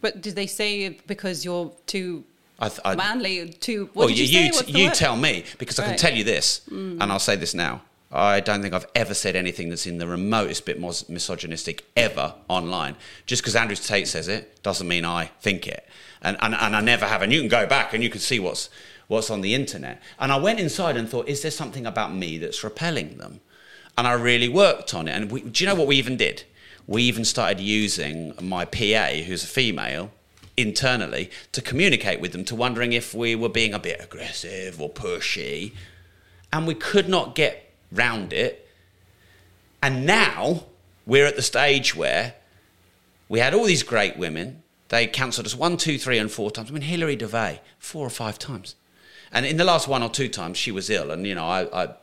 But 0.00 0.20
did 0.20 0.34
they 0.34 0.46
say 0.46 0.88
because 1.06 1.44
you're 1.44 1.70
too 1.86 2.24
I, 2.58 2.68
th- 2.68 2.80
I, 2.84 2.94
manly? 2.96 3.50
Too 3.50 3.84
what 3.92 3.96
well, 3.96 4.08
did 4.08 4.18
you, 4.18 4.40
you, 4.40 4.52
say? 4.52 4.64
t- 4.64 4.78
you 4.80 4.86
word? 4.86 4.94
tell 4.94 5.16
me 5.16 5.44
because 5.58 5.78
I 5.78 5.86
can 5.86 5.96
tell 5.96 6.12
you 6.12 6.24
this, 6.24 6.62
and 6.68 7.00
mm. 7.00 7.10
I'll 7.10 7.20
say 7.20 7.36
this 7.36 7.54
now. 7.54 7.82
I 8.12 8.40
don't 8.40 8.62
think 8.62 8.74
I've 8.74 8.86
ever 8.94 9.14
said 9.14 9.36
anything 9.36 9.70
that's 9.70 9.86
in 9.86 9.98
the 9.98 10.06
remotest 10.06 10.66
bit 10.66 10.78
misogynistic 10.80 11.84
ever 11.96 12.34
online. 12.48 12.96
Just 13.26 13.42
because 13.42 13.56
Andrew 13.56 13.76
Tate 13.76 14.08
says 14.08 14.28
it 14.28 14.62
doesn't 14.62 14.86
mean 14.86 15.04
I 15.04 15.26
think 15.40 15.66
it, 15.66 15.86
and, 16.20 16.36
and 16.40 16.54
and 16.54 16.76
I 16.76 16.80
never 16.80 17.06
have. 17.06 17.22
And 17.22 17.32
you 17.32 17.40
can 17.40 17.48
go 17.48 17.66
back 17.66 17.94
and 17.94 18.02
you 18.02 18.10
can 18.10 18.20
see 18.20 18.38
what's 18.38 18.68
what's 19.08 19.30
on 19.30 19.40
the 19.40 19.54
internet. 19.54 20.02
And 20.18 20.30
I 20.30 20.36
went 20.36 20.60
inside 20.60 20.96
and 20.96 21.08
thought, 21.08 21.28
is 21.28 21.42
there 21.42 21.50
something 21.50 21.86
about 21.86 22.14
me 22.14 22.38
that's 22.38 22.62
repelling 22.62 23.18
them? 23.18 23.40
And 23.98 24.06
I 24.06 24.12
really 24.12 24.48
worked 24.48 24.94
on 24.94 25.08
it. 25.08 25.12
And 25.12 25.30
we, 25.30 25.42
do 25.42 25.64
you 25.64 25.68
know 25.68 25.74
what 25.74 25.86
we 25.86 25.96
even 25.96 26.16
did? 26.16 26.44
we 26.86 27.02
even 27.04 27.24
started 27.24 27.60
using 27.60 28.34
my 28.40 28.64
PA, 28.64 29.08
who's 29.26 29.44
a 29.44 29.46
female, 29.46 30.10
internally 30.56 31.30
to 31.52 31.62
communicate 31.62 32.20
with 32.20 32.32
them, 32.32 32.44
to 32.44 32.54
wondering 32.54 32.92
if 32.92 33.14
we 33.14 33.34
were 33.34 33.48
being 33.48 33.72
a 33.72 33.78
bit 33.78 34.00
aggressive 34.02 34.80
or 34.80 34.90
pushy. 34.90 35.72
And 36.52 36.66
we 36.66 36.74
could 36.74 37.08
not 37.08 37.34
get 37.34 37.71
round 37.92 38.32
it. 38.32 38.68
And 39.82 40.06
now 40.06 40.64
we're 41.06 41.26
at 41.26 41.36
the 41.36 41.42
stage 41.42 41.94
where 41.94 42.34
we 43.28 43.40
had 43.40 43.54
all 43.54 43.64
these 43.64 43.82
great 43.82 44.16
women. 44.16 44.62
They 44.88 45.06
cancelled 45.06 45.46
us 45.46 45.54
one, 45.54 45.76
two, 45.76 45.98
three, 45.98 46.18
and 46.18 46.30
four 46.30 46.50
times. 46.50 46.70
I 46.70 46.74
mean, 46.74 46.82
Hilary 46.82 47.16
Devey, 47.16 47.60
four 47.78 48.06
or 48.06 48.10
five 48.10 48.38
times. 48.38 48.74
And 49.32 49.46
in 49.46 49.56
the 49.56 49.64
last 49.64 49.88
one 49.88 50.02
or 50.02 50.10
two 50.10 50.28
times, 50.28 50.58
she 50.58 50.70
was 50.70 50.90
ill. 50.90 51.10
And, 51.10 51.26
you 51.26 51.34
know, 51.34 51.46
I, 51.46 51.84
I 51.84 51.94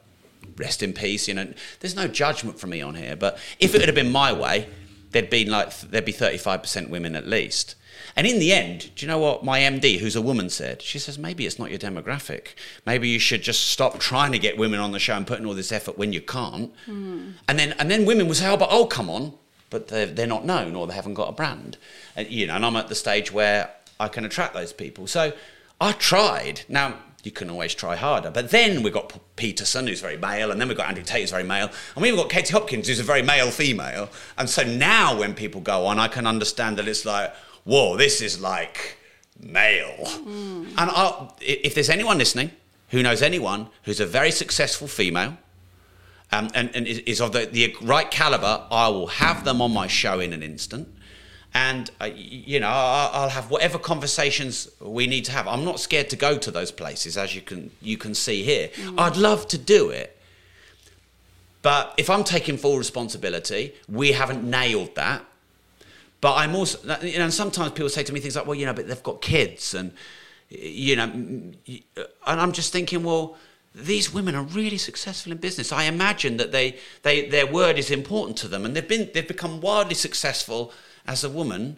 rest 0.58 0.82
in 0.82 0.94
peace. 0.94 1.28
You 1.28 1.36
know, 1.36 1.54
there's 1.80 1.96
no 1.96 2.08
judgment 2.08 2.60
from 2.60 2.72
me 2.72 2.82
on 2.82 2.96
here. 2.96 3.16
But 3.16 3.38
if 3.60 3.76
it 3.76 3.86
had 3.86 3.94
been 3.96 4.12
my 4.12 4.34
way, 4.34 4.68
there'd 5.12 5.30
been 5.30 5.50
like 5.50 5.80
there'd 5.82 6.06
be 6.06 6.14
35% 6.14 6.90
women 6.90 7.16
at 7.16 7.28
least. 7.28 7.76
And 8.16 8.28
in 8.28 8.40
the 8.40 8.52
end, 8.52 8.92
do 8.96 9.06
you 9.06 9.08
know 9.08 9.20
what 9.20 9.44
my 9.44 9.60
MD, 9.60 10.00
who's 10.00 10.16
a 10.16 10.22
woman, 10.22 10.50
said? 10.50 10.82
She 10.82 11.00
says 11.00 11.18
maybe 11.18 11.46
it's 11.46 11.60
not 11.60 11.70
your 11.70 11.80
demographic. 11.80 12.50
Maybe 12.86 13.10
you 13.10 13.20
should 13.20 13.42
just 13.42 13.68
stop 13.68 14.00
trying 14.00 14.32
to 14.32 14.40
get 14.40 14.58
women 14.58 14.80
on 14.80 14.92
the 14.92 15.00
show 15.00 15.16
and 15.16 15.26
putting 15.26 15.46
all 15.46 15.54
this 15.54 15.72
effort 15.72 15.98
when 15.98 16.14
you 16.14 16.22
can't. 16.22 16.74
Mm. 16.88 17.34
And 17.48 17.60
then 17.60 17.74
and 17.74 17.90
then 17.90 18.06
women 18.06 18.28
will 18.28 18.36
say, 18.36 18.50
oh, 18.50 18.58
but 18.58 18.70
oh, 18.72 18.86
come 18.86 19.10
on, 19.10 19.34
but 19.70 19.88
they're, 19.88 20.06
they're 20.06 20.28
not 20.28 20.46
known 20.46 20.76
or 20.76 20.88
they 20.88 20.94
haven't 20.94 21.14
got 21.14 21.30
a 21.30 21.34
brand. 21.34 21.78
And 22.16 22.28
you 22.30 22.48
know, 22.48 22.56
and 22.56 22.66
I'm 22.66 22.76
at 22.76 22.88
the 22.88 22.96
stage 22.96 23.32
where 23.32 23.72
I 24.00 24.08
can 24.08 24.26
attract 24.26 24.54
those 24.54 24.74
people. 24.74 25.08
So 25.08 25.34
I 25.80 25.92
tried. 25.94 26.62
Now 26.68 26.96
you 27.24 27.32
can 27.32 27.50
always 27.50 27.74
try 27.74 27.96
harder. 27.96 28.32
But 28.32 28.52
then 28.52 28.84
we've 28.84 28.94
got 28.94 29.14
Peterson, 29.36 29.88
who's 29.88 30.02
very 30.02 30.18
male, 30.18 30.52
and 30.52 30.60
then 30.60 30.68
we've 30.68 30.78
got 30.78 30.88
Andrew 30.88 31.04
Tate, 31.04 31.22
who's 31.22 31.32
very 31.32 31.44
male, 31.44 31.70
and 31.96 32.02
we've 32.02 32.16
got 32.16 32.30
Katie 32.30 32.54
Hopkins, 32.54 32.88
who's 32.88 33.00
a 33.00 33.04
very 33.04 33.22
male 33.22 33.52
female. 33.52 34.10
And 34.38 34.50
so 34.50 34.64
now 34.64 35.18
when 35.20 35.34
people 35.34 35.62
go 35.62 35.86
on, 35.86 36.00
I 36.00 36.08
can 36.08 36.26
understand 36.26 36.78
that 36.78 36.88
it's 36.88 37.06
like, 37.06 37.34
whoa, 37.64 37.98
this 37.98 38.22
is 38.22 38.40
like 38.40 38.98
male. 39.40 40.06
Mm. 40.06 40.68
And 40.78 40.90
I'll, 40.92 41.38
if 41.42 41.76
there's 41.76 41.90
anyone 41.90 42.18
listening 42.18 42.52
who 42.90 43.04
knows 43.04 43.22
anyone 43.22 43.68
who's 43.84 44.00
a 44.00 44.06
very 44.06 44.32
successful 44.32 44.88
female, 44.88 45.38
um, 46.32 46.50
and, 46.54 46.70
and 46.76 46.88
is 46.88 47.22
of 47.22 47.32
the, 47.34 47.46
the 47.46 47.76
right 47.82 48.10
caliber, 48.12 48.66
I 48.70 48.88
will 48.90 49.08
have 49.08 49.46
them 49.46 49.62
on 49.62 49.74
my 49.74 49.88
show 49.88 50.20
in 50.20 50.34
an 50.34 50.44
instant 50.44 50.88
and 51.54 51.90
uh, 52.00 52.10
you 52.16 52.60
know 52.60 52.68
I'll 52.70 53.30
have 53.30 53.50
whatever 53.50 53.80
conversations 53.80 54.70
we 54.80 55.08
need 55.08 55.26
to 55.26 55.32
have. 55.32 55.48
I'm 55.48 55.66
not 55.66 55.80
scared 55.80 56.10
to 56.12 56.16
go 56.16 56.38
to 56.38 56.52
those 56.52 56.72
places, 56.72 57.18
as 57.18 57.36
you 57.36 57.42
can 57.42 57.72
you 57.82 57.98
can 57.98 58.14
see 58.14 58.44
here. 58.44 58.70
Mm. 58.76 59.00
I'd 59.00 59.18
love 59.18 59.48
to 59.50 59.58
do 59.58 59.90
it, 59.90 60.18
but 61.62 61.94
if 61.98 62.10
I'm 62.10 62.24
taking 62.24 62.58
full 62.58 62.78
responsibility, 62.78 63.74
we 63.88 64.12
haven't 64.12 64.44
nailed 64.44 64.96
that. 64.96 65.26
But 66.22 66.36
I'm 66.36 66.56
also, 66.56 66.80
you 67.02 67.18
know, 67.18 67.30
sometimes 67.30 67.72
people 67.72 67.90
say 67.90 68.04
to 68.04 68.14
me 68.14 68.20
things 68.20 68.36
like, 68.36 68.46
"Well, 68.46 68.56
you 68.56 68.66
know, 68.66 68.74
but 68.74 68.88
they've 68.88 69.04
got 69.04 69.22
kids," 69.22 69.74
and 69.74 69.94
you 70.50 70.96
know, 70.96 71.04
and 71.04 71.56
I'm 72.26 72.52
just 72.52 72.72
thinking, 72.72 73.04
well. 73.04 73.38
These 73.76 74.12
women 74.12 74.34
are 74.34 74.42
really 74.42 74.80
successful 74.80 75.32
in 75.32 75.38
business. 75.38 75.72
I 75.72 75.84
imagine 75.84 76.38
that 76.38 76.52
they, 76.52 76.78
they, 77.04 77.30
their 77.30 77.46
word 77.46 77.78
is 77.78 77.92
important 77.92 78.36
to 78.38 78.48
them, 78.48 78.66
and 78.66 78.76
they've 78.76 78.88
been, 78.88 79.12
they've 79.14 79.28
become 79.28 79.62
wildly 79.62 79.94
successful 79.94 80.74
as 81.06 81.24
a 81.24 81.30
woman 81.30 81.78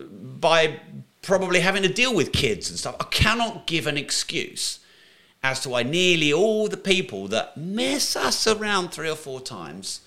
by 0.00 0.80
probably 1.20 1.60
having 1.60 1.82
to 1.82 1.88
deal 1.88 2.14
with 2.14 2.30
kids 2.32 2.70
and 2.70 2.78
stuff. 2.78 2.94
I 3.00 3.04
cannot 3.04 3.66
give 3.66 3.88
an 3.88 3.96
excuse 3.96 4.78
as 5.42 5.58
to 5.60 5.70
why 5.70 5.82
nearly 5.82 6.32
all 6.32 6.68
the 6.68 6.76
people 6.76 7.26
that 7.28 7.56
mess 7.56 8.14
us 8.14 8.46
around 8.46 8.90
three 8.90 9.10
or 9.10 9.16
four 9.16 9.40
times. 9.40 10.00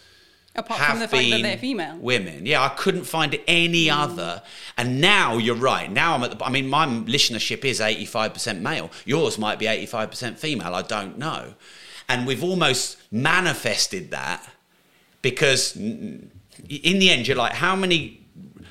Apart 0.56 0.80
from 0.82 1.00
the 1.00 1.08
fact 1.08 1.30
that 1.32 1.42
they're 1.42 1.58
female. 1.58 1.98
Women. 1.98 2.46
Yeah, 2.46 2.64
I 2.64 2.70
couldn't 2.70 3.06
find 3.06 3.40
any 3.48 3.88
mm. 3.88 3.98
other. 3.98 4.44
And 4.78 5.02
now 5.02 5.38
you're 5.38 5.56
right. 5.56 5.92
Now 5.92 6.14
I'm 6.14 6.24
at 6.24 6.38
the. 6.38 6.46
I 6.46 6.50
mean, 6.50 6.70
my 6.70 6.86
listenership 6.86 7.66
is 7.66 7.80
85% 7.80 8.62
male. 8.62 8.92
Yours 9.06 9.40
might 9.40 9.58
be 9.58 9.66
85% 9.66 10.38
female. 10.38 10.76
I 10.76 10.84
don't 10.84 11.18
know. 11.18 11.56
And 12.08 12.28
we've 12.28 12.44
almost 12.44 12.98
manifested 13.12 14.12
that 14.12 14.48
because 15.24 15.76
in 15.76 16.30
the 16.68 17.10
end, 17.10 17.28
you're 17.28 17.38
like, 17.38 17.54
how 17.54 17.76
many 17.76 18.24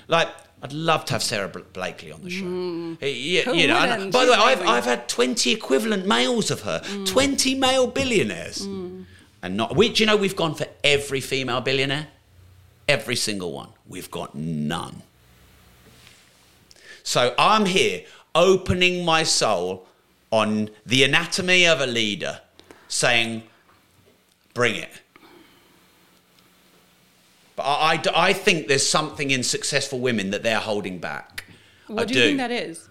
like, 0.08 0.28
I'd 0.62 0.72
love 0.72 1.04
to 1.06 1.14
have 1.14 1.22
Sara 1.22 1.48
Blakely 1.48 2.12
on 2.12 2.22
the 2.22 2.30
show. 2.30 2.44
Mm. 2.44 3.00
You, 3.00 3.52
you 3.54 3.66
know, 3.66 4.10
by 4.12 4.24
the 4.24 4.32
way, 4.32 4.38
I've, 4.38 4.62
I've 4.62 4.84
had 4.84 5.08
20 5.08 5.50
equivalent 5.50 6.06
males 6.06 6.50
of 6.50 6.60
her, 6.60 6.80
mm. 6.84 7.06
20 7.06 7.56
male 7.56 7.86
billionaires. 7.88 8.66
Mm. 8.66 9.06
And 9.42 9.56
not, 9.56 9.76
we, 9.76 9.88
do 9.88 10.02
you 10.02 10.06
know 10.06 10.16
we've 10.16 10.36
gone 10.36 10.54
for 10.54 10.66
every 10.84 11.20
female 11.20 11.60
billionaire? 11.60 12.08
Every 12.88 13.16
single 13.16 13.52
one. 13.52 13.70
We've 13.88 14.10
got 14.10 14.34
none. 14.34 15.02
So 17.02 17.34
I'm 17.36 17.66
here 17.66 18.04
opening 18.34 19.04
my 19.04 19.24
soul 19.24 19.86
on 20.30 20.70
the 20.86 21.04
anatomy 21.04 21.66
of 21.66 21.80
a 21.80 21.86
leader, 21.86 22.40
saying, 22.88 23.42
bring 24.54 24.76
it. 24.76 24.90
But 27.56 27.64
I, 27.64 27.94
I, 27.94 28.28
I, 28.28 28.32
think 28.32 28.68
there's 28.68 28.88
something 28.88 29.30
in 29.30 29.42
successful 29.42 30.00
women 30.00 30.30
that 30.30 30.42
they're 30.42 30.58
holding 30.58 30.98
back. 30.98 31.44
What 31.86 32.02
I 32.02 32.04
do 32.06 32.14
you 32.14 32.20
do. 32.20 32.26
think 32.28 32.38
that 32.38 32.50
is? 32.50 32.88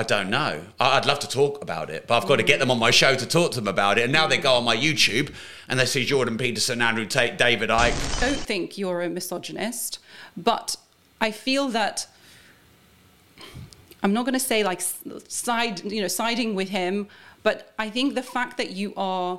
I 0.00 0.02
don't 0.02 0.30
know. 0.30 0.62
I'd 0.80 1.04
love 1.04 1.18
to 1.18 1.28
talk 1.28 1.60
about 1.60 1.90
it, 1.90 2.06
but 2.06 2.16
I've 2.16 2.26
got 2.26 2.36
to 2.36 2.42
get 2.42 2.58
them 2.58 2.70
on 2.70 2.78
my 2.78 2.90
show 2.90 3.14
to 3.14 3.26
talk 3.26 3.50
to 3.50 3.60
them 3.60 3.68
about 3.68 3.98
it. 3.98 4.04
And 4.04 4.12
now 4.14 4.26
they 4.26 4.38
go 4.38 4.54
on 4.54 4.64
my 4.64 4.74
YouTube 4.74 5.30
and 5.68 5.78
they 5.78 5.84
see 5.84 6.06
Jordan 6.06 6.38
Peterson, 6.38 6.80
Andrew 6.80 7.04
Tate, 7.04 7.36
David 7.36 7.68
Icke. 7.68 8.22
I 8.22 8.30
don't 8.30 8.40
think 8.40 8.78
you're 8.78 9.02
a 9.02 9.10
misogynist, 9.10 9.98
but 10.38 10.76
I 11.20 11.30
feel 11.30 11.68
that 11.68 12.06
I'm 14.02 14.14
not 14.14 14.24
going 14.24 14.32
to 14.32 14.40
say 14.40 14.64
like 14.64 14.80
side, 14.80 15.84
you 15.84 16.00
know, 16.00 16.08
siding 16.08 16.54
with 16.54 16.70
him, 16.70 17.06
but 17.42 17.74
I 17.78 17.90
think 17.90 18.14
the 18.14 18.22
fact 18.22 18.56
that 18.56 18.70
you 18.70 18.94
are 18.96 19.38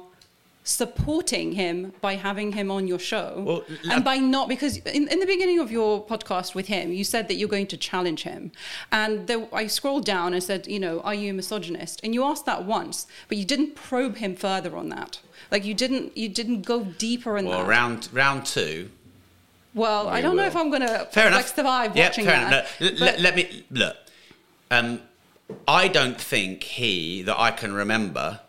supporting 0.64 1.54
him 1.54 1.92
by 2.02 2.16
having 2.16 2.52
him 2.52 2.70
on 2.70 2.88
your 2.88 3.00
show. 3.00 3.44
Well, 3.46 3.64
and 3.90 4.04
by 4.04 4.18
not 4.18 4.48
because 4.48 4.78
in, 4.78 5.08
in 5.08 5.20
the 5.20 5.26
beginning 5.26 5.60
of 5.60 5.72
your 5.72 6.06
podcast 6.06 6.54
with 6.54 6.68
him 6.68 6.92
you 6.92 7.04
said 7.04 7.28
that 7.28 7.36
you're 7.36 7.50
going 7.50 7.68
to 7.68 7.78
challenge 7.78 8.24
him. 8.24 8.52
And 8.92 9.28
there, 9.28 9.48
i 9.54 9.68
scrolled 9.68 10.06
down 10.06 10.34
and 10.34 10.44
said 10.44 10.68
you 10.68 10.80
know 10.80 11.02
are 11.02 11.16
you 11.16 11.32
a 11.32 11.34
misogynist? 11.34 12.02
And 12.04 12.14
you 12.14 12.24
asked 12.24 12.46
that 12.46 12.66
once 12.66 13.08
but 13.28 13.38
you 13.38 13.46
didn't 13.46 13.76
probe 13.76 14.18
him 14.18 14.36
further 14.36 14.76
on 14.78 14.90
that. 14.90 15.20
Like 15.50 15.66
you 15.66 15.74
didn't 15.74 16.16
you 16.16 16.30
didn't 16.30 16.62
go 16.62 16.84
deeper 16.84 17.38
in 17.38 17.46
well, 17.46 17.60
that. 17.60 17.68
round 17.68 18.10
round 18.14 18.46
two. 18.46 18.92
Well 19.74 20.10
i 20.10 20.22
don't 20.22 20.32
will. 20.32 20.38
know 20.38 20.48
if 20.48 20.56
i'm 20.56 20.70
going 20.70 20.82
to 20.82 21.08
fair 21.12 21.28
enough. 21.28 21.56
vibe 21.56 21.96
yeah, 21.96 22.08
watching 22.08 22.26
fair 22.26 22.40
that, 22.40 22.48
enough. 22.80 23.00
No, 23.00 23.06
let, 23.06 23.20
let 23.22 23.36
me 23.36 23.66
look 23.72 23.96
um, 24.70 25.00
i 25.66 25.88
don't 25.88 26.20
think 26.20 26.64
he 26.64 27.22
that 27.22 27.40
i 27.40 27.52
can 27.52 27.72
remember 27.72 28.42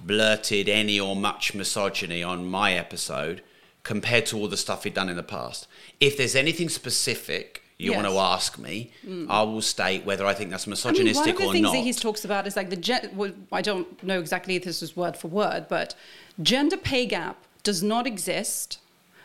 blurted 0.00 0.68
any 0.68 0.98
or 0.98 1.16
much 1.16 1.54
misogyny 1.54 2.22
on 2.22 2.46
my 2.46 2.74
episode 2.74 3.42
compared 3.82 4.26
to 4.26 4.36
all 4.36 4.48
the 4.48 4.56
stuff 4.56 4.84
he'd 4.84 4.94
done 4.94 5.08
in 5.08 5.16
the 5.16 5.22
past. 5.22 5.66
If 6.00 6.16
there's 6.16 6.36
anything 6.36 6.68
specific 6.68 7.62
you 7.78 7.92
yes. 7.92 8.02
want 8.02 8.12
to 8.12 8.18
ask 8.18 8.58
me, 8.58 8.90
mm. 9.06 9.26
I 9.30 9.42
will 9.42 9.62
state 9.62 10.04
whether 10.04 10.26
I 10.26 10.34
think 10.34 10.50
that's 10.50 10.66
misogynistic 10.66 11.06
I 11.22 11.26
mean, 11.26 11.26
one 11.26 11.30
of 11.30 11.38
the 11.38 11.52
things 11.52 11.62
not. 11.62 11.72
that 11.72 11.78
he 11.78 11.92
talks 11.92 12.24
about 12.24 12.46
is 12.46 12.56
like 12.56 12.70
the 12.70 12.76
gen- 12.76 13.10
well, 13.14 13.30
I 13.52 13.62
don't 13.62 14.02
know 14.02 14.18
exactly 14.18 14.56
if 14.56 14.64
this 14.64 14.82
is 14.82 14.96
word 14.96 15.16
for 15.16 15.28
word, 15.28 15.66
but 15.68 15.94
gender 16.42 16.76
pay 16.76 17.06
gap 17.06 17.36
does 17.62 17.82
not 17.82 18.06
exist 18.06 18.78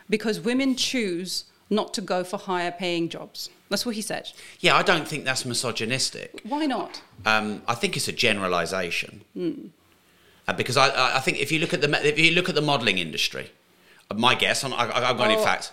because 0.08 0.40
women 0.40 0.76
choose 0.76 1.44
not 1.68 1.92
to 1.94 2.00
go 2.00 2.22
for 2.22 2.38
higher 2.38 2.70
paying 2.70 3.08
jobs. 3.08 3.50
That's 3.70 3.84
what 3.84 3.96
he 3.96 4.02
said. 4.02 4.30
Yeah, 4.60 4.76
I 4.76 4.82
don't 4.82 5.08
think 5.08 5.24
that's 5.24 5.44
misogynistic. 5.44 6.40
Why 6.44 6.66
not? 6.66 7.02
Um, 7.26 7.62
I 7.66 7.74
think 7.74 7.96
it's 7.96 8.06
a 8.06 8.12
generalisation. 8.12 9.22
Mm. 9.36 9.70
Uh, 10.46 10.52
because 10.52 10.76
I, 10.76 11.16
I 11.16 11.20
think 11.20 11.40
if 11.40 11.50
you 11.50 11.58
look 11.58 11.72
at 11.72 11.80
the 11.80 12.06
if 12.06 12.18
you 12.18 12.32
look 12.32 12.48
at 12.48 12.54
the 12.54 12.62
modelling 12.62 12.98
industry, 12.98 13.50
uh, 14.10 14.14
my 14.14 14.34
guess, 14.34 14.62
on 14.64 14.72
I, 14.72 14.84
have 15.06 15.16
got 15.16 15.28
oh. 15.28 15.32
any 15.32 15.42
facts. 15.42 15.72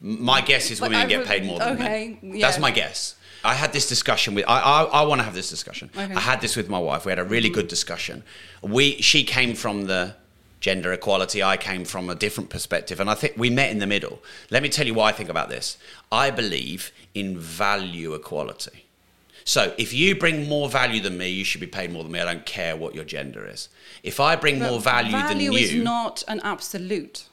My 0.00 0.40
guess 0.40 0.70
is 0.70 0.80
women 0.80 1.08
get 1.08 1.26
paid 1.26 1.44
more 1.44 1.58
than 1.58 1.74
okay, 1.74 2.18
men. 2.20 2.34
Yeah. 2.34 2.46
That's 2.46 2.58
my 2.58 2.70
guess. 2.70 3.14
I 3.44 3.54
had 3.54 3.72
this 3.72 3.88
discussion 3.88 4.34
with. 4.34 4.44
I 4.46 4.60
I, 4.60 4.82
I 4.82 5.02
want 5.02 5.20
to 5.20 5.24
have 5.24 5.34
this 5.34 5.48
discussion. 5.48 5.90
Okay. 5.96 6.14
I 6.14 6.20
had 6.20 6.40
this 6.40 6.56
with 6.56 6.68
my 6.68 6.78
wife. 6.78 7.06
We 7.06 7.12
had 7.12 7.18
a 7.18 7.24
really 7.24 7.48
good 7.48 7.68
discussion. 7.68 8.22
We 8.62 9.00
she 9.00 9.24
came 9.24 9.54
from 9.54 9.86
the 9.86 10.16
gender 10.60 10.92
equality. 10.92 11.42
I 11.42 11.56
came 11.56 11.84
from 11.84 12.10
a 12.10 12.14
different 12.14 12.50
perspective, 12.50 13.00
and 13.00 13.08
I 13.08 13.14
think 13.14 13.34
we 13.36 13.48
met 13.50 13.70
in 13.70 13.78
the 13.78 13.86
middle. 13.86 14.22
Let 14.50 14.62
me 14.62 14.68
tell 14.68 14.86
you 14.86 14.94
why 14.94 15.08
I 15.08 15.12
think 15.12 15.28
about 15.28 15.48
this. 15.48 15.78
I 16.10 16.30
believe 16.30 16.92
in 17.14 17.38
value 17.38 18.14
equality. 18.14 18.86
So 19.44 19.74
if 19.78 19.92
you 19.92 20.16
bring 20.16 20.48
more 20.48 20.68
value 20.68 21.00
than 21.00 21.18
me, 21.18 21.28
you 21.28 21.44
should 21.44 21.60
be 21.60 21.66
paid 21.66 21.92
more 21.92 22.02
than 22.02 22.12
me. 22.12 22.20
I 22.20 22.24
don't 22.24 22.46
care 22.46 22.76
what 22.76 22.94
your 22.94 23.04
gender 23.04 23.46
is. 23.46 23.68
If 24.02 24.20
I 24.20 24.36
bring 24.36 24.58
but 24.58 24.70
more 24.70 24.80
value, 24.80 25.12
value 25.12 25.28
than 25.28 25.40
you, 25.40 25.50
value 25.52 25.64
is 25.64 25.74
not 25.74 26.22
an 26.28 26.40
absolute. 26.44 27.24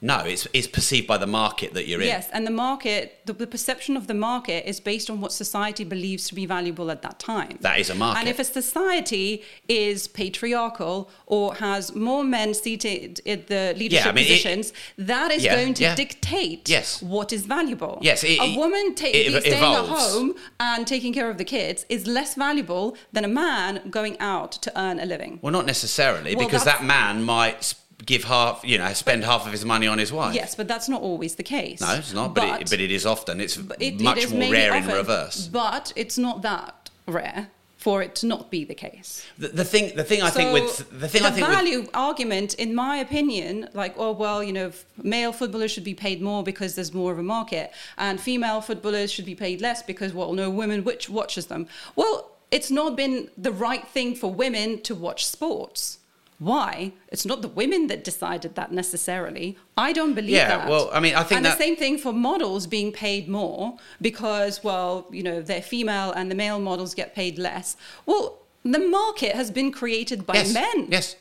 No, 0.00 0.18
it's 0.20 0.46
it's 0.52 0.66
perceived 0.68 1.06
by 1.08 1.18
the 1.18 1.26
market 1.26 1.74
that 1.74 1.88
you're 1.88 2.00
in. 2.00 2.06
Yes, 2.06 2.28
and 2.32 2.46
the 2.46 2.50
market, 2.52 3.20
the, 3.26 3.32
the 3.32 3.46
perception 3.46 3.96
of 3.96 4.06
the 4.06 4.14
market 4.14 4.68
is 4.68 4.78
based 4.80 5.10
on 5.10 5.20
what 5.20 5.32
society 5.32 5.82
believes 5.84 6.28
to 6.28 6.34
be 6.36 6.46
valuable 6.46 6.90
at 6.90 7.02
that 7.02 7.18
time. 7.18 7.58
That 7.62 7.80
is 7.80 7.90
a 7.90 7.94
market. 7.94 8.20
And 8.20 8.28
if 8.28 8.38
a 8.38 8.44
society 8.44 9.42
is 9.68 10.06
patriarchal 10.06 11.10
or 11.26 11.54
has 11.56 11.94
more 11.94 12.22
men 12.24 12.54
seated 12.54 13.20
in 13.24 13.44
the 13.48 13.74
leadership 13.76 14.06
I 14.06 14.12
mean, 14.12 14.24
it- 14.24 14.28
positions, 14.28 14.72
that 14.98 15.30
is 15.32 15.42
Yeah, 15.44 15.56
going 15.56 15.74
to 15.74 15.82
yeah. 15.82 15.94
dictate 15.96 16.68
Yes. 16.68 17.02
what 17.02 17.32
is 17.32 17.42
valuable. 17.46 17.98
Yes, 18.00 18.22
it- 18.24 18.38
a 18.40 18.56
woman 18.56 18.94
ta- 18.94 19.06
it 19.12 19.42
staying 19.42 19.74
at 19.74 19.86
home 19.86 20.34
and 20.60 20.86
taking 20.86 21.12
care 21.12 21.28
of 21.30 21.38
the 21.38 21.44
kids 21.44 21.84
is 21.88 22.06
less 22.06 22.34
valuable 22.34 22.96
than 23.12 23.24
a 23.24 23.28
man 23.28 23.80
going 23.90 24.16
out 24.20 24.52
to 24.52 24.70
earn 24.80 25.00
a 25.00 25.06
living. 25.06 25.38
Well, 25.42 25.52
not 25.52 25.66
necessarily, 25.66 26.36
Well, 26.36 26.46
because 26.46 26.64
that 26.64 26.84
man 26.84 27.24
might 27.24 27.74
give 28.04 28.24
half, 28.24 28.62
you 28.64 28.78
know, 28.78 28.92
spend 28.92 29.24
half 29.24 29.46
of 29.46 29.52
his 29.52 29.64
money 29.64 29.86
on 29.86 29.98
his 29.98 30.12
wife. 30.12 30.34
Yes, 30.34 30.54
but 30.54 30.68
that's 30.68 30.88
not 30.88 31.02
always 31.02 31.34
the 31.34 31.42
case. 31.42 31.80
No, 31.80 31.94
it's 31.94 32.12
not, 32.12 32.34
but, 32.34 32.62
it, 32.62 32.70
but 32.70 32.80
it 32.80 32.90
is 32.90 33.04
often. 33.06 33.40
It's 33.40 33.56
it- 33.56 33.66
it 33.80 34.00
much 34.00 34.18
is 34.18 34.32
more 34.32 34.50
rare 34.50 34.74
in 34.74 34.86
reverse. 34.86 35.48
But 35.48 35.92
it's 35.96 36.18
not 36.18 36.42
that 36.42 36.90
rare 37.06 37.48
for 37.76 38.02
it 38.02 38.14
to 38.16 38.26
not 38.26 38.50
be 38.50 38.64
the 38.64 38.74
case. 38.74 39.24
The, 39.38 39.48
the 39.48 39.64
thing, 39.64 39.94
the 39.94 40.02
thing 40.04 40.20
I 40.20 40.30
think 40.30 40.52
with 40.52 40.90
the 41.00 41.08
thing 41.08 41.22
I 41.22 41.30
think 41.30 41.46
with, 41.46 41.56
value 41.56 41.86
argument, 41.94 42.54
in 42.54 42.74
my 42.74 42.96
opinion, 42.96 43.68
like 43.72 43.94
oh 43.96 44.12
well, 44.12 44.42
you 44.42 44.52
know, 44.52 44.72
male 45.02 45.32
footballers 45.32 45.70
should 45.70 45.84
be 45.84 45.94
paid 45.94 46.20
more 46.20 46.42
because 46.42 46.74
there's 46.74 46.92
more 46.92 47.12
of 47.12 47.18
a 47.18 47.22
market, 47.22 47.72
and 47.96 48.20
female 48.20 48.60
footballers 48.60 49.12
should 49.12 49.24
be 49.26 49.34
paid 49.34 49.60
less 49.60 49.82
because 49.82 50.12
well, 50.12 50.32
no 50.32 50.50
women 50.50 50.82
which 50.84 51.08
watches 51.08 51.46
them. 51.46 51.66
Well, 51.94 52.32
it's 52.50 52.70
not 52.70 52.96
been 52.96 53.30
the 53.36 53.52
right 53.52 53.86
thing 53.86 54.14
for 54.14 54.32
women 54.32 54.82
to 54.82 54.94
watch 54.94 55.26
sports. 55.26 55.97
Why? 56.38 56.92
It's 57.08 57.26
not 57.26 57.42
the 57.42 57.48
women 57.48 57.88
that 57.88 58.04
decided 58.04 58.54
that 58.54 58.70
necessarily. 58.70 59.56
I 59.76 59.92
don't 59.92 60.14
believe 60.14 60.30
Yeah, 60.36 60.58
that. 60.58 60.68
well, 60.68 60.88
I 60.92 61.00
mean, 61.00 61.14
I 61.16 61.24
think 61.24 61.38
and 61.38 61.46
that- 61.46 61.58
the 61.58 61.64
same 61.64 61.74
thing 61.76 61.98
for 61.98 62.12
models 62.12 62.66
being 62.68 62.92
paid 62.92 63.28
more 63.28 63.76
because, 64.00 64.62
well, 64.62 65.06
you 65.10 65.22
know, 65.24 65.42
they're 65.42 65.62
female 65.62 66.12
and 66.12 66.30
the 66.30 66.36
male 66.36 66.60
models 66.60 66.94
get 66.94 67.14
paid 67.14 67.38
less. 67.38 67.76
Well, 68.06 68.38
the 68.64 68.78
market 68.78 69.34
has 69.34 69.50
been 69.50 69.72
created 69.72 70.26
by 70.26 70.34
yes, 70.34 70.52
men. 70.54 70.86
yes, 70.90 71.16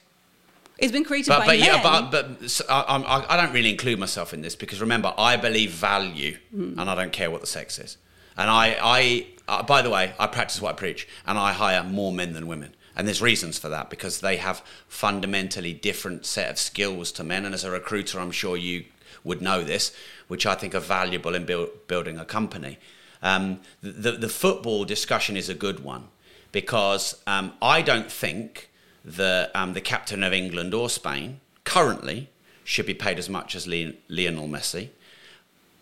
It's 0.78 0.91
been 0.91 1.03
created 1.03 1.30
but 1.30 1.39
by 1.39 1.45
but 1.47 1.59
men. 1.59 1.65
yeah, 1.68 1.82
but 1.82 2.11
but 2.11 2.61
I, 2.70 2.82
I, 2.97 3.34
I 3.34 3.38
don't 3.41 3.53
really 3.53 3.72
include 3.72 3.97
myself 3.97 4.34
in 4.36 4.41
this 4.41 4.55
because 4.55 4.80
remember, 4.82 5.13
I 5.18 5.36
believe 5.38 5.72
value, 5.72 6.38
Hmm. 6.51 6.80
and 6.80 6.88
I 6.89 6.93
don't 6.93 7.11
care 7.11 7.32
what 7.32 7.41
the 7.41 7.47
sex 7.47 7.80
is. 7.80 7.97
And 8.38 8.51
I, 8.51 8.78
I, 8.84 9.28
uh, 9.47 9.63
by 9.63 9.82
the 9.82 9.89
way, 9.89 10.13
I 10.20 10.28
practice 10.28 10.61
what 10.61 10.74
I 10.76 10.78
preach, 10.78 11.07
and 11.26 11.39
I 11.39 11.53
hire 11.53 11.84
more 11.84 12.11
men 12.11 12.34
than 12.34 12.45
women. 12.45 12.76
And 12.97 13.07
there's 13.07 13.21
reasons 13.21 13.59
for 13.59 13.69
that 13.69 13.91
because 13.91 14.21
they 14.21 14.37
have 14.37 14.63
fundamentally 14.87 15.71
different 15.71 16.25
set 16.25 16.49
of 16.49 16.57
skills 16.57 17.11
to 17.13 17.23
men. 17.23 17.45
And 17.45 17.53
as 17.53 17.63
a 17.63 17.69
recruiter, 17.69 18.19
I'm 18.19 18.31
sure 18.31 18.57
you 18.57 18.85
would 19.23 19.39
know 19.39 19.63
this, 19.63 19.95
which 20.27 20.47
I 20.47 20.55
think 20.55 20.73
are 20.73 20.79
valuable 20.79 21.35
in 21.35 21.45
build, 21.45 21.69
building 21.87 22.17
a 22.17 22.25
company. 22.25 22.79
Um, 23.21 23.59
the, 23.81 24.13
the 24.13 24.29
football 24.29 24.83
discussion 24.83 25.37
is 25.37 25.47
a 25.47 25.53
good 25.53 25.81
one 25.81 26.07
because 26.51 27.21
um, 27.27 27.53
I 27.61 27.83
don't 27.83 28.11
think 28.11 28.71
that 29.05 29.55
um, 29.55 29.73
the 29.73 29.81
captain 29.81 30.23
of 30.23 30.33
England 30.33 30.73
or 30.73 30.89
Spain 30.89 31.39
currently 31.65 32.29
should 32.63 32.87
be 32.87 32.95
paid 32.95 33.19
as 33.19 33.29
much 33.29 33.55
as 33.55 33.67
Lionel 33.67 34.47
Messi. 34.47 34.89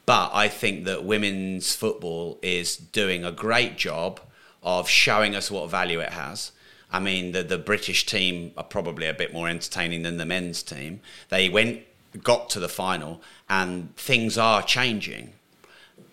But 0.05 0.31
I 0.33 0.49
think 0.49 0.83
that 0.83 1.05
women's 1.05 1.73
football 1.73 2.39
is 2.41 2.75
doing 2.75 3.23
a 3.23 3.31
great 3.31 3.77
job 3.77 4.19
of 4.61 4.89
showing 4.89 5.33
us 5.33 5.49
what 5.49 5.69
value 5.69 6.01
it 6.01 6.11
has. 6.11 6.51
I 6.91 6.99
mean, 6.99 7.31
the, 7.31 7.43
the 7.43 7.57
British 7.57 8.05
team 8.05 8.51
are 8.57 8.63
probably 8.63 9.07
a 9.07 9.13
bit 9.13 9.33
more 9.33 9.47
entertaining 9.47 10.03
than 10.03 10.17
the 10.17 10.25
men's 10.25 10.63
team. 10.63 11.01
They 11.29 11.49
went, 11.49 11.81
got 12.23 12.49
to 12.51 12.59
the 12.59 12.69
final, 12.69 13.21
and 13.49 13.95
things 13.95 14.37
are 14.37 14.61
changing. 14.61 15.33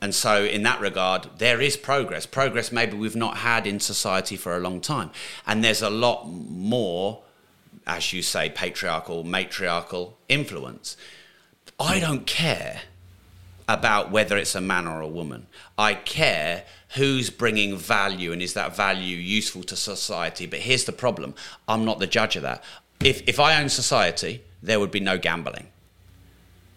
And 0.01 0.15
so, 0.15 0.45
in 0.45 0.65
that 0.65 0.81
regard, 0.81 1.29
there 1.39 1.61
is 1.61 1.77
progress. 1.77 2.27
Progress 2.27 2.73
maybe 2.73 2.97
we've 2.97 3.15
not 3.15 3.39
had 3.39 3.67
in 3.67 3.79
society 3.79 4.37
for 4.37 4.57
a 4.57 4.61
long 4.61 4.81
time. 4.81 5.11
And 5.47 5.63
there's 5.63 5.83
a 5.83 5.91
lot 5.91 6.27
more, 6.27 7.23
as 7.87 8.13
you 8.13 8.23
say, 8.23 8.51
patriarchal, 8.51 9.23
matriarchal 9.23 10.19
influence. 10.29 10.97
I 11.79 12.01
don't 12.01 12.27
care 12.27 12.83
about 13.69 14.11
whether 14.11 14.37
it's 14.37 14.55
a 14.55 14.61
man 14.61 14.87
or 14.89 15.01
a 15.01 15.09
woman. 15.09 15.47
I 15.79 15.95
care 15.95 16.65
who's 16.95 17.31
bringing 17.31 17.77
value 17.77 18.33
and 18.33 18.43
is 18.43 18.55
that 18.55 18.77
value 18.77 19.17
useful 19.17 19.63
to 19.65 19.77
society. 19.77 20.47
But 20.47 20.61
here's 20.61 20.85
the 20.85 20.93
problem 20.93 21.35
I'm 21.69 21.85
not 21.85 21.99
the 21.99 22.07
judge 22.07 22.37
of 22.37 22.43
that. 22.43 22.63
If, 23.01 23.27
if 23.29 23.41
I 23.41 23.61
own 23.61 23.69
society, 23.69 24.43
there 24.63 24.79
would 24.79 24.91
be 24.91 25.01
no 25.01 25.19
gambling. 25.19 25.69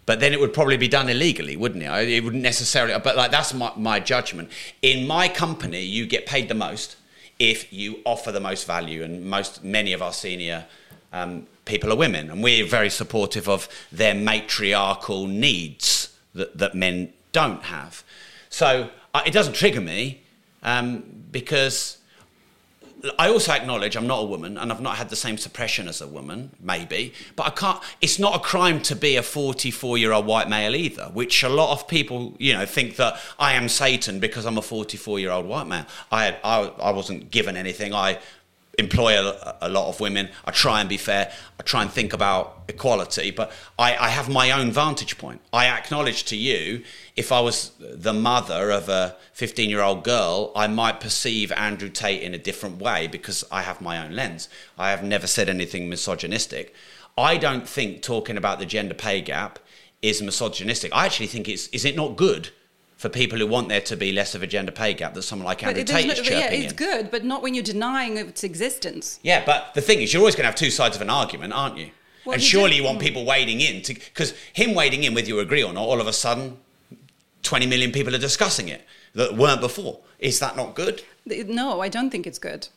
But 0.06 0.20
then 0.20 0.32
it 0.32 0.40
would 0.40 0.54
probably 0.54 0.76
be 0.76 0.88
done 0.88 1.08
illegally, 1.08 1.56
wouldn't 1.56 1.82
it? 1.82 2.08
It 2.08 2.22
wouldn't 2.22 2.42
necessarily, 2.42 2.96
but 3.00 3.16
like 3.16 3.32
that's 3.32 3.52
my, 3.52 3.72
my 3.76 3.98
judgment. 3.98 4.50
In 4.80 5.06
my 5.06 5.28
company, 5.28 5.82
you 5.82 6.06
get 6.06 6.26
paid 6.26 6.48
the 6.48 6.54
most 6.54 6.96
if 7.38 7.72
you 7.72 8.00
offer 8.04 8.32
the 8.32 8.40
most 8.40 8.66
value, 8.66 9.02
and 9.02 9.26
most 9.26 9.62
many 9.62 9.92
of 9.92 10.00
our 10.00 10.12
senior 10.12 10.64
um, 11.12 11.46
people 11.64 11.92
are 11.92 11.96
women, 11.96 12.30
and 12.30 12.42
we're 12.42 12.64
very 12.64 12.88
supportive 12.88 13.48
of 13.48 13.68
their 13.92 14.14
matriarchal 14.14 15.26
needs 15.26 16.16
that, 16.34 16.56
that 16.56 16.74
men 16.74 17.12
don't 17.32 17.64
have. 17.64 18.02
So 18.48 18.90
it 19.24 19.32
doesn't 19.32 19.54
trigger 19.54 19.80
me 19.80 20.22
um, 20.62 21.04
because 21.30 21.98
I 23.18 23.28
also 23.28 23.52
acknowledge 23.52 23.96
I'm 23.96 24.06
not 24.06 24.22
a 24.22 24.26
woman 24.26 24.56
and 24.56 24.72
I've 24.72 24.80
not 24.80 24.96
had 24.96 25.10
the 25.10 25.16
same 25.16 25.36
suppression 25.36 25.86
as 25.86 26.00
a 26.00 26.06
woman, 26.06 26.50
maybe, 26.60 27.12
but 27.36 27.46
I 27.46 27.50
can't. 27.50 27.82
It's 28.00 28.18
not 28.18 28.34
a 28.34 28.38
crime 28.38 28.80
to 28.82 28.96
be 28.96 29.16
a 29.16 29.22
44 29.22 29.98
year 29.98 30.12
old 30.12 30.26
white 30.26 30.48
male 30.48 30.74
either, 30.74 31.04
which 31.12 31.42
a 31.42 31.48
lot 31.48 31.72
of 31.72 31.86
people, 31.86 32.34
you 32.38 32.54
know, 32.54 32.66
think 32.66 32.96
that 32.96 33.20
I 33.38 33.52
am 33.52 33.68
Satan 33.68 34.18
because 34.18 34.46
I'm 34.46 34.58
a 34.58 34.62
44 34.62 35.20
year 35.20 35.30
old 35.30 35.46
white 35.46 35.66
male. 35.66 35.86
I, 36.10 36.36
I, 36.42 36.72
I 36.80 36.90
wasn't 36.90 37.30
given 37.30 37.56
anything. 37.56 37.92
I 37.92 38.18
employ 38.78 39.18
a, 39.18 39.56
a 39.62 39.68
lot 39.68 39.88
of 39.88 40.00
women. 40.00 40.28
I 40.44 40.50
try 40.50 40.80
and 40.80 40.88
be 40.88 40.96
fair. 40.96 41.32
I 41.58 41.62
try 41.62 41.82
and 41.82 41.90
think 41.90 42.12
about 42.12 42.64
equality, 42.68 43.30
but 43.30 43.50
I, 43.78 43.96
I 43.96 44.08
have 44.10 44.28
my 44.28 44.50
own 44.50 44.70
vantage 44.70 45.18
point. 45.18 45.40
I 45.52 45.66
acknowledge 45.66 46.24
to 46.24 46.36
you, 46.36 46.82
if 47.16 47.32
I 47.32 47.40
was 47.40 47.72
the 47.78 48.12
mother 48.12 48.70
of 48.70 48.88
a 48.88 49.16
15 49.32 49.70
year 49.70 49.80
old 49.80 50.04
girl, 50.04 50.52
I 50.54 50.66
might 50.66 51.00
perceive 51.00 51.50
Andrew 51.52 51.88
Tate 51.88 52.22
in 52.22 52.34
a 52.34 52.38
different 52.38 52.78
way 52.78 53.06
because 53.06 53.44
I 53.50 53.62
have 53.62 53.80
my 53.80 54.04
own 54.04 54.12
lens. 54.12 54.48
I 54.78 54.90
have 54.90 55.02
never 55.02 55.26
said 55.26 55.48
anything 55.48 55.88
misogynistic. 55.88 56.74
I 57.18 57.38
don't 57.38 57.66
think 57.66 58.02
talking 58.02 58.36
about 58.36 58.58
the 58.58 58.66
gender 58.66 58.94
pay 58.94 59.22
gap 59.22 59.58
is 60.02 60.20
misogynistic. 60.20 60.92
I 60.94 61.06
actually 61.06 61.28
think 61.28 61.48
it's, 61.48 61.68
is 61.68 61.84
it 61.84 61.96
not 61.96 62.16
good? 62.16 62.50
For 62.96 63.10
people 63.10 63.38
who 63.38 63.46
want 63.46 63.68
there 63.68 63.82
to 63.82 63.96
be 63.96 64.10
less 64.10 64.34
of 64.34 64.42
a 64.42 64.46
gender 64.46 64.72
pay 64.72 64.94
gap, 64.94 65.12
that 65.14 65.22
someone 65.22 65.44
like 65.44 65.62
Andrew 65.62 65.84
But 65.84 65.92
Tate 65.92 66.06
no- 66.06 66.12
is 66.14 66.18
but 66.20 66.30
yeah, 66.30 66.40
chirping 66.44 66.62
it's 66.62 66.72
in. 66.72 66.76
good, 66.78 67.10
but 67.10 67.24
not 67.24 67.42
when 67.42 67.52
you're 67.54 67.62
denying 67.62 68.16
its 68.16 68.42
existence. 68.42 69.20
Yeah, 69.22 69.44
but 69.44 69.74
the 69.74 69.82
thing 69.82 70.00
is, 70.00 70.12
you're 70.14 70.20
always 70.20 70.34
going 70.34 70.44
to 70.44 70.48
have 70.48 70.54
two 70.54 70.70
sides 70.70 70.96
of 70.96 71.02
an 71.02 71.10
argument, 71.10 71.52
aren't 71.52 71.76
you? 71.76 71.90
Well, 72.24 72.34
and 72.34 72.42
surely 72.42 72.70
do- 72.70 72.76
you 72.76 72.84
want 72.84 73.00
people 73.00 73.26
wading 73.26 73.60
in 73.60 73.82
to 73.82 73.92
because 73.94 74.32
him 74.54 74.74
wading 74.74 75.04
in, 75.04 75.12
whether 75.14 75.28
you 75.28 75.38
agree 75.40 75.62
or 75.62 75.74
not, 75.74 75.82
all 75.82 76.00
of 76.00 76.06
a 76.06 76.12
sudden, 76.12 76.56
20 77.42 77.66
million 77.66 77.92
people 77.92 78.14
are 78.14 78.18
discussing 78.18 78.68
it 78.68 78.82
that 79.14 79.36
weren't 79.36 79.60
before. 79.60 80.00
Is 80.18 80.40
that 80.40 80.56
not 80.56 80.74
good? 80.74 81.02
No, 81.26 81.80
I 81.82 81.88
don't 81.90 82.08
think 82.10 82.26
it's 82.26 82.38
good. 82.38 82.68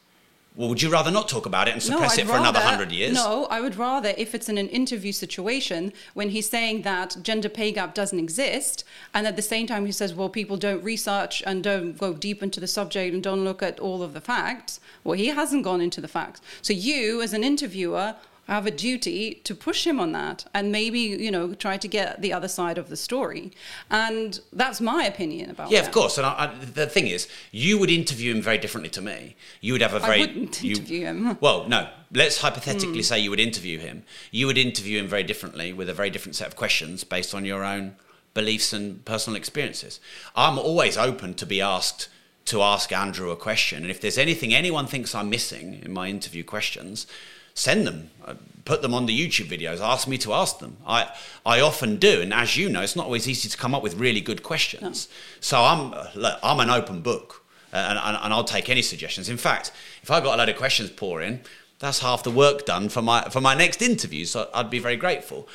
Well, 0.59 0.67
would 0.67 0.81
you 0.81 0.89
rather 0.89 1.09
not 1.09 1.29
talk 1.29 1.45
about 1.45 1.69
it 1.69 1.71
and 1.71 1.81
suppress 1.81 2.15
I'd 2.15 2.25
it 2.25 2.27
for 2.27 2.35
another 2.35 2.59
hundred 2.59 2.91
years? 2.91 3.13
No, 3.13 3.45
I 3.45 3.61
would 3.61 3.77
rather 3.77 4.13
if 4.17 4.35
it's 4.35 4.49
in 4.49 4.57
an 4.57 4.67
interview 4.67 5.13
situation 5.13 5.93
when 6.15 6.31
he's 6.31 6.49
saying 6.49 6.81
that 6.81 7.15
gender 7.23 7.47
pay 7.47 7.71
gap 7.71 7.93
doesn't 7.93 8.19
exist, 8.19 8.83
and 9.13 9.25
at 9.25 9.37
the 9.37 9.41
same 9.41 9.67
time 9.67 9.85
he 9.85 9.93
says, 9.93 10.13
well, 10.13 10.27
people 10.27 10.57
don't 10.57 10.83
research 10.83 11.41
and 11.45 11.63
don't 11.63 11.97
go 11.97 12.13
deep 12.13 12.43
into 12.43 12.59
the 12.59 12.67
subject 12.67 13.13
and 13.13 13.23
don't 13.23 13.45
look 13.45 13.63
at 13.63 13.79
all 13.79 14.03
of 14.03 14.13
the 14.13 14.19
facts. 14.19 14.81
Well, 15.05 15.17
he 15.17 15.27
hasn't 15.27 15.63
gone 15.63 15.79
into 15.79 16.01
the 16.01 16.09
facts. 16.09 16.41
So 16.61 16.73
you, 16.73 17.21
as 17.21 17.31
an 17.31 17.45
interviewer, 17.45 18.17
have 18.49 18.65
a 18.65 18.71
duty 18.71 19.35
to 19.43 19.53
push 19.55 19.85
him 19.85 19.99
on 19.99 20.11
that 20.11 20.45
and 20.53 20.71
maybe 20.71 20.99
you 20.99 21.31
know 21.31 21.53
try 21.53 21.77
to 21.77 21.87
get 21.87 22.21
the 22.21 22.33
other 22.33 22.47
side 22.47 22.77
of 22.77 22.89
the 22.89 22.97
story 22.97 23.51
and 23.89 24.39
that's 24.51 24.81
my 24.81 25.03
opinion 25.05 25.49
about 25.49 25.71
Yeah, 25.71 25.79
it. 25.79 25.87
of 25.87 25.91
course. 25.91 26.17
And 26.17 26.25
I, 26.25 26.45
I, 26.45 26.65
the 26.65 26.87
thing 26.87 27.07
is, 27.07 27.27
you 27.51 27.77
would 27.77 27.89
interview 27.89 28.33
him 28.33 28.41
very 28.41 28.57
differently 28.57 28.89
to 28.91 29.01
me. 29.01 29.35
You 29.61 29.73
would 29.73 29.81
have 29.81 29.93
a 29.93 29.99
very. 29.99 30.21
wouldn't 30.21 30.63
you- 30.63 30.71
interview 30.71 31.05
him. 31.05 31.37
Well, 31.41 31.67
no. 31.67 31.89
Let's 32.11 32.41
hypothetically 32.41 32.95
hmm. 32.95 33.01
say 33.01 33.19
you 33.19 33.29
would 33.29 33.39
interview 33.39 33.77
him. 33.77 34.03
You 34.31 34.47
would 34.47 34.57
interview 34.57 34.99
him 34.99 35.07
very 35.07 35.23
differently 35.23 35.71
with 35.73 35.89
a 35.89 35.93
very 35.93 36.09
different 36.09 36.35
set 36.35 36.47
of 36.47 36.55
questions 36.55 37.03
based 37.03 37.35
on 37.35 37.45
your 37.45 37.63
own 37.63 37.95
beliefs 38.33 38.73
and 38.73 39.05
personal 39.05 39.37
experiences. 39.37 39.99
I'm 40.35 40.57
always 40.57 40.97
open 40.97 41.35
to 41.35 41.45
be 41.45 41.61
asked 41.61 42.09
to 42.45 42.63
ask 42.63 42.91
Andrew 42.91 43.29
a 43.29 43.35
question, 43.35 43.83
and 43.83 43.91
if 43.91 44.01
there's 44.01 44.17
anything 44.17 44.55
anyone 44.55 44.87
thinks 44.87 45.13
I'm 45.13 45.29
missing 45.29 45.81
in 45.83 45.91
my 45.93 46.07
interview 46.07 46.43
questions, 46.43 47.05
send 47.53 47.87
them. 47.87 48.11
Uh, 48.25 48.35
Put 48.65 48.83
them 48.83 48.93
on 48.93 49.07
the 49.07 49.17
YouTube 49.19 49.47
videos. 49.47 49.79
Ask 49.79 50.07
me 50.07 50.19
to 50.19 50.31
ask 50.31 50.59
them. 50.59 50.77
I 50.85 51.09
I 51.43 51.59
often 51.59 51.95
do, 51.95 52.21
and 52.21 52.31
as 52.31 52.55
you 52.55 52.69
know, 52.69 52.81
it's 52.81 52.95
not 52.95 53.05
always 53.05 53.27
easy 53.27 53.49
to 53.49 53.57
come 53.57 53.73
up 53.73 53.81
with 53.81 53.95
really 53.95 54.21
good 54.21 54.43
questions. 54.43 55.07
So 55.39 55.63
I'm 55.63 55.91
uh, 55.91 56.05
look, 56.13 56.37
I'm 56.43 56.59
an 56.59 56.69
open 56.69 57.01
book, 57.01 57.43
uh, 57.73 57.77
and, 57.77 57.97
and, 57.97 58.17
and 58.21 58.31
I'll 58.31 58.43
take 58.43 58.69
any 58.69 58.83
suggestions. 58.83 59.27
In 59.27 59.37
fact, 59.37 59.71
if 60.03 60.11
I've 60.11 60.23
got 60.23 60.35
a 60.35 60.37
load 60.37 60.49
of 60.49 60.55
questions 60.55 60.91
pouring, 60.91 61.39
that's 61.79 61.99
half 62.01 62.21
the 62.21 62.29
work 62.29 62.67
done 62.67 62.89
for 62.89 63.01
my 63.01 63.23
for 63.29 63.41
my 63.41 63.55
next 63.55 63.81
interview. 63.81 64.25
So 64.25 64.49
I'd 64.53 64.69
be 64.69 64.79
very 64.79 64.97
grateful. 64.97 65.47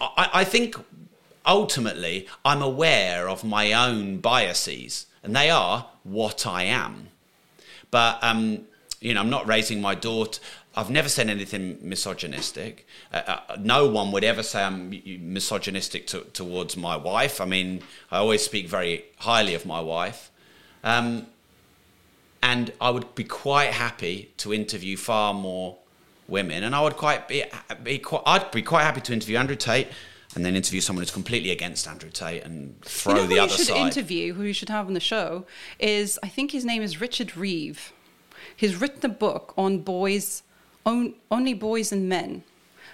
I, 0.00 0.30
I 0.40 0.44
think 0.44 0.76
ultimately, 1.44 2.26
I'm 2.42 2.62
aware 2.62 3.28
of 3.28 3.44
my 3.44 3.74
own 3.74 4.18
biases, 4.18 5.06
and 5.22 5.36
they 5.36 5.50
are 5.50 5.90
what 6.04 6.46
I 6.46 6.62
am. 6.62 7.08
But 7.90 8.18
um, 8.22 8.66
you 9.00 9.12
know, 9.12 9.20
I'm 9.20 9.30
not 9.30 9.46
raising 9.46 9.82
my 9.82 9.94
daughter. 9.94 10.40
I've 10.76 10.90
never 10.90 11.08
said 11.08 11.30
anything 11.30 11.78
misogynistic. 11.80 12.86
Uh, 13.12 13.22
uh, 13.48 13.56
no 13.58 13.88
one 13.88 14.12
would 14.12 14.24
ever 14.24 14.42
say 14.42 14.62
I'm 14.62 14.90
misogynistic 15.20 16.06
to, 16.08 16.20
towards 16.32 16.76
my 16.76 16.96
wife. 16.96 17.40
I 17.40 17.46
mean, 17.46 17.82
I 18.10 18.18
always 18.18 18.42
speak 18.44 18.68
very 18.68 19.06
highly 19.18 19.54
of 19.54 19.64
my 19.64 19.80
wife. 19.80 20.30
Um, 20.84 21.28
and 22.42 22.72
I 22.80 22.90
would 22.90 23.14
be 23.14 23.24
quite 23.24 23.72
happy 23.72 24.32
to 24.36 24.52
interview 24.52 24.96
far 24.96 25.32
more 25.32 25.78
women, 26.28 26.62
and 26.62 26.74
I 26.74 26.82
would 26.82 26.96
quite 26.96 27.26
be, 27.26 27.44
be 27.82 27.98
quite, 27.98 28.22
I'd 28.26 28.50
be 28.50 28.62
quite 28.62 28.82
happy 28.82 29.00
to 29.00 29.12
interview 29.12 29.38
Andrew 29.38 29.56
Tate, 29.56 29.88
and 30.34 30.44
then 30.44 30.54
interview 30.54 30.80
someone 30.80 31.02
who's 31.02 31.10
completely 31.10 31.50
against 31.50 31.88
Andrew 31.88 32.10
Tate 32.10 32.44
and 32.44 32.80
throw 32.82 33.14
you 33.14 33.20
know 33.22 33.26
the 33.26 33.34
who 33.36 33.40
other 33.40 33.54
you 33.54 33.64
should 33.64 33.76
interview, 33.76 34.34
who 34.34 34.42
you 34.42 34.52
should 34.52 34.68
have 34.68 34.86
on 34.86 34.92
the 34.92 35.00
show, 35.00 35.46
is 35.78 36.18
I 36.22 36.28
think 36.28 36.50
his 36.50 36.64
name 36.64 36.82
is 36.82 37.00
Richard 37.00 37.36
Reeve. 37.36 37.92
He's 38.54 38.76
written 38.76 39.10
a 39.10 39.14
book 39.14 39.54
on 39.56 39.78
boys, 39.78 40.42
on, 40.86 41.14
only 41.30 41.52
boys 41.52 41.92
and 41.92 42.08
men. 42.08 42.44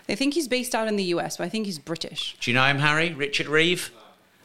I 0.09 0.17
think 0.17 0.35
he's 0.35 0.49
based 0.49 0.75
out 0.75 0.89
in 0.89 0.97
the 0.97 1.05
US, 1.05 1.37
but 1.37 1.45
I 1.45 1.49
think 1.49 1.67
he's 1.67 1.79
British. 1.79 2.37
Do 2.41 2.51
you 2.51 2.57
know 2.57 2.65
him, 2.65 2.79
Harry? 2.79 3.13
Richard 3.13 3.47
Reeve? 3.47 3.93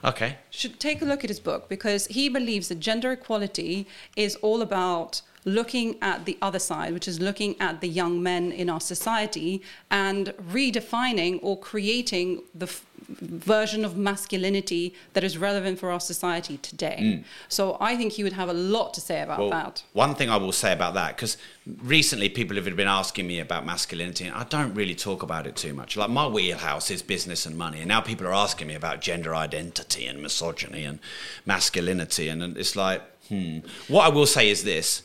Okay. 0.03 0.37
Should 0.51 0.79
take 0.79 1.01
a 1.01 1.05
look 1.05 1.23
at 1.23 1.29
his 1.29 1.39
book 1.39 1.67
because 1.67 2.05
he 2.07 2.29
believes 2.29 2.67
that 2.67 2.79
gender 2.79 3.11
equality 3.11 3.87
is 4.15 4.35
all 4.37 4.61
about 4.61 5.21
looking 5.47 5.95
at 6.01 6.25
the 6.25 6.37
other 6.41 6.59
side, 6.59 6.93
which 6.93 7.07
is 7.07 7.19
looking 7.19 7.55
at 7.59 7.79
the 7.81 7.87
young 7.87 8.21
men 8.21 8.51
in 8.51 8.69
our 8.69 8.81
society 8.81 9.61
and 9.89 10.33
redefining 10.51 11.39
or 11.41 11.57
creating 11.57 12.43
the 12.53 12.65
f- 12.65 12.85
version 13.09 13.85
of 13.85 13.95
masculinity 13.95 14.93
that 15.13 15.23
is 15.23 15.37
relevant 15.37 15.79
for 15.79 15.89
our 15.89 15.99
society 15.99 16.57
today. 16.57 17.23
So 17.47 17.77
I 17.79 17.95
think 17.95 18.11
he 18.13 18.23
would 18.25 18.33
have 18.33 18.49
a 18.49 18.53
lot 18.53 18.93
to 18.95 19.01
say 19.01 19.21
about 19.21 19.39
Well, 19.39 19.49
that. 19.51 19.83
one 19.93 20.13
thing 20.15 20.29
I 20.29 20.35
will 20.35 20.51
say 20.51 20.73
about 20.73 20.93
that, 20.95 21.15
because 21.15 21.37
recently 21.81 22.27
people 22.27 22.57
have 22.57 22.65
been 22.75 22.87
asking 22.87 23.25
me 23.25 23.39
about 23.39 23.65
masculinity, 23.65 24.25
and 24.25 24.35
I 24.35 24.43
don't 24.43 24.73
really 24.73 24.95
talk 24.95 25.23
about 25.23 25.47
it 25.47 25.55
too 25.55 25.73
much. 25.73 25.95
Like 25.95 26.09
my 26.09 26.27
wheelhouse 26.27 26.91
is 26.91 27.01
business 27.01 27.45
and 27.45 27.57
money, 27.57 27.79
and 27.79 27.87
now 27.87 28.01
people 28.01 28.27
are 28.27 28.33
asking 28.33 28.67
me 28.67 28.75
about 28.75 28.99
gender 28.99 29.33
identity 29.33 30.05
and 30.05 30.21
misogyny 30.21 30.83
and 30.83 30.99
masculinity, 31.45 32.27
and 32.27 32.57
it's 32.57 32.75
like, 32.75 33.01
hmm. 33.29 33.59
What 33.87 34.03
I 34.05 34.09
will 34.09 34.25
say 34.25 34.49
is 34.49 34.63
this: 34.65 35.03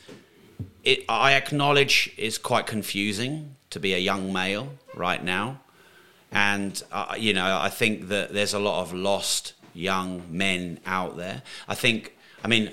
it, 0.84 1.04
I 1.08 1.34
acknowledge 1.34 2.12
it's 2.16 2.38
quite 2.38 2.66
confusing 2.66 3.56
to 3.70 3.80
be 3.80 3.94
a 3.94 3.98
young 3.98 4.32
male 4.32 4.72
right 4.94 5.22
now, 5.22 5.60
and 6.30 6.82
uh, 6.92 7.14
you 7.18 7.32
know 7.32 7.58
I 7.58 7.68
think 7.68 8.08
that 8.08 8.32
there's 8.32 8.54
a 8.54 8.58
lot 8.58 8.82
of 8.82 8.92
lost 8.92 9.54
young 9.74 10.24
men 10.30 10.80
out 10.84 11.16
there. 11.16 11.42
I 11.68 11.74
think, 11.74 12.16
I 12.44 12.48
mean 12.48 12.72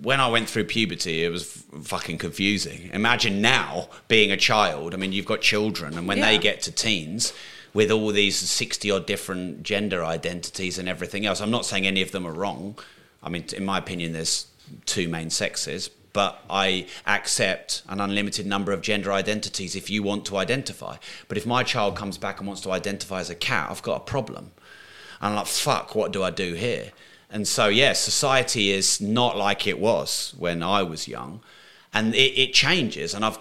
when 0.00 0.20
I 0.20 0.28
went 0.28 0.48
through 0.48 0.64
puberty, 0.64 1.24
it 1.24 1.28
was 1.28 1.64
f- 1.72 1.84
fucking 1.84 2.18
confusing. 2.18 2.90
Imagine 2.92 3.40
now 3.40 3.88
being 4.06 4.30
a 4.30 4.36
child. 4.36 4.94
I 4.94 4.96
mean, 4.96 5.12
you've 5.12 5.26
got 5.26 5.40
children, 5.40 5.98
and 5.98 6.06
when 6.06 6.20
they 6.20 6.38
get 6.38 6.62
to 6.62 6.72
teens, 6.72 7.32
with 7.74 7.90
all 7.90 8.08
these 8.08 8.36
60 8.36 8.90
odd 8.90 9.06
different 9.06 9.62
gender 9.62 10.04
identities 10.04 10.78
and 10.78 10.88
everything 10.88 11.26
else, 11.26 11.40
I'm 11.40 11.50
not 11.50 11.66
saying 11.66 11.86
any 11.86 12.02
of 12.02 12.12
them 12.12 12.26
are 12.26 12.32
wrong. 12.32 12.78
I 13.22 13.28
mean, 13.28 13.44
in 13.56 13.64
my 13.64 13.78
opinion, 13.78 14.12
there's 14.12 14.46
two 14.86 15.08
main 15.08 15.30
sexes, 15.30 15.90
but 16.18 16.42
I 16.50 16.86
accept 17.06 17.82
an 17.88 18.00
unlimited 18.00 18.44
number 18.44 18.72
of 18.72 18.80
gender 18.80 19.12
identities 19.12 19.76
if 19.76 19.88
you 19.88 20.02
want 20.02 20.24
to 20.24 20.36
identify. 20.36 20.96
But 21.28 21.38
if 21.38 21.46
my 21.46 21.62
child 21.62 21.94
comes 21.94 22.18
back 22.18 22.40
and 22.40 22.48
wants 22.48 22.60
to 22.62 22.72
identify 22.72 23.20
as 23.20 23.30
a 23.30 23.36
cat, 23.36 23.70
I've 23.70 23.84
got 23.84 23.98
a 23.98 24.04
problem. 24.04 24.50
And 25.20 25.28
I'm 25.28 25.36
like, 25.36 25.46
fuck, 25.46 25.94
what 25.94 26.12
do 26.12 26.24
I 26.24 26.30
do 26.30 26.54
here? 26.54 26.90
And 27.30 27.46
so, 27.46 27.68
yeah, 27.68 27.92
society 27.92 28.72
is 28.72 29.00
not 29.00 29.36
like 29.36 29.64
it 29.68 29.78
was 29.78 30.34
when 30.36 30.60
I 30.60 30.82
was 30.82 31.06
young. 31.06 31.40
And 31.94 32.16
it, 32.16 32.36
it 32.36 32.52
changes, 32.52 33.14
and 33.14 33.24
I've 33.24 33.38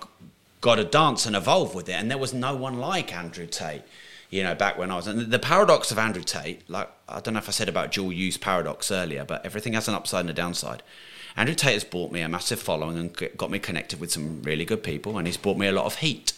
got 0.62 0.76
to 0.76 0.84
dance 0.84 1.26
and 1.26 1.36
evolve 1.36 1.74
with 1.74 1.90
it. 1.90 1.94
And 1.94 2.12
there 2.12 2.20
was 2.20 2.32
no 2.32 2.56
one 2.56 2.78
like 2.78 3.12
Andrew 3.12 3.48
Tate, 3.48 3.82
you 4.30 4.44
know, 4.44 4.54
back 4.54 4.78
when 4.78 4.92
I 4.92 4.98
was. 4.98 5.08
And 5.08 5.32
the 5.32 5.40
paradox 5.40 5.90
of 5.90 5.98
Andrew 5.98 6.22
Tate, 6.22 6.70
like, 6.70 6.92
I 7.10 7.22
don't 7.22 7.34
know 7.34 7.40
if 7.40 7.50
I 7.50 7.54
said 7.54 7.70
about 7.70 7.92
dual 7.92 8.14
use 8.14 8.38
paradox 8.38 8.92
earlier, 8.92 9.26
but 9.26 9.44
everything 9.44 9.74
has 9.74 9.88
an 9.88 9.96
upside 9.96 10.22
and 10.22 10.30
a 10.30 10.34
downside. 10.34 10.84
Andrew 11.38 11.56
Tate 11.56 11.74
has 11.74 11.84
brought 11.84 12.12
me 12.12 12.22
a 12.22 12.28
massive 12.28 12.60
following 12.60 12.98
and 12.98 13.38
got 13.38 13.52
me 13.52 13.60
connected 13.60 14.00
with 14.00 14.12
some 14.12 14.42
really 14.44 14.66
good 14.66 14.84
people, 14.84 15.18
and 15.18 15.28
he's 15.28 15.38
brought 15.38 15.58
me 15.58 15.68
a 15.68 15.72
lot 15.72 15.86
of 15.86 15.98
heat 15.98 16.34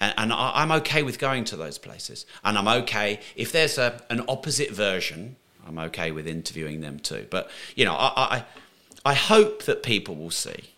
and, 0.00 0.14
and 0.16 0.32
I, 0.32 0.52
I'm 0.56 0.72
okay 0.72 1.02
with 1.02 1.18
going 1.18 1.44
to 1.44 1.56
those 1.56 1.78
places. 1.78 2.26
And 2.44 2.58
I'm 2.58 2.68
okay 2.68 3.20
if 3.36 3.52
there's 3.52 3.78
a, 3.78 4.02
an 4.10 4.22
opposite 4.28 4.70
version. 4.70 5.36
I'm 5.66 5.78
okay 5.78 6.10
with 6.10 6.26
interviewing 6.26 6.80
them 6.80 6.98
too. 6.98 7.26
But 7.30 7.50
you 7.74 7.84
know, 7.84 7.94
I, 7.94 8.12
I 8.16 8.44
I 9.06 9.14
hope 9.14 9.64
that 9.64 9.82
people 9.82 10.14
will 10.14 10.30
see 10.30 10.70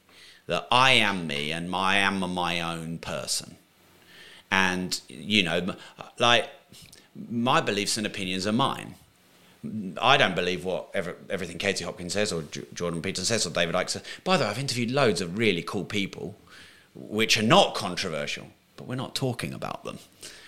that 0.46 0.66
I 0.70 0.92
am 0.92 1.26
me 1.26 1.52
and 1.52 1.74
I 1.74 1.96
am 1.96 2.18
my 2.20 2.60
own 2.60 2.98
person. 2.98 3.56
And 4.50 5.00
you 5.08 5.42
know, 5.42 5.74
like 6.18 6.48
my 7.28 7.60
beliefs 7.60 7.96
and 7.96 8.06
opinions 8.06 8.46
are 8.46 8.52
mine. 8.52 8.94
I 10.00 10.16
don't 10.16 10.34
believe 10.34 10.64
what 10.64 10.88
ever, 10.94 11.16
everything 11.30 11.58
Katie 11.58 11.84
Hopkins 11.84 12.12
says 12.12 12.32
or 12.32 12.42
J- 12.42 12.62
Jordan 12.74 13.02
Peterson 13.02 13.24
says 13.24 13.46
or 13.46 13.50
David 13.50 13.74
Icke 13.74 13.90
says. 13.90 14.02
By 14.24 14.36
the 14.36 14.44
way, 14.44 14.50
I've 14.50 14.58
interviewed 14.58 14.90
loads 14.90 15.20
of 15.20 15.38
really 15.38 15.62
cool 15.62 15.84
people, 15.84 16.36
which 16.94 17.36
are 17.38 17.42
not 17.42 17.74
controversial, 17.74 18.48
but 18.76 18.86
we're 18.86 18.94
not 18.94 19.14
talking 19.14 19.52
about 19.52 19.84
them, 19.84 19.98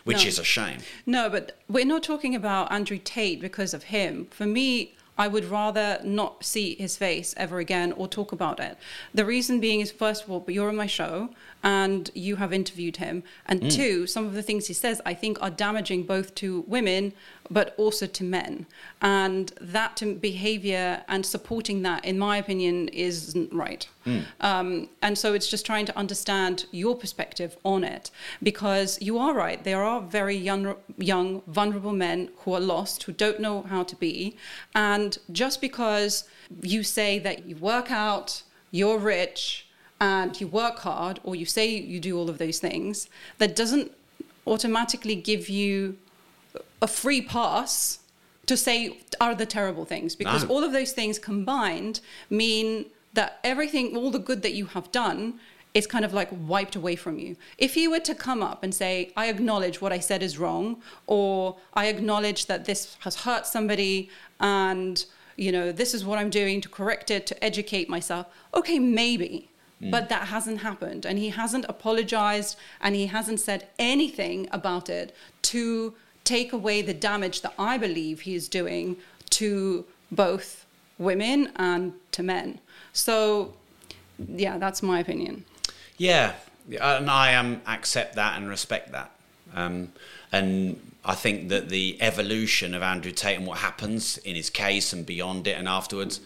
which 0.05 0.23
No. 0.23 0.29
is 0.29 0.39
a 0.39 0.45
shame. 0.45 0.79
No, 1.07 1.29
but 1.29 1.59
we're 1.69 1.85
not 1.85 2.03
talking 2.03 2.35
about 2.35 2.71
Andrew 2.73 2.99
Tate 3.03 3.41
because 3.41 3.75
of 3.75 3.85
him. 3.85 4.27
For 4.31 4.47
me, 4.47 4.95
I 5.17 5.27
would 5.27 5.47
rather 5.47 5.99
not 6.05 6.45
see 6.45 6.77
his 6.77 6.97
face 6.97 7.35
ever 7.37 7.59
again 7.59 7.91
or 7.93 8.07
talk 8.07 8.31
about 8.31 8.61
it. 8.61 8.79
The 9.13 9.25
reason 9.25 9.59
being 9.59 9.81
is, 9.81 9.91
first 9.91 10.23
of 10.25 10.31
all, 10.31 10.39
but 10.41 10.55
you're 10.55 10.69
on 10.69 10.77
my 10.77 10.87
show 10.87 11.31
and 11.63 12.11
you 12.15 12.37
have 12.37 12.53
interviewed 12.53 12.97
him. 12.99 13.23
And 13.47 13.71
two, 13.71 14.07
some 14.07 14.27
of 14.27 14.35
the 14.35 14.43
things 14.43 14.67
he 14.67 14.75
says 14.75 15.01
I 15.05 15.15
think 15.15 15.41
are 15.43 15.51
damaging 15.51 16.05
both 16.05 16.35
to 16.37 16.65
women 16.67 17.13
but 17.51 17.75
also 17.77 18.07
to 18.07 18.25
men. 18.25 18.67
And 19.01 19.53
that 19.61 20.03
behavior 20.21 21.03
and 21.09 21.25
supporting 21.25 21.83
that, 21.83 22.05
in 22.05 22.19
my 22.19 22.37
opinion, 22.37 22.89
isn't 22.89 23.53
right. 23.53 23.89
Um, 24.41 24.89
and 25.03 25.17
so 25.19 25.35
it's 25.35 25.49
just 25.49 25.67
trying 25.67 25.87
to 25.87 25.97
understand 25.97 26.67
your 26.71 26.97
perspective 26.97 27.57
on 27.65 27.85
it 27.85 28.11
because 28.43 29.01
you 29.01 29.19
are 29.19 29.35
right. 29.35 29.63
There 29.63 29.83
are 29.83 30.01
very 30.01 30.37
young, 30.37 30.77
young, 30.97 31.43
vulnerable 31.47 31.93
men 31.93 32.31
who 32.39 32.55
are 32.55 32.61
lost, 32.61 33.03
who 33.05 33.13
don't 33.13 33.41
know 33.41 33.63
how 33.63 33.83
to 33.83 33.97
be. 33.97 34.37
And 34.75 35.19
just 35.33 35.61
because 35.61 36.25
you 36.63 36.83
say 36.83 37.19
that 37.19 37.47
you 37.47 37.57
work 37.57 37.91
out, 37.91 38.43
you're 38.71 38.99
rich, 38.99 39.68
and 40.01 40.41
you 40.41 40.47
work 40.47 40.79
hard, 40.81 41.21
or 41.25 41.35
you 41.35 41.47
say 41.47 41.69
you 41.69 42.01
do 42.01 42.17
all 42.17 42.31
of 42.31 42.39
those 42.39 42.59
things, 42.59 43.09
that 43.39 43.57
doesn't 43.57 43.93
automatically 44.47 45.15
give 45.15 45.49
you 45.49 45.97
a 46.81 46.87
free 46.87 47.21
pass 47.21 47.99
to 48.47 48.57
say 48.57 48.99
are 49.21 49.35
the 49.35 49.47
terrible 49.47 49.85
things? 49.85 50.17
Because 50.17 50.45
No. 50.45 50.51
all 50.51 50.65
of 50.65 50.73
those 50.73 50.93
things 50.93 51.19
combined 51.19 52.01
mean 52.31 52.87
that 53.15 53.41
everything 53.45 53.97
all 53.97 54.11
the 54.11 54.19
good 54.19 54.43
that 54.43 54.53
you 54.53 54.67
have 54.67 54.91
done 54.93 55.41
is 55.75 55.87
kind 55.87 56.05
of 56.05 56.15
like 56.15 56.29
wiped 56.33 56.75
away 56.77 56.97
from 56.97 57.19
you. 57.19 57.37
If 57.59 57.77
you 57.77 57.91
were 57.91 58.01
to 58.01 58.15
come 58.15 58.43
up 58.43 58.63
and 58.65 58.75
say 58.75 59.13
i 59.17 59.27
acknowledge 59.27 59.81
what 59.81 59.93
i 59.93 59.99
said 59.99 60.23
is 60.23 60.39
wrong 60.39 60.81
or 61.07 61.57
i 61.75 61.87
acknowledge 61.87 62.47
that 62.47 62.65
this 62.65 62.97
has 63.01 63.17
hurt 63.17 63.47
somebody 63.47 64.09
and 64.41 65.05
you 65.37 65.53
know 65.53 65.71
this 65.71 65.93
is 65.95 66.05
what 66.05 66.19
i'm 66.19 66.31
doing 66.31 66.61
to 66.61 66.69
correct 66.69 67.11
it 67.11 67.27
to 67.27 67.45
educate 67.45 67.89
myself 67.89 68.27
okay 68.55 68.79
maybe 68.79 69.48
but 69.81 70.09
that 70.09 70.29
hasn't 70.29 70.61
happened 70.61 71.07
and 71.07 71.19
he 71.19 71.29
hasn't 71.31 71.65
apologized 71.69 72.57
and 72.81 72.95
he 72.95 73.07
hasn't 73.07 73.41
said 73.41 73.69
anything 73.79 74.49
about 74.51 74.89
it 74.89 75.15
to 75.43 75.95
take 76.25 76.53
away 76.53 76.83
the 76.83 76.95
damage 76.95 77.43
that 77.43 77.55
I 77.59 77.79
believe 77.79 78.23
he 78.23 78.35
is 78.35 78.49
doing 78.49 78.97
to 79.31 79.85
both 80.11 80.67
women 80.99 81.53
and 81.57 81.93
to 82.13 82.23
men. 82.23 82.61
So, 82.93 83.55
yeah, 84.19 84.59
that's 84.59 84.83
my 84.83 84.99
opinion. 85.01 85.45
Yeah, 85.97 86.35
and 86.81 87.11
I 87.11 87.35
um, 87.35 87.61
accept 87.67 88.17
that 88.17 88.37
and 88.37 88.49
respect 88.49 88.93
that. 88.93 89.11
Um, 89.55 89.93
and 90.33 90.81
I 91.05 91.15
think 91.15 91.49
that 91.49 91.69
the 91.69 91.97
evolution 92.01 92.75
of 92.75 92.83
Andrew 92.83 93.13
Tate 93.13 93.39
and 93.39 93.47
what 93.47 93.59
happens 93.59 94.19
in 94.19 94.37
his 94.37 94.51
case 94.51 94.93
and 94.93 95.07
beyond 95.07 95.47
it 95.47 95.57
and 95.57 95.67
afterwards 95.67 96.21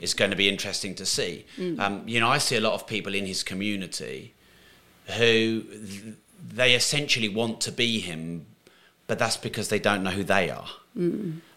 is 0.00 0.14
going 0.14 0.30
to 0.30 0.36
be 0.36 0.48
interesting 0.48 0.94
to 0.96 1.06
see. 1.06 1.44
Um, 1.80 2.02
you 2.06 2.20
know, 2.20 2.28
I 2.28 2.38
see 2.38 2.56
a 2.56 2.60
lot 2.60 2.74
of 2.74 2.86
people 2.86 3.14
in 3.14 3.26
his 3.26 3.42
community 3.42 4.34
who 5.16 5.62
th- 5.62 6.14
they 6.54 6.74
essentially 6.74 7.28
want 7.28 7.60
to 7.62 7.72
be 7.72 7.98
him, 8.00 8.46
but 9.06 9.18
that's 9.18 9.36
because 9.36 9.68
they 9.68 9.78
don't 9.78 10.02
know 10.02 10.10
who 10.10 10.24
they 10.24 10.50
are. 10.50 10.68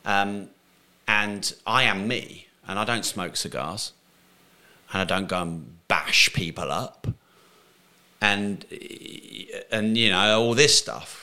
Um, 0.06 0.50
and 1.08 1.54
I 1.66 1.84
am 1.84 2.08
me, 2.08 2.48
and 2.68 2.80
I 2.80 2.86
don't 2.86 3.04
smoke 3.06 3.36
cigars, 3.36 3.92
and 4.92 5.02
I 5.02 5.06
don't 5.06 5.28
go 5.28 5.42
and 5.42 5.88
bash 5.88 6.32
people 6.34 6.72
up, 6.72 7.08
and 8.22 8.66
and 9.72 9.98
you 9.98 10.10
know 10.10 10.42
all 10.42 10.54
this 10.56 10.78
stuff. 10.78 11.21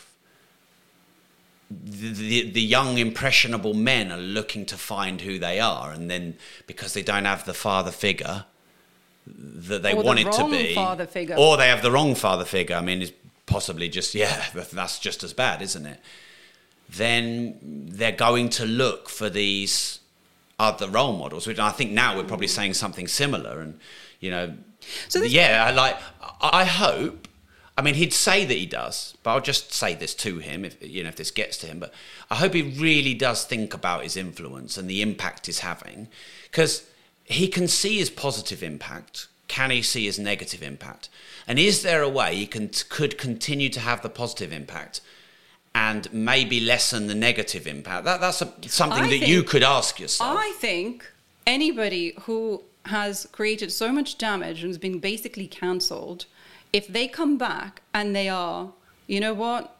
The, 1.70 2.50
the 2.50 2.62
young 2.62 2.96
impressionable 2.98 3.74
men 3.74 4.10
are 4.10 4.16
looking 4.18 4.64
to 4.66 4.76
find 4.76 5.20
who 5.20 5.38
they 5.38 5.60
are 5.60 5.92
and 5.92 6.10
then 6.10 6.34
because 6.66 6.94
they 6.94 7.02
don't 7.02 7.26
have 7.26 7.44
the 7.44 7.52
father 7.54 7.90
figure 7.90 8.44
that 9.26 9.82
they 9.82 9.92
Or 9.92 10.02
the 10.02 10.06
want 10.06 10.18
it 10.20 10.32
to 10.32 10.48
be 10.50 10.74
father 10.74 11.06
figure. 11.06 11.36
or 11.38 11.58
they 11.58 11.68
have 11.68 11.82
the 11.82 11.90
wrong 11.90 12.14
father 12.14 12.46
figure 12.46 12.74
i 12.76 12.80
mean 12.80 13.02
it's 13.02 13.12
possibly 13.44 13.88
just 13.90 14.14
yeah 14.14 14.44
that's 14.72 14.98
just 14.98 15.22
as 15.22 15.34
bad 15.34 15.60
isn't 15.60 15.84
it 15.84 16.00
then 16.88 17.58
they're 17.90 18.12
going 18.12 18.48
to 18.48 18.64
look 18.64 19.10
for 19.10 19.28
these 19.28 20.00
other 20.58 20.88
role 20.88 21.12
models 21.18 21.46
which 21.46 21.58
i 21.58 21.70
think 21.70 21.90
now 21.92 22.16
we're 22.16 22.24
probably 22.24 22.48
saying 22.48 22.72
something 22.72 23.06
similar 23.06 23.60
and 23.60 23.78
you 24.20 24.30
know 24.30 24.54
So 25.08 25.22
yeah 25.22 25.66
i 25.66 25.70
like 25.72 25.98
I 26.40 26.64
hope 26.64 27.27
I 27.78 27.80
mean, 27.80 27.94
he'd 27.94 28.12
say 28.12 28.44
that 28.44 28.56
he 28.56 28.66
does, 28.66 29.16
but 29.22 29.30
I'll 29.30 29.40
just 29.40 29.72
say 29.72 29.94
this 29.94 30.12
to 30.16 30.38
him, 30.38 30.64
if 30.64 30.76
you 30.82 31.04
know, 31.04 31.10
if 31.10 31.14
this 31.14 31.30
gets 31.30 31.56
to 31.58 31.68
him. 31.68 31.78
But 31.78 31.94
I 32.28 32.34
hope 32.34 32.52
he 32.54 32.62
really 32.62 33.14
does 33.14 33.44
think 33.44 33.72
about 33.72 34.02
his 34.02 34.16
influence 34.16 34.76
and 34.76 34.90
the 34.90 35.00
impact 35.00 35.46
he's 35.46 35.60
having, 35.60 36.08
because 36.50 36.90
he 37.24 37.46
can 37.46 37.68
see 37.68 37.98
his 37.98 38.10
positive 38.10 38.64
impact. 38.64 39.28
Can 39.46 39.70
he 39.70 39.80
see 39.80 40.06
his 40.06 40.18
negative 40.18 40.60
impact? 40.60 41.08
And 41.46 41.56
is 41.56 41.82
there 41.82 42.02
a 42.02 42.08
way 42.08 42.34
he 42.34 42.46
can 42.48 42.68
could 42.88 43.16
continue 43.16 43.68
to 43.68 43.80
have 43.80 44.02
the 44.02 44.10
positive 44.10 44.52
impact, 44.52 45.00
and 45.72 46.12
maybe 46.12 46.58
lessen 46.58 47.06
the 47.06 47.14
negative 47.14 47.68
impact? 47.68 48.04
That 48.04 48.20
that's 48.20 48.42
a, 48.42 48.52
something 48.62 49.04
I 49.04 49.08
that 49.10 49.28
you 49.28 49.44
could 49.44 49.62
ask 49.62 50.00
yourself. 50.00 50.36
I 50.36 50.52
think 50.58 51.08
anybody 51.46 52.14
who 52.22 52.64
has 52.86 53.28
created 53.30 53.70
so 53.70 53.92
much 53.92 54.18
damage 54.18 54.62
and 54.62 54.70
has 54.70 54.78
been 54.78 54.98
basically 54.98 55.46
cancelled, 55.46 56.26
if 56.72 56.86
they 56.88 57.08
come 57.08 57.38
back 57.38 57.82
and 57.94 58.14
they 58.14 58.28
are, 58.28 58.72
you 59.06 59.20
know 59.20 59.34
what, 59.34 59.74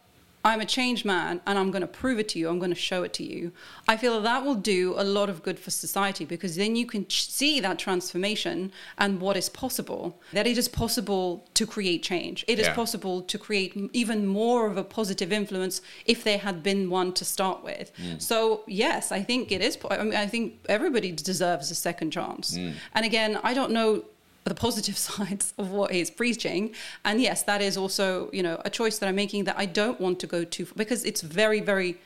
I'm 0.45 0.61
a 0.61 0.65
changed 0.65 1.05
man 1.05 1.41
and 1.47 1.59
I'm 1.59 1.71
going 1.73 1.83
to 1.83 1.87
prove 1.89 2.19
it 2.21 2.29
to 2.31 2.39
you, 2.39 2.49
I'm 2.49 2.59
going 2.61 2.71
to 2.71 2.77
show 2.77 3.03
it 3.03 3.13
to 3.15 3.25
you, 3.25 3.53
I 3.89 3.97
feel 3.97 4.15
that 4.15 4.23
that 4.23 4.45
will 4.47 4.55
do 4.55 4.95
a 4.97 5.03
lot 5.05 5.29
of 5.29 5.43
good 5.43 5.59
for 5.59 5.71
society 5.71 6.25
because 6.25 6.55
then 6.57 6.77
you 6.77 6.87
can 6.87 7.11
see 7.11 7.59
that 7.61 7.79
transformation 7.79 8.73
and 8.97 9.21
what 9.21 9.37
is 9.37 9.49
possible. 9.49 10.19
That 10.33 10.47
it 10.47 10.57
is 10.57 10.69
possible 10.69 11.47
to 11.55 11.67
create 11.67 12.03
change. 12.05 12.45
It 12.49 12.59
is 12.61 12.67
Yeah. 12.69 12.75
possible 12.75 13.21
to 13.21 13.37
create 13.37 13.75
even 13.93 14.27
more 14.27 14.67
of 14.71 14.77
a 14.79 14.85
positive 14.85 15.33
influence 15.33 15.83
if 16.07 16.23
there 16.25 16.39
had 16.39 16.63
been 16.63 16.89
one 16.89 17.13
to 17.15 17.25
start 17.25 17.63
with. 17.65 17.91
Hmm. 17.97 18.19
So 18.19 18.63
yes, 18.67 19.11
I 19.13 19.23
think 19.25 19.51
it 19.53 19.61
is. 19.61 19.77
po- 19.77 19.89
I, 19.91 20.03
mean, 20.05 20.15
I 20.15 20.27
think 20.29 20.61
everybody 20.69 21.11
deserves 21.13 21.71
a 21.71 21.75
second 21.75 22.13
chance. 22.13 22.55
Hmm. 22.57 22.71
And 22.95 23.05
again, 23.05 23.39
I 23.43 23.53
don't 23.55 23.73
know 23.73 24.05
the 24.49 24.55
positive 24.55 24.97
sides 25.11 25.55
of 25.59 25.71
what 25.71 25.93
he's 25.93 26.11
preaching. 26.11 26.75
And 27.05 27.21
yes, 27.21 27.43
that 27.45 27.61
is 27.61 27.77
also 27.77 28.31
you 28.33 28.43
know 28.43 28.61
a 28.65 28.71
choice 28.71 28.99
that 28.99 29.09
I'm 29.09 29.17
making 29.17 29.45
that 29.45 29.57
I 29.59 29.67
don't 29.67 30.01
want 30.01 30.21
to 30.21 30.27
go 30.27 30.45
too 30.45 30.67
far 30.67 30.75
because 30.77 31.05
it's 31.05 31.21
very 31.23 31.61
very 31.61 31.99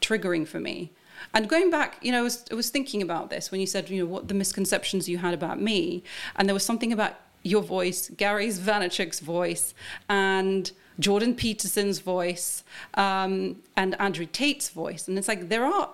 triggering 0.00 0.46
for 0.46 0.60
me. 0.60 0.90
And 1.34 1.48
going 1.48 1.70
back, 1.70 1.98
you 2.00 2.12
know, 2.12 2.20
I 2.20 2.22
was, 2.22 2.44
I 2.50 2.54
was 2.54 2.70
thinking 2.70 3.02
about 3.02 3.30
this 3.30 3.50
when 3.50 3.60
you 3.60 3.66
said, 3.66 3.90
you 3.90 4.02
know, 4.02 4.06
what 4.06 4.28
the 4.28 4.34
misconceptions 4.34 5.08
you 5.08 5.18
had 5.18 5.34
about 5.34 5.60
me. 5.60 6.02
And 6.36 6.48
there 6.48 6.54
was 6.54 6.64
something 6.64 6.92
about 6.92 7.14
your 7.42 7.62
voice, 7.62 8.10
Gary's 8.16 8.58
Vaynerchuk's 8.58 9.20
voice, 9.20 9.74
and 10.08 10.70
Jordan 10.98 11.34
Peterson's 11.34 11.98
voice, 11.98 12.64
um, 12.94 13.56
and 13.76 13.98
Andrew 14.00 14.26
Tate's 14.26 14.68
voice. 14.68 15.08
And 15.08 15.16
it's 15.18 15.28
like, 15.28 15.48
there 15.48 15.64
are, 15.64 15.90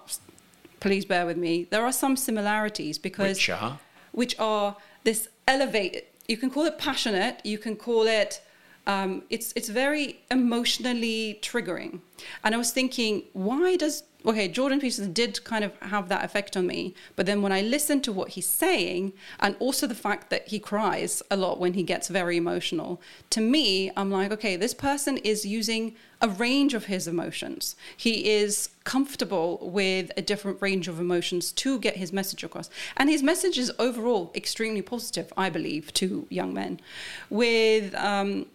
please 0.81 1.05
bear 1.05 1.27
with 1.27 1.37
me, 1.37 1.67
there 1.71 1.85
are 1.85 1.93
some 1.93 2.17
similarities 2.17 2.99
because 2.99 3.37
Which 3.37 3.51
are? 3.51 3.79
which 4.13 4.39
are 4.39 4.77
this 5.07 5.29
elevated. 5.47 6.03
You 6.29 6.37
can 6.37 6.51
call 6.51 6.65
it 6.67 6.77
passionate. 6.79 7.41
You 7.45 7.59
can 7.59 7.77
call 7.77 8.07
it. 8.23 8.43
Um, 8.87 9.23
it's 9.31 9.53
it's 9.59 9.71
very 9.71 10.07
emotionally 10.31 11.39
triggering. 11.49 12.01
And 12.43 12.55
I 12.55 12.59
was 12.59 12.73
thinking, 12.73 13.15
why 13.33 13.77
does 13.77 14.03
okay 14.27 14.49
Jordan 14.49 14.81
Peterson 14.81 15.13
did 15.13 15.43
kind 15.45 15.65
of 15.65 15.73
have 15.81 16.09
that 16.09 16.25
effect 16.25 16.57
on 16.57 16.67
me, 16.67 16.95
but 17.15 17.27
then 17.27 17.43
when 17.43 17.53
I 17.53 17.61
listen 17.61 18.01
to 18.03 18.13
what 18.13 18.31
he's 18.31 18.47
saying, 18.47 19.13
and 19.41 19.57
also 19.59 19.87
the 19.87 19.95
fact 19.95 20.31
that 20.31 20.49
he 20.49 20.59
cries 20.59 21.23
a 21.31 21.37
lot 21.37 21.61
when 21.61 21.75
he 21.75 21.83
gets 21.83 22.09
very 22.09 22.37
emotional, 22.37 23.01
to 23.31 23.41
me, 23.41 23.91
I'm 23.97 24.11
like, 24.11 24.33
okay, 24.33 24.57
this 24.57 24.75
person 24.75 25.19
is 25.19 25.47
using 25.47 25.95
a 26.21 26.29
range 26.29 26.75
of 26.75 26.87
his 26.87 27.07
emotions. 27.07 27.77
He 27.97 28.31
is 28.31 28.71
comfortable 28.85 29.59
with 29.63 30.11
a 30.17 30.23
different 30.23 30.61
range 30.63 30.89
of 30.89 30.99
emotions 30.99 31.53
to 31.53 31.79
get 31.79 31.97
his 31.97 32.13
message 32.13 32.43
across. 32.43 32.71
And 32.97 33.11
his 33.11 33.23
message 33.23 33.59
is 33.59 33.71
overall 33.79 34.33
extremely 34.35 34.83
positive, 34.83 35.33
I 35.37 35.51
believe, 35.51 35.93
to 35.95 36.27
young 36.31 36.55
men. 36.55 36.81
With 37.29 37.95
um, 37.95 38.47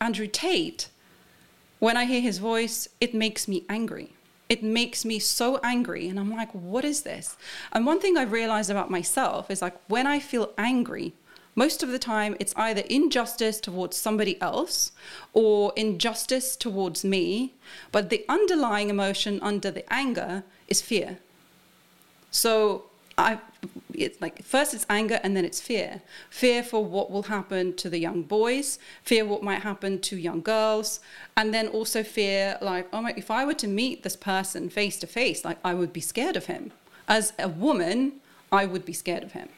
Andrew 0.00 0.28
Tate, 0.28 0.88
when 1.80 1.96
I 1.96 2.04
hear 2.04 2.20
his 2.20 2.38
voice, 2.38 2.88
it 3.00 3.14
makes 3.14 3.48
me 3.48 3.64
angry. 3.68 4.12
It 4.48 4.62
makes 4.62 5.04
me 5.04 5.18
so 5.18 5.60
angry. 5.62 6.08
And 6.08 6.18
I'm 6.18 6.30
like, 6.30 6.52
what 6.52 6.84
is 6.84 7.02
this? 7.02 7.36
And 7.72 7.84
one 7.84 8.00
thing 8.00 8.16
i've 8.16 8.32
realized 8.32 8.70
about 8.70 8.90
myself 8.90 9.50
is 9.50 9.60
like 9.60 9.76
when 9.88 10.06
I 10.06 10.18
feel 10.20 10.52
angry, 10.56 11.12
most 11.54 11.82
of 11.82 11.90
the 11.90 11.98
time 11.98 12.36
it's 12.38 12.54
either 12.56 12.82
injustice 12.88 13.60
towards 13.60 13.96
somebody 13.96 14.40
else 14.40 14.92
or 15.32 15.72
injustice 15.76 16.56
towards 16.56 17.04
me. 17.04 17.54
But 17.90 18.10
the 18.10 18.24
underlying 18.28 18.90
emotion 18.90 19.40
under 19.42 19.70
the 19.70 19.92
anger 19.92 20.44
is 20.68 20.80
fear. 20.80 21.18
So 22.30 22.84
I, 23.16 23.38
it's 24.02 24.20
like 24.20 24.44
first 24.44 24.74
it's 24.74 24.86
anger 24.88 25.20
and 25.22 25.36
then 25.36 25.44
it's 25.44 25.60
fear. 25.60 26.02
Fear 26.30 26.62
for 26.62 26.84
what 26.84 27.10
will 27.10 27.24
happen 27.24 27.74
to 27.76 27.90
the 27.90 27.98
young 27.98 28.22
boys, 28.22 28.78
fear 29.02 29.24
what 29.24 29.42
might 29.42 29.62
happen 29.62 30.00
to 30.00 30.16
young 30.16 30.40
girls, 30.40 31.00
and 31.36 31.52
then 31.52 31.68
also 31.68 32.02
fear 32.02 32.58
like, 32.60 32.88
oh 32.92 33.02
my, 33.02 33.14
if 33.16 33.30
I 33.30 33.44
were 33.44 33.54
to 33.54 33.68
meet 33.68 34.02
this 34.02 34.16
person 34.16 34.68
face 34.70 34.98
to 35.00 35.06
face, 35.06 35.44
like 35.44 35.58
I 35.64 35.74
would 35.74 35.92
be 35.92 36.00
scared 36.00 36.36
of 36.36 36.46
him. 36.46 36.72
As 37.06 37.32
a 37.38 37.48
woman, 37.48 38.20
I 38.52 38.66
would 38.66 38.84
be 38.84 38.92
scared 38.92 39.22
of 39.22 39.32
him. 39.32 39.48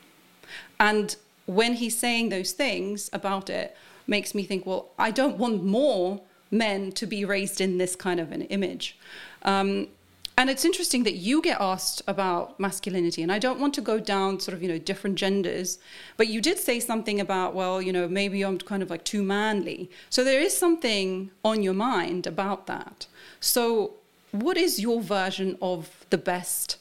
And 0.78 1.16
when 1.46 1.74
he's 1.74 1.98
saying 1.98 2.28
those 2.28 2.52
things 2.52 3.10
about 3.12 3.50
it, 3.50 3.76
makes 4.06 4.34
me 4.34 4.42
think, 4.44 4.66
well, 4.66 4.90
I 4.98 5.10
don't 5.10 5.38
want 5.38 5.64
more 5.64 6.20
men 6.50 6.92
to 6.92 7.06
be 7.06 7.24
raised 7.24 7.60
in 7.60 7.78
this 7.78 7.94
kind 7.94 8.18
of 8.18 8.32
an 8.32 8.42
image. 8.42 8.98
Um, 9.42 9.88
and 10.36 10.48
it's 10.48 10.64
interesting 10.64 11.04
that 11.04 11.14
you 11.14 11.42
get 11.42 11.60
asked 11.60 12.02
about 12.06 12.58
masculinity, 12.58 13.22
and 13.22 13.30
I 13.30 13.38
don't 13.38 13.60
want 13.60 13.74
to 13.74 13.80
go 13.80 14.00
down 14.00 14.40
sort 14.40 14.54
of, 14.54 14.62
you 14.62 14.68
know, 14.68 14.78
different 14.78 15.16
genders, 15.16 15.78
but 16.16 16.28
you 16.28 16.40
did 16.40 16.58
say 16.58 16.80
something 16.80 17.20
about, 17.20 17.54
well, 17.54 17.82
you 17.82 17.92
know, 17.92 18.08
maybe 18.08 18.42
I'm 18.42 18.58
kind 18.58 18.82
of 18.82 18.90
like 18.90 19.04
too 19.04 19.22
manly. 19.22 19.90
So 20.08 20.24
there 20.24 20.40
is 20.40 20.56
something 20.56 21.30
on 21.44 21.62
your 21.62 21.74
mind 21.74 22.26
about 22.26 22.66
that. 22.66 23.06
So, 23.40 23.94
what 24.32 24.56
is 24.56 24.78
your 24.78 25.02
version 25.02 25.58
of 25.60 26.06
the 26.10 26.18
best 26.18 26.76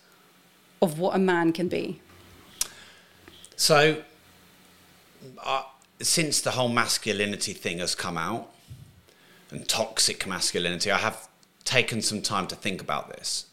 of 0.82 1.00
what 1.00 1.16
a 1.16 1.20
man 1.20 1.52
can 1.52 1.68
be? 1.68 2.00
So, 3.56 4.04
uh, 5.44 5.64
since 6.02 6.42
the 6.42 6.52
whole 6.52 6.70
masculinity 6.70 7.54
thing 7.54 7.80
has 7.80 7.96
come 7.96 8.18
out 8.18 8.52
and 9.52 9.68
toxic 9.68 10.26
masculinity, 10.28 10.92
I 10.92 10.98
have 10.98 11.29
taken 11.64 12.02
some 12.02 12.22
time 12.22 12.48
to 12.48 12.56
think 12.56 12.82
about 12.82 13.10
this. 13.10 13.46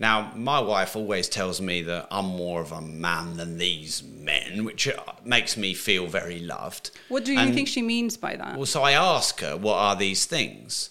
Now, 0.00 0.32
my 0.36 0.60
wife 0.60 0.94
always 0.94 1.28
tells 1.28 1.60
me 1.60 1.82
that 1.82 2.06
I'm 2.10 2.26
more 2.26 2.60
of 2.60 2.70
a 2.70 2.80
man 2.80 3.36
than 3.36 3.58
these 3.58 4.02
men, 4.04 4.64
which 4.64 4.86
uh, 4.86 4.94
makes 5.24 5.56
me 5.56 5.74
feel 5.74 6.06
very 6.06 6.38
loved. 6.38 6.92
What 7.08 7.24
do 7.24 7.32
you 7.32 7.38
And- 7.40 7.52
think 7.52 7.66
she 7.66 7.82
means 7.82 8.16
by 8.16 8.36
that? 8.36 8.56
well, 8.56 8.66
so 8.66 8.82
I 8.84 8.92
ask 8.92 9.40
her, 9.40 9.56
what 9.56 9.76
are 9.76 9.96
these 9.96 10.24
things? 10.24 10.90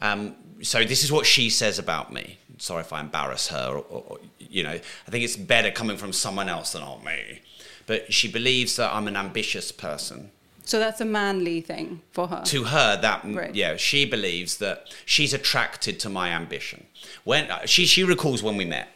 Um, 0.00 0.34
so 0.62 0.82
this 0.82 1.04
is 1.04 1.12
what 1.12 1.26
she 1.26 1.50
says 1.50 1.78
about 1.78 2.10
me. 2.12 2.38
Sorry 2.56 2.80
if 2.80 2.92
I 2.92 3.00
embarrass 3.00 3.48
her, 3.48 3.68
or, 3.70 3.78
or, 3.90 4.02
or, 4.08 4.18
you 4.38 4.62
know, 4.62 4.70
I 5.06 5.10
think 5.10 5.24
it's 5.24 5.36
better 5.36 5.70
coming 5.70 5.98
from 5.98 6.12
someone 6.14 6.48
else 6.48 6.72
than 6.72 6.82
on 6.82 7.04
me. 7.04 7.42
But 7.86 8.12
she 8.12 8.30
believes 8.32 8.76
that 8.76 8.94
I'm 8.94 9.08
an 9.08 9.16
ambitious 9.16 9.72
person. 9.72 10.30
So 10.68 10.78
that's 10.78 11.00
a 11.00 11.06
manly 11.06 11.62
thing 11.62 12.02
for 12.12 12.28
her. 12.28 12.42
To 12.44 12.64
her, 12.64 13.00
that 13.00 13.22
Right. 13.24 13.54
yeah, 13.54 13.76
she 13.76 14.04
believes 14.04 14.58
that 14.58 14.92
she's 15.06 15.32
attracted 15.32 15.98
to 16.00 16.10
my 16.10 16.28
ambition. 16.28 16.86
When 17.24 17.50
uh, 17.50 17.64
she 17.64 17.86
she 17.86 18.04
recalls 18.04 18.42
when 18.42 18.58
we 18.58 18.66
met, 18.66 18.88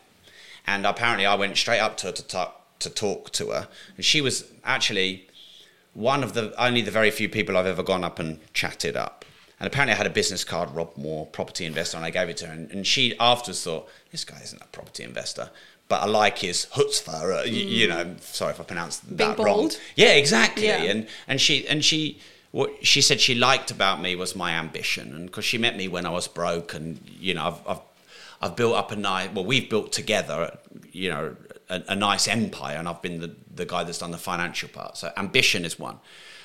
and 0.66 0.84
apparently 0.84 1.24
I 1.24 1.34
went 1.34 1.56
straight 1.56 1.80
up 1.80 1.96
to 1.98 2.08
her 2.08 2.12
to 2.12 2.22
talk 2.22 2.78
to 2.80 2.90
talk 2.90 3.30
to 3.32 3.52
her, 3.52 3.68
and 3.96 4.04
she 4.04 4.20
was 4.20 4.44
actually 4.64 5.28
one 5.94 6.22
of 6.22 6.34
the 6.34 6.52
only 6.62 6.82
the 6.82 6.90
very 6.90 7.10
few 7.10 7.28
people 7.30 7.56
I've 7.56 7.66
ever 7.66 7.82
gone 7.82 8.04
up 8.04 8.18
and 8.18 8.38
chatted 8.52 8.94
up. 8.94 9.24
And 9.58 9.66
apparently 9.66 9.94
I 9.94 9.96
had 9.96 10.06
a 10.06 10.10
business 10.10 10.44
card, 10.44 10.70
Rob 10.72 10.94
Moore, 10.96 11.24
property 11.24 11.64
investor, 11.64 11.96
and 11.96 12.04
I 12.04 12.10
gave 12.10 12.28
it 12.28 12.36
to 12.38 12.48
her. 12.48 12.52
And, 12.52 12.70
and 12.72 12.86
she 12.86 13.16
afterwards 13.18 13.62
thought, 13.62 13.88
this 14.10 14.24
guy 14.24 14.40
isn't 14.42 14.60
a 14.60 14.66
property 14.66 15.04
investor. 15.04 15.50
But 15.88 16.02
I 16.02 16.06
like 16.06 16.38
his 16.38 16.66
chutzpah, 16.74 17.22
uh, 17.40 17.42
y- 17.44 17.50
you 17.50 17.88
know, 17.88 18.16
sorry 18.20 18.52
if 18.52 18.60
I 18.60 18.64
pronounced 18.64 19.04
Mm. 19.06 19.16
Being 19.16 19.30
that 19.36 19.38
wrong. 19.38 19.70
Yeah, 19.96 20.12
exactly. 20.14 20.66
Yeah. 20.66 20.82
And 20.84 21.06
and 21.28 21.40
she 21.40 21.66
and 21.68 21.84
she 21.84 22.18
what 22.50 22.70
she 22.86 23.00
said 23.02 23.20
she 23.20 23.34
liked 23.34 23.70
about 23.70 24.00
me 24.00 24.14
was 24.16 24.34
my 24.36 24.52
ambition, 24.52 25.14
and 25.14 25.26
because 25.26 25.44
she 25.44 25.58
met 25.58 25.76
me 25.76 25.88
when 25.88 26.06
I 26.06 26.10
was 26.10 26.28
broke, 26.28 26.74
and 26.74 27.00
you 27.20 27.34
know, 27.34 27.44
I've 27.46 27.60
I've, 27.68 27.80
I've 28.42 28.56
built 28.56 28.74
up 28.74 28.90
a 28.92 28.96
nice. 28.96 29.30
Well, 29.34 29.44
we've 29.44 29.68
built 29.70 29.92
together, 29.92 30.56
you 30.92 31.10
know, 31.10 31.36
a, 31.68 31.82
a 31.88 31.94
nice 31.96 32.26
empire, 32.28 32.76
and 32.76 32.88
I've 32.88 33.02
been 33.02 33.20
the 33.20 33.34
the 33.54 33.64
guy 33.66 33.84
that's 33.84 33.98
done 33.98 34.10
the 34.12 34.18
financial 34.18 34.68
part. 34.68 34.96
So 34.96 35.12
ambition 35.16 35.64
is 35.64 35.78
one. 35.78 35.98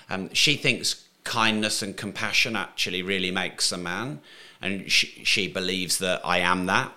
Um, 0.09 0.34
she 0.34 0.55
thinks 0.55 1.03
kindness 1.23 1.81
and 1.81 1.95
compassion 1.97 2.55
actually 2.55 3.01
really 3.01 3.31
makes 3.31 3.72
a 3.73 3.77
man, 3.77 4.19
and 4.61 4.89
she 4.91 5.07
she 5.26 5.47
believes 5.47 5.97
that 5.99 6.22
I 6.26 6.39
am 6.39 6.65
that. 6.68 6.91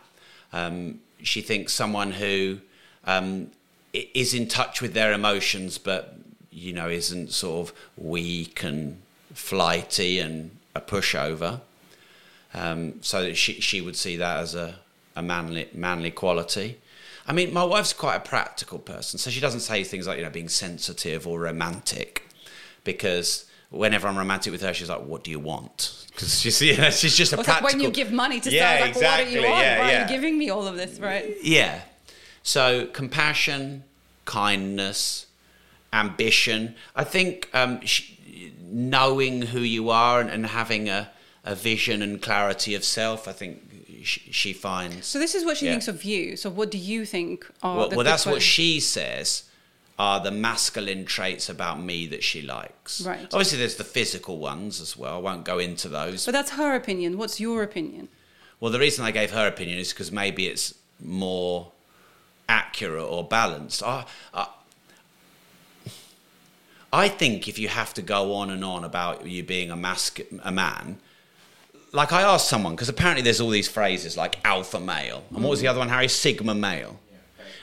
Um, 0.52 1.00
she 1.22 1.40
thinks 1.40 1.72
someone 1.72 2.12
who 2.12 2.58
um, 3.04 3.50
is 3.92 4.34
in 4.34 4.48
touch 4.48 4.80
with 4.80 4.94
their 4.94 5.12
emotions, 5.12 5.78
but 5.78 6.16
you 6.50 6.72
know 6.72 6.88
isn't 6.88 7.32
sort 7.32 7.68
of 7.68 7.76
weak 7.96 8.62
and 8.62 9.00
flighty 9.34 10.18
and 10.18 10.50
a 10.74 10.80
pushover. 10.80 11.60
Um, 12.54 13.02
so 13.02 13.32
she 13.32 13.60
she 13.60 13.80
would 13.80 13.96
see 13.96 14.16
that 14.16 14.38
as 14.38 14.54
a, 14.54 14.76
a 15.16 15.22
manly 15.22 15.68
manly 15.72 16.10
quality. 16.10 16.78
I 17.26 17.32
mean, 17.32 17.52
my 17.52 17.62
wife's 17.62 17.92
quite 17.92 18.16
a 18.16 18.20
practical 18.20 18.78
person, 18.78 19.18
so 19.18 19.30
she 19.30 19.40
doesn't 19.40 19.60
say 19.60 19.84
things 19.84 20.06
like 20.06 20.18
you 20.18 20.24
know 20.24 20.30
being 20.30 20.48
sensitive 20.48 21.26
or 21.26 21.40
romantic, 21.40 22.28
because 22.84 23.49
whenever 23.70 24.06
I'm 24.08 24.18
romantic 24.18 24.52
with 24.52 24.62
her, 24.62 24.74
she's 24.74 24.88
like, 24.88 25.02
"What 25.04 25.24
do 25.24 25.30
you 25.30 25.38
want?" 25.38 26.06
Because 26.12 26.40
she's 26.40 26.60
you 26.70 26.76
know, 26.76 26.90
she's 26.90 27.16
just 27.16 27.32
a 27.32 27.38
It's 27.38 27.48
like 27.48 27.58
practical. 27.60 27.78
when 27.78 27.80
you 27.86 27.90
give 27.90 28.12
money 28.12 28.40
to 28.40 28.50
Yeah, 28.50 28.78
someone, 28.78 28.88
like, 29.02 29.02
what 29.02 29.24
do 29.26 29.30
you 29.32 29.42
want? 29.48 29.60
yeah, 29.64 29.78
Why 29.78 29.94
are 29.94 30.00
you 30.02 30.08
giving 30.08 30.36
me 30.38 30.50
all 30.50 30.66
of 30.66 30.76
this, 30.76 30.98
right? 30.98 31.34
Yeah. 31.42 31.80
So 32.42 32.86
compassion, 32.86 33.84
kindness, 34.24 35.26
ambition. 35.92 36.74
I 36.94 37.04
think 37.04 37.48
um, 37.54 37.84
sh- 37.84 38.12
knowing 38.62 39.42
who 39.42 39.60
you 39.60 39.90
are 39.90 40.20
and, 40.20 40.30
and 40.30 40.46
having 40.46 40.88
a, 40.88 41.10
a 41.44 41.54
vision 41.54 42.02
and 42.02 42.20
clarity 42.22 42.74
of 42.74 42.84
self, 42.84 43.26
I 43.28 43.32
think 43.32 43.62
she 44.02 44.52
finds. 44.54 45.06
So 45.06 45.18
this 45.18 45.34
is 45.34 45.44
what 45.44 45.58
she 45.58 45.66
Yeah. 45.66 45.72
thinks 45.72 45.88
of 45.88 46.04
you. 46.04 46.36
So 46.36 46.48
what 46.48 46.70
do 46.70 46.78
you 46.78 47.04
think 47.04 47.44
are 47.62 47.76
well, 47.76 47.90
well 47.90 48.04
that's 48.04 48.24
what 48.24 48.40
she 48.40 48.80
says 48.80 49.44
are 50.00 50.18
the 50.18 50.30
masculine 50.30 51.04
traits 51.04 51.50
about 51.50 51.78
me 51.78 52.06
that 52.06 52.24
she 52.24 52.40
likes. 52.40 53.02
Right. 53.02 53.24
Obviously, 53.24 53.58
there's 53.58 53.74
the 53.74 53.84
physical 53.84 54.38
ones 54.38 54.80
as 54.80 54.96
well. 54.96 55.16
I 55.16 55.18
won't 55.18 55.44
go 55.44 55.58
into 55.58 55.90
those. 55.90 56.24
But 56.24 56.32
that's 56.32 56.52
her 56.52 56.74
opinion. 56.74 57.18
What's 57.18 57.38
your 57.38 57.62
opinion? 57.62 58.08
Well, 58.60 58.72
the 58.72 58.78
reason 58.78 59.04
I 59.04 59.10
gave 59.10 59.30
her 59.32 59.46
opinion 59.46 59.78
is 59.78 59.92
because 59.92 60.10
maybe 60.10 60.46
it's 60.46 60.72
more 60.98 61.72
accurate 62.48 63.04
or 63.04 63.24
balanced. 63.24 63.82
I, 63.82 64.06
I, 64.32 64.48
I 66.90 67.08
think 67.08 67.46
if 67.46 67.58
you 67.58 67.68
have 67.68 67.92
to 67.92 68.00
go 68.00 68.32
on 68.36 68.48
and 68.48 68.64
on 68.64 68.84
about 68.84 69.26
you 69.26 69.42
being 69.42 69.70
a 69.70 69.76
masc- 69.76 70.20
a 70.42 70.50
man, 70.50 70.98
like 71.92 72.10
I 72.10 72.22
asked 72.22 72.48
someone 72.48 72.74
because 72.74 72.88
apparently 72.88 73.20
there's 73.20 73.38
all 73.42 73.50
these 73.50 73.68
phrases 73.68 74.16
like 74.16 74.38
alpha 74.46 74.80
male, 74.80 75.24
and 75.28 75.44
what 75.44 75.50
was 75.50 75.60
the 75.60 75.66
mm. 75.66 75.70
other 75.70 75.80
one, 75.80 75.90
Harry? 75.90 76.08
Sigma 76.08 76.54
male. 76.54 76.98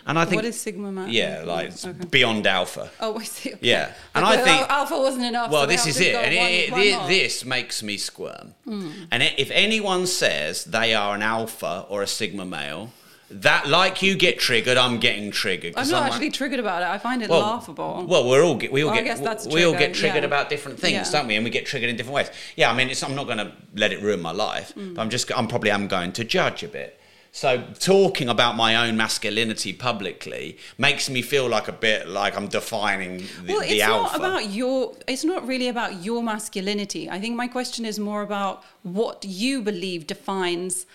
And 0.08 0.18
I 0.18 0.24
think 0.26 0.38
what 0.38 0.46
is 0.46 0.60
sigma 0.60 0.92
man? 0.92 1.10
yeah, 1.10 1.44
like 1.46 1.72
Okay. 1.86 2.06
beyond 2.10 2.48
alpha. 2.48 2.90
Oh, 3.00 3.20
I 3.20 3.24
see. 3.24 3.54
Okay. 3.54 3.60
Yeah, 3.62 3.92
and 4.16 4.24
Like, 4.26 4.40
I 4.40 4.44
think- 4.44 4.70
alpha 4.70 4.98
wasn't 4.98 5.26
enough. 5.26 5.52
Well, 5.52 5.64
so 5.64 5.68
this 5.68 5.86
is 5.86 6.00
it, 6.00 6.16
and 6.16 6.36
one- 6.36 6.50
it, 6.50 6.72
one 6.72 6.82
it, 6.82 7.08
this 7.10 7.44
makes 7.46 7.84
me 7.84 7.98
squirm. 7.98 8.54
And 8.66 9.22
if 9.38 9.52
anyone 9.52 10.08
says 10.08 10.64
they 10.66 10.94
are 10.96 11.14
an 11.16 11.22
alpha 11.22 11.86
or 11.90 12.02
a 12.02 12.08
sigma 12.08 12.46
male, 12.46 12.92
that 13.30 13.68
like 13.68 14.02
you 14.02 14.16
get 14.16 14.40
triggered, 14.40 14.78
I'm 14.78 15.00
getting 15.00 15.32
triggered. 15.32 15.74
I'm 15.76 15.90
not 15.90 16.04
like- 16.04 16.12
actually 16.14 16.32
triggered 16.32 16.62
about 16.62 16.82
it. 16.84 16.88
I 16.88 16.98
find 16.98 17.22
it 17.22 17.30
well, 17.30 17.42
laughable. 17.42 18.06
Well, 18.08 18.30
we're 18.30 18.42
all 18.44 18.56
get, 18.56 18.72
we 18.72 18.84
all 18.84 18.92
Well, 18.92 19.00
I 19.00 19.04
get 19.04 19.46
we 19.52 19.66
all 19.66 19.74
get 19.74 19.94
triggered 19.94 20.24
yeah. 20.24 20.28
about 20.34 20.50
different 20.50 20.80
things, 20.80 20.94
Yeah. 21.12 21.12
don't 21.20 21.28
we? 21.28 21.36
And 21.36 21.44
we 21.44 21.50
get 21.52 21.66
triggered 21.66 21.90
in 21.90 21.98
different 21.98 22.16
ways. 22.16 22.30
Yeah, 22.56 22.72
I 22.72 22.74
mean, 22.74 22.90
it's, 22.90 23.04
I'm 23.04 23.16
not 23.16 23.26
going 23.26 23.40
to 23.40 23.52
let 23.76 23.92
it 23.92 24.02
ruin 24.02 24.22
my 24.22 24.32
life, 24.32 24.74
Mm. 24.76 24.96
but 24.96 25.02
I'm 25.02 25.10
just 25.10 25.30
I'm 25.38 25.48
probably 25.50 25.72
I'm 25.74 25.88
going 25.90 26.14
to 26.14 26.24
judge 26.24 26.64
a 26.64 26.70
bit. 26.70 26.98
So 27.38 27.64
talking 27.78 28.30
about 28.30 28.56
my 28.56 28.88
own 28.88 28.98
masculinity 28.98 29.72
publicly 29.72 30.58
makes 30.80 31.08
me 31.08 31.22
feel 31.22 31.48
like 31.48 31.68
a 31.68 31.72
bit 31.72 32.08
like 32.08 32.36
I'm 32.36 32.48
defining 32.48 33.18
the, 33.46 33.54
well, 33.54 33.60
the 33.60 33.74
it's 33.74 33.84
alpha. 33.84 34.18
not 34.18 34.40
about 34.40 34.50
your. 34.50 34.96
It's 35.08 35.24
not 35.24 35.46
really 35.46 35.68
about 35.68 36.04
your 36.04 36.24
masculinity. 36.24 37.08
I 37.08 37.20
think 37.20 37.36
my 37.36 37.48
question 37.48 37.86
is 37.86 38.00
more 38.00 38.24
about 38.24 38.64
what 38.82 39.24
you 39.24 39.62
believe 39.62 40.08
defines 40.08 40.88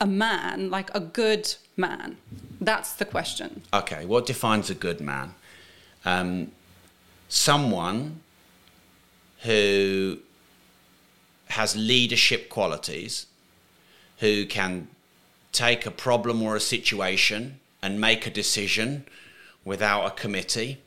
a 0.00 0.06
man, 0.06 0.68
like 0.68 0.92
a 0.96 0.98
good 0.98 1.54
man. 1.76 2.16
That's 2.60 2.94
the 2.94 3.04
question. 3.04 3.62
Okay, 3.72 4.04
what 4.04 4.26
defines 4.26 4.70
a 4.70 4.74
good 4.74 5.00
man? 5.00 5.36
Um, 6.04 6.50
someone 7.28 8.20
who 9.42 10.18
has 11.50 11.76
leadership 11.76 12.48
qualities, 12.48 13.26
who 14.16 14.44
can 14.44 14.88
take 15.58 15.84
a 15.84 15.90
problem 15.90 16.40
or 16.40 16.54
a 16.54 16.60
situation 16.60 17.58
and 17.82 18.00
make 18.00 18.26
a 18.26 18.30
decision 18.30 19.04
without 19.64 20.06
a 20.06 20.10
committee 20.10 20.78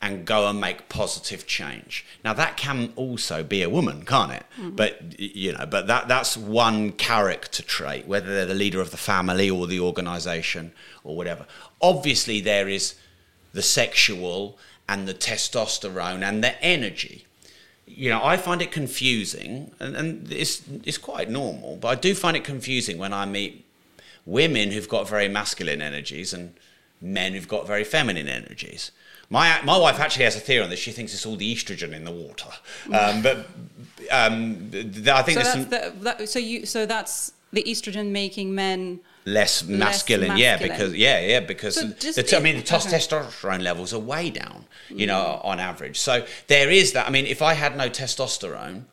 and 0.00 0.24
go 0.24 0.48
and 0.48 0.60
make 0.60 0.88
positive 0.88 1.46
change. 1.46 2.04
Now 2.24 2.32
that 2.32 2.56
can 2.56 2.92
also 2.96 3.44
be 3.44 3.62
a 3.62 3.68
woman, 3.68 4.04
can't 4.04 4.32
it? 4.32 4.44
Mm-hmm. 4.58 4.76
But 4.76 5.20
you 5.20 5.52
know, 5.52 5.66
but 5.66 5.86
that 5.86 6.08
that's 6.08 6.36
one 6.36 6.92
character 6.92 7.62
trait, 7.62 8.06
whether 8.08 8.34
they're 8.34 8.46
the 8.46 8.54
leader 8.54 8.80
of 8.80 8.90
the 8.90 8.96
family 8.96 9.48
or 9.48 9.66
the 9.66 9.78
organization 9.78 10.72
or 11.04 11.14
whatever. 11.14 11.46
Obviously 11.80 12.40
there 12.40 12.68
is 12.68 12.94
the 13.52 13.62
sexual 13.62 14.58
and 14.88 15.06
the 15.06 15.14
testosterone 15.14 16.22
and 16.22 16.42
the 16.42 16.60
energy. 16.64 17.26
You 17.86 18.08
know, 18.08 18.24
I 18.24 18.38
find 18.38 18.62
it 18.62 18.72
confusing 18.72 19.70
and, 19.78 19.94
and 19.94 20.32
it's 20.32 20.62
it's 20.82 20.98
quite 20.98 21.28
normal, 21.30 21.76
but 21.76 21.88
I 21.88 21.94
do 21.94 22.14
find 22.14 22.36
it 22.36 22.42
confusing 22.42 22.96
when 22.96 23.12
I 23.12 23.26
meet 23.26 23.61
women 24.26 24.70
who've 24.70 24.88
got 24.88 25.08
very 25.08 25.28
masculine 25.28 25.82
energies 25.82 26.32
and 26.32 26.54
men 27.00 27.32
who've 27.32 27.48
got 27.48 27.66
very 27.66 27.84
feminine 27.84 28.28
energies. 28.28 28.92
My, 29.28 29.60
my 29.64 29.78
wife 29.78 29.98
actually 29.98 30.24
has 30.26 30.36
a 30.36 30.40
theory 30.40 30.62
on 30.62 30.70
this. 30.70 30.78
She 30.78 30.92
thinks 30.92 31.14
it's 31.14 31.24
all 31.24 31.36
the 31.36 31.54
estrogen 31.54 31.92
in 31.94 32.04
the 32.04 32.10
water. 32.10 32.50
Um, 32.92 33.22
but 33.22 33.46
um, 34.10 34.68
th- 34.70 35.08
I 35.08 35.22
think 35.22 35.38
So 35.38 35.42
there's 35.42 35.44
that's 35.44 35.50
some 35.52 35.64
the, 35.70 35.92
that, 36.04 36.28
so 36.28 36.38
you 36.38 36.66
so 36.66 36.84
that's 36.86 37.32
the 37.52 37.62
estrogen 37.64 38.10
making 38.10 38.54
men. 38.54 39.00
less 39.24 39.64
masculine. 39.64 40.36
Yeah, 40.36 40.52
masculine. 40.52 40.76
because 40.78 40.94
yeah, 40.94 41.20
yeah, 41.20 41.40
because 41.40 41.74
So 41.76 41.86
the, 41.86 41.94
just 41.94 42.16
the 42.16 42.22
t- 42.22 42.36
I 42.36 42.40
mean 42.40 42.56
the 42.56 42.62
okay. 42.62 42.76
testosterone 42.76 43.62
levels 43.62 43.94
are 43.94 43.98
way 43.98 44.30
down. 44.30 44.66
You 44.90 45.06
know, 45.06 45.40
Mm. 45.42 45.44
on 45.46 45.60
average. 45.60 45.98
So 45.98 46.26
there 46.48 46.70
is 46.70 46.92
that. 46.92 47.06
I 47.06 47.10
mean, 47.10 47.24
if 47.26 47.40
I 47.42 47.54
had 47.54 47.76
no 47.76 47.88
testosterone. 47.88 48.84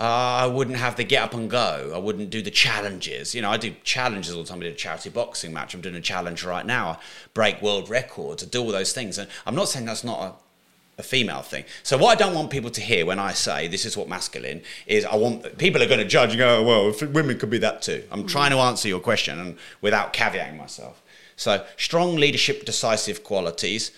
Uh, 0.00 0.44
I 0.44 0.46
wouldn't 0.46 0.78
have 0.78 0.96
the 0.96 1.04
get 1.04 1.22
up 1.22 1.34
and 1.34 1.50
go. 1.50 1.92
I 1.94 1.98
wouldn't 1.98 2.30
do 2.30 2.40
the 2.40 2.50
challenges. 2.50 3.34
You 3.34 3.42
know, 3.42 3.50
I 3.50 3.58
do 3.58 3.74
challenges 3.84 4.34
all 4.34 4.42
the 4.42 4.48
time. 4.48 4.60
I 4.60 4.62
did 4.62 4.72
a 4.72 4.76
charity 4.76 5.10
boxing 5.10 5.52
match. 5.52 5.74
I'm 5.74 5.82
doing 5.82 5.94
a 5.94 6.00
challenge 6.00 6.42
right 6.42 6.64
now. 6.64 6.88
I 6.88 6.98
break 7.34 7.60
world 7.60 7.90
records. 7.90 8.42
I 8.42 8.46
do 8.46 8.62
all 8.62 8.72
those 8.72 8.94
things. 8.94 9.18
And 9.18 9.28
I'm 9.46 9.54
not 9.54 9.68
saying 9.68 9.84
that's 9.84 10.02
not 10.02 10.22
a, 10.22 11.00
a 11.00 11.02
female 11.02 11.42
thing. 11.42 11.64
So 11.82 11.98
what 11.98 12.16
I 12.16 12.24
don't 12.24 12.34
want 12.34 12.50
people 12.50 12.70
to 12.70 12.80
hear 12.80 13.04
when 13.04 13.18
I 13.18 13.32
say 13.34 13.68
this 13.68 13.84
is 13.84 13.94
what 13.94 14.08
masculine 14.08 14.62
is, 14.86 15.04
I 15.04 15.16
want 15.16 15.58
people 15.58 15.82
are 15.82 15.86
going 15.86 16.00
to 16.00 16.08
judge 16.08 16.30
and 16.30 16.38
go, 16.38 16.60
oh, 16.60 16.62
well, 16.62 17.10
women 17.10 17.38
could 17.38 17.50
be 17.50 17.58
that 17.58 17.82
too. 17.82 18.02
I'm 18.10 18.26
trying 18.26 18.52
to 18.52 18.56
answer 18.56 18.88
your 18.88 19.00
question 19.00 19.38
and 19.38 19.58
without 19.82 20.14
caveating 20.14 20.56
myself. 20.56 21.02
So 21.36 21.66
strong 21.76 22.16
leadership, 22.16 22.64
decisive 22.64 23.22
qualities, 23.22 23.92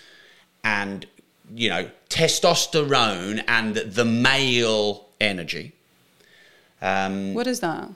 and 0.64 1.06
you 1.54 1.68
know 1.68 1.90
testosterone 2.08 3.44
and 3.46 3.76
the 3.76 4.04
male 4.04 5.06
energy. 5.20 5.74
Um, 6.82 7.32
What 7.34 7.46
is 7.46 7.60
that? 7.60 7.88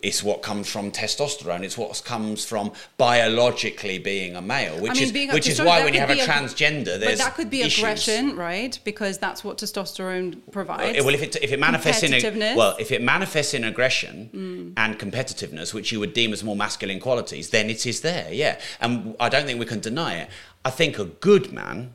it's 0.00 0.22
what 0.22 0.42
comes 0.42 0.68
from 0.68 0.92
testosterone. 0.92 1.62
It's 1.64 1.76
what 1.76 2.00
comes 2.04 2.44
from 2.44 2.70
biologically 2.98 3.98
being 3.98 4.36
a 4.36 4.40
male, 4.40 4.80
which 4.80 4.92
mean, 4.94 5.02
is 5.02 5.10
a- 5.10 5.32
which 5.34 5.48
is 5.48 5.60
why 5.60 5.82
when 5.82 5.92
you 5.92 5.98
have 5.98 6.10
a 6.10 6.14
transgender, 6.14 7.00
there's 7.00 7.18
But 7.18 7.24
that 7.24 7.34
could 7.34 7.50
be 7.50 7.62
issues. 7.62 7.78
aggression, 7.78 8.36
right? 8.36 8.78
Because 8.84 9.18
that's 9.18 9.42
what 9.42 9.58
testosterone 9.58 10.38
provides. 10.52 11.02
Well, 11.04 11.12
if 11.14 11.22
it 11.24 11.34
if 11.42 11.50
it 11.50 11.58
manifests 11.58 12.04
in 12.04 12.14
a, 12.14 12.54
well, 12.54 12.76
if 12.78 12.92
it 12.92 13.02
manifests 13.02 13.54
in 13.54 13.64
aggression 13.64 14.72
and 14.76 14.98
competitiveness, 15.00 15.74
which 15.74 15.90
you 15.90 15.98
would 15.98 16.14
deem 16.14 16.32
as 16.32 16.44
more 16.44 16.54
masculine 16.54 17.00
qualities, 17.00 17.50
then 17.50 17.68
it 17.68 17.84
is 17.84 18.02
there. 18.02 18.32
Yeah, 18.32 18.60
and 18.80 19.16
I 19.18 19.28
don't 19.28 19.46
think 19.46 19.58
we 19.58 19.66
can 19.66 19.80
deny 19.80 20.14
it. 20.14 20.28
I 20.64 20.70
think 20.70 20.96
a 21.00 21.06
good 21.06 21.52
man 21.52 21.94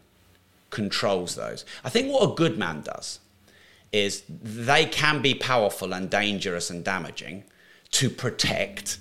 controls 0.71 1.35
those. 1.35 1.63
I 1.85 1.89
think 1.89 2.11
what 2.11 2.21
a 2.29 2.35
good 2.35 2.57
man 2.57 2.81
does 2.81 3.19
is 3.93 4.23
they 4.29 4.85
can 4.85 5.21
be 5.21 5.33
powerful 5.33 5.93
and 5.93 6.09
dangerous 6.09 6.69
and 6.69 6.83
damaging 6.83 7.43
to 7.91 8.09
protect, 8.09 8.99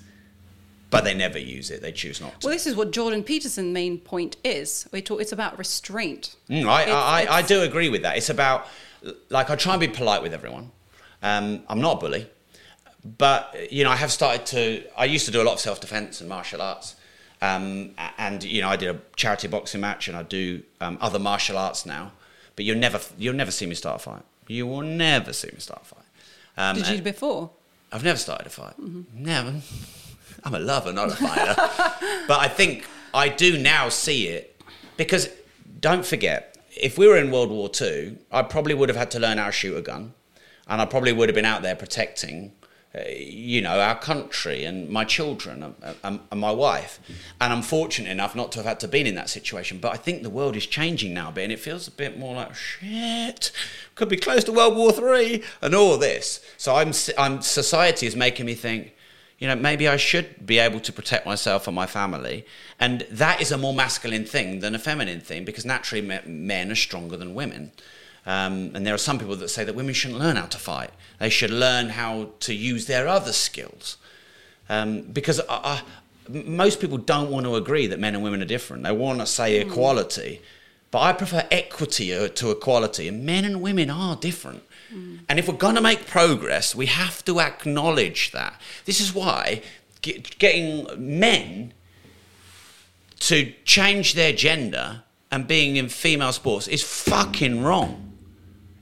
but 0.89 1.03
they 1.03 1.13
never 1.13 1.37
use 1.37 1.69
it. 1.71 1.81
They 1.81 1.91
choose 1.91 2.21
not 2.21 2.39
to. 2.41 2.47
well, 2.47 2.53
this 2.55 2.65
is 2.65 2.75
what 2.75 2.91
Jordan 2.91 3.23
Peterson's 3.23 3.73
main 3.73 3.97
point 3.97 4.37
is. 4.43 4.87
We 4.91 5.01
talk, 5.01 5.19
it's 5.21 5.33
about 5.33 5.57
restraint. 5.57 6.35
Mm, 6.49 6.67
I, 6.67 6.81
It's- 6.83 6.95
I, 6.95 7.27
I 7.29 7.41
do 7.41 7.61
agree 7.63 7.89
with 7.89 8.03
that. 8.03 8.15
It's 8.17 8.29
about, 8.29 8.67
like, 9.29 9.49
I 9.49 9.55
try 9.57 9.73
and 9.73 9.81
be 9.81 9.87
polite 9.89 10.21
with 10.21 10.33
everyone. 10.33 10.71
Um, 11.21 11.63
I'm 11.67 11.81
not 11.81 11.97
a 11.97 11.99
bully, 11.99 12.27
but, 13.17 13.71
you 13.71 13.83
know, 13.83 13.89
I 13.89 13.95
have 13.97 14.11
started 14.11 14.45
to, 14.47 14.83
I 14.97 15.05
used 15.05 15.25
to 15.25 15.31
do 15.31 15.41
a 15.41 15.45
lot 15.45 15.53
of 15.53 15.59
self 15.59 15.81
defense 15.81 16.21
and 16.21 16.29
martial 16.29 16.61
arts. 16.61 16.95
Um, 17.41 17.91
and, 18.17 18.43
you 18.43 18.61
know, 18.61 18.69
I 18.69 18.77
did 18.77 18.89
a 18.95 18.99
charity 19.15 19.47
boxing 19.47 19.81
match 19.81 20.07
and 20.07 20.17
I 20.17 20.23
do 20.23 20.63
um, 20.81 20.97
other 21.01 21.19
martial 21.19 21.57
arts 21.57 21.85
now. 21.85 22.13
But 22.55 22.65
you'll 22.65 22.77
never, 22.79 22.99
you'll 23.19 23.35
never 23.35 23.51
see 23.51 23.65
me 23.67 23.75
start 23.75 24.01
a 24.01 24.03
fight. 24.03 24.23
You 24.47 24.67
will 24.67 24.81
never 24.81 25.33
see 25.33 25.49
me 25.53 25.59
start 25.59 25.81
a 25.83 25.85
fight. 25.85 26.03
Um, 26.57 26.75
Did 26.77 26.87
you 26.87 27.01
before? 27.01 27.51
I've 27.91 28.03
never 28.03 28.17
started 28.17 28.47
a 28.47 28.49
fight. 28.49 28.75
Never. 29.13 29.55
I'm 30.43 30.55
a 30.55 30.59
lover, 30.59 30.93
not 30.93 31.09
a 31.09 31.15
fighter. 31.15 31.55
but 32.27 32.39
I 32.39 32.47
think 32.47 32.85
I 33.13 33.29
do 33.29 33.57
now 33.57 33.89
see 33.89 34.27
it 34.27 34.61
because 34.97 35.29
don't 35.79 36.05
forget, 36.05 36.57
if 36.75 36.97
we 36.97 37.07
were 37.07 37.17
in 37.17 37.31
World 37.31 37.49
War 37.49 37.69
II, 37.79 38.17
I 38.31 38.43
probably 38.43 38.73
would 38.73 38.89
have 38.89 38.97
had 38.97 39.11
to 39.11 39.19
learn 39.19 39.37
how 39.37 39.47
to 39.47 39.51
shoot 39.51 39.75
a 39.75 39.81
gun, 39.81 40.13
and 40.67 40.81
I 40.81 40.85
probably 40.85 41.13
would 41.13 41.29
have 41.29 41.35
been 41.35 41.45
out 41.45 41.61
there 41.61 41.75
protecting 41.75 42.51
Uh, 42.95 43.01
you 43.09 43.61
know, 43.61 43.81
our 43.81 43.99
country 43.99 44.63
and 44.63 44.89
my 44.89 45.03
children 45.03 45.75
and, 45.81 46.19
and, 46.31 46.39
my 46.39 46.51
wife. 46.51 47.01
And 47.39 47.51
I'm 47.51 47.61
fortunate 47.61 48.09
enough 48.09 48.33
not 48.33 48.53
to 48.53 48.59
have 48.59 48.65
had 48.65 48.79
to 48.79 48.87
been 48.87 49.05
in 49.05 49.15
that 49.15 49.29
situation. 49.29 49.79
But 49.79 49.91
I 49.91 49.97
think 49.97 50.23
the 50.23 50.29
world 50.29 50.55
is 50.55 50.65
changing 50.65 51.13
now 51.13 51.29
a 51.29 51.31
bit, 51.33 51.43
and 51.43 51.51
it 51.51 51.59
feels 51.59 51.87
a 51.87 51.91
bit 51.91 52.17
more 52.17 52.35
like 52.35 52.55
shit. 52.55 53.51
Could 53.95 54.07
be 54.07 54.15
close 54.15 54.45
to 54.45 54.53
World 54.53 54.77
War 54.77 54.93
Three 54.93 55.43
and 55.61 55.75
all 55.75 55.97
this. 55.97 56.39
So 56.57 56.75
I'm, 56.75 56.93
I'm 57.17 57.41
society 57.41 58.07
is 58.07 58.15
making 58.15 58.45
me 58.45 58.53
think. 58.53 58.93
You 59.37 59.47
know, 59.47 59.55
maybe 59.55 59.87
I 59.87 59.97
should 59.97 60.47
be 60.47 60.57
able 60.57 60.79
to 60.79 60.91
protect 60.91 61.27
myself 61.27 61.67
and 61.67 61.75
my 61.75 61.85
family, 61.85 62.43
and 62.79 63.01
that 63.11 63.39
is 63.39 63.51
a 63.51 63.57
more 63.57 63.73
masculine 63.73 64.25
thing 64.25 64.61
than 64.61 64.73
a 64.73 64.79
feminine 64.79 65.19
thing 65.19 65.45
because 65.45 65.63
naturally 65.63 66.01
men 66.25 66.71
are 66.71 66.75
stronger 66.75 67.17
than 67.17 67.35
women. 67.35 67.71
Um, 68.27 68.71
and 68.75 68.85
there 68.85 68.93
are 68.93 68.99
some 68.99 69.17
people 69.17 69.37
that 69.37 69.47
say 69.47 69.63
that 69.63 69.73
women 69.73 69.93
shouldn't 69.93 70.19
learn 70.19 70.35
how 70.35 70.47
to 70.47 70.57
fight. 70.57 70.91
They 71.17 71.29
should 71.29 71.49
learn 71.49 71.89
how 71.89 72.31
to 72.41 72.53
use 72.53 72.85
their 72.85 73.07
other 73.07 73.31
skills. 73.31 73.95
Um, 74.67 75.01
because 75.01 75.39
uh, 75.39 75.43
uh, 75.47 75.79
most 76.27 76.81
people 76.81 76.97
don't 76.97 77.31
want 77.31 77.45
to 77.45 77.55
agree 77.55 77.87
that 77.87 77.99
men 77.99 78.15
and 78.15 78.23
women 78.23 78.41
are 78.41 78.45
different. 78.45 78.83
They 78.83 78.91
want 78.91 79.21
to 79.21 79.25
say 79.25 79.57
mm. 79.57 79.65
equality. 79.65 80.41
But 80.91 80.99
I 80.99 81.13
prefer 81.13 81.47
equity 81.49 82.13
uh, 82.13 82.27
to 82.27 82.51
equality. 82.51 83.07
And 83.07 83.25
men 83.25 83.45
and 83.45 83.61
women 83.61 83.89
are 83.89 84.17
different. 84.17 84.63
Mm. 84.93 85.19
And 85.29 85.39
if 85.39 85.47
we're 85.47 85.55
going 85.55 85.75
to 85.75 85.81
make 85.81 86.05
progress, 86.05 86.75
we 86.75 86.87
have 86.87 87.23
to 87.25 87.39
acknowledge 87.39 88.31
that. 88.31 88.59
This 88.83 88.99
is 88.99 89.15
why 89.15 89.61
getting 90.01 90.85
men 90.97 91.73
to 93.19 93.53
change 93.63 94.15
their 94.15 94.33
gender 94.33 95.03
and 95.31 95.47
being 95.47 95.77
in 95.77 95.87
female 95.87 96.33
sports 96.33 96.67
is 96.67 96.83
fucking 96.83 97.63
wrong. 97.63 98.06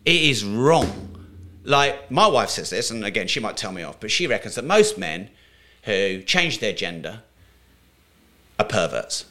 It 0.05 0.21
is 0.21 0.45
wrong. 0.45 1.17
Like, 1.63 2.11
my 2.11 2.27
wife 2.27 2.49
says 2.49 2.69
this, 2.69 2.91
and 2.91 3.03
again, 3.03 3.27
she 3.27 3.39
might 3.39 3.57
tell 3.57 3.71
me 3.71 3.81
off, 3.81 3.99
but 3.99 4.11
she 4.11 4.27
reckons 4.27 4.55
that 4.55 4.65
most 4.65 4.97
men 4.97 5.29
who 5.83 6.21
change 6.21 6.59
their 6.59 6.73
gender 6.73 7.23
are 8.59 8.65
perverts. 8.65 9.25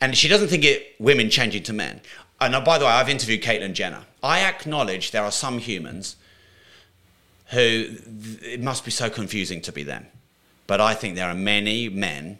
And 0.00 0.16
she 0.16 0.28
doesn't 0.28 0.48
think 0.48 0.64
it 0.64 0.94
women 0.98 1.30
changing 1.30 1.62
to 1.64 1.72
men. 1.72 2.00
And 2.40 2.54
uh, 2.54 2.60
by 2.60 2.78
the 2.78 2.84
way, 2.84 2.90
I've 2.90 3.08
interviewed 3.08 3.42
Caitlyn 3.42 3.74
Jenner. 3.74 4.04
I 4.22 4.40
acknowledge 4.40 5.10
there 5.10 5.24
are 5.24 5.32
some 5.32 5.58
humans 5.58 6.16
who 7.48 7.96
it 8.42 8.60
must 8.60 8.84
be 8.84 8.90
so 8.90 9.08
confusing 9.08 9.60
to 9.62 9.72
be 9.72 9.82
them. 9.82 10.06
But 10.66 10.80
I 10.80 10.94
think 10.94 11.14
there 11.14 11.28
are 11.28 11.34
many 11.34 11.88
men 11.88 12.38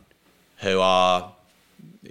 who 0.58 0.80
are 0.80 1.32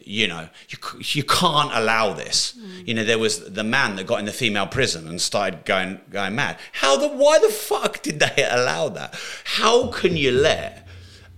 you 0.06 0.28
know, 0.28 0.50
you, 0.70 0.78
you 1.00 1.24
can't 1.24 1.72
allow 1.74 2.14
this. 2.14 2.54
Mm. 2.58 2.88
You 2.88 2.94
know, 2.96 3.04
there 3.04 3.20
was 3.20 3.52
the 3.54 3.64
man 3.64 3.96
that 3.96 4.08
got 4.08 4.20
in 4.20 4.26
the 4.26 4.34
female 4.34 4.68
prison 4.68 5.08
and 5.08 5.22
started 5.22 5.66
going 5.66 6.00
going 6.10 6.36
mad. 6.36 6.58
How 6.74 6.98
the 6.98 7.08
why 7.10 7.40
the 7.40 7.50
fuck 7.50 8.02
did 8.02 8.20
they 8.20 8.48
allow 8.50 8.90
that? 8.90 9.16
How 9.44 9.88
can 9.88 10.18
you 10.18 10.32
let 10.32 10.88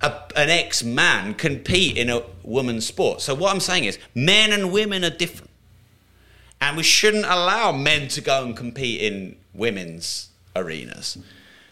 a, 0.01 0.13
an 0.35 0.49
ex 0.49 0.83
man 0.83 1.33
compete 1.33 1.97
in 1.97 2.09
a 2.09 2.23
woman's 2.43 2.85
sport? 2.85 3.21
So 3.21 3.35
what 3.35 3.53
I'm 3.53 3.59
saying 3.59 3.85
is, 3.85 3.99
men 4.13 4.51
and 4.51 4.71
women 4.71 5.03
are 5.03 5.09
different, 5.09 5.51
and 6.61 6.77
we 6.77 6.83
shouldn't 6.83 7.25
allow 7.25 7.71
men 7.71 8.07
to 8.09 8.21
go 8.21 8.43
and 8.43 8.55
compete 8.55 9.01
in 9.01 9.35
women's 9.53 10.29
arenas. 10.55 11.17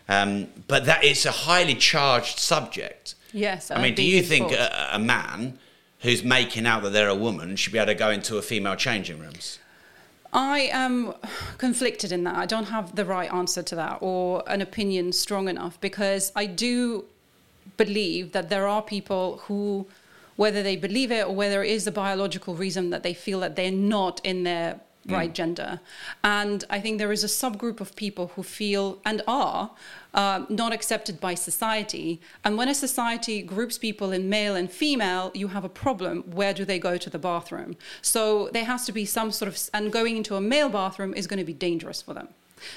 Um, 0.09 0.47
but 0.67 0.85
that 0.85 1.03
is 1.03 1.25
a 1.25 1.31
highly 1.31 1.75
charged 1.75 2.37
subject. 2.37 3.15
Yes, 3.31 3.71
I 3.71 3.81
mean, 3.81 3.95
do 3.95 4.03
you 4.03 4.21
think 4.21 4.51
a, 4.51 4.89
a 4.93 4.99
man? 4.99 5.57
Who's 6.03 6.23
making 6.23 6.65
out 6.65 6.83
that 6.83 6.91
they're 6.91 7.09
a 7.09 7.15
woman 7.15 7.55
should 7.55 7.73
be 7.73 7.79
able 7.79 7.87
to 7.87 7.95
go 7.95 8.11
into 8.11 8.37
a 8.37 8.41
female 8.41 8.75
changing 8.75 9.19
rooms? 9.19 9.59
I 10.31 10.69
am 10.71 11.13
conflicted 11.57 12.11
in 12.11 12.23
that. 12.25 12.35
I 12.35 12.45
don't 12.45 12.65
have 12.65 12.95
the 12.95 13.05
right 13.05 13.31
answer 13.31 13.63
to 13.63 13.75
that 13.75 13.99
or 14.01 14.43
an 14.47 14.61
opinion 14.61 15.13
strong 15.13 15.47
enough 15.47 15.79
because 15.79 16.31
I 16.35 16.45
do 16.45 17.05
believe 17.77 18.31
that 18.33 18.49
there 18.49 18.67
are 18.67 18.81
people 18.81 19.41
who, 19.45 19.87
whether 20.35 20.61
they 20.61 20.75
believe 20.75 21.11
it 21.11 21.27
or 21.27 21.35
whether 21.35 21.63
it 21.63 21.71
is 21.71 21.87
a 21.87 21.91
biological 21.91 22.55
reason 22.55 22.89
that 22.89 23.03
they 23.03 23.13
feel 23.13 23.39
that 23.41 23.55
they're 23.55 23.71
not 23.71 24.19
in 24.23 24.43
their 24.43 24.79
right 25.07 25.31
mm. 25.31 25.33
gender. 25.33 25.79
And 26.23 26.63
I 26.69 26.79
think 26.79 26.97
there 26.97 27.11
is 27.11 27.23
a 27.23 27.27
subgroup 27.27 27.79
of 27.79 27.95
people 27.95 28.31
who 28.35 28.43
feel 28.43 28.99
and 29.05 29.21
are 29.27 29.71
uh, 30.13 30.45
not 30.49 30.71
accepted 30.73 31.19
by 31.19 31.35
society. 31.35 32.21
And 32.43 32.57
when 32.57 32.69
a 32.69 32.75
society 32.75 33.41
groups 33.41 33.77
people 33.77 34.11
in 34.11 34.29
male 34.29 34.55
and 34.55 34.71
female, 34.71 35.31
you 35.33 35.49
have 35.49 35.63
a 35.63 35.69
problem. 35.69 36.23
Where 36.31 36.53
do 36.53 36.65
they 36.65 36.79
go 36.79 36.97
to 36.97 37.09
the 37.09 37.19
bathroom? 37.19 37.75
So 38.01 38.49
there 38.53 38.65
has 38.65 38.85
to 38.85 38.91
be 38.91 39.05
some 39.05 39.31
sort 39.31 39.49
of, 39.49 39.69
and 39.73 39.91
going 39.91 40.17
into 40.17 40.35
a 40.35 40.41
male 40.41 40.69
bathroom 40.69 41.13
is 41.13 41.27
going 41.27 41.39
to 41.39 41.45
be 41.45 41.53
dangerous 41.53 42.01
for 42.01 42.13
them. 42.13 42.29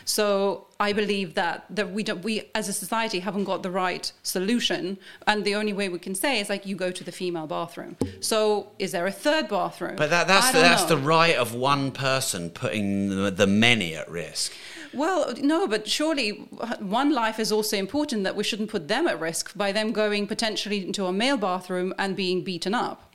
So 0.04 0.66
I 0.78 0.92
believe 0.92 1.34
that 1.34 1.64
that 1.70 1.90
we 1.92 2.02
don't 2.02 2.22
we 2.22 2.50
as 2.54 2.68
a 2.68 2.72
society 2.72 3.20
haven't 3.20 3.44
got 3.44 3.62
the 3.62 3.70
right 3.70 4.12
solution, 4.22 4.98
and 5.26 5.44
the 5.44 5.54
only 5.54 5.72
way 5.72 5.88
we 5.88 5.98
can 5.98 6.14
say 6.14 6.40
is 6.40 6.48
like 6.48 6.66
you 6.66 6.76
go 6.76 6.90
to 6.90 7.04
the 7.04 7.12
female 7.12 7.46
bathroom. 7.46 7.96
So 8.20 8.70
is 8.78 8.92
there 8.92 9.06
a 9.06 9.12
third 9.12 9.48
bathroom? 9.48 9.96
But 9.96 10.10
that, 10.10 10.28
that's 10.28 10.50
the, 10.52 10.58
that's 10.58 10.82
know. 10.82 10.96
the 10.96 10.98
right 10.98 11.36
of 11.36 11.54
one 11.54 11.92
person 11.92 12.50
putting 12.50 13.08
the, 13.08 13.30
the 13.30 13.46
many 13.46 13.94
at 13.94 14.10
risk. 14.10 14.52
Well, 14.92 15.34
no, 15.42 15.66
but 15.66 15.86
surely 15.88 16.30
one 16.78 17.12
life 17.12 17.38
is 17.38 17.52
also 17.52 17.76
important 17.76 18.24
that 18.24 18.34
we 18.34 18.44
shouldn't 18.44 18.70
put 18.70 18.88
them 18.88 19.06
at 19.06 19.20
risk 19.20 19.56
by 19.56 19.72
them 19.72 19.92
going 19.92 20.26
potentially 20.26 20.84
into 20.84 21.04
a 21.04 21.12
male 21.12 21.36
bathroom 21.36 21.92
and 21.98 22.16
being 22.16 22.42
beaten 22.42 22.74
up. 22.74 23.12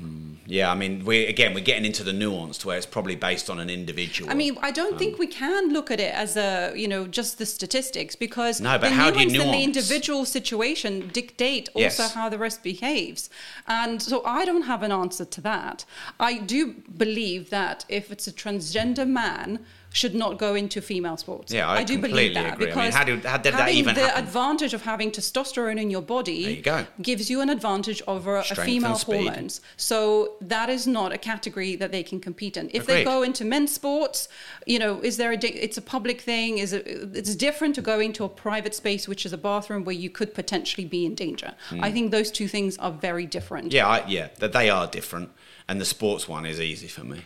Mm, 0.00 0.36
yeah, 0.46 0.70
I 0.70 0.74
mean, 0.74 1.04
we 1.04 1.26
again 1.26 1.54
we're 1.54 1.64
getting 1.64 1.84
into 1.84 2.02
the 2.02 2.12
nuance 2.12 2.58
to 2.58 2.66
where 2.66 2.76
it's 2.76 2.86
probably 2.86 3.14
based 3.14 3.48
on 3.48 3.60
an 3.60 3.70
individual. 3.70 4.30
I 4.30 4.34
mean, 4.34 4.58
I 4.60 4.70
don't 4.70 4.94
um, 4.94 4.98
think 4.98 5.18
we 5.18 5.26
can 5.26 5.72
look 5.72 5.90
at 5.90 6.00
it 6.00 6.12
as 6.12 6.36
a 6.36 6.72
you 6.74 6.88
know 6.88 7.06
just 7.06 7.38
the 7.38 7.46
statistics 7.46 8.16
because 8.16 8.60
no, 8.60 8.78
but 8.78 8.88
the 8.88 8.94
how 8.94 9.10
nuance 9.10 9.16
do 9.16 9.22
you 9.22 9.44
nuance? 9.44 9.46
in 9.46 9.52
the 9.52 9.64
individual 9.64 10.24
situation 10.24 11.08
dictate 11.08 11.68
also 11.74 12.02
yes. 12.02 12.14
how 12.14 12.28
the 12.28 12.38
rest 12.38 12.62
behaves, 12.62 13.30
and 13.66 14.02
so 14.02 14.24
I 14.24 14.44
don't 14.44 14.62
have 14.62 14.82
an 14.82 14.92
answer 14.92 15.24
to 15.24 15.40
that. 15.42 15.84
I 16.18 16.38
do 16.38 16.74
believe 16.96 17.50
that 17.50 17.84
if 17.88 18.10
it's 18.10 18.26
a 18.26 18.32
transgender 18.32 19.08
man 19.08 19.60
should 19.92 20.14
not 20.14 20.38
go 20.38 20.54
into 20.54 20.80
female 20.80 21.16
sports. 21.16 21.52
Yeah, 21.52 21.68
I, 21.68 21.78
I 21.78 21.84
do 21.84 21.98
believe 21.98 22.34
that 22.34 22.54
agree. 22.54 22.66
because 22.66 22.94
I 22.94 23.04
mean, 23.04 23.20
how, 23.20 23.22
do, 23.22 23.28
how 23.28 23.36
did 23.38 23.54
that 23.54 23.70
even 23.70 23.94
the 23.94 24.02
happen? 24.02 24.24
advantage 24.24 24.72
of 24.72 24.82
having 24.82 25.10
testosterone 25.10 25.80
in 25.80 25.90
your 25.90 26.02
body 26.02 26.62
you 26.64 26.86
gives 27.02 27.28
you 27.28 27.40
an 27.40 27.50
advantage 27.50 28.00
over 28.06 28.40
Strength 28.42 28.60
a 28.60 28.64
female 28.64 28.96
hormones. 28.96 29.60
So 29.76 30.34
that 30.42 30.70
is 30.70 30.86
not 30.86 31.12
a 31.12 31.18
category 31.18 31.74
that 31.76 31.90
they 31.90 32.04
can 32.04 32.20
compete 32.20 32.56
in. 32.56 32.70
If 32.72 32.84
Agreed. 32.84 32.94
they 32.94 33.04
go 33.04 33.22
into 33.22 33.44
men's 33.44 33.72
sports, 33.72 34.28
you 34.64 34.78
know, 34.78 35.00
is 35.00 35.16
there 35.16 35.32
a 35.32 35.38
it's 35.42 35.76
a 35.76 35.82
public 35.82 36.20
thing? 36.20 36.58
Is 36.58 36.72
it 36.72 36.86
it's 36.86 37.34
different 37.34 37.74
to 37.74 37.82
going 37.82 38.12
to 38.14 38.24
a 38.24 38.28
private 38.28 38.74
space, 38.74 39.08
which 39.08 39.26
is 39.26 39.32
a 39.32 39.38
bathroom 39.38 39.84
where 39.84 39.96
you 39.96 40.10
could 40.10 40.34
potentially 40.34 40.86
be 40.86 41.04
in 41.04 41.14
danger. 41.16 41.54
Mm. 41.70 41.82
I 41.82 41.90
think 41.90 42.10
those 42.12 42.30
two 42.30 42.46
things 42.46 42.78
are 42.78 42.92
very 42.92 43.26
different. 43.26 43.72
Yeah, 43.72 43.88
I, 43.88 44.06
yeah, 44.06 44.28
that 44.38 44.52
they 44.52 44.70
are 44.70 44.86
different, 44.86 45.30
and 45.68 45.80
the 45.80 45.84
sports 45.84 46.28
one 46.28 46.46
is 46.46 46.60
easy 46.60 46.86
for 46.86 47.02
me, 47.04 47.22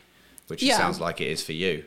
which 0.46 0.62
yeah. 0.62 0.78
sounds 0.78 0.98
like 0.98 1.20
it 1.20 1.28
is 1.28 1.42
for 1.42 1.52
you. 1.52 1.84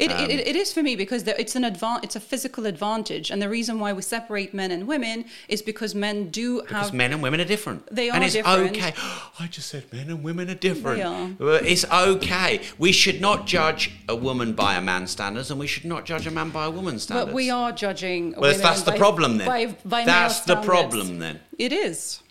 It, 0.00 0.10
um, 0.10 0.30
it, 0.30 0.48
it 0.48 0.56
is 0.56 0.72
for 0.72 0.82
me 0.82 0.96
because 0.96 1.28
it's 1.28 1.56
an 1.56 1.62
advan- 1.62 2.02
it's 2.02 2.16
a 2.16 2.20
physical 2.20 2.64
advantage, 2.64 3.30
and 3.30 3.40
the 3.42 3.50
reason 3.50 3.78
why 3.78 3.92
we 3.92 4.00
separate 4.00 4.54
men 4.54 4.70
and 4.70 4.88
women 4.88 5.26
is 5.46 5.60
because 5.60 5.94
men 5.94 6.30
do 6.30 6.60
have 6.60 6.68
because 6.68 6.84
have 6.86 6.94
men 6.94 7.12
and 7.12 7.22
women 7.22 7.38
are 7.38 7.44
different. 7.44 7.86
They 7.94 8.08
are 8.08 8.18
different. 8.18 8.46
and 8.46 8.66
it's 8.66 8.74
different. 8.74 9.02
okay. 9.02 9.22
I 9.44 9.46
just 9.48 9.68
said 9.68 9.92
men 9.92 10.08
and 10.08 10.22
women 10.22 10.48
are 10.48 10.54
different. 10.54 10.98
They 11.38 11.46
are. 11.46 11.60
It's 11.62 11.84
okay. 11.84 12.62
We 12.78 12.92
should 12.92 13.20
not 13.20 13.46
judge 13.46 13.92
a 14.08 14.16
woman 14.16 14.54
by 14.54 14.76
a 14.76 14.80
man's 14.80 15.10
standards, 15.10 15.50
and 15.50 15.60
we 15.60 15.66
should 15.66 15.84
not 15.84 16.06
judge 16.06 16.26
a 16.26 16.30
man 16.30 16.48
by 16.48 16.64
a 16.64 16.70
woman's 16.70 17.02
standards. 17.02 17.26
But 17.26 17.34
we 17.34 17.50
are 17.50 17.70
judging. 17.70 18.34
Well, 18.38 18.56
that's 18.56 18.82
the 18.82 18.92
by, 18.92 18.98
problem 18.98 19.36
then. 19.36 19.46
By, 19.46 19.76
by 19.84 20.06
that's 20.06 20.40
the 20.40 20.56
problem 20.56 21.18
then. 21.18 21.40
It 21.58 21.74
is. 21.74 22.22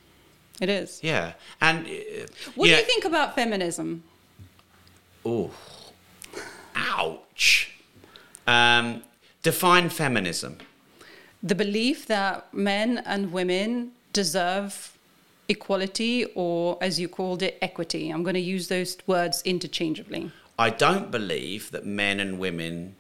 It 0.60 0.70
is. 0.70 1.02
Yeah, 1.04 1.34
and 1.62 1.86
uh, 1.86 1.90
what 2.56 2.66
do 2.66 2.72
know, 2.72 2.80
you 2.80 2.84
think 2.84 3.06
about 3.06 3.36
feminism? 3.36 4.04
Oh, 5.24 5.52
ouch. 7.40 7.72
Um, 8.48 9.04
define 9.44 9.90
feminism. 9.90 10.58
The 11.42 11.56
belief 11.56 12.06
that 12.08 12.54
men 12.54 13.02
and 13.06 13.32
women 13.32 13.92
deserve 14.12 14.98
equality, 15.48 16.26
or 16.36 16.78
as 16.82 17.00
you 17.00 17.08
called 17.08 17.42
it, 17.42 17.58
equity. 17.62 18.10
I'm 18.10 18.24
going 18.24 18.34
to 18.34 18.42
use 18.42 18.68
those 18.68 18.98
words 19.08 19.42
interchangeably. 19.44 20.32
I 20.58 20.70
don't 20.70 21.10
believe 21.10 21.72
that 21.72 21.86
men 21.86 22.20
and 22.20 22.38
women 22.38 22.96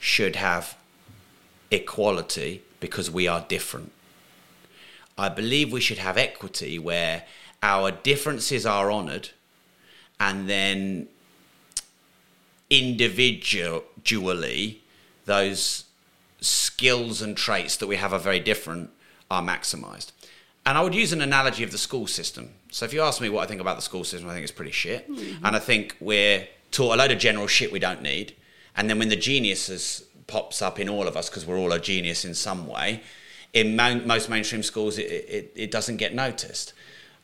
should 0.00 0.36
have 0.36 0.76
equality 1.70 2.62
because 2.80 3.10
we 3.10 3.28
are 3.28 3.44
different. 3.48 3.92
I 5.16 5.28
believe 5.28 5.72
we 5.72 5.80
should 5.80 5.98
have 5.98 6.16
equity 6.16 6.78
where 6.78 7.24
our 7.62 7.90
differences 7.90 8.66
are 8.66 8.90
honoured 8.90 9.30
and 10.20 10.48
then 10.48 11.08
individually 12.70 14.62
those 15.24 15.84
skills 16.40 17.20
and 17.20 17.36
traits 17.36 17.76
that 17.76 17.86
we 17.86 17.96
have 17.96 18.12
are 18.12 18.18
very 18.18 18.40
different 18.40 18.90
are 19.30 19.42
maximized. 19.42 20.12
And 20.64 20.76
I 20.76 20.82
would 20.82 20.94
use 20.94 21.12
an 21.12 21.20
analogy 21.20 21.64
of 21.64 21.72
the 21.72 21.78
school 21.78 22.06
system. 22.06 22.50
So 22.70 22.84
if 22.84 22.92
you 22.92 23.00
ask 23.02 23.20
me 23.20 23.28
what 23.28 23.42
I 23.42 23.46
think 23.46 23.60
about 23.60 23.76
the 23.76 23.82
school 23.82 24.04
system, 24.04 24.28
I 24.28 24.32
think 24.32 24.42
it's 24.42 24.52
pretty 24.52 24.72
shit. 24.72 25.10
Mm-hmm. 25.10 25.44
And 25.44 25.56
I 25.56 25.58
think 25.58 25.96
we're 26.00 26.46
taught 26.70 26.94
a 26.94 26.98
load 26.98 27.10
of 27.10 27.18
general 27.18 27.46
shit 27.46 27.72
we 27.72 27.78
don't 27.78 28.02
need. 28.02 28.34
And 28.76 28.88
then 28.88 28.98
when 28.98 29.08
the 29.08 29.16
geniuses 29.16 30.04
pops 30.28 30.62
up 30.62 30.78
in 30.78 30.88
all 30.88 31.08
of 31.08 31.16
us 31.16 31.28
because 31.28 31.44
we're 31.44 31.58
all 31.58 31.72
a 31.72 31.80
genius 31.80 32.24
in 32.24 32.34
some 32.34 32.68
way. 32.68 33.02
In 33.52 33.74
mo- 33.74 34.02
most 34.04 34.28
mainstream 34.28 34.62
schools, 34.62 34.98
it, 34.98 35.10
it, 35.10 35.52
it 35.56 35.70
doesn't 35.70 35.96
get 35.96 36.14
noticed. 36.14 36.74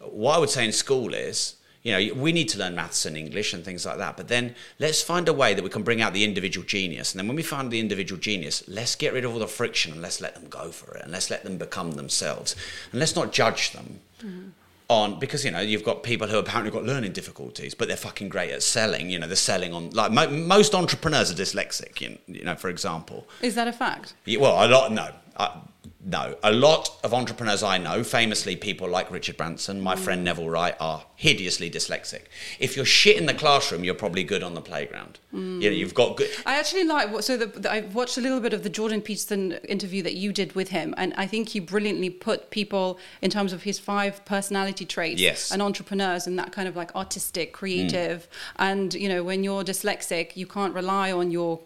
What 0.00 0.36
I 0.36 0.38
would 0.38 0.50
say 0.50 0.64
in 0.64 0.72
school 0.72 1.14
is, 1.14 1.54
you 1.84 1.92
know, 1.92 2.14
we 2.20 2.32
need 2.32 2.48
to 2.48 2.58
learn 2.58 2.74
maths 2.74 3.06
and 3.06 3.16
English 3.16 3.52
and 3.52 3.64
things 3.64 3.84
like 3.86 3.98
that. 3.98 4.16
But 4.16 4.28
then 4.28 4.54
let's 4.78 5.02
find 5.02 5.28
a 5.28 5.32
way 5.32 5.54
that 5.54 5.62
we 5.62 5.70
can 5.70 5.82
bring 5.82 6.00
out 6.00 6.14
the 6.14 6.24
individual 6.24 6.66
genius. 6.66 7.12
And 7.12 7.20
then 7.20 7.28
when 7.28 7.36
we 7.36 7.42
find 7.42 7.70
the 7.70 7.78
individual 7.78 8.20
genius, 8.20 8.64
let's 8.66 8.96
get 8.96 9.12
rid 9.12 9.24
of 9.24 9.32
all 9.32 9.38
the 9.38 9.46
friction 9.46 9.92
and 9.92 10.02
let's 10.02 10.20
let 10.20 10.34
them 10.34 10.48
go 10.48 10.70
for 10.70 10.96
it 10.96 11.02
and 11.02 11.12
let's 11.12 11.30
let 11.30 11.44
them 11.44 11.58
become 11.58 11.92
themselves. 11.92 12.56
And 12.90 12.98
let's 13.00 13.14
not 13.14 13.32
judge 13.32 13.72
them. 13.72 14.00
Mm 14.20 14.52
on 14.88 15.18
because 15.18 15.44
you 15.44 15.50
know 15.50 15.60
you've 15.60 15.84
got 15.84 16.02
people 16.02 16.28
who 16.28 16.38
apparently 16.38 16.70
got 16.70 16.84
learning 16.84 17.12
difficulties, 17.12 17.74
but 17.74 17.88
they're 17.88 17.96
fucking 17.96 18.28
great 18.28 18.50
at 18.50 18.62
selling. 18.62 19.08
You 19.08 19.18
know, 19.18 19.26
they're 19.26 19.36
selling 19.36 19.72
on 19.72 19.90
like 19.90 20.12
mo- 20.12 20.28
most 20.28 20.74
entrepreneurs 20.74 21.30
are 21.30 21.34
dyslexic. 21.34 22.00
You 22.00 22.10
know, 22.10 22.16
you 22.26 22.44
know, 22.44 22.54
for 22.54 22.68
example. 22.68 23.26
Is 23.40 23.54
that 23.54 23.66
a 23.66 23.72
fact? 23.72 24.14
Yeah, 24.24 24.40
well, 24.40 24.64
a 24.64 24.68
lot 24.68 24.92
no. 24.92 25.10
Uh, 25.36 25.60
no, 26.06 26.36
a 26.42 26.52
lot 26.52 26.90
of 27.02 27.14
entrepreneurs 27.14 27.62
I 27.62 27.78
know, 27.78 28.04
famously 28.04 28.56
people 28.56 28.88
like 28.88 29.10
Richard 29.10 29.38
Branson, 29.38 29.80
my 29.80 29.94
mm. 29.94 29.98
friend 29.98 30.22
Neville 30.22 30.50
Wright, 30.50 30.76
are 30.78 31.04
hideously 31.16 31.70
dyslexic. 31.70 32.24
If 32.58 32.76
you're 32.76 32.84
shit 32.84 33.16
in 33.16 33.24
the 33.24 33.32
classroom, 33.32 33.84
you're 33.84 33.94
probably 33.94 34.22
good 34.22 34.42
on 34.42 34.52
the 34.52 34.60
playground. 34.60 35.18
Mm. 35.32 35.62
You 35.62 35.70
know, 35.70 35.76
you've 35.76 35.94
got 35.94 36.18
good. 36.18 36.28
I 36.44 36.58
actually 36.58 36.84
like 36.84 37.22
so 37.22 37.38
the, 37.38 37.46
the, 37.46 37.72
I 37.72 37.80
watched 37.80 38.18
a 38.18 38.20
little 38.20 38.40
bit 38.40 38.52
of 38.52 38.62
the 38.62 38.68
Jordan 38.68 39.00
Peterson 39.00 39.52
interview 39.66 40.02
that 40.02 40.14
you 40.14 40.32
did 40.32 40.54
with 40.54 40.68
him, 40.68 40.94
and 40.98 41.14
I 41.16 41.26
think 41.26 41.48
he 41.48 41.60
brilliantly 41.60 42.10
put 42.10 42.50
people 42.50 42.98
in 43.22 43.30
terms 43.30 43.54
of 43.54 43.62
his 43.62 43.78
five 43.78 44.22
personality 44.26 44.84
traits 44.84 45.20
yes. 45.20 45.50
and 45.50 45.62
entrepreneurs 45.62 46.26
and 46.26 46.38
that 46.38 46.52
kind 46.52 46.68
of 46.68 46.76
like 46.76 46.94
artistic, 46.94 47.54
creative, 47.54 48.28
mm. 48.28 48.54
and 48.58 48.92
you 48.92 49.08
know 49.08 49.24
when 49.24 49.42
you're 49.42 49.64
dyslexic, 49.64 50.36
you 50.36 50.46
can't 50.46 50.74
rely 50.74 51.10
on 51.10 51.30
your 51.30 51.60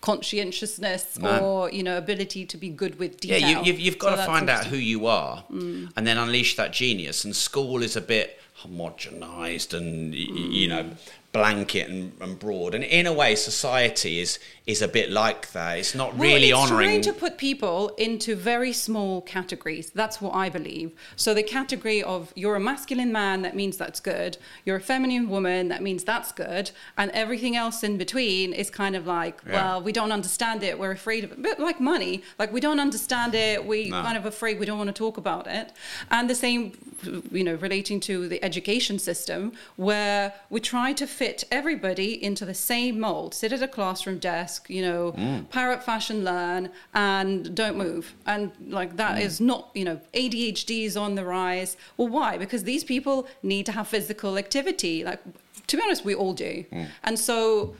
conscientiousness 0.00 1.18
no. 1.18 1.38
or 1.40 1.70
you 1.70 1.82
know 1.82 1.98
ability 1.98 2.46
to 2.46 2.56
be 2.56 2.68
good 2.68 2.98
with 2.98 3.20
detail. 3.20 3.40
Yeah, 3.40 3.48
you, 3.48 3.54
have 3.56 3.66
you've, 3.66 3.80
you've 3.80 3.98
got 3.98 4.10
so 4.10 4.16
to 4.16 4.22
find 4.24 4.50
out 4.50 4.66
who 4.66 4.76
you 4.76 5.06
are 5.06 5.44
mm. 5.50 5.90
and 5.96 6.06
then 6.06 6.18
unleash 6.18 6.56
that 6.56 6.72
genius. 6.72 7.24
And 7.24 7.34
school 7.34 7.82
is 7.82 7.96
a 7.96 8.00
bit 8.00 8.38
homogenized 8.62 9.76
and 9.76 10.14
mm. 10.14 10.52
you 10.52 10.68
know 10.68 10.90
blanket 11.36 11.88
and, 11.88 12.12
and, 12.20 12.38
broad. 12.38 12.74
And 12.74 12.84
in 12.84 13.06
a 13.06 13.12
way, 13.12 13.34
society 13.34 14.20
is 14.20 14.38
is 14.66 14.82
a 14.82 14.88
bit 14.88 15.10
like 15.10 15.52
that. 15.52 15.78
It's 15.78 15.94
not 15.94 16.18
really 16.18 16.52
well, 16.52 16.64
it's 16.64 16.72
honouring. 16.72 16.88
trying 16.88 17.00
to 17.02 17.12
put 17.12 17.38
people 17.38 17.90
into 17.98 18.34
very 18.34 18.72
small 18.72 19.22
categories. 19.22 19.90
That's 19.94 20.20
what 20.20 20.34
I 20.34 20.48
believe. 20.48 20.90
So 21.14 21.34
the 21.34 21.44
category 21.44 22.02
of 22.02 22.32
you're 22.34 22.56
a 22.56 22.60
masculine 22.60 23.12
man, 23.12 23.42
that 23.42 23.54
means 23.54 23.76
that's 23.76 24.00
good. 24.00 24.38
You're 24.64 24.76
a 24.76 24.80
feminine 24.80 25.28
woman, 25.28 25.68
that 25.68 25.82
means 25.82 26.02
that's 26.02 26.32
good. 26.32 26.72
And 26.98 27.12
everything 27.12 27.54
else 27.54 27.84
in 27.84 27.96
between 27.96 28.52
is 28.52 28.68
kind 28.68 28.96
of 28.96 29.06
like, 29.06 29.40
yeah. 29.46 29.52
well, 29.52 29.82
we 29.82 29.92
don't 29.92 30.10
understand 30.10 30.64
it. 30.64 30.76
We're 30.76 30.90
afraid 30.90 31.22
of 31.22 31.30
it. 31.32 31.42
But 31.42 31.60
like 31.60 31.80
money, 31.80 32.24
like 32.40 32.52
we 32.52 32.60
don't 32.60 32.80
understand 32.80 33.36
it. 33.36 33.64
We 33.64 33.90
no. 33.90 34.02
kind 34.02 34.18
of 34.18 34.26
afraid. 34.26 34.58
We 34.58 34.66
don't 34.66 34.78
want 34.78 34.88
to 34.88 35.00
talk 35.04 35.16
about 35.16 35.46
it. 35.46 35.72
And 36.10 36.28
the 36.28 36.34
same, 36.34 36.72
you 37.30 37.44
know, 37.44 37.54
relating 37.54 38.00
to 38.00 38.26
the 38.26 38.42
education 38.42 38.98
system, 38.98 39.52
where 39.76 40.34
we 40.50 40.58
try 40.60 40.92
to 40.94 41.06
fit 41.06 41.25
everybody 41.50 42.22
into 42.22 42.44
the 42.44 42.54
same 42.54 43.00
mold. 43.00 43.34
Sit 43.34 43.52
at 43.52 43.62
a 43.62 43.68
classroom 43.68 44.18
desk 44.18 44.36
desk, 44.46 44.70
you 44.70 44.82
know, 44.82 45.12
mm. 45.12 45.48
parrot 45.50 45.82
fashion 45.82 46.24
learn 46.24 46.70
and 46.94 47.54
don't 47.54 47.76
move. 47.76 48.14
And 48.26 48.52
like 48.68 48.96
that 48.96 49.16
mm. 49.16 49.24
is 49.26 49.40
not, 49.40 49.70
you 49.74 49.84
know, 49.84 50.00
ADHD 50.14 50.84
is 50.84 50.96
on 50.96 51.14
the 51.14 51.24
rise. 51.24 51.76
Well, 51.96 52.08
why? 52.08 52.38
Because 52.38 52.64
these 52.64 52.84
people 52.84 53.26
need 53.42 53.66
to 53.66 53.72
have 53.72 53.88
physical 53.88 54.38
activity. 54.38 55.04
Like, 55.04 55.20
to 55.66 55.76
be 55.76 55.82
honest, 55.82 56.04
we 56.04 56.14
all 56.14 56.34
do. 56.34 56.64
Mm. 56.72 56.86
And 57.02 57.18
so 57.18 57.74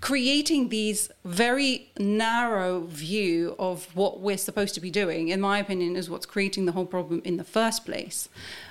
creating 0.00 0.68
these 0.68 1.10
very 1.24 1.88
narrow 1.98 2.80
view 2.80 3.54
of 3.58 3.94
what 3.94 4.20
we're 4.20 4.36
supposed 4.48 4.74
to 4.74 4.80
be 4.80 4.90
doing, 4.90 5.28
in 5.28 5.40
my 5.40 5.58
opinion, 5.58 5.96
is 5.96 6.10
what's 6.10 6.26
creating 6.26 6.66
the 6.66 6.72
whole 6.72 6.86
problem 6.86 7.22
in 7.24 7.36
the 7.36 7.44
first 7.44 7.84
place. 7.84 8.28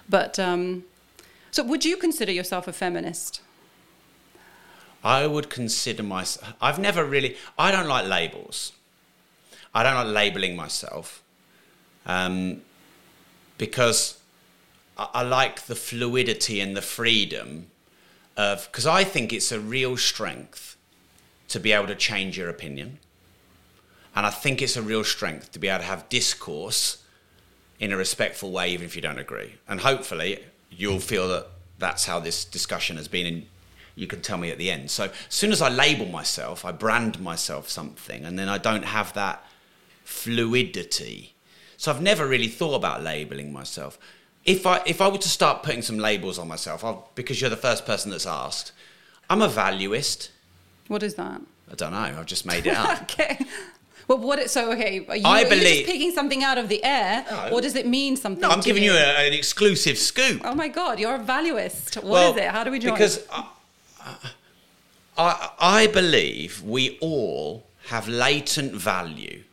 But 0.10 0.38
um, 0.40 0.84
so, 1.52 1.64
would 1.64 1.86
you 1.86 1.96
consider 1.98 2.32
yourself 2.32 2.68
a 2.68 2.74
feminist? 2.74 3.42
I 5.04 5.26
would 5.28 5.50
consider 5.50 6.04
myself. 6.04 6.54
I've 6.62 6.80
never 6.80 7.04
really. 7.04 7.38
I 7.58 7.72
don't 7.72 7.88
like 7.88 8.08
labels. 8.08 8.74
I 9.74 9.84
don't 9.84 9.96
like 9.96 10.14
labeling 10.14 10.56
myself, 10.56 11.24
um, 12.06 12.62
because 13.58 14.20
I, 14.98 15.08
I 15.16 15.22
like 15.24 15.66
the 15.66 15.76
fluidity 15.76 16.60
and 16.60 16.76
the 16.76 16.82
freedom 16.82 17.68
of. 18.38 18.68
Because 18.72 18.86
I 18.86 19.04
think 19.04 19.34
it's 19.34 19.52
a 19.52 19.60
real 19.60 19.98
strength 19.98 20.78
to 21.48 21.60
be 21.60 21.72
able 21.72 21.88
to 21.88 21.96
change 21.96 22.38
your 22.38 22.50
opinion, 22.50 23.00
and 24.16 24.26
I 24.26 24.30
think 24.30 24.62
it's 24.62 24.78
a 24.78 24.82
real 24.82 25.04
strength 25.04 25.52
to 25.54 25.60
be 25.60 25.68
able 25.68 25.80
to 25.80 25.86
have 25.86 26.10
discourse 26.10 27.04
in 27.80 27.92
a 27.92 27.98
respectful 27.98 28.52
way, 28.52 28.72
even 28.72 28.86
if 28.86 28.96
you 28.96 29.02
don't 29.02 29.18
agree. 29.18 29.56
And 29.68 29.80
hopefully, 29.80 30.44
you'll 30.70 31.00
feel 31.00 31.28
that 31.30 31.48
that's 31.80 32.06
how 32.06 32.20
this 32.20 32.46
discussion 32.46 32.98
has 32.98 33.08
been 33.08 33.26
in 33.26 33.46
you 33.96 34.08
can 34.08 34.22
tell 34.22 34.38
me 34.38 34.52
at 34.52 34.58
the 34.58 34.72
end. 34.72 34.92
So 34.92 35.06
as 35.06 35.12
soon 35.30 35.52
as 35.52 35.62
I 35.62 35.70
label 35.70 36.06
myself, 36.06 36.66
I 36.66 36.72
brand 36.72 37.20
myself 37.20 37.70
something, 37.70 38.26
and 38.26 38.38
then 38.38 38.50
I 38.50 38.58
don't 38.58 38.86
have 38.86 39.14
that 39.14 39.46
fluidity. 40.04 41.34
So 41.78 41.92
I've 41.92 42.02
never 42.02 42.28
really 42.28 42.48
thought 42.48 42.76
about 42.76 43.02
labeling 43.02 43.52
myself. 43.52 43.98
If 44.46 44.66
I 44.66 44.82
if 44.86 45.02
I 45.02 45.08
were 45.08 45.18
to 45.18 45.30
start 45.30 45.64
putting 45.64 45.82
some 45.82 45.98
labels 45.98 46.40
on 46.40 46.48
myself, 46.48 46.84
I'll, 46.84 47.10
because 47.16 47.42
you're 47.42 47.50
the 47.50 47.58
first 47.58 47.86
person 47.86 48.12
that's 48.12 48.26
asked, 48.26 48.72
I'm 49.30 49.42
a 49.42 49.48
valuist. 49.48 50.32
What 50.88 51.04
is 51.04 51.16
that? 51.16 51.42
I 51.72 51.76
don't 51.76 51.92
know. 51.92 51.98
I've 51.98 52.26
just 52.26 52.46
made 52.46 52.66
it 52.68 52.76
up. 52.76 53.04
okay. 53.04 53.46
Well, 54.08 54.18
what? 54.18 54.50
so 54.50 54.72
okay, 54.74 55.06
are 55.08 55.16
you, 55.16 55.26
I 55.26 55.44
believe, 55.44 55.62
are 55.62 55.68
you 55.68 55.76
just 55.76 55.86
picking 55.86 56.12
something 56.12 56.44
out 56.44 56.58
of 56.58 56.68
the 56.68 56.84
air, 56.84 57.26
no, 57.30 57.50
or 57.54 57.62
does 57.62 57.76
it 57.76 57.88
mean 57.88 58.18
something? 58.18 58.42
No, 58.42 58.50
I'm 58.50 58.60
giving 58.60 58.84
you, 58.84 58.92
you 58.92 58.98
a, 58.98 59.28
an 59.28 59.34
exclusive 59.34 59.98
scoop. 59.98 60.42
Oh 60.44 60.54
my 60.54 60.68
god, 60.68 61.00
you're 61.00 61.16
a 61.16 61.20
valuist. 61.20 61.96
What 61.96 62.06
well, 62.06 62.32
is 62.32 62.38
it? 62.38 62.50
How 62.50 62.64
do 62.64 62.72
we 62.72 62.80
join? 62.80 62.94
Because 62.94 63.26
I, 63.32 63.48
I 65.18 65.88
believe 65.88 66.64
we 66.64 66.98
all 67.00 67.68
have 67.88 68.08
latent 68.08 68.74
value. 68.74 69.44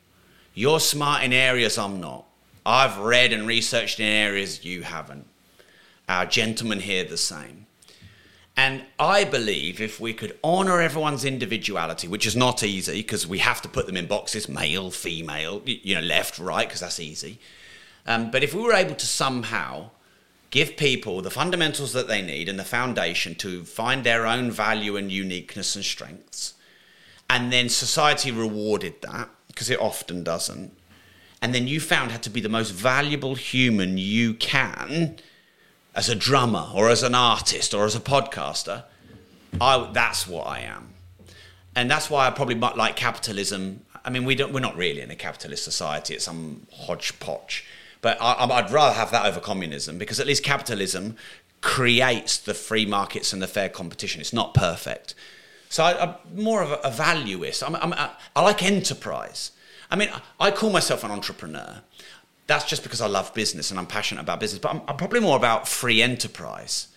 You're 0.54 0.80
smart 0.80 1.24
in 1.24 1.32
areas 1.32 1.78
I'm 1.78 2.00
not. 2.00 2.24
I've 2.64 2.98
read 2.98 3.32
and 3.32 3.46
researched 3.46 4.00
in 4.00 4.06
areas 4.06 4.64
you 4.64 4.82
haven't. 4.82 5.26
Our 6.08 6.26
gentlemen 6.26 6.80
here 6.80 7.04
the 7.04 7.16
same. 7.16 7.66
And 8.56 8.82
I 8.98 9.22
believe 9.22 9.80
if 9.80 10.00
we 10.00 10.12
could 10.12 10.36
honor 10.42 10.80
everyone's 10.80 11.24
individuality, 11.24 12.08
which 12.08 12.26
is 12.26 12.34
not 12.34 12.64
easy 12.64 13.02
because 13.02 13.26
we 13.26 13.38
have 13.38 13.62
to 13.62 13.68
put 13.68 13.86
them 13.86 13.96
in 13.96 14.06
boxes 14.06 14.48
male, 14.48 14.90
female, 14.90 15.62
you 15.64 15.94
know, 15.94 16.00
left, 16.00 16.38
right, 16.40 16.66
because 16.66 16.80
that's 16.80 16.98
easy. 16.98 17.38
Um, 18.04 18.30
but 18.30 18.42
if 18.42 18.54
we 18.54 18.62
were 18.62 18.72
able 18.72 18.96
to 18.96 19.06
somehow 19.06 19.90
give 20.50 20.76
people 20.76 21.20
the 21.20 21.30
fundamentals 21.30 21.92
that 21.92 22.08
they 22.08 22.22
need 22.22 22.48
and 22.48 22.58
the 22.58 22.64
foundation 22.64 23.34
to 23.36 23.64
find 23.64 24.04
their 24.04 24.26
own 24.26 24.50
value 24.50 24.96
and 24.96 25.12
uniqueness 25.12 25.76
and 25.76 25.84
strengths. 25.84 26.54
And 27.28 27.52
then 27.52 27.68
society 27.68 28.30
rewarded 28.30 29.02
that 29.02 29.28
because 29.48 29.68
it 29.68 29.80
often 29.80 30.24
doesn't. 30.24 30.72
And 31.42 31.54
then 31.54 31.68
you 31.68 31.80
found 31.80 32.10
how 32.10 32.18
to 32.18 32.30
be 32.30 32.40
the 32.40 32.48
most 32.48 32.70
valuable 32.70 33.34
human 33.34 33.98
you 33.98 34.34
can 34.34 35.18
as 35.94 36.08
a 36.08 36.14
drummer 36.14 36.68
or 36.74 36.88
as 36.88 37.02
an 37.02 37.14
artist 37.14 37.74
or 37.74 37.84
as 37.84 37.94
a 37.94 38.00
podcaster. 38.00 38.84
I, 39.60 39.90
that's 39.92 40.26
what 40.26 40.46
I 40.46 40.60
am. 40.60 40.94
And 41.76 41.90
that's 41.90 42.10
why 42.10 42.26
I 42.26 42.30
probably 42.30 42.56
like 42.56 42.96
capitalism. 42.96 43.84
I 44.04 44.10
mean, 44.10 44.24
we 44.24 44.34
don't, 44.34 44.52
we're 44.52 44.60
not 44.60 44.76
really 44.76 45.00
in 45.00 45.10
a 45.10 45.16
capitalist 45.16 45.64
society, 45.64 46.14
it's 46.14 46.24
some 46.24 46.66
hodgepodge 46.72 47.64
but 48.00 48.20
I, 48.20 48.62
would 48.62 48.70
rather 48.70 48.94
have 48.94 49.10
that 49.10 49.26
over 49.26 49.40
communism 49.40 49.98
because 49.98 50.20
at 50.20 50.26
least 50.26 50.44
capitalism 50.44 51.16
creates 51.60 52.38
the 52.38 52.54
free 52.54 52.86
markets 52.86 53.32
and 53.32 53.42
the 53.42 53.48
fair 53.48 53.68
competition. 53.68 54.20
It's 54.20 54.32
not 54.32 54.54
perfect. 54.54 55.14
So 55.68 55.84
I, 55.84 56.02
am 56.02 56.14
more 56.34 56.62
of 56.62 56.70
a, 56.70 56.76
a 56.84 56.90
valuist. 56.90 57.62
I'm, 57.62 57.74
I'm, 57.76 57.92
I 57.92 58.42
like 58.42 58.62
enterprise. 58.62 59.52
I 59.90 59.96
mean, 59.96 60.10
I 60.38 60.50
call 60.50 60.70
myself 60.70 61.04
an 61.04 61.10
entrepreneur. 61.10 61.80
That's 62.46 62.64
just 62.64 62.82
because 62.82 63.00
I 63.00 63.06
love 63.06 63.34
business 63.34 63.70
and 63.70 63.78
I'm 63.78 63.86
passionate 63.86 64.22
about 64.22 64.40
business. 64.40 64.60
But 64.60 64.74
I'm, 64.74 64.82
I'm 64.86 64.96
probably 64.96 65.20
more 65.20 65.36
about 65.36 65.68
free 65.68 66.00
enterprise. 66.00 66.88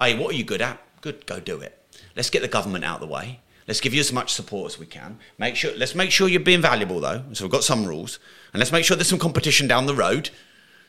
Hey, 0.00 0.16
what 0.16 0.34
are 0.34 0.36
you 0.36 0.44
good 0.44 0.62
at? 0.62 0.78
Good, 1.00 1.26
go 1.26 1.40
do 1.40 1.60
it. 1.60 1.76
Let's 2.14 2.30
get 2.30 2.42
the 2.42 2.48
government 2.48 2.84
out 2.84 3.02
of 3.02 3.08
the 3.08 3.12
way. 3.12 3.40
Let's 3.66 3.80
give 3.80 3.94
you 3.94 4.00
as 4.00 4.12
much 4.12 4.32
support 4.32 4.72
as 4.72 4.78
we 4.78 4.86
can. 4.86 5.18
Make 5.38 5.54
sure. 5.54 5.72
Let's 5.76 5.94
make 5.94 6.10
sure 6.10 6.28
you're 6.28 6.40
being 6.40 6.60
valuable 6.60 6.98
though. 7.00 7.22
So 7.32 7.44
we've 7.44 7.52
got 7.52 7.62
some 7.62 7.84
rules, 7.84 8.18
and 8.52 8.58
let's 8.58 8.72
make 8.72 8.84
sure 8.84 8.96
there's 8.96 9.08
some 9.08 9.18
competition 9.18 9.68
down 9.68 9.86
the 9.86 9.94
road 9.94 10.30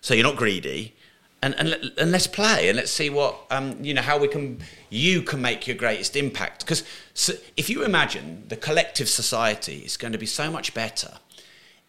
so 0.02 0.14
you're 0.14 0.26
not 0.26 0.36
greedy. 0.36 0.95
And, 1.44 1.56
and, 1.56 1.91
and 1.98 2.11
let's 2.11 2.28
play 2.28 2.69
and 2.69 2.78
let's 2.78 2.91
see 2.91 3.10
what 3.10 3.36
um, 3.49 3.84
you 3.84 3.95
know 3.95 4.03
how 4.03 4.19
we 4.19 4.28
can 4.28 4.60
you 4.91 5.23
can 5.23 5.41
make 5.41 5.65
your 5.65 5.76
greatest 5.76 6.15
impact 6.15 6.60
because 6.60 6.84
so 7.15 7.34
if 7.57 7.68
you 7.68 7.84
imagine 7.84 8.44
the 8.49 8.56
collective 8.56 9.10
society 9.10 9.78
is 9.80 9.98
going 9.98 10.11
to 10.11 10.19
be 10.19 10.28
so 10.28 10.52
much 10.52 10.76
better 10.76 11.14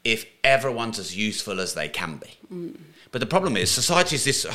if 0.05 0.25
everyone's 0.43 0.99
as 0.99 1.15
useful 1.15 1.61
as 1.61 1.75
they 1.75 1.87
can 1.87 2.17
be 2.17 2.31
mm. 2.51 2.81
but 3.11 3.21
the 3.21 3.27
problem 3.27 3.59
is 3.59 3.71
society 3.71 4.17
is 4.17 4.25
this 4.25 4.47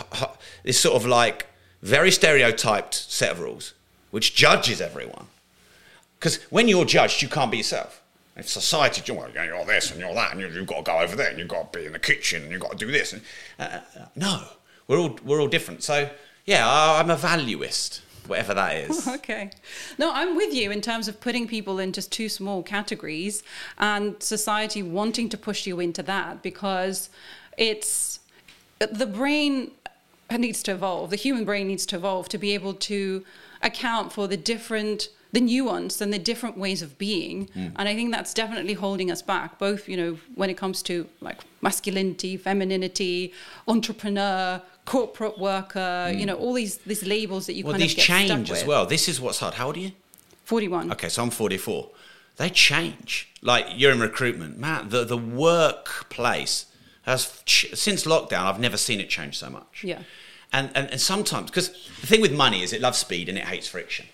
this 0.63 0.79
sort 0.79 0.95
of 0.95 1.05
like 1.05 1.45
very 1.84 2.09
stereotyped 2.09 2.95
set 2.95 3.34
of 3.34 3.39
rules 3.39 3.75
which 4.09 4.34
judges 4.34 4.81
everyone 4.81 5.27
because 6.19 6.38
when 6.49 6.67
you're 6.67 6.85
judged 6.85 7.21
you 7.21 7.29
can't 7.29 7.51
be 7.51 7.57
yourself 7.57 8.01
If 8.38 8.47
society, 8.47 9.11
well, 9.11 9.30
you're 9.34 9.65
this 9.65 9.91
and 9.91 9.99
you're 9.99 10.14
that, 10.14 10.34
and 10.34 10.41
you've 10.41 10.68
got 10.68 10.85
to 10.85 10.91
go 10.91 10.99
over 10.99 11.15
there, 11.15 11.30
and 11.30 11.39
you've 11.39 11.47
got 11.47 11.73
to 11.73 11.80
be 11.80 11.85
in 11.85 11.93
the 11.93 11.99
kitchen, 11.99 12.43
and 12.43 12.51
you've 12.51 12.61
got 12.61 12.72
to 12.72 12.77
do 12.77 12.91
this. 12.91 13.14
And, 13.14 13.22
uh, 13.59 13.80
uh, 13.97 14.05
no, 14.15 14.43
we're 14.88 14.99
all 14.99 15.18
we're 15.23 15.41
all 15.41 15.47
different. 15.47 15.84
So 15.84 16.09
yeah, 16.45 16.65
I'm 16.69 17.09
a 17.09 17.18
valuist, 17.18 18.01
whatever 18.26 18.53
that 18.53 18.76
is. 18.89 19.07
Okay. 19.07 19.51
No, 19.97 20.11
I'm 20.14 20.35
with 20.35 20.53
you 20.53 20.72
in 20.72 20.81
terms 20.81 21.07
of 21.07 21.19
putting 21.19 21.47
people 21.47 21.80
in 21.80 21.91
just 21.91 22.11
two 22.11 22.30
small 22.30 22.64
categories 22.64 23.43
and 23.77 24.22
society 24.22 24.81
wanting 24.81 25.30
to 25.30 25.38
push 25.38 25.68
you 25.68 25.80
into 25.80 26.03
that 26.03 26.41
because 26.41 27.09
it's 27.57 28.19
the 28.80 29.05
brain 29.05 29.72
needs 30.31 30.61
to 30.64 30.72
evolve. 30.73 31.09
The 31.09 31.15
human 31.15 31.45
brain 31.45 31.68
needs 31.68 31.85
to 31.88 31.95
evolve 31.95 32.30
to 32.30 32.38
be 32.38 32.53
able 32.53 32.73
to 32.73 33.26
account 33.61 34.14
for 34.14 34.27
the 34.27 34.38
different 34.38 35.09
the 35.33 35.41
nuance 35.41 35.99
and 36.01 36.13
the 36.13 36.19
different 36.19 36.57
ways 36.57 36.81
of 36.81 36.97
being 36.97 37.47
Hmm. 37.53 37.67
and 37.75 37.89
i 37.89 37.93
think 37.95 38.11
that's 38.11 38.33
definitely 38.33 38.73
holding 38.73 39.11
us 39.11 39.21
back 39.21 39.59
both 39.59 39.89
you 39.89 39.97
know 39.97 40.17
when 40.35 40.49
it 40.49 40.57
comes 40.57 40.81
to 40.83 41.07
like 41.21 41.39
masculinity 41.61 42.37
femininity 42.37 43.33
entrepreneur 43.67 44.61
corporate 44.85 45.37
worker 45.37 46.11
you 46.15 46.25
know 46.25 46.35
all 46.35 46.53
these 46.53 46.77
these 46.77 47.03
labels 47.05 47.45
that 47.47 47.53
you. 47.55 47.63
Well, 47.65 47.73
kind 47.73 47.83
these 47.83 47.91
of 47.91 47.97
get 47.97 48.05
change 48.05 48.47
stuck 48.47 48.57
as 48.57 48.65
well. 48.65 48.85
This 48.85 49.09
is 49.09 49.19
what's 49.19 49.39
hard. 49.39 49.55
How 49.55 49.67
old 49.67 49.75
are 49.77 49.81
you? 49.81 49.91
41 50.45 50.91
Okay, 50.93 51.09
so 51.09 51.21
I'm 51.23 51.29
44. 51.29 51.89
They 52.37 52.49
change. 52.49 53.29
Like 53.41 53.65
you're 53.75 53.91
in 53.91 53.99
recruitment, 53.99 54.57
man. 54.57 54.87
The 54.89 55.03
the 55.03 55.17
workplace 55.17 56.65
has 57.03 57.41
ch- 57.45 57.67
since 57.73 58.05
lockdown. 58.05 58.45
I've 58.45 58.59
never 58.59 58.77
seen 58.77 58.99
it 58.99 59.09
change 59.09 59.37
so 59.37 59.49
much. 59.49 59.83
Yeah. 59.83 60.03
And 60.53 60.69
and, 60.75 60.89
and 60.91 61.01
sometimes 61.01 61.49
because 61.49 61.69
the 62.01 62.07
thing 62.07 62.21
with 62.21 62.33
money 62.33 62.63
is 62.63 62.71
it 62.73 62.81
loves 62.81 62.97
speed 62.97 63.27
and 63.29 63.37
it 63.37 63.45
hates 63.45 63.67
friction. 63.67 64.05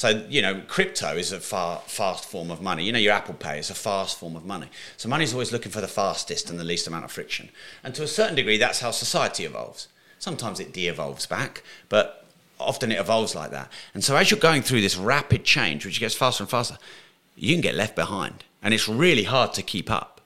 So 0.00 0.24
you 0.30 0.40
know, 0.40 0.62
crypto 0.66 1.14
is 1.14 1.30
a 1.30 1.40
far 1.40 1.82
fast 1.86 2.24
form 2.24 2.50
of 2.50 2.62
money. 2.62 2.84
You 2.84 2.92
know, 2.92 2.98
your 2.98 3.12
Apple 3.12 3.34
Pay 3.34 3.58
is 3.58 3.68
a 3.68 3.74
fast 3.74 4.18
form 4.18 4.34
of 4.34 4.46
money. 4.46 4.68
So 4.96 5.10
money's 5.10 5.34
always 5.34 5.52
looking 5.52 5.70
for 5.70 5.82
the 5.82 5.88
fastest 5.88 6.48
and 6.48 6.58
the 6.58 6.64
least 6.64 6.86
amount 6.86 7.04
of 7.04 7.12
friction. 7.12 7.50
And 7.84 7.94
to 7.94 8.04
a 8.04 8.06
certain 8.06 8.34
degree, 8.34 8.56
that's 8.56 8.80
how 8.80 8.92
society 8.92 9.44
evolves. 9.44 9.88
Sometimes 10.18 10.58
it 10.58 10.72
de-evolves 10.72 11.26
back, 11.26 11.62
but 11.90 12.24
often 12.58 12.90
it 12.90 12.98
evolves 12.98 13.34
like 13.34 13.50
that. 13.50 13.70
And 13.92 14.02
so 14.02 14.16
as 14.16 14.30
you're 14.30 14.40
going 14.40 14.62
through 14.62 14.80
this 14.80 14.96
rapid 14.96 15.44
change, 15.44 15.84
which 15.84 16.00
gets 16.00 16.14
faster 16.14 16.44
and 16.44 16.50
faster, 16.50 16.78
you 17.36 17.54
can 17.54 17.60
get 17.60 17.74
left 17.74 17.94
behind, 17.94 18.44
and 18.62 18.72
it's 18.72 18.88
really 18.88 19.24
hard 19.24 19.52
to 19.52 19.62
keep 19.62 19.90
up. 19.90 20.22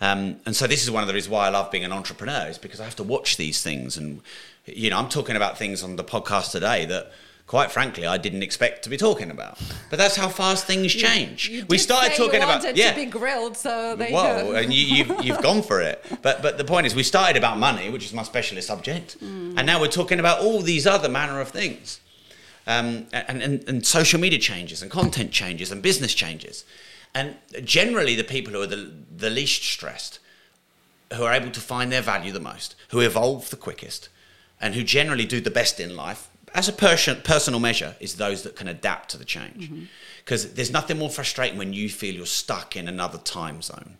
Um, 0.00 0.40
and 0.46 0.56
so 0.56 0.66
this 0.66 0.82
is 0.82 0.90
one 0.90 1.02
of 1.02 1.06
the 1.08 1.12
reasons 1.12 1.32
why 1.32 1.48
I 1.48 1.50
love 1.50 1.70
being 1.70 1.84
an 1.84 1.92
entrepreneur 1.92 2.46
is 2.48 2.56
because 2.56 2.80
I 2.80 2.84
have 2.84 2.96
to 2.96 3.02
watch 3.02 3.36
these 3.36 3.62
things. 3.62 3.98
And, 3.98 4.22
you 4.64 4.88
know, 4.88 4.96
I'm 4.96 5.10
talking 5.10 5.36
about 5.36 5.58
things 5.58 5.82
on 5.82 5.96
the 5.96 6.04
podcast 6.04 6.50
today 6.50 6.86
that, 6.86 7.12
quite 7.52 7.70
frankly, 7.70 8.06
I 8.06 8.16
didn't 8.16 8.42
expect 8.42 8.82
to 8.84 8.88
be 8.88 8.96
talking 8.96 9.30
about. 9.30 9.58
But 9.90 9.98
that's 9.98 10.16
how 10.16 10.30
fast 10.30 10.66
things 10.66 10.90
change. 10.90 11.50
You 11.50 11.66
we 11.68 11.76
did 11.76 11.82
started 11.82 12.14
talking 12.14 12.40
you 12.40 12.46
about, 12.46 12.62
wanted 12.62 12.78
yeah. 12.78 12.92
to 12.92 12.96
be 12.96 13.04
grilled, 13.04 13.58
so 13.58 13.94
there 13.94 14.08
you 14.08 14.14
Whoa, 14.14 14.52
and 14.52 14.72
you, 14.72 14.96
you've, 14.96 15.22
you've 15.22 15.42
gone 15.42 15.60
for 15.60 15.82
it. 15.82 16.02
But 16.22 16.40
but 16.40 16.56
the 16.56 16.64
point 16.64 16.86
is, 16.86 16.94
we 16.94 17.02
started 17.02 17.36
about 17.36 17.58
money, 17.58 17.90
which 17.90 18.06
is 18.06 18.14
my 18.14 18.22
specialist 18.22 18.66
subject, 18.68 19.18
Mm. 19.20 19.58
and 19.58 19.66
now 19.66 19.78
we're 19.82 19.96
talking 20.00 20.18
about 20.18 20.40
all 20.40 20.62
these 20.62 20.86
other 20.86 21.10
manner 21.10 21.42
of 21.42 21.48
things, 21.50 22.00
um, 22.66 23.06
and, 23.12 23.42
and 23.42 23.68
and 23.68 23.86
social 23.86 24.18
media 24.18 24.38
changes, 24.38 24.80
and 24.80 24.90
content 24.90 25.30
changes, 25.30 25.70
and 25.70 25.82
business 25.82 26.14
changes, 26.14 26.64
and 27.14 27.36
generally 27.64 28.16
the 28.16 28.24
people 28.24 28.54
who 28.54 28.62
are 28.62 28.66
the 28.76 28.90
the 29.24 29.28
least 29.28 29.62
stressed, 29.62 30.20
who 31.12 31.24
are 31.24 31.34
able 31.34 31.50
to 31.50 31.60
find 31.60 31.92
their 31.92 32.00
value 32.12 32.32
the 32.32 32.46
most, 32.52 32.76
who 32.92 33.00
evolve 33.00 33.50
the 33.50 33.58
quickest, 33.68 34.08
and 34.58 34.74
who 34.74 34.82
generally 34.82 35.26
do 35.26 35.38
the 35.38 35.50
best 35.50 35.78
in 35.78 35.94
life 35.94 36.30
as 36.54 36.68
a 36.68 36.72
person, 36.72 37.20
personal 37.24 37.60
measure 37.60 37.96
is 38.00 38.16
those 38.16 38.42
that 38.42 38.56
can 38.56 38.68
adapt 38.68 39.10
to 39.10 39.16
the 39.18 39.24
change. 39.24 39.70
Mm-hmm. 39.70 39.84
Because 40.24 40.54
there's 40.54 40.70
nothing 40.70 40.98
more 40.98 41.10
frustrating 41.10 41.58
when 41.58 41.72
you 41.72 41.88
feel 41.88 42.14
you're 42.14 42.26
stuck 42.26 42.76
in 42.76 42.86
another 42.88 43.18
time 43.18 43.60
zone. 43.62 43.96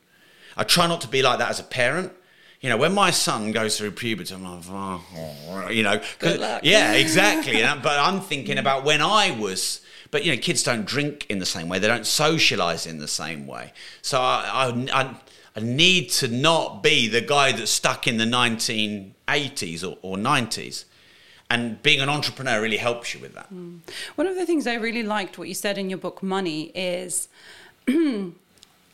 I 0.56 0.64
try 0.64 0.86
not 0.86 1.00
to 1.00 1.08
be 1.08 1.22
like 1.22 1.38
that 1.38 1.50
as 1.50 1.58
a 1.60 1.64
parent. 1.64 2.12
You 2.60 2.68
know, 2.68 2.76
when 2.76 2.94
my 2.94 3.10
son 3.10 3.50
goes 3.50 3.76
through 3.76 3.90
puberty, 3.92 4.32
I'm 4.32 4.44
like, 4.44 4.62
oh, 4.70 5.68
you 5.68 5.82
know, 5.82 5.98
'cause- 5.98 6.16
Good 6.20 6.40
luck. 6.40 6.60
yeah, 6.62 6.92
exactly. 7.04 7.60
And 7.60 7.66
I- 7.66 7.82
but 7.82 7.98
I'm 7.98 8.20
thinking 8.20 8.58
about 8.58 8.84
when 8.84 9.02
I 9.02 9.32
was. 9.32 9.80
But 10.12 10.24
you 10.24 10.32
know, 10.32 10.38
kids 10.40 10.62
don't 10.62 10.84
drink 10.84 11.26
in 11.30 11.38
the 11.38 11.46
same 11.46 11.68
way. 11.68 11.78
They 11.78 11.88
don't 11.88 12.06
socialize 12.06 12.86
in 12.86 12.98
the 12.98 13.08
same 13.08 13.46
way. 13.46 13.72
So 14.02 14.20
I, 14.20 14.68
I, 14.92 15.00
I, 15.02 15.14
I 15.56 15.60
need 15.60 16.10
to 16.10 16.28
not 16.28 16.82
be 16.82 17.08
the 17.08 17.22
guy 17.22 17.50
that's 17.52 17.70
stuck 17.70 18.06
in 18.06 18.18
the 18.18 18.26
1980s 18.26 19.82
or, 19.82 19.96
or 20.02 20.16
90s. 20.16 20.84
And 21.52 21.82
being 21.82 22.00
an 22.00 22.08
entrepreneur 22.08 22.62
really 22.62 22.78
helps 22.78 23.12
you 23.12 23.20
with 23.20 23.34
that. 23.34 23.52
Mm. 23.52 23.80
One 24.14 24.26
of 24.26 24.36
the 24.36 24.46
things 24.46 24.66
I 24.66 24.74
really 24.74 25.02
liked 25.02 25.36
what 25.36 25.48
you 25.48 25.54
said 25.54 25.76
in 25.76 25.90
your 25.90 25.98
book, 25.98 26.22
Money, 26.22 26.72
is 26.74 27.28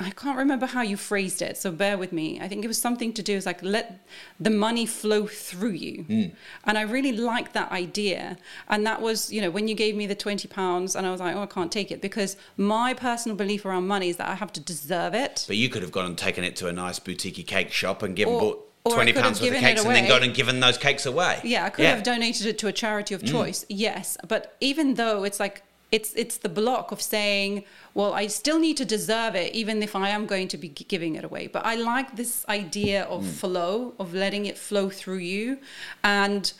I 0.00 0.10
can't 0.10 0.38
remember 0.38 0.66
how 0.66 0.82
you 0.82 0.96
phrased 0.96 1.40
it, 1.40 1.56
so 1.56 1.72
bear 1.72 1.98
with 1.98 2.12
me. 2.12 2.40
I 2.40 2.46
think 2.46 2.64
it 2.64 2.68
was 2.68 2.80
something 2.80 3.12
to 3.12 3.22
do 3.22 3.34
with 3.34 3.46
like 3.46 3.62
let 3.62 4.04
the 4.38 4.50
money 4.50 4.86
flow 4.86 5.26
through 5.26 5.72
you. 5.72 6.04
Mm. 6.04 6.32
And 6.64 6.78
I 6.78 6.82
really 6.82 7.12
liked 7.12 7.52
that 7.54 7.70
idea. 7.70 8.38
And 8.68 8.86
that 8.86 9.02
was, 9.02 9.32
you 9.32 9.40
know, 9.40 9.50
when 9.50 9.66
you 9.66 9.74
gave 9.74 9.96
me 9.96 10.06
the 10.06 10.14
20 10.14 10.46
pounds 10.48 10.94
and 10.94 11.04
I 11.06 11.10
was 11.10 11.20
like, 11.20 11.34
oh, 11.34 11.42
I 11.42 11.46
can't 11.46 11.72
take 11.72 11.90
it 11.90 12.00
because 12.00 12.36
my 12.56 12.94
personal 12.94 13.36
belief 13.36 13.64
around 13.64 13.88
money 13.88 14.08
is 14.08 14.16
that 14.18 14.28
I 14.28 14.34
have 14.34 14.52
to 14.54 14.60
deserve 14.60 15.14
it. 15.14 15.44
But 15.46 15.56
you 15.56 15.68
could 15.68 15.82
have 15.82 15.92
gone 15.92 16.06
and 16.06 16.18
taken 16.18 16.44
it 16.44 16.54
to 16.56 16.68
a 16.68 16.72
nice 16.72 16.98
boutique 17.00 17.44
cake 17.46 17.72
shop 17.72 18.02
and 18.02 18.14
given 18.14 18.34
Or- 18.34 18.40
bought 18.40 18.67
or 18.88 18.94
twenty 18.94 19.12
pounds 19.12 19.40
worth 19.40 19.52
of 19.52 19.60
cakes 19.60 19.84
and 19.84 19.94
then 19.94 20.08
gone 20.08 20.22
and 20.22 20.34
given 20.34 20.60
those 20.60 20.78
cakes 20.78 21.06
away. 21.06 21.40
Yeah, 21.44 21.64
I 21.64 21.70
could 21.70 21.84
have 21.84 22.02
donated 22.02 22.46
it 22.46 22.58
to 22.58 22.66
a 22.68 22.72
charity 22.72 23.14
of 23.14 23.22
mm. 23.22 23.30
choice. 23.30 23.64
Yes, 23.68 24.16
but 24.26 24.56
even 24.60 24.94
though 24.94 25.24
it's 25.24 25.40
like 25.40 25.62
it's 25.90 26.12
it's 26.14 26.38
the 26.38 26.48
block 26.48 26.92
of 26.92 27.00
saying, 27.00 27.64
well, 27.94 28.12
I 28.12 28.26
still 28.26 28.58
need 28.58 28.76
to 28.76 28.84
deserve 28.84 29.34
it, 29.34 29.54
even 29.54 29.82
if 29.82 29.96
I 29.96 30.10
am 30.10 30.26
going 30.26 30.48
to 30.48 30.58
be 30.58 30.68
giving 30.68 31.14
it 31.14 31.24
away. 31.24 31.46
But 31.46 31.64
I 31.64 31.76
like 31.76 32.16
this 32.16 32.44
idea 32.48 33.04
of 33.04 33.24
mm. 33.24 33.30
flow, 33.30 33.94
of 33.98 34.12
letting 34.12 34.46
it 34.46 34.58
flow 34.58 34.90
through 34.90 35.18
you, 35.18 35.58
and 36.04 36.52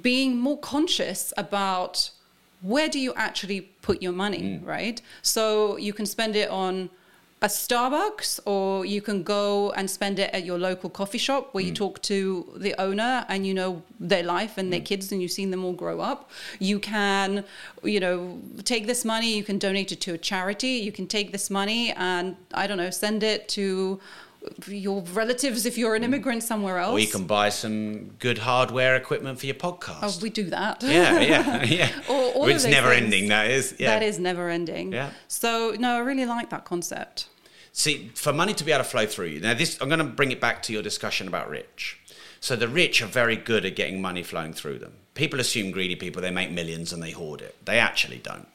being 0.00 0.36
more 0.36 0.58
conscious 0.58 1.32
about 1.36 2.10
where 2.60 2.88
do 2.88 2.98
you 2.98 3.12
actually 3.14 3.60
put 3.82 4.02
your 4.02 4.12
money, 4.12 4.42
mm. 4.42 4.66
right? 4.66 5.00
So 5.22 5.76
you 5.76 5.92
can 5.92 6.06
spend 6.06 6.36
it 6.36 6.50
on 6.50 6.90
a 7.44 7.46
Starbucks 7.46 8.40
or 8.46 8.86
you 8.86 9.02
can 9.02 9.22
go 9.22 9.70
and 9.72 9.90
spend 9.90 10.18
it 10.18 10.30
at 10.32 10.46
your 10.46 10.58
local 10.58 10.88
coffee 10.88 11.18
shop 11.18 11.52
where 11.52 11.62
you 11.62 11.72
mm. 11.72 11.76
talk 11.76 12.00
to 12.00 12.50
the 12.56 12.74
owner 12.80 13.26
and 13.28 13.46
you 13.46 13.52
know 13.52 13.82
their 14.00 14.22
life 14.22 14.56
and 14.56 14.72
their 14.72 14.80
mm. 14.80 14.86
kids 14.86 15.12
and 15.12 15.20
you've 15.20 15.30
seen 15.30 15.50
them 15.50 15.62
all 15.62 15.74
grow 15.74 16.00
up. 16.00 16.30
You 16.58 16.78
can, 16.78 17.44
you 17.82 18.00
know, 18.00 18.40
take 18.64 18.86
this 18.86 19.04
money, 19.04 19.36
you 19.36 19.44
can 19.44 19.58
donate 19.58 19.92
it 19.92 20.00
to 20.06 20.14
a 20.14 20.18
charity, 20.18 20.76
you 20.86 20.90
can 20.90 21.06
take 21.06 21.32
this 21.32 21.50
money 21.50 21.92
and 21.92 22.34
I 22.54 22.66
don't 22.66 22.78
know, 22.78 22.88
send 22.88 23.22
it 23.22 23.46
to 23.50 24.00
your 24.66 25.02
relatives 25.12 25.66
if 25.66 25.76
you're 25.76 25.94
an 25.94 26.00
mm. 26.00 26.06
immigrant 26.06 26.42
somewhere 26.42 26.78
else. 26.78 26.94
Or 26.94 26.98
you 26.98 27.08
can 27.08 27.26
buy 27.26 27.50
some 27.50 28.08
good 28.20 28.38
hardware 28.38 28.96
equipment 28.96 29.38
for 29.38 29.44
your 29.44 29.54
podcast. 29.54 29.98
Oh, 30.02 30.18
we 30.22 30.30
do 30.30 30.44
that. 30.44 30.82
yeah, 30.82 31.20
yeah, 31.20 31.62
yeah. 31.62 31.90
Of 32.08 32.48
it's 32.48 32.64
never 32.64 32.88
things. 32.90 33.04
ending. 33.04 33.28
That 33.28 33.50
is. 33.50 33.76
Yeah. 33.78 33.90
That 33.90 34.02
is 34.02 34.18
never 34.18 34.48
ending. 34.48 34.92
Yeah. 34.92 35.10
So 35.28 35.74
no, 35.78 35.96
I 35.96 35.98
really 36.00 36.26
like 36.26 36.48
that 36.50 36.64
concept. 36.64 37.28
See, 37.76 38.12
for 38.14 38.32
money 38.32 38.54
to 38.54 38.62
be 38.62 38.70
able 38.70 38.84
to 38.84 38.88
flow 38.88 39.04
through 39.04 39.26
you. 39.26 39.40
Now, 39.40 39.52
this 39.52 39.80
I'm 39.80 39.88
going 39.88 39.98
to 39.98 40.04
bring 40.04 40.30
it 40.30 40.40
back 40.40 40.62
to 40.62 40.72
your 40.72 40.82
discussion 40.82 41.26
about 41.26 41.50
rich. 41.50 41.98
So 42.38 42.54
the 42.54 42.68
rich 42.68 43.02
are 43.02 43.06
very 43.06 43.34
good 43.34 43.64
at 43.64 43.74
getting 43.74 44.00
money 44.00 44.22
flowing 44.22 44.52
through 44.52 44.78
them. 44.78 44.92
People 45.14 45.40
assume 45.40 45.72
greedy 45.72 45.96
people 45.96 46.22
they 46.22 46.30
make 46.30 46.52
millions 46.52 46.92
and 46.92 47.02
they 47.02 47.10
hoard 47.10 47.40
it. 47.40 47.56
They 47.64 47.80
actually 47.80 48.18
don't. 48.18 48.46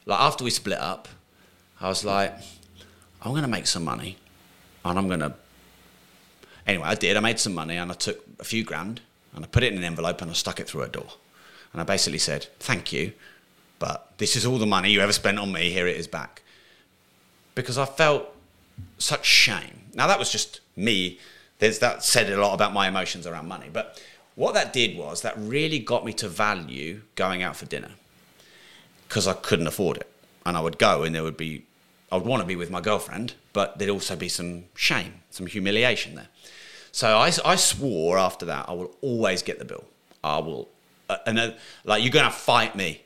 like 0.05 0.19
after 0.19 0.43
we 0.43 0.51
split 0.51 0.77
up, 0.77 1.07
I 1.81 1.89
was 1.89 2.05
like, 2.05 2.33
I'm 3.21 3.31
going 3.31 3.41
to 3.41 3.49
make 3.49 3.67
some 3.67 3.83
money 3.83 4.17
and 4.85 4.97
I'm 4.97 5.07
going 5.07 5.19
to. 5.21 5.33
Anyway, 6.67 6.85
I 6.85 6.95
did. 6.95 7.17
I 7.17 7.19
made 7.19 7.39
some 7.39 7.53
money 7.53 7.75
and 7.75 7.91
I 7.91 7.95
took 7.95 8.23
a 8.39 8.43
few 8.43 8.63
grand 8.63 9.01
and 9.33 9.43
I 9.43 9.47
put 9.47 9.63
it 9.63 9.73
in 9.73 9.77
an 9.77 9.83
envelope 9.83 10.21
and 10.21 10.29
I 10.29 10.33
stuck 10.35 10.59
it 10.59 10.67
through 10.67 10.81
her 10.81 10.87
door. 10.87 11.07
And 11.73 11.81
I 11.81 11.83
basically 11.83 12.19
said, 12.19 12.47
Thank 12.59 12.93
you, 12.93 13.13
but 13.79 14.13
this 14.17 14.35
is 14.35 14.45
all 14.45 14.57
the 14.57 14.65
money 14.65 14.91
you 14.91 15.01
ever 15.01 15.13
spent 15.13 15.39
on 15.39 15.51
me. 15.51 15.71
Here 15.71 15.87
it 15.87 15.97
is 15.97 16.07
back. 16.07 16.43
Because 17.55 17.77
I 17.77 17.85
felt 17.85 18.27
such 18.97 19.25
shame. 19.25 19.81
Now, 19.93 20.07
that 20.07 20.19
was 20.19 20.31
just 20.31 20.61
me. 20.79 21.19
There's, 21.59 21.79
that 21.79 22.03
said 22.03 22.29
a 22.31 22.39
lot 22.39 22.53
about 22.53 22.73
my 22.73 22.87
emotions 22.87 23.27
around 23.27 23.47
money. 23.47 23.69
But 23.71 24.01
what 24.35 24.53
that 24.53 24.71
did 24.71 24.97
was 24.97 25.21
that 25.21 25.33
really 25.37 25.79
got 25.79 26.05
me 26.05 26.13
to 26.13 26.29
value 26.29 27.01
going 27.15 27.43
out 27.43 27.55
for 27.55 27.65
dinner 27.65 27.91
because 29.07 29.27
I 29.27 29.33
couldn't 29.33 29.67
afford 29.67 29.97
it. 29.97 30.09
And 30.45 30.55
I 30.55 30.61
would 30.61 30.77
go 30.77 31.03
and 31.03 31.13
there 31.13 31.23
would 31.23 31.37
be, 31.37 31.65
I 32.11 32.15
would 32.15 32.25
want 32.25 32.41
to 32.41 32.47
be 32.47 32.55
with 32.55 32.71
my 32.71 32.79
girlfriend, 32.79 33.33
but 33.53 33.77
there'd 33.77 33.89
also 33.89 34.15
be 34.15 34.29
some 34.29 34.65
shame, 34.75 35.15
some 35.29 35.47
humiliation 35.47 36.15
there. 36.15 36.29
So 36.91 37.17
I, 37.17 37.31
I 37.45 37.55
swore 37.55 38.17
after 38.17 38.45
that 38.45 38.69
I 38.69 38.73
will 38.73 38.95
always 39.01 39.43
get 39.43 39.59
the 39.59 39.65
bill. 39.65 39.83
I 40.23 40.39
will, 40.39 40.69
uh, 41.07 41.17
and 41.25 41.37
then, 41.37 41.55
like 41.85 42.03
you're 42.03 42.11
gonna 42.11 42.31
fight 42.31 42.75
me, 42.75 43.01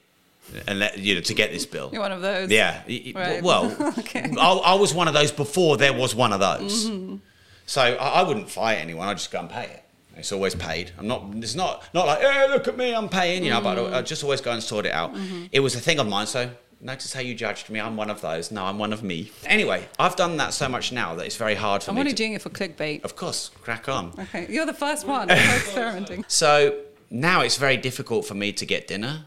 and 0.68 0.80
let, 0.80 0.98
you 0.98 1.16
know 1.16 1.22
to 1.22 1.34
get 1.34 1.52
this 1.52 1.66
bill. 1.66 1.90
You're 1.92 2.02
one 2.02 2.12
of 2.12 2.22
those. 2.22 2.52
Yeah. 2.52 2.82
Right. 3.16 3.42
Well, 3.42 3.76
Okay. 4.00 4.34
I, 4.40 4.52
I 4.54 4.74
was 4.76 4.94
one 4.94 5.08
of 5.08 5.14
those 5.14 5.32
before 5.32 5.78
there 5.78 5.94
was 5.94 6.14
one 6.16 6.34
of 6.34 6.40
those. 6.40 6.90
Mm-hmm. 6.90 7.16
So 7.66 7.82
I, 7.82 7.94
I 8.22 8.24
wouldn't 8.24 8.50
fight 8.50 8.76
anyone. 8.76 9.08
I 9.08 9.14
just 9.14 9.32
go 9.32 9.40
and 9.40 9.50
pay 9.50 9.64
it. 9.66 9.84
It's 10.16 10.32
always 10.32 10.54
paid. 10.54 10.92
I'm 11.00 11.08
not. 11.08 11.24
It's 11.36 11.56
not 11.56 11.84
not 11.94 12.06
like, 12.06 12.20
hey, 12.22 12.48
look 12.50 12.68
at 12.68 12.78
me, 12.78 12.94
I'm 12.94 13.10
paying. 13.10 13.44
You 13.44 13.50
know, 13.52 13.62
but 13.62 13.78
Mm. 13.78 13.94
I, 13.94 13.98
I 14.00 14.02
just 14.04 14.24
always 14.24 14.42
go 14.42 14.52
and 14.52 14.62
sort 14.62 14.86
it 14.86 14.92
out. 14.92 15.14
Mm-hmm. 15.14 15.46
It 15.52 15.60
was 15.62 15.76
a 15.76 15.80
thing 15.80 15.98
of 16.00 16.08
mine. 16.08 16.28
So 16.28 16.52
notice 16.82 17.14
how 17.14 17.22
you 17.22 17.34
judged 17.34 17.70
me. 17.72 17.80
I'm 17.80 17.96
one 17.98 18.12
of 18.12 18.22
those. 18.22 18.52
No, 18.52 18.64
I'm 18.66 18.78
one 18.78 18.94
of 18.94 19.02
me. 19.02 19.32
Anyway, 19.46 19.88
I've 19.98 20.16
done 20.16 20.38
that 20.38 20.54
so 20.54 20.70
much 20.70 20.92
now 20.92 21.16
that 21.16 21.26
it's 21.26 21.38
very 21.38 21.56
hard 21.56 21.82
for 21.82 21.92
me. 21.92 21.96
I'm 21.96 22.00
only 22.02 22.12
to, 22.12 22.16
doing 22.18 22.34
it 22.34 22.42
for 22.44 22.50
clickbait. 22.52 23.04
of 23.04 23.16
course, 23.16 23.50
crack 23.62 23.90
on. 23.90 24.14
Okay, 24.20 24.46
you're 24.50 24.68
the 24.68 24.74
first 24.74 25.08
one. 25.08 25.32
I'm 25.32 25.38
experimenting. 25.38 26.26
So 26.28 26.80
now 27.10 27.42
it's 27.42 27.58
very 27.58 27.78
difficult 27.78 28.26
for 28.28 28.36
me 28.36 28.52
to 28.54 28.66
get 28.68 28.88
dinner 28.88 29.26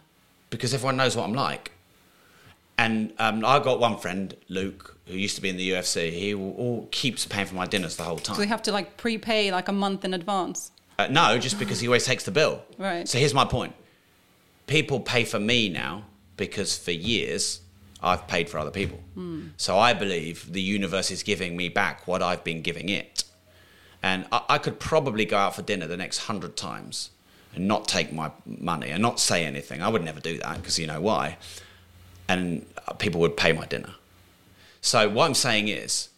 because 0.50 0.72
everyone 0.72 0.96
knows 0.96 1.16
what 1.16 1.24
I'm 1.24 1.34
like. 1.34 1.72
And 2.78 3.12
um, 3.18 3.44
I 3.44 3.58
got 3.58 3.80
one 3.80 3.96
friend, 3.96 4.34
Luke, 4.48 4.98
who 5.06 5.14
used 5.14 5.36
to 5.36 5.42
be 5.42 5.48
in 5.48 5.56
the 5.56 5.70
UFC. 5.70 6.12
He 6.12 6.34
will, 6.34 6.52
all 6.52 6.88
keeps 6.90 7.24
paying 7.24 7.46
for 7.46 7.54
my 7.54 7.66
dinners 7.66 7.96
the 7.96 8.02
whole 8.02 8.18
time. 8.18 8.36
So 8.36 8.40
we 8.40 8.48
have 8.48 8.62
to 8.62 8.72
like 8.72 8.96
prepay 8.96 9.50
like 9.50 9.68
a 9.68 9.72
month 9.72 10.04
in 10.04 10.12
advance. 10.14 10.72
Uh, 10.98 11.06
no, 11.08 11.38
just 11.38 11.58
because 11.58 11.80
he 11.80 11.88
always 11.88 12.04
takes 12.04 12.24
the 12.24 12.30
bill. 12.30 12.62
Right. 12.78 13.08
So 13.08 13.18
here's 13.18 13.34
my 13.34 13.44
point: 13.44 13.74
people 14.66 15.00
pay 15.00 15.24
for 15.24 15.38
me 15.38 15.68
now 15.68 16.04
because 16.36 16.76
for 16.76 16.90
years 16.90 17.60
I've 18.02 18.26
paid 18.28 18.48
for 18.48 18.58
other 18.58 18.70
people. 18.70 19.00
So 19.56 19.78
I 19.78 19.94
believe 19.94 20.52
the 20.52 20.60
universe 20.60 21.10
is 21.10 21.22
giving 21.22 21.56
me 21.56 21.70
back 21.70 22.06
what 22.06 22.22
I've 22.22 22.44
been 22.44 22.60
giving 22.60 22.90
it. 22.90 23.24
And 24.02 24.26
I, 24.30 24.42
I 24.50 24.58
could 24.58 24.78
probably 24.78 25.24
go 25.24 25.38
out 25.38 25.56
for 25.56 25.62
dinner 25.62 25.86
the 25.86 25.96
next 25.96 26.18
hundred 26.18 26.56
times 26.56 27.10
and 27.54 27.66
not 27.66 27.88
take 27.88 28.12
my 28.12 28.30
money 28.44 28.90
and 28.90 29.00
not 29.00 29.18
say 29.18 29.44
anything. 29.46 29.82
I 29.82 29.88
would 29.88 30.04
never 30.04 30.20
do 30.20 30.36
that 30.38 30.58
because 30.58 30.78
you 30.78 30.86
know 30.86 31.00
why. 31.00 31.38
And 32.28 32.66
people 32.98 33.20
would 33.20 33.36
pay 33.36 33.52
my 33.52 33.66
dinner. 33.66 33.94
So 34.80 35.08
what 35.08 35.26
I'm 35.26 35.34
saying 35.34 35.68
is, 35.68 36.08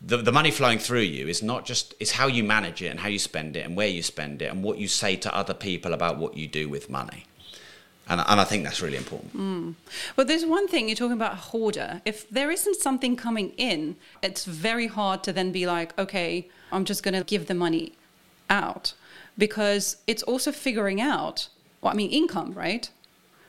the, 0.00 0.18
the 0.18 0.32
money 0.32 0.50
flowing 0.50 0.78
through 0.78 1.00
you 1.00 1.28
is 1.28 1.42
not 1.42 1.64
just 1.64 1.94
it's 1.98 2.12
how 2.12 2.26
you 2.26 2.44
manage 2.44 2.82
it 2.82 2.88
and 2.88 3.00
how 3.00 3.08
you 3.08 3.18
spend 3.18 3.56
it 3.56 3.64
and 3.64 3.74
where 3.76 3.88
you 3.88 4.02
spend 4.02 4.42
it 4.42 4.46
and 4.46 4.62
what 4.62 4.78
you 4.78 4.86
say 4.86 5.16
to 5.16 5.34
other 5.34 5.54
people 5.54 5.94
about 5.94 6.18
what 6.18 6.36
you 6.36 6.46
do 6.46 6.68
with 6.68 6.90
money. 6.90 7.24
And, 8.06 8.20
and 8.26 8.38
I 8.38 8.44
think 8.44 8.64
that's 8.64 8.82
really 8.82 8.98
important. 8.98 9.32
Hmm. 9.32 9.70
But 10.14 10.28
there's 10.28 10.44
one 10.44 10.68
thing 10.68 10.88
you're 10.88 10.96
talking 10.96 11.14
about 11.14 11.32
a 11.32 11.36
hoarder. 11.36 12.02
If 12.04 12.28
there 12.28 12.50
isn't 12.50 12.76
something 12.76 13.16
coming 13.16 13.50
in, 13.56 13.96
it's 14.22 14.44
very 14.44 14.88
hard 14.88 15.22
to 15.24 15.32
then 15.32 15.52
be 15.52 15.66
like, 15.66 15.98
okay, 15.98 16.48
I'm 16.70 16.84
just 16.84 17.02
going 17.02 17.14
to 17.14 17.24
give 17.24 17.46
the 17.46 17.54
money 17.54 17.92
out 18.50 18.92
because 19.38 19.96
it's 20.06 20.22
also 20.24 20.52
figuring 20.52 21.00
out, 21.00 21.48
well, 21.80 21.92
I 21.92 21.96
mean, 21.96 22.10
income, 22.10 22.52
right? 22.52 22.90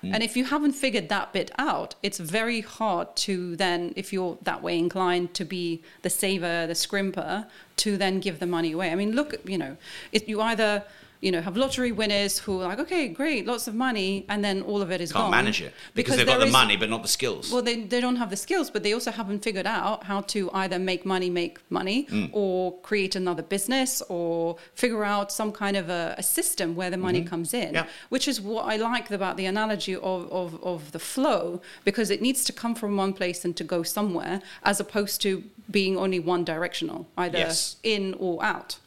Mm-hmm. 0.05 0.13
And 0.13 0.23
if 0.23 0.37
you 0.37 0.45
haven't 0.45 0.73
figured 0.73 1.09
that 1.09 1.33
bit 1.33 1.51
out, 1.57 1.95
it's 2.03 2.19
very 2.19 2.61
hard 2.61 3.15
to 3.17 3.55
then, 3.55 3.91
if 3.95 4.13
you're 4.13 4.37
that 4.43 4.61
way 4.61 4.77
inclined 4.77 5.33
to 5.33 5.45
be 5.45 5.81
the 6.03 6.11
saver, 6.11 6.67
the 6.67 6.73
scrimper, 6.73 7.47
to 7.77 7.97
then 7.97 8.19
give 8.19 8.39
the 8.39 8.45
money 8.45 8.71
away. 8.71 8.91
I 8.91 8.95
mean, 8.95 9.13
look, 9.13 9.33
you 9.45 9.57
know, 9.57 9.77
it, 10.11 10.29
you 10.29 10.41
either, 10.41 10.83
you 11.25 11.31
know, 11.33 11.41
have 11.41 11.57
lottery 11.57 11.91
winners 12.01 12.33
who 12.43 12.53
are 12.61 12.67
like, 12.71 12.79
okay, 12.85 13.03
great, 13.21 13.41
lots 13.51 13.65
of 13.67 13.73
money, 13.89 14.09
and 14.29 14.39
then 14.45 14.61
all 14.69 14.81
of 14.85 14.89
it 14.95 15.01
is 15.05 15.11
Can't 15.11 15.23
gone. 15.25 15.31
manage 15.39 15.59
it 15.67 15.73
because, 15.95 16.17
they've 16.17 16.25
got 16.33 16.39
the 16.39 16.45
is- 16.45 16.51
money 16.61 16.75
but 16.81 16.89
not 16.95 17.01
the 17.01 17.13
skills. 17.19 17.51
Well, 17.51 17.63
they, 17.69 17.77
they 17.93 17.99
don't 18.05 18.17
have 18.23 18.29
the 18.29 18.41
skills, 18.47 18.67
but 18.73 18.83
they 18.83 18.93
also 18.93 19.11
haven't 19.11 19.39
figured 19.47 19.65
out 19.65 20.03
how 20.11 20.21
to 20.33 20.39
either 20.53 20.77
make 20.91 21.01
money 21.13 21.29
make 21.41 21.55
money 21.79 21.97
Mm. 22.11 22.29
or 22.33 22.77
create 22.89 23.13
another 23.15 23.41
business 23.55 24.03
or 24.17 24.57
figure 24.83 25.03
out 25.03 25.31
some 25.31 25.51
kind 25.51 25.75
of 25.81 25.89
a, 25.89 26.13
a 26.19 26.23
system 26.37 26.75
where 26.75 26.91
the 26.95 26.97
money 27.07 27.23
comes 27.23 27.53
in, 27.53 27.65
Mm-hmm. 27.69 27.75
Yeah. 27.75 27.87
which 28.09 28.27
is 28.27 28.39
what 28.39 28.63
I 28.73 28.75
like 28.75 29.09
about 29.19 29.35
the 29.37 29.47
analogy 29.47 29.95
of, 29.95 30.31
of, 30.31 30.63
of 30.63 30.91
the 30.91 30.99
flow 31.13 31.61
because 31.87 32.07
it 32.15 32.21
needs 32.21 32.41
to 32.45 32.53
come 32.53 32.75
from 32.75 32.91
one 32.97 33.13
place 33.13 33.43
and 33.45 33.55
to 33.57 33.63
go 33.63 33.81
somewhere 33.81 34.35
as 34.63 34.79
opposed 34.79 35.21
to 35.25 35.43
being 35.71 35.97
only 35.97 36.19
one 36.19 36.43
directional, 36.43 37.07
either 37.17 37.39
Yes. 37.39 37.77
in 37.81 38.13
or 38.19 38.43
out. 38.53 38.77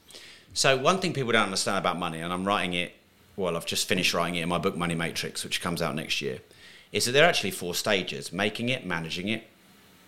So 0.59 0.77
one 0.77 0.99
thing 0.99 1.13
people 1.13 1.31
don't 1.31 1.45
understand 1.45 1.79
about 1.79 2.01
money, 2.01 2.19
and 2.19 2.33
I'm 2.33 2.45
writing 2.45 2.75
it. 2.75 2.93
Well, 3.37 3.57
I've 3.57 3.65
just 3.65 3.87
finished 3.87 4.13
writing 4.13 4.35
it 4.35 4.43
in 4.43 4.49
my 4.49 4.59
book 4.59 4.77
Money 4.77 4.97
Matrix, 4.97 5.45
which 5.45 5.61
comes 5.61 5.81
out 5.81 5.95
next 5.95 6.21
year. 6.21 6.41
Is 6.91 7.05
that 7.05 7.13
there 7.13 7.23
are 7.25 7.29
actually 7.29 7.53
four 7.53 7.77
stages: 7.77 8.33
making 8.33 8.69
it, 8.69 8.85
managing 8.85 9.29
it, 9.29 9.47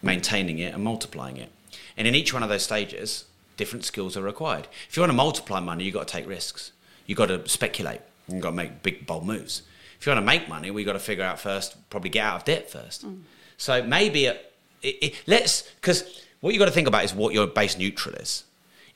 maintaining 0.02 0.58
it, 0.58 0.74
and 0.74 0.82
multiplying 0.82 1.36
it. 1.36 1.52
And 1.96 2.08
in 2.08 2.16
each 2.16 2.34
one 2.34 2.42
of 2.42 2.48
those 2.48 2.64
stages, 2.64 3.26
different 3.56 3.84
skills 3.84 4.16
are 4.16 4.22
required. 4.22 4.66
If 4.88 4.96
you 4.96 5.02
want 5.02 5.12
to 5.12 5.16
multiply 5.16 5.60
money, 5.60 5.84
you've 5.84 5.94
got 5.94 6.08
to 6.08 6.12
take 6.12 6.26
risks. 6.26 6.72
You've 7.06 7.18
got 7.18 7.26
to 7.26 7.48
speculate. 7.48 8.00
You've 8.26 8.42
got 8.42 8.50
to 8.50 8.56
make 8.56 8.82
big, 8.82 9.06
bold 9.06 9.24
moves. 9.24 9.62
If 10.00 10.06
you 10.06 10.10
want 10.10 10.20
to 10.20 10.26
make 10.26 10.48
money, 10.48 10.72
we've 10.72 10.84
got 10.84 10.94
to 10.94 10.98
figure 10.98 11.22
out 11.22 11.38
first, 11.38 11.76
probably 11.90 12.10
get 12.10 12.24
out 12.24 12.38
of 12.38 12.44
debt 12.44 12.68
first. 12.68 13.06
Mm. 13.06 13.20
So 13.56 13.84
maybe 13.84 14.24
it, 14.24 14.52
it, 14.82 14.96
it, 15.00 15.22
let's, 15.28 15.62
because 15.80 16.24
what 16.40 16.52
you've 16.52 16.58
got 16.58 16.66
to 16.66 16.72
think 16.72 16.88
about 16.88 17.04
is 17.04 17.14
what 17.14 17.34
your 17.34 17.46
base 17.46 17.78
neutral 17.78 18.16
is. 18.16 18.42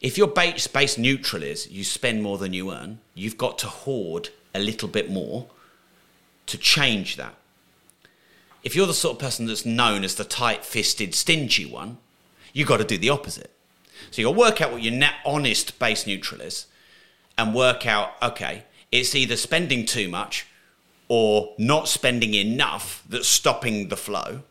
If 0.05 0.18
your 0.18 0.26
base, 0.26 0.66
base 0.66 0.98
neutral 0.98 1.43
is 1.43 1.70
you 1.70 1.82
spend 1.82 2.22
more 2.22 2.36
than 2.36 2.52
you 2.52 2.70
earn, 2.70 2.98
you've 3.14 3.39
got 3.39 3.59
to 3.60 3.68
hoard 3.68 4.28
a 4.55 4.59
little 4.59 4.86
bit 4.86 5.10
more 5.10 5.47
to 6.44 6.59
change 6.59 7.16
that. 7.16 7.35
If 8.62 8.76
you're 8.76 8.86
the 8.86 8.93
sort 8.93 9.14
of 9.14 9.20
person 9.20 9.47
that's 9.47 9.64
known 9.64 10.05
as 10.05 10.16
the 10.16 10.24
tight 10.24 10.62
fisted, 10.62 11.14
stingy 11.14 11.64
one, 11.64 11.97
you've 12.52 12.68
got 12.68 12.76
to 12.76 12.85
do 12.85 12.98
the 12.98 13.09
opposite. 13.09 13.51
So 14.10 14.20
you've 14.20 14.28
got 14.28 14.35
to 14.35 14.39
work 14.40 14.60
out 14.60 14.72
what 14.72 14.82
your 14.82 14.93
net 14.93 15.14
honest 15.24 15.78
base 15.78 16.06
neutral 16.06 16.43
is 16.43 16.66
and 17.39 17.55
work 17.55 17.86
out, 17.86 18.10
okay, 18.22 18.64
it's 18.93 19.14
either 19.14 19.36
spending 19.36 19.86
too 19.86 20.10
much 20.10 20.47
or 21.09 21.55
not 21.56 21.89
spending 21.89 22.35
enough 22.35 23.02
that's 23.09 23.26
stopping 23.26 23.89
the 23.89 23.97
flow. 23.97 24.43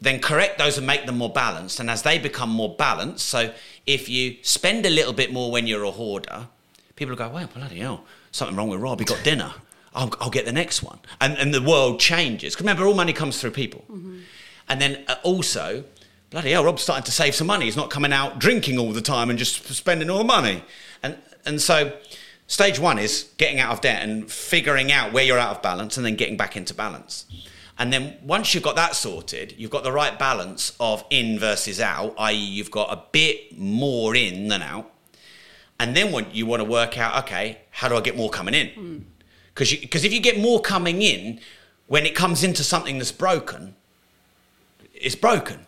Then 0.00 0.20
correct 0.20 0.58
those 0.58 0.76
and 0.78 0.86
make 0.86 1.06
them 1.06 1.16
more 1.18 1.32
balanced. 1.32 1.80
And 1.80 1.88
as 1.88 2.02
they 2.02 2.18
become 2.18 2.50
more 2.50 2.74
balanced, 2.76 3.26
so 3.26 3.52
if 3.86 4.08
you 4.08 4.36
spend 4.42 4.84
a 4.84 4.90
little 4.90 5.12
bit 5.14 5.32
more 5.32 5.50
when 5.50 5.66
you're 5.66 5.84
a 5.84 5.90
hoarder, 5.90 6.48
people 6.96 7.12
will 7.12 7.18
go, 7.18 7.28
well, 7.30 7.46
bloody 7.54 7.78
hell, 7.78 8.04
something 8.30 8.56
wrong 8.56 8.68
with 8.68 8.80
Rob. 8.80 8.98
He 8.98 9.06
got 9.06 9.22
dinner. 9.24 9.52
I'll, 9.94 10.12
I'll 10.20 10.30
get 10.30 10.44
the 10.44 10.52
next 10.52 10.82
one. 10.82 10.98
And, 11.20 11.38
and 11.38 11.54
the 11.54 11.62
world 11.62 11.98
changes. 11.98 12.54
'Cause 12.54 12.60
remember, 12.62 12.84
all 12.86 12.94
money 12.94 13.14
comes 13.14 13.40
through 13.40 13.52
people. 13.52 13.84
And 14.68 14.80
then 14.80 15.02
uh, 15.08 15.14
also, 15.22 15.84
bloody 16.28 16.50
hell, 16.50 16.64
Rob's 16.64 16.82
starting 16.82 17.04
to 17.04 17.12
save 17.12 17.34
some 17.34 17.46
money. 17.46 17.64
He's 17.64 17.76
not 17.76 17.88
coming 17.88 18.12
out 18.12 18.38
drinking 18.38 18.78
all 18.78 18.92
the 18.92 19.00
time 19.00 19.30
and 19.30 19.38
just 19.38 19.64
spending 19.74 20.10
all 20.10 20.18
the 20.18 20.24
money. 20.24 20.62
And, 21.02 21.16
and 21.46 21.62
so, 21.62 21.92
stage 22.48 22.78
one 22.78 22.98
is 22.98 23.30
getting 23.38 23.60
out 23.60 23.72
of 23.72 23.80
debt 23.80 24.02
and 24.02 24.30
figuring 24.30 24.92
out 24.92 25.12
where 25.14 25.24
you're 25.24 25.38
out 25.38 25.56
of 25.56 25.62
balance 25.62 25.96
and 25.96 26.04
then 26.04 26.16
getting 26.16 26.36
back 26.36 26.54
into 26.56 26.74
balance. 26.74 27.24
And 27.78 27.92
then 27.92 28.16
once 28.22 28.54
you've 28.54 28.62
got 28.62 28.76
that 28.76 28.96
sorted, 28.96 29.54
you've 29.58 29.70
got 29.70 29.84
the 29.84 29.92
right 29.92 30.18
balance 30.18 30.74
of 30.80 31.04
in 31.10 31.38
versus 31.38 31.80
out, 31.80 32.14
i.e., 32.18 32.34
you've 32.34 32.70
got 32.70 32.90
a 32.90 33.02
bit 33.12 33.58
more 33.58 34.16
in 34.16 34.48
than 34.48 34.62
out. 34.62 34.90
And 35.78 35.94
then 35.94 36.10
when 36.10 36.26
you 36.32 36.46
want 36.46 36.60
to 36.60 36.64
work 36.64 36.96
out, 36.96 37.24
okay, 37.24 37.58
how 37.70 37.88
do 37.88 37.96
I 37.96 38.00
get 38.00 38.16
more 38.16 38.30
coming 38.30 38.54
in? 38.54 38.70
Because 39.54 39.74
because 39.74 40.04
if 40.04 40.12
you 40.12 40.20
get 40.20 40.38
more 40.38 40.60
coming 40.60 41.02
in, 41.02 41.40
when 41.86 42.06
it 42.06 42.14
comes 42.14 42.42
into 42.42 42.64
something 42.64 42.98
that's 42.98 43.12
broken, 43.12 43.74
it's 44.94 45.14
broken. 45.14 45.66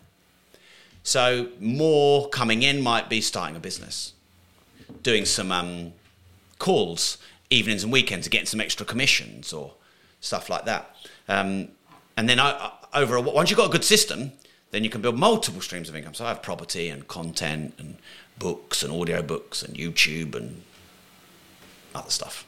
So 1.02 1.48
more 1.60 2.28
coming 2.30 2.62
in 2.62 2.80
might 2.80 3.08
be 3.08 3.20
starting 3.20 3.56
a 3.56 3.60
business, 3.60 4.14
doing 5.02 5.24
some 5.24 5.52
um, 5.52 5.92
calls, 6.58 7.18
evenings 7.50 7.82
and 7.82 7.92
weekends, 7.92 8.28
getting 8.28 8.46
some 8.46 8.60
extra 8.60 8.84
commissions 8.84 9.52
or 9.52 9.74
stuff 10.20 10.50
like 10.50 10.64
that. 10.64 10.94
Um, 11.28 11.68
and 12.18 12.28
then 12.28 12.40
I, 12.40 12.72
over 12.94 13.14
a, 13.14 13.20
once 13.20 13.48
you've 13.48 13.58
got 13.58 13.68
a 13.68 13.72
good 13.72 13.84
system, 13.84 14.32
then 14.72 14.82
you 14.82 14.90
can 14.90 15.00
build 15.00 15.16
multiple 15.16 15.60
streams 15.60 15.88
of 15.88 15.94
income. 15.94 16.14
So 16.14 16.24
I 16.24 16.28
have 16.30 16.42
property 16.42 16.88
and 16.88 17.06
content 17.06 17.74
and 17.78 17.96
books 18.40 18.82
and 18.82 18.92
audio 18.92 19.22
books 19.22 19.62
and 19.62 19.76
YouTube 19.76 20.34
and 20.34 20.62
other 21.94 22.10
stuff. 22.10 22.44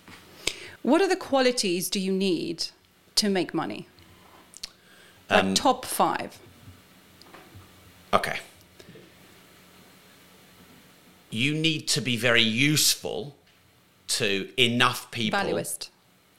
What 0.83 1.01
are 1.01 1.09
the 1.09 1.15
qualities 1.15 1.89
do 1.89 2.01
you 2.01 2.11
need 2.11 2.67
to 3.15 3.29
make 3.29 3.55
money? 3.55 3.87
Like 5.31 5.45
Um, 5.45 5.55
top 5.55 5.85
five. 5.85 6.41
Okay. 8.13 8.41
You 11.31 11.55
need 11.55 11.87
to 11.87 12.01
be 12.01 12.17
very 12.17 12.43
useful 12.43 13.37
to 14.09 14.51
enough 14.57 15.13
people. 15.13 15.39
Valuist. 15.39 15.91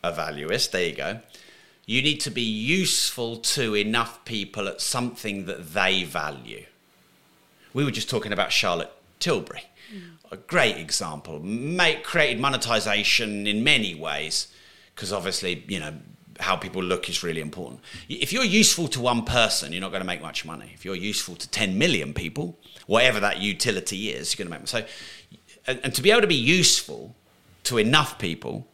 A 0.04 0.12
valuist, 0.12 0.74
there 0.74 0.88
you 0.90 0.96
go. 0.96 1.22
You 1.92 2.02
need 2.02 2.22
to 2.22 2.32
be 2.32 2.42
useful 2.42 3.36
to 3.36 3.76
enough 3.76 4.24
people 4.24 4.70
at 4.70 4.80
something 4.80 5.46
that 5.48 5.74
they 5.74 6.06
value. 6.06 6.64
We 7.74 7.84
were 7.84 7.92
just 7.92 8.10
talking 8.10 8.32
about 8.32 8.54
Charlotte 8.54 8.94
Tilbury. 9.20 9.64
A 10.32 10.38
great 10.38 10.78
example. 10.78 11.42
Make, 11.42 12.06
created 12.06 12.40
monetization 12.40 13.46
in 13.46 13.66
many 13.66 13.94
ways 13.94 14.48
because 14.96 15.12
obviously, 15.12 15.66
you 15.68 15.82
know, 15.82 15.94
how 16.40 16.56
people 16.56 16.82
look 16.82 17.10
is 17.10 17.24
really 17.24 17.42
important. 17.42 17.82
If 18.08 18.32
you're 18.32 18.46
useful 18.46 18.88
to 18.88 19.02
one 19.02 19.26
person, 19.26 19.74
you're 19.74 19.82
not 19.82 19.92
going 19.92 20.00
to 20.00 20.08
make 20.08 20.22
much 20.22 20.46
money. 20.46 20.72
If 20.74 20.86
you're 20.86 20.96
useful 20.96 21.36
to 21.36 21.50
10 21.50 21.78
million 21.78 22.14
people, 22.14 22.58
whatever 22.88 23.20
that 23.20 23.40
utility 23.40 24.12
is, 24.12 24.34
you're 24.34 24.46
going 24.46 24.54
to 24.54 24.60
make 24.62 24.68
so 24.70 24.86
and, 25.68 25.82
and 25.84 25.94
to 25.96 26.02
be 26.02 26.10
able 26.10 26.22
to 26.22 26.28
be 26.28 26.36
useful 26.36 27.18
to 27.66 27.78
enough 27.78 28.18
people, 28.18 28.66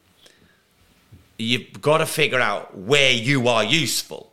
you've 1.37 1.81
got 1.81 1.99
to 1.99 2.05
figure 2.05 2.39
out 2.39 2.77
where 2.77 3.11
you 3.11 3.47
are 3.47 3.63
useful. 3.63 4.31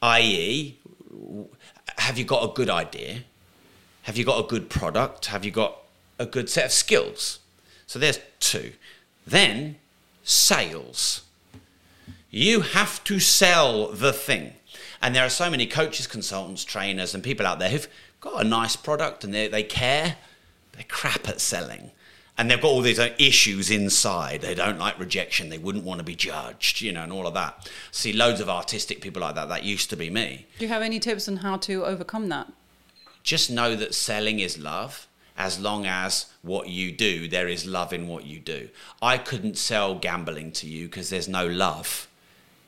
I.e., 0.00 0.78
have 1.98 2.18
you 2.18 2.24
got 2.24 2.48
a 2.48 2.52
good 2.52 2.70
idea? 2.70 3.24
Have 4.02 4.16
you 4.16 4.24
got 4.24 4.44
a 4.44 4.46
good 4.46 4.70
product? 4.70 5.26
Have 5.26 5.44
you 5.44 5.50
got 5.50 5.76
a 6.18 6.26
good 6.26 6.48
set 6.48 6.66
of 6.66 6.72
skills? 6.72 7.40
So 7.86 7.98
there's 7.98 8.20
two. 8.40 8.72
Then 9.26 9.76
sales. 10.22 11.22
You 12.30 12.60
have 12.60 13.02
to 13.04 13.18
sell 13.18 13.88
the 13.92 14.12
thing. 14.12 14.54
And 15.00 15.14
there 15.14 15.24
are 15.24 15.30
so 15.30 15.50
many 15.50 15.66
coaches, 15.66 16.06
consultants, 16.06 16.64
trainers, 16.64 17.14
and 17.14 17.22
people 17.22 17.46
out 17.46 17.58
there 17.58 17.70
who've 17.70 17.88
got 18.20 18.44
a 18.44 18.48
nice 18.48 18.76
product 18.76 19.24
and 19.24 19.32
they, 19.32 19.48
they 19.48 19.62
care. 19.62 20.16
They're 20.72 20.84
crap 20.88 21.28
at 21.28 21.40
selling. 21.40 21.90
And 22.38 22.50
they've 22.50 22.60
got 22.60 22.68
all 22.68 22.80
these 22.80 23.00
uh, 23.00 23.12
issues 23.18 23.70
inside. 23.70 24.42
They 24.42 24.54
don't 24.54 24.78
like 24.78 24.98
rejection. 24.98 25.48
They 25.48 25.58
wouldn't 25.58 25.84
want 25.84 25.98
to 25.98 26.04
be 26.04 26.14
judged, 26.14 26.80
you 26.80 26.92
know, 26.92 27.02
and 27.02 27.12
all 27.12 27.26
of 27.26 27.34
that. 27.34 27.68
See 27.90 28.12
loads 28.12 28.40
of 28.40 28.48
artistic 28.48 29.00
people 29.00 29.20
like 29.22 29.34
that. 29.34 29.48
That 29.48 29.64
used 29.64 29.90
to 29.90 29.96
be 29.96 30.08
me. 30.08 30.46
Do 30.58 30.64
you 30.64 30.68
have 30.68 30.82
any 30.82 31.00
tips 31.00 31.28
on 31.28 31.38
how 31.38 31.56
to 31.58 31.84
overcome 31.84 32.28
that? 32.28 32.52
Just 33.24 33.50
know 33.50 33.74
that 33.74 33.92
selling 33.92 34.38
is 34.38 34.56
love 34.56 35.08
as 35.38 35.60
long 35.60 35.86
as 35.86 36.26
what 36.42 36.68
you 36.68 36.90
do, 36.90 37.28
there 37.28 37.46
is 37.46 37.64
love 37.64 37.92
in 37.92 38.08
what 38.08 38.24
you 38.24 38.40
do. 38.40 38.68
I 39.00 39.18
couldn't 39.18 39.56
sell 39.56 39.94
gambling 39.94 40.50
to 40.52 40.66
you 40.66 40.86
because 40.86 41.10
there's 41.10 41.28
no 41.28 41.46
love 41.46 42.08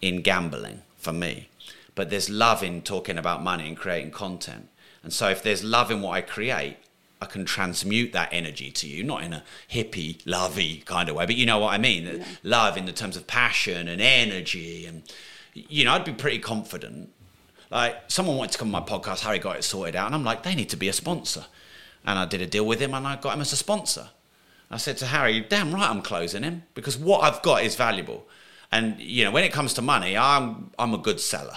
in 0.01 0.23
gambling 0.23 0.83
for 0.97 1.13
me. 1.13 1.49
But 1.97 2.11
there's 2.11 2.31
love 2.31 2.63
in 2.63 2.83
talking 2.83 3.19
about 3.19 3.43
money 3.43 3.67
and 3.67 3.77
creating 3.77 4.13
content. 4.13 4.69
And 5.03 5.13
so 5.13 5.29
if 5.29 5.43
there's 5.43 5.65
love 5.65 5.91
in 5.91 6.01
what 6.01 6.13
I 6.13 6.21
create, 6.21 6.77
I 7.21 7.27
can 7.27 7.45
transmute 7.45 8.13
that 8.13 8.31
energy 8.33 8.71
to 8.71 8.89
you, 8.89 9.05
not 9.05 9.23
in 9.23 9.33
a 9.33 9.45
hippie, 9.71 10.21
lovey 10.25 10.83
kind 10.87 11.09
of 11.09 11.17
way, 11.17 11.27
but 11.27 11.37
you 11.37 11.45
know 11.45 11.59
what 11.59 11.75
I 11.75 11.79
mean. 11.79 12.07
Yeah. 12.07 12.25
Love 12.43 12.77
in 12.77 12.87
the 12.87 12.93
terms 12.93 13.17
of 13.17 13.27
passion 13.27 13.89
and 13.89 14.01
energy. 14.01 14.87
And, 14.87 15.03
you 15.53 15.85
know, 15.85 15.93
I'd 15.93 16.05
be 16.05 16.13
pretty 16.13 16.39
confident. 16.39 17.11
Like, 17.71 17.97
someone 18.09 18.37
wanted 18.37 18.53
to 18.53 18.59
come 18.59 18.75
on 18.75 18.83
my 18.83 18.89
podcast, 18.89 19.21
Harry 19.21 19.39
got 19.39 19.57
it 19.57 19.65
sorted 19.65 19.97
out. 19.97 20.07
And 20.07 20.15
I'm 20.15 20.25
like, 20.25 20.43
they 20.43 20.55
need 20.55 20.71
to 20.71 20.77
be 20.77 20.89
a 20.89 20.95
sponsor. 20.95 21.45
And 22.07 22.19
I 22.19 22.25
did 22.25 22.41
a 22.41 22.47
deal 22.47 22.65
with 22.65 22.81
him 22.81 22.95
and 22.95 23.07
I 23.07 23.17
got 23.17 23.35
him 23.35 23.43
as 23.43 23.53
a 23.53 23.57
sponsor. 23.57 24.09
I 24.71 24.77
said 24.77 24.97
to 24.99 25.07
Harry, 25.07 25.41
damn 25.41 25.75
right 25.75 25.91
I'm 25.91 26.01
closing 26.01 26.45
him 26.45 26.63
because 26.75 26.97
what 26.97 27.25
I've 27.25 27.43
got 27.43 27.65
is 27.65 27.75
valuable. 27.75 28.27
And, 28.73 28.99
you 29.01 29.25
know, 29.25 29.33
when 29.33 29.45
it 29.45 29.53
comes 29.53 29.75
to 29.75 29.83
money, 29.83 30.17
I'm, 30.17 30.71
I'm 30.79 30.95
a 30.95 30.99
good 30.99 31.21
seller. 31.21 31.57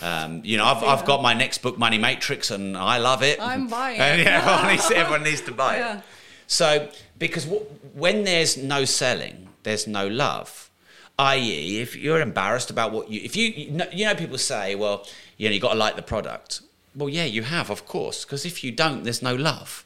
Um, 0.00 0.40
you 0.44 0.56
know, 0.56 0.64
I've, 0.64 0.82
yeah. 0.82 0.88
I've 0.88 1.04
got 1.04 1.22
my 1.22 1.34
next 1.34 1.58
book, 1.58 1.78
Money 1.78 1.98
Matrix, 1.98 2.50
and 2.50 2.76
I 2.76 2.98
love 2.98 3.22
it. 3.22 3.40
I'm 3.40 3.68
buying 3.68 4.00
and, 4.00 4.20
it. 4.20 4.24
Yeah, 4.24 4.38
everyone, 4.42 4.72
needs, 4.72 4.90
everyone 4.90 5.22
needs 5.22 5.40
to 5.42 5.52
buy 5.52 5.76
yeah. 5.76 5.98
it. 5.98 6.04
So, 6.46 6.88
because 7.18 7.44
w- 7.44 7.64
when 7.94 8.24
there's 8.24 8.56
no 8.56 8.84
selling, 8.84 9.48
there's 9.62 9.86
no 9.86 10.06
love. 10.08 10.70
I.e., 11.18 11.80
if 11.80 11.94
you're 11.94 12.20
embarrassed 12.20 12.70
about 12.70 12.90
what 12.92 13.10
you, 13.10 13.20
if 13.22 13.36
you, 13.36 13.48
you 13.48 13.70
know, 13.70 13.86
you 13.92 14.06
know, 14.06 14.14
people 14.14 14.38
say, 14.38 14.74
well, 14.74 15.06
you 15.36 15.48
know, 15.48 15.54
you 15.54 15.60
got 15.60 15.72
to 15.72 15.78
like 15.78 15.96
the 15.96 16.02
product. 16.02 16.62
Well, 16.96 17.08
yeah, 17.08 17.24
you 17.24 17.42
have, 17.42 17.70
of 17.70 17.86
course, 17.86 18.24
because 18.24 18.44
if 18.44 18.64
you 18.64 18.72
don't, 18.72 19.04
there's 19.04 19.22
no 19.22 19.34
love. 19.34 19.84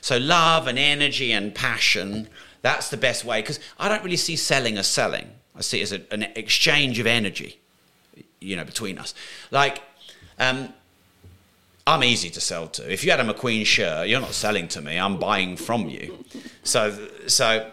So, 0.00 0.16
love 0.16 0.66
and 0.66 0.78
energy 0.78 1.32
and 1.32 1.54
passion, 1.54 2.28
that's 2.62 2.88
the 2.88 2.96
best 2.96 3.24
way. 3.24 3.42
Because 3.42 3.60
I 3.78 3.88
don't 3.88 4.02
really 4.02 4.16
see 4.16 4.36
selling 4.36 4.78
as 4.78 4.86
selling. 4.86 5.32
I 5.54 5.60
see 5.60 5.80
it 5.80 5.82
as 5.82 5.92
a, 5.92 6.00
an 6.12 6.22
exchange 6.34 6.98
of 6.98 7.06
energy 7.06 7.59
you 8.40 8.56
know, 8.56 8.64
between 8.64 8.98
us. 8.98 9.14
Like, 9.50 9.82
um, 10.38 10.72
I'm 11.86 12.04
easy 12.04 12.30
to 12.30 12.40
sell 12.40 12.68
to. 12.68 12.92
If 12.92 13.04
you 13.04 13.10
had 13.10 13.20
a 13.20 13.24
McQueen 13.24 13.66
shirt, 13.66 14.08
you're 14.08 14.20
not 14.20 14.32
selling 14.32 14.68
to 14.68 14.80
me. 14.80 14.98
I'm 14.98 15.18
buying 15.18 15.56
from 15.56 15.88
you. 15.88 16.24
So, 16.62 17.08
so 17.26 17.70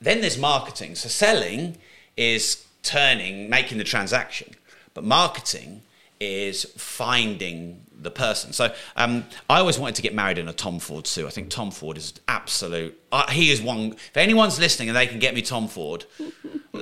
then 0.00 0.20
there's 0.20 0.38
marketing. 0.38 0.94
So 0.94 1.08
selling 1.08 1.76
is 2.16 2.64
turning, 2.82 3.50
making 3.50 3.78
the 3.78 3.84
transaction, 3.84 4.54
but 4.94 5.04
marketing 5.04 5.82
is 6.20 6.64
finding 6.76 7.82
the 8.00 8.10
person. 8.10 8.52
So 8.52 8.72
um, 8.96 9.24
I 9.50 9.58
always 9.58 9.78
wanted 9.78 9.96
to 9.96 10.02
get 10.02 10.14
married 10.14 10.38
in 10.38 10.48
a 10.48 10.52
Tom 10.52 10.78
Ford 10.78 11.06
suit. 11.06 11.26
I 11.26 11.30
think 11.30 11.50
Tom 11.50 11.70
Ford 11.70 11.96
is 11.96 12.14
absolute. 12.26 12.98
Uh, 13.12 13.28
he 13.30 13.50
is 13.50 13.60
one. 13.60 13.92
If 13.92 14.16
anyone's 14.16 14.58
listening 14.58 14.88
and 14.88 14.96
they 14.96 15.06
can 15.06 15.18
get 15.18 15.34
me 15.34 15.42
Tom 15.42 15.68
Ford, 15.68 16.04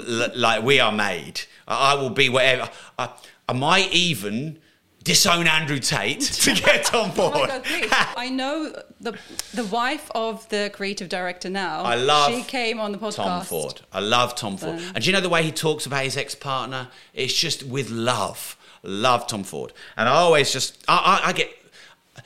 l- 0.06 0.30
like 0.34 0.62
we 0.62 0.80
are 0.80 0.92
made. 0.92 1.42
I, 1.66 1.92
I 1.92 1.94
will 1.94 2.10
be 2.10 2.28
whatever. 2.28 2.70
I, 2.98 3.10
I 3.48 3.52
might 3.52 3.92
even 3.92 4.58
disown 5.04 5.46
Andrew 5.46 5.78
Tate 5.78 6.20
to 6.42 6.54
get 6.54 6.84
Tom 6.84 7.12
Ford. 7.12 7.34
oh 7.34 7.46
God, 7.46 7.62
I 8.16 8.28
know 8.28 8.72
the 9.00 9.16
the 9.54 9.64
wife 9.66 10.10
of 10.14 10.48
the 10.48 10.70
creative 10.74 11.08
director 11.08 11.48
now. 11.48 11.82
I 11.82 11.94
love. 11.94 12.32
She 12.32 12.42
came 12.42 12.80
on 12.80 12.92
the 12.92 12.98
podcast. 12.98 13.16
Tom 13.16 13.44
Ford. 13.44 13.80
I 13.92 14.00
love 14.00 14.34
Tom 14.34 14.56
Ford. 14.56 14.78
Um, 14.78 14.92
and 14.94 15.04
do 15.04 15.08
you 15.08 15.12
know 15.12 15.20
the 15.20 15.28
way 15.28 15.42
he 15.42 15.52
talks 15.52 15.86
about 15.86 16.02
his 16.04 16.16
ex 16.16 16.34
partner? 16.34 16.88
It's 17.14 17.34
just 17.34 17.62
with 17.62 17.90
love. 17.90 18.56
Love 18.82 19.26
Tom 19.26 19.42
Ford. 19.44 19.72
And 19.96 20.08
I 20.08 20.12
always 20.12 20.52
just 20.52 20.82
I, 20.88 21.20
I, 21.24 21.28
I 21.28 21.32
get 21.32 21.50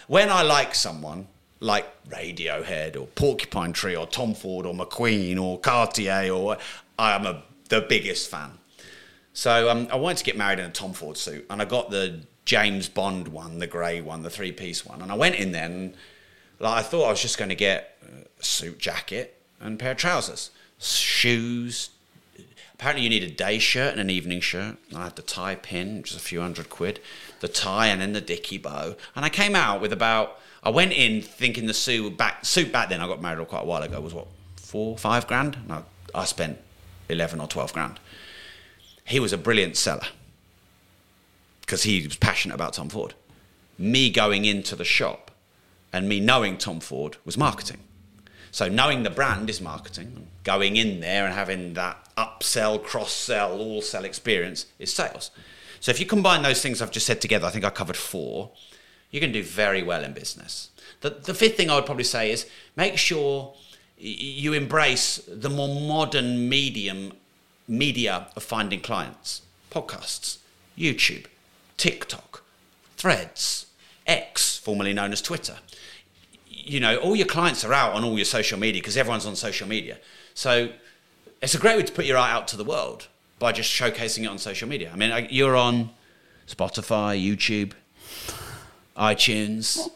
when 0.06 0.30
I 0.30 0.42
like 0.42 0.74
someone 0.74 1.26
like 1.60 1.86
Radiohead 2.08 2.96
or 2.96 3.06
Porcupine 3.08 3.72
Tree 3.72 3.94
or 3.94 4.06
Tom 4.06 4.34
Ford 4.34 4.64
or 4.66 4.74
McQueen 4.74 5.40
or 5.40 5.58
Cartier 5.60 6.30
or 6.32 6.56
I 6.98 7.14
am 7.14 7.26
a, 7.26 7.42
the 7.70 7.80
biggest 7.80 8.30
fan. 8.30 8.52
So 9.32 9.70
um, 9.70 9.88
I 9.90 9.96
wanted 9.96 10.18
to 10.18 10.24
get 10.24 10.36
married 10.36 10.58
in 10.58 10.66
a 10.66 10.70
Tom 10.70 10.92
Ford 10.92 11.16
suit, 11.16 11.46
and 11.48 11.62
I 11.62 11.64
got 11.64 11.90
the 11.90 12.20
James 12.44 12.88
Bond 12.88 13.28
one, 13.28 13.58
the 13.58 13.66
grey 13.66 14.00
one, 14.00 14.22
the 14.22 14.30
three 14.30 14.52
piece 14.52 14.84
one, 14.84 15.00
and 15.00 15.10
I 15.10 15.14
went 15.14 15.36
in 15.36 15.52
there 15.52 15.64
and 15.64 15.94
like 16.60 16.78
I 16.78 16.82
thought 16.82 17.06
I 17.06 17.10
was 17.10 17.22
just 17.22 17.38
going 17.38 17.48
to 17.48 17.54
get 17.54 17.96
a 18.38 18.44
suit 18.44 18.78
jacket 18.78 19.40
and 19.60 19.78
pair 19.78 19.92
of 19.92 19.96
trousers, 19.96 20.50
shoes. 20.78 21.90
Apparently, 22.74 23.02
you 23.02 23.10
need 23.10 23.22
a 23.22 23.30
day 23.30 23.58
shirt 23.58 23.92
and 23.92 24.00
an 24.00 24.10
evening 24.10 24.40
shirt. 24.40 24.76
I 24.94 25.04
had 25.04 25.16
the 25.16 25.22
tie 25.22 25.54
pin, 25.54 25.98
which 25.98 26.12
is 26.12 26.16
a 26.16 26.20
few 26.20 26.40
hundred 26.40 26.70
quid, 26.70 27.00
the 27.40 27.48
tie, 27.48 27.88
and 27.88 28.00
then 28.00 28.12
the 28.12 28.20
dicky 28.20 28.58
bow. 28.58 28.94
And 29.14 29.24
I 29.24 29.28
came 29.28 29.54
out 29.54 29.80
with 29.80 29.92
about. 29.92 30.38
I 30.62 30.68
went 30.68 30.92
in 30.92 31.22
thinking 31.22 31.66
the 31.66 31.74
suit 31.74 32.18
back 32.18 32.44
suit 32.44 32.70
back 32.72 32.90
then. 32.90 33.00
I 33.00 33.06
got 33.06 33.22
married 33.22 33.46
quite 33.48 33.62
a 33.62 33.66
while 33.66 33.82
ago. 33.82 34.00
Was 34.00 34.12
what 34.14 34.26
four, 34.56 34.98
five 34.98 35.26
grand? 35.26 35.56
And 35.56 35.72
I, 35.72 35.82
I 36.14 36.24
spent 36.24 36.58
eleven 37.10 37.40
or 37.40 37.46
twelve 37.46 37.72
grand 37.72 37.98
he 39.10 39.18
was 39.18 39.32
a 39.32 39.38
brilliant 39.38 39.76
seller 39.76 40.06
because 41.62 41.82
he 41.82 42.04
was 42.04 42.16
passionate 42.16 42.54
about 42.54 42.74
Tom 42.74 42.88
Ford. 42.88 43.14
Me 43.76 44.08
going 44.08 44.44
into 44.44 44.76
the 44.76 44.84
shop 44.84 45.32
and 45.92 46.08
me 46.08 46.20
knowing 46.20 46.56
Tom 46.56 46.78
Ford 46.78 47.16
was 47.24 47.36
marketing. 47.36 47.78
So 48.52 48.68
knowing 48.68 49.02
the 49.02 49.10
brand 49.10 49.50
is 49.50 49.60
marketing. 49.60 50.28
Going 50.44 50.76
in 50.76 51.00
there 51.00 51.24
and 51.24 51.34
having 51.34 51.74
that 51.74 52.08
upsell, 52.16 52.82
cross 52.82 53.12
sell, 53.12 53.58
all 53.58 53.82
sell 53.82 54.04
experience 54.04 54.66
is 54.78 54.92
sales. 54.92 55.32
So 55.80 55.90
if 55.90 55.98
you 55.98 56.06
combine 56.06 56.42
those 56.42 56.62
things 56.62 56.80
I've 56.80 56.92
just 56.92 57.06
said 57.06 57.20
together, 57.20 57.46
I 57.46 57.50
think 57.50 57.64
I 57.64 57.70
covered 57.70 57.96
four, 57.96 58.52
you 59.10 59.18
can 59.18 59.32
do 59.32 59.42
very 59.42 59.82
well 59.82 60.04
in 60.04 60.12
business. 60.12 60.70
The, 61.00 61.10
the 61.10 61.34
fifth 61.34 61.56
thing 61.56 61.68
I 61.68 61.74
would 61.74 61.86
probably 61.86 62.04
say 62.04 62.30
is 62.30 62.46
make 62.76 62.96
sure 62.96 63.54
you 64.00 64.54
embrace 64.54 65.20
the 65.28 65.50
more 65.50 65.80
modern 65.80 66.48
medium 66.48 67.12
media 67.68 68.26
of 68.34 68.42
finding 68.42 68.80
clients 68.80 69.42
podcasts, 69.70 70.38
YouTube, 70.76 71.26
TikTok, 71.76 72.42
Threads, 72.96 73.66
X, 74.06 74.58
formerly 74.58 74.92
known 74.92 75.12
as 75.12 75.22
Twitter. 75.22 75.58
You 76.48 76.80
know, 76.80 76.96
all 76.96 77.14
your 77.14 77.26
clients 77.26 77.64
are 77.64 77.72
out 77.72 77.94
on 77.94 78.02
all 78.02 78.16
your 78.16 78.24
social 78.24 78.58
media 78.58 78.82
because 78.82 78.96
everyone's 78.96 79.26
on 79.26 79.36
social 79.36 79.68
media. 79.68 79.98
So 80.34 80.70
it's 81.40 81.54
a 81.54 81.58
great 81.58 81.76
way 81.76 81.84
to 81.84 81.92
put 81.92 82.04
your 82.04 82.18
art 82.18 82.30
out 82.30 82.48
to 82.48 82.56
the 82.56 82.64
world 82.64 83.06
by 83.38 83.52
just 83.52 83.70
showcasing 83.70 84.24
it 84.24 84.26
on 84.26 84.38
social 84.38 84.68
media. 84.68 84.90
I 84.92 84.96
mean, 84.96 85.28
you're 85.30 85.56
on 85.56 85.90
Spotify, 86.48 87.16
YouTube, 87.22 87.72
iTunes. 89.00 89.88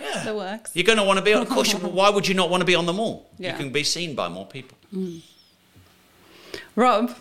Yeah. 0.00 0.24
That 0.24 0.34
works. 0.34 0.70
You're 0.74 0.84
going 0.84 0.98
to 0.98 1.04
want 1.04 1.18
to 1.18 1.24
be 1.24 1.34
on, 1.34 1.42
of 1.42 1.48
course, 1.48 1.72
why 2.00 2.08
would 2.10 2.26
you 2.26 2.34
not 2.34 2.48
want 2.50 2.62
to 2.62 2.64
be 2.64 2.74
on 2.74 2.86
them 2.86 2.98
all? 2.98 3.30
Yeah. 3.38 3.52
You 3.52 3.58
can 3.58 3.70
be 3.72 3.84
seen 3.84 4.14
by 4.14 4.28
more 4.28 4.46
people. 4.46 4.76
Mm. 4.94 5.22
Rob, 6.74 7.14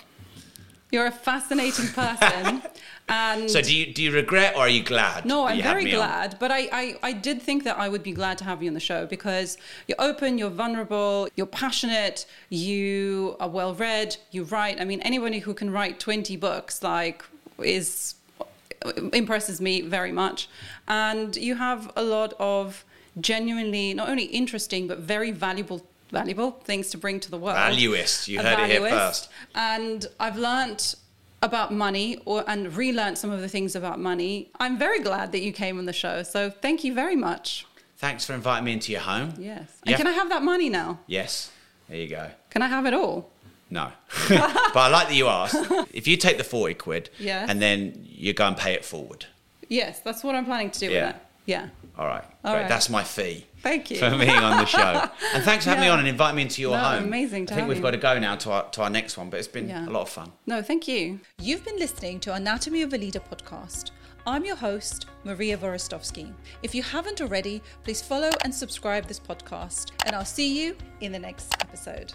You're 0.92 1.08
a 1.08 1.12
fascinating 1.12 1.88
person. 1.90 2.62
and 3.10 3.52
So 3.52 3.62
do 3.62 3.76
you 3.76 3.94
do 3.94 4.02
you 4.02 4.12
regret 4.12 4.56
or 4.56 4.62
are 4.62 4.70
you 4.70 4.84
glad? 4.84 5.26
no, 5.26 5.46
I'm 5.46 5.62
very 5.62 5.84
me 5.86 5.94
on? 5.94 5.98
glad. 5.98 6.38
But 6.40 6.52
I, 6.52 6.62
I, 6.72 6.96
I 7.04 7.12
did 7.12 7.42
think 7.42 7.64
that 7.66 7.78
I 7.78 7.90
would 7.90 8.04
be 8.04 8.14
glad 8.14 8.38
to 8.40 8.44
have 8.46 8.64
you 8.64 8.70
on 8.70 8.74
the 8.74 8.80
show 8.80 9.06
because 9.06 9.58
you're 9.88 10.00
open, 10.00 10.38
you're 10.38 10.50
vulnerable, 10.50 11.28
you're 11.36 11.46
passionate, 11.48 12.26
you 12.50 13.36
are 13.40 13.50
well 13.50 13.74
read, 13.76 14.16
you 14.32 14.44
write. 14.46 14.80
I 14.80 14.86
mean, 14.86 15.02
anybody 15.02 15.40
who 15.40 15.54
can 15.54 15.70
write 15.72 16.00
20 16.00 16.38
books, 16.38 16.82
like, 16.82 17.24
is 17.60 18.16
impresses 19.14 19.60
me 19.60 19.82
very 19.82 20.12
much. 20.12 20.48
And 20.88 21.36
you 21.36 21.56
have 21.56 21.92
a 21.96 22.04
lot 22.04 22.34
of 22.40 22.86
genuinely 23.20 23.94
not 23.94 24.10
only 24.10 24.26
interesting 24.26 24.88
but 24.88 25.00
very 25.00 25.32
valuable 25.32 25.86
valuable 26.12 26.52
things 26.64 26.90
to 26.92 26.98
bring 26.98 27.20
to 27.20 27.32
the 27.32 27.38
world. 27.38 27.58
Valuist. 27.58 28.28
You 28.28 28.40
heard 28.42 28.60
it 28.60 28.70
here 28.70 28.90
first. 28.90 29.30
And 29.54 30.06
I've 30.20 30.38
learnt 30.38 30.96
about 31.42 31.74
money 31.74 32.18
or 32.26 32.44
and 32.48 32.76
relearned 32.76 33.18
some 33.18 33.32
of 33.32 33.42
the 33.42 33.50
things 33.50 33.76
about 33.76 34.00
money. 34.00 34.50
I'm 34.60 34.78
very 34.78 35.00
glad 35.00 35.32
that 35.34 35.42
you 35.42 35.52
came 35.52 35.78
on 35.78 35.86
the 35.86 35.94
show. 35.94 36.24
So 36.24 36.50
thank 36.50 36.84
you 36.84 36.94
very 36.94 37.16
much. 37.16 37.66
Thanks 37.98 38.26
for 38.26 38.34
inviting 38.34 38.66
me 38.66 38.74
into 38.74 38.92
your 38.92 39.02
home. 39.02 39.34
Yes. 39.38 39.68
Yeah. 39.84 39.92
And 39.92 39.96
can 39.98 40.08
I 40.08 40.12
have 40.12 40.30
that 40.30 40.44
money 40.44 40.70
now? 40.70 41.00
Yes. 41.08 41.52
There 41.90 41.98
you 41.98 42.08
go. 42.10 42.30
Can 42.50 42.62
I 42.62 42.68
have 42.68 42.86
it 42.86 42.94
all? 42.94 43.30
No. 43.70 43.92
but 44.30 44.78
I 44.78 44.88
like 44.90 45.08
that 45.08 45.16
you 45.16 45.28
asked. 45.28 45.56
If 45.94 46.08
you 46.08 46.18
take 46.18 46.38
the 46.38 46.44
40 46.44 46.74
quid 46.76 47.10
Yeah. 47.20 47.46
and 47.48 47.62
then 47.62 48.06
you 48.08 48.34
go 48.34 48.48
and 48.48 48.58
pay 48.58 48.74
it 48.74 48.86
forward. 48.86 49.26
Yes, 49.70 50.00
that's 50.00 50.24
what 50.24 50.36
I'm 50.36 50.46
planning 50.46 50.70
to 50.72 50.80
do 50.80 50.92
Yeah. 50.92 51.08
with 51.08 51.16
it. 51.16 51.22
Yeah. 51.48 51.68
All 51.98 52.08
right. 52.08 52.24
All 52.44 52.54
great. 52.54 52.62
right. 52.62 52.70
That's 52.70 52.90
my 52.90 53.04
fee. 53.04 53.46
Thank 53.62 53.92
you. 53.92 53.98
For 53.98 54.10
being 54.10 54.30
on 54.32 54.58
the 54.58 54.66
show. 54.66 55.08
And 55.34 55.44
thanks 55.44 55.64
for 55.64 55.70
having 55.70 55.84
me 55.84 55.90
on 55.90 56.00
and 56.00 56.08
inviting 56.08 56.36
me 56.38 56.42
into 56.42 56.62
your 56.62 56.76
No, 56.76 56.84
home. 56.84 57.04
amazing 57.06 57.48
I 57.52 57.56
think 57.56 57.68
we've 57.68 57.78
you. 57.78 57.84
got 57.84 57.92
to 57.92 57.98
go 57.98 58.18
now 58.20 58.36
to 58.36 58.52
our, 58.52 58.70
to 58.72 58.82
our 58.82 58.90
next 58.90 59.16
one, 59.18 59.30
but 59.30 59.38
it's 59.40 59.48
been 59.48 59.70
Yeah. 59.70 59.88
a 59.88 59.92
lot 59.92 60.02
of 60.02 60.10
fun. 60.10 60.32
No, 60.48 60.62
thank 60.64 60.88
you. 60.88 61.20
You've 61.40 61.64
been 61.64 61.78
listening 61.78 62.20
to 62.22 62.34
Anatomy 62.34 62.82
of 62.82 62.94
a 62.94 62.98
Leader 62.98 63.20
podcast. 63.22 63.92
I'm 64.28 64.44
your 64.44 64.56
host, 64.56 65.06
Maria 65.24 65.56
Vorostovsky. 65.56 66.34
If 66.64 66.74
you 66.74 66.82
haven't 66.82 67.22
already, 67.22 67.62
please 67.84 68.02
follow 68.02 68.32
and 68.44 68.54
subscribe 68.54 69.06
this 69.08 69.20
podcast, 69.20 69.92
and 70.08 70.16
I'll 70.16 70.26
see 70.26 70.60
you 70.60 70.76
in 71.02 71.12
the 71.12 71.20
next 71.20 71.54
episode. 71.62 72.12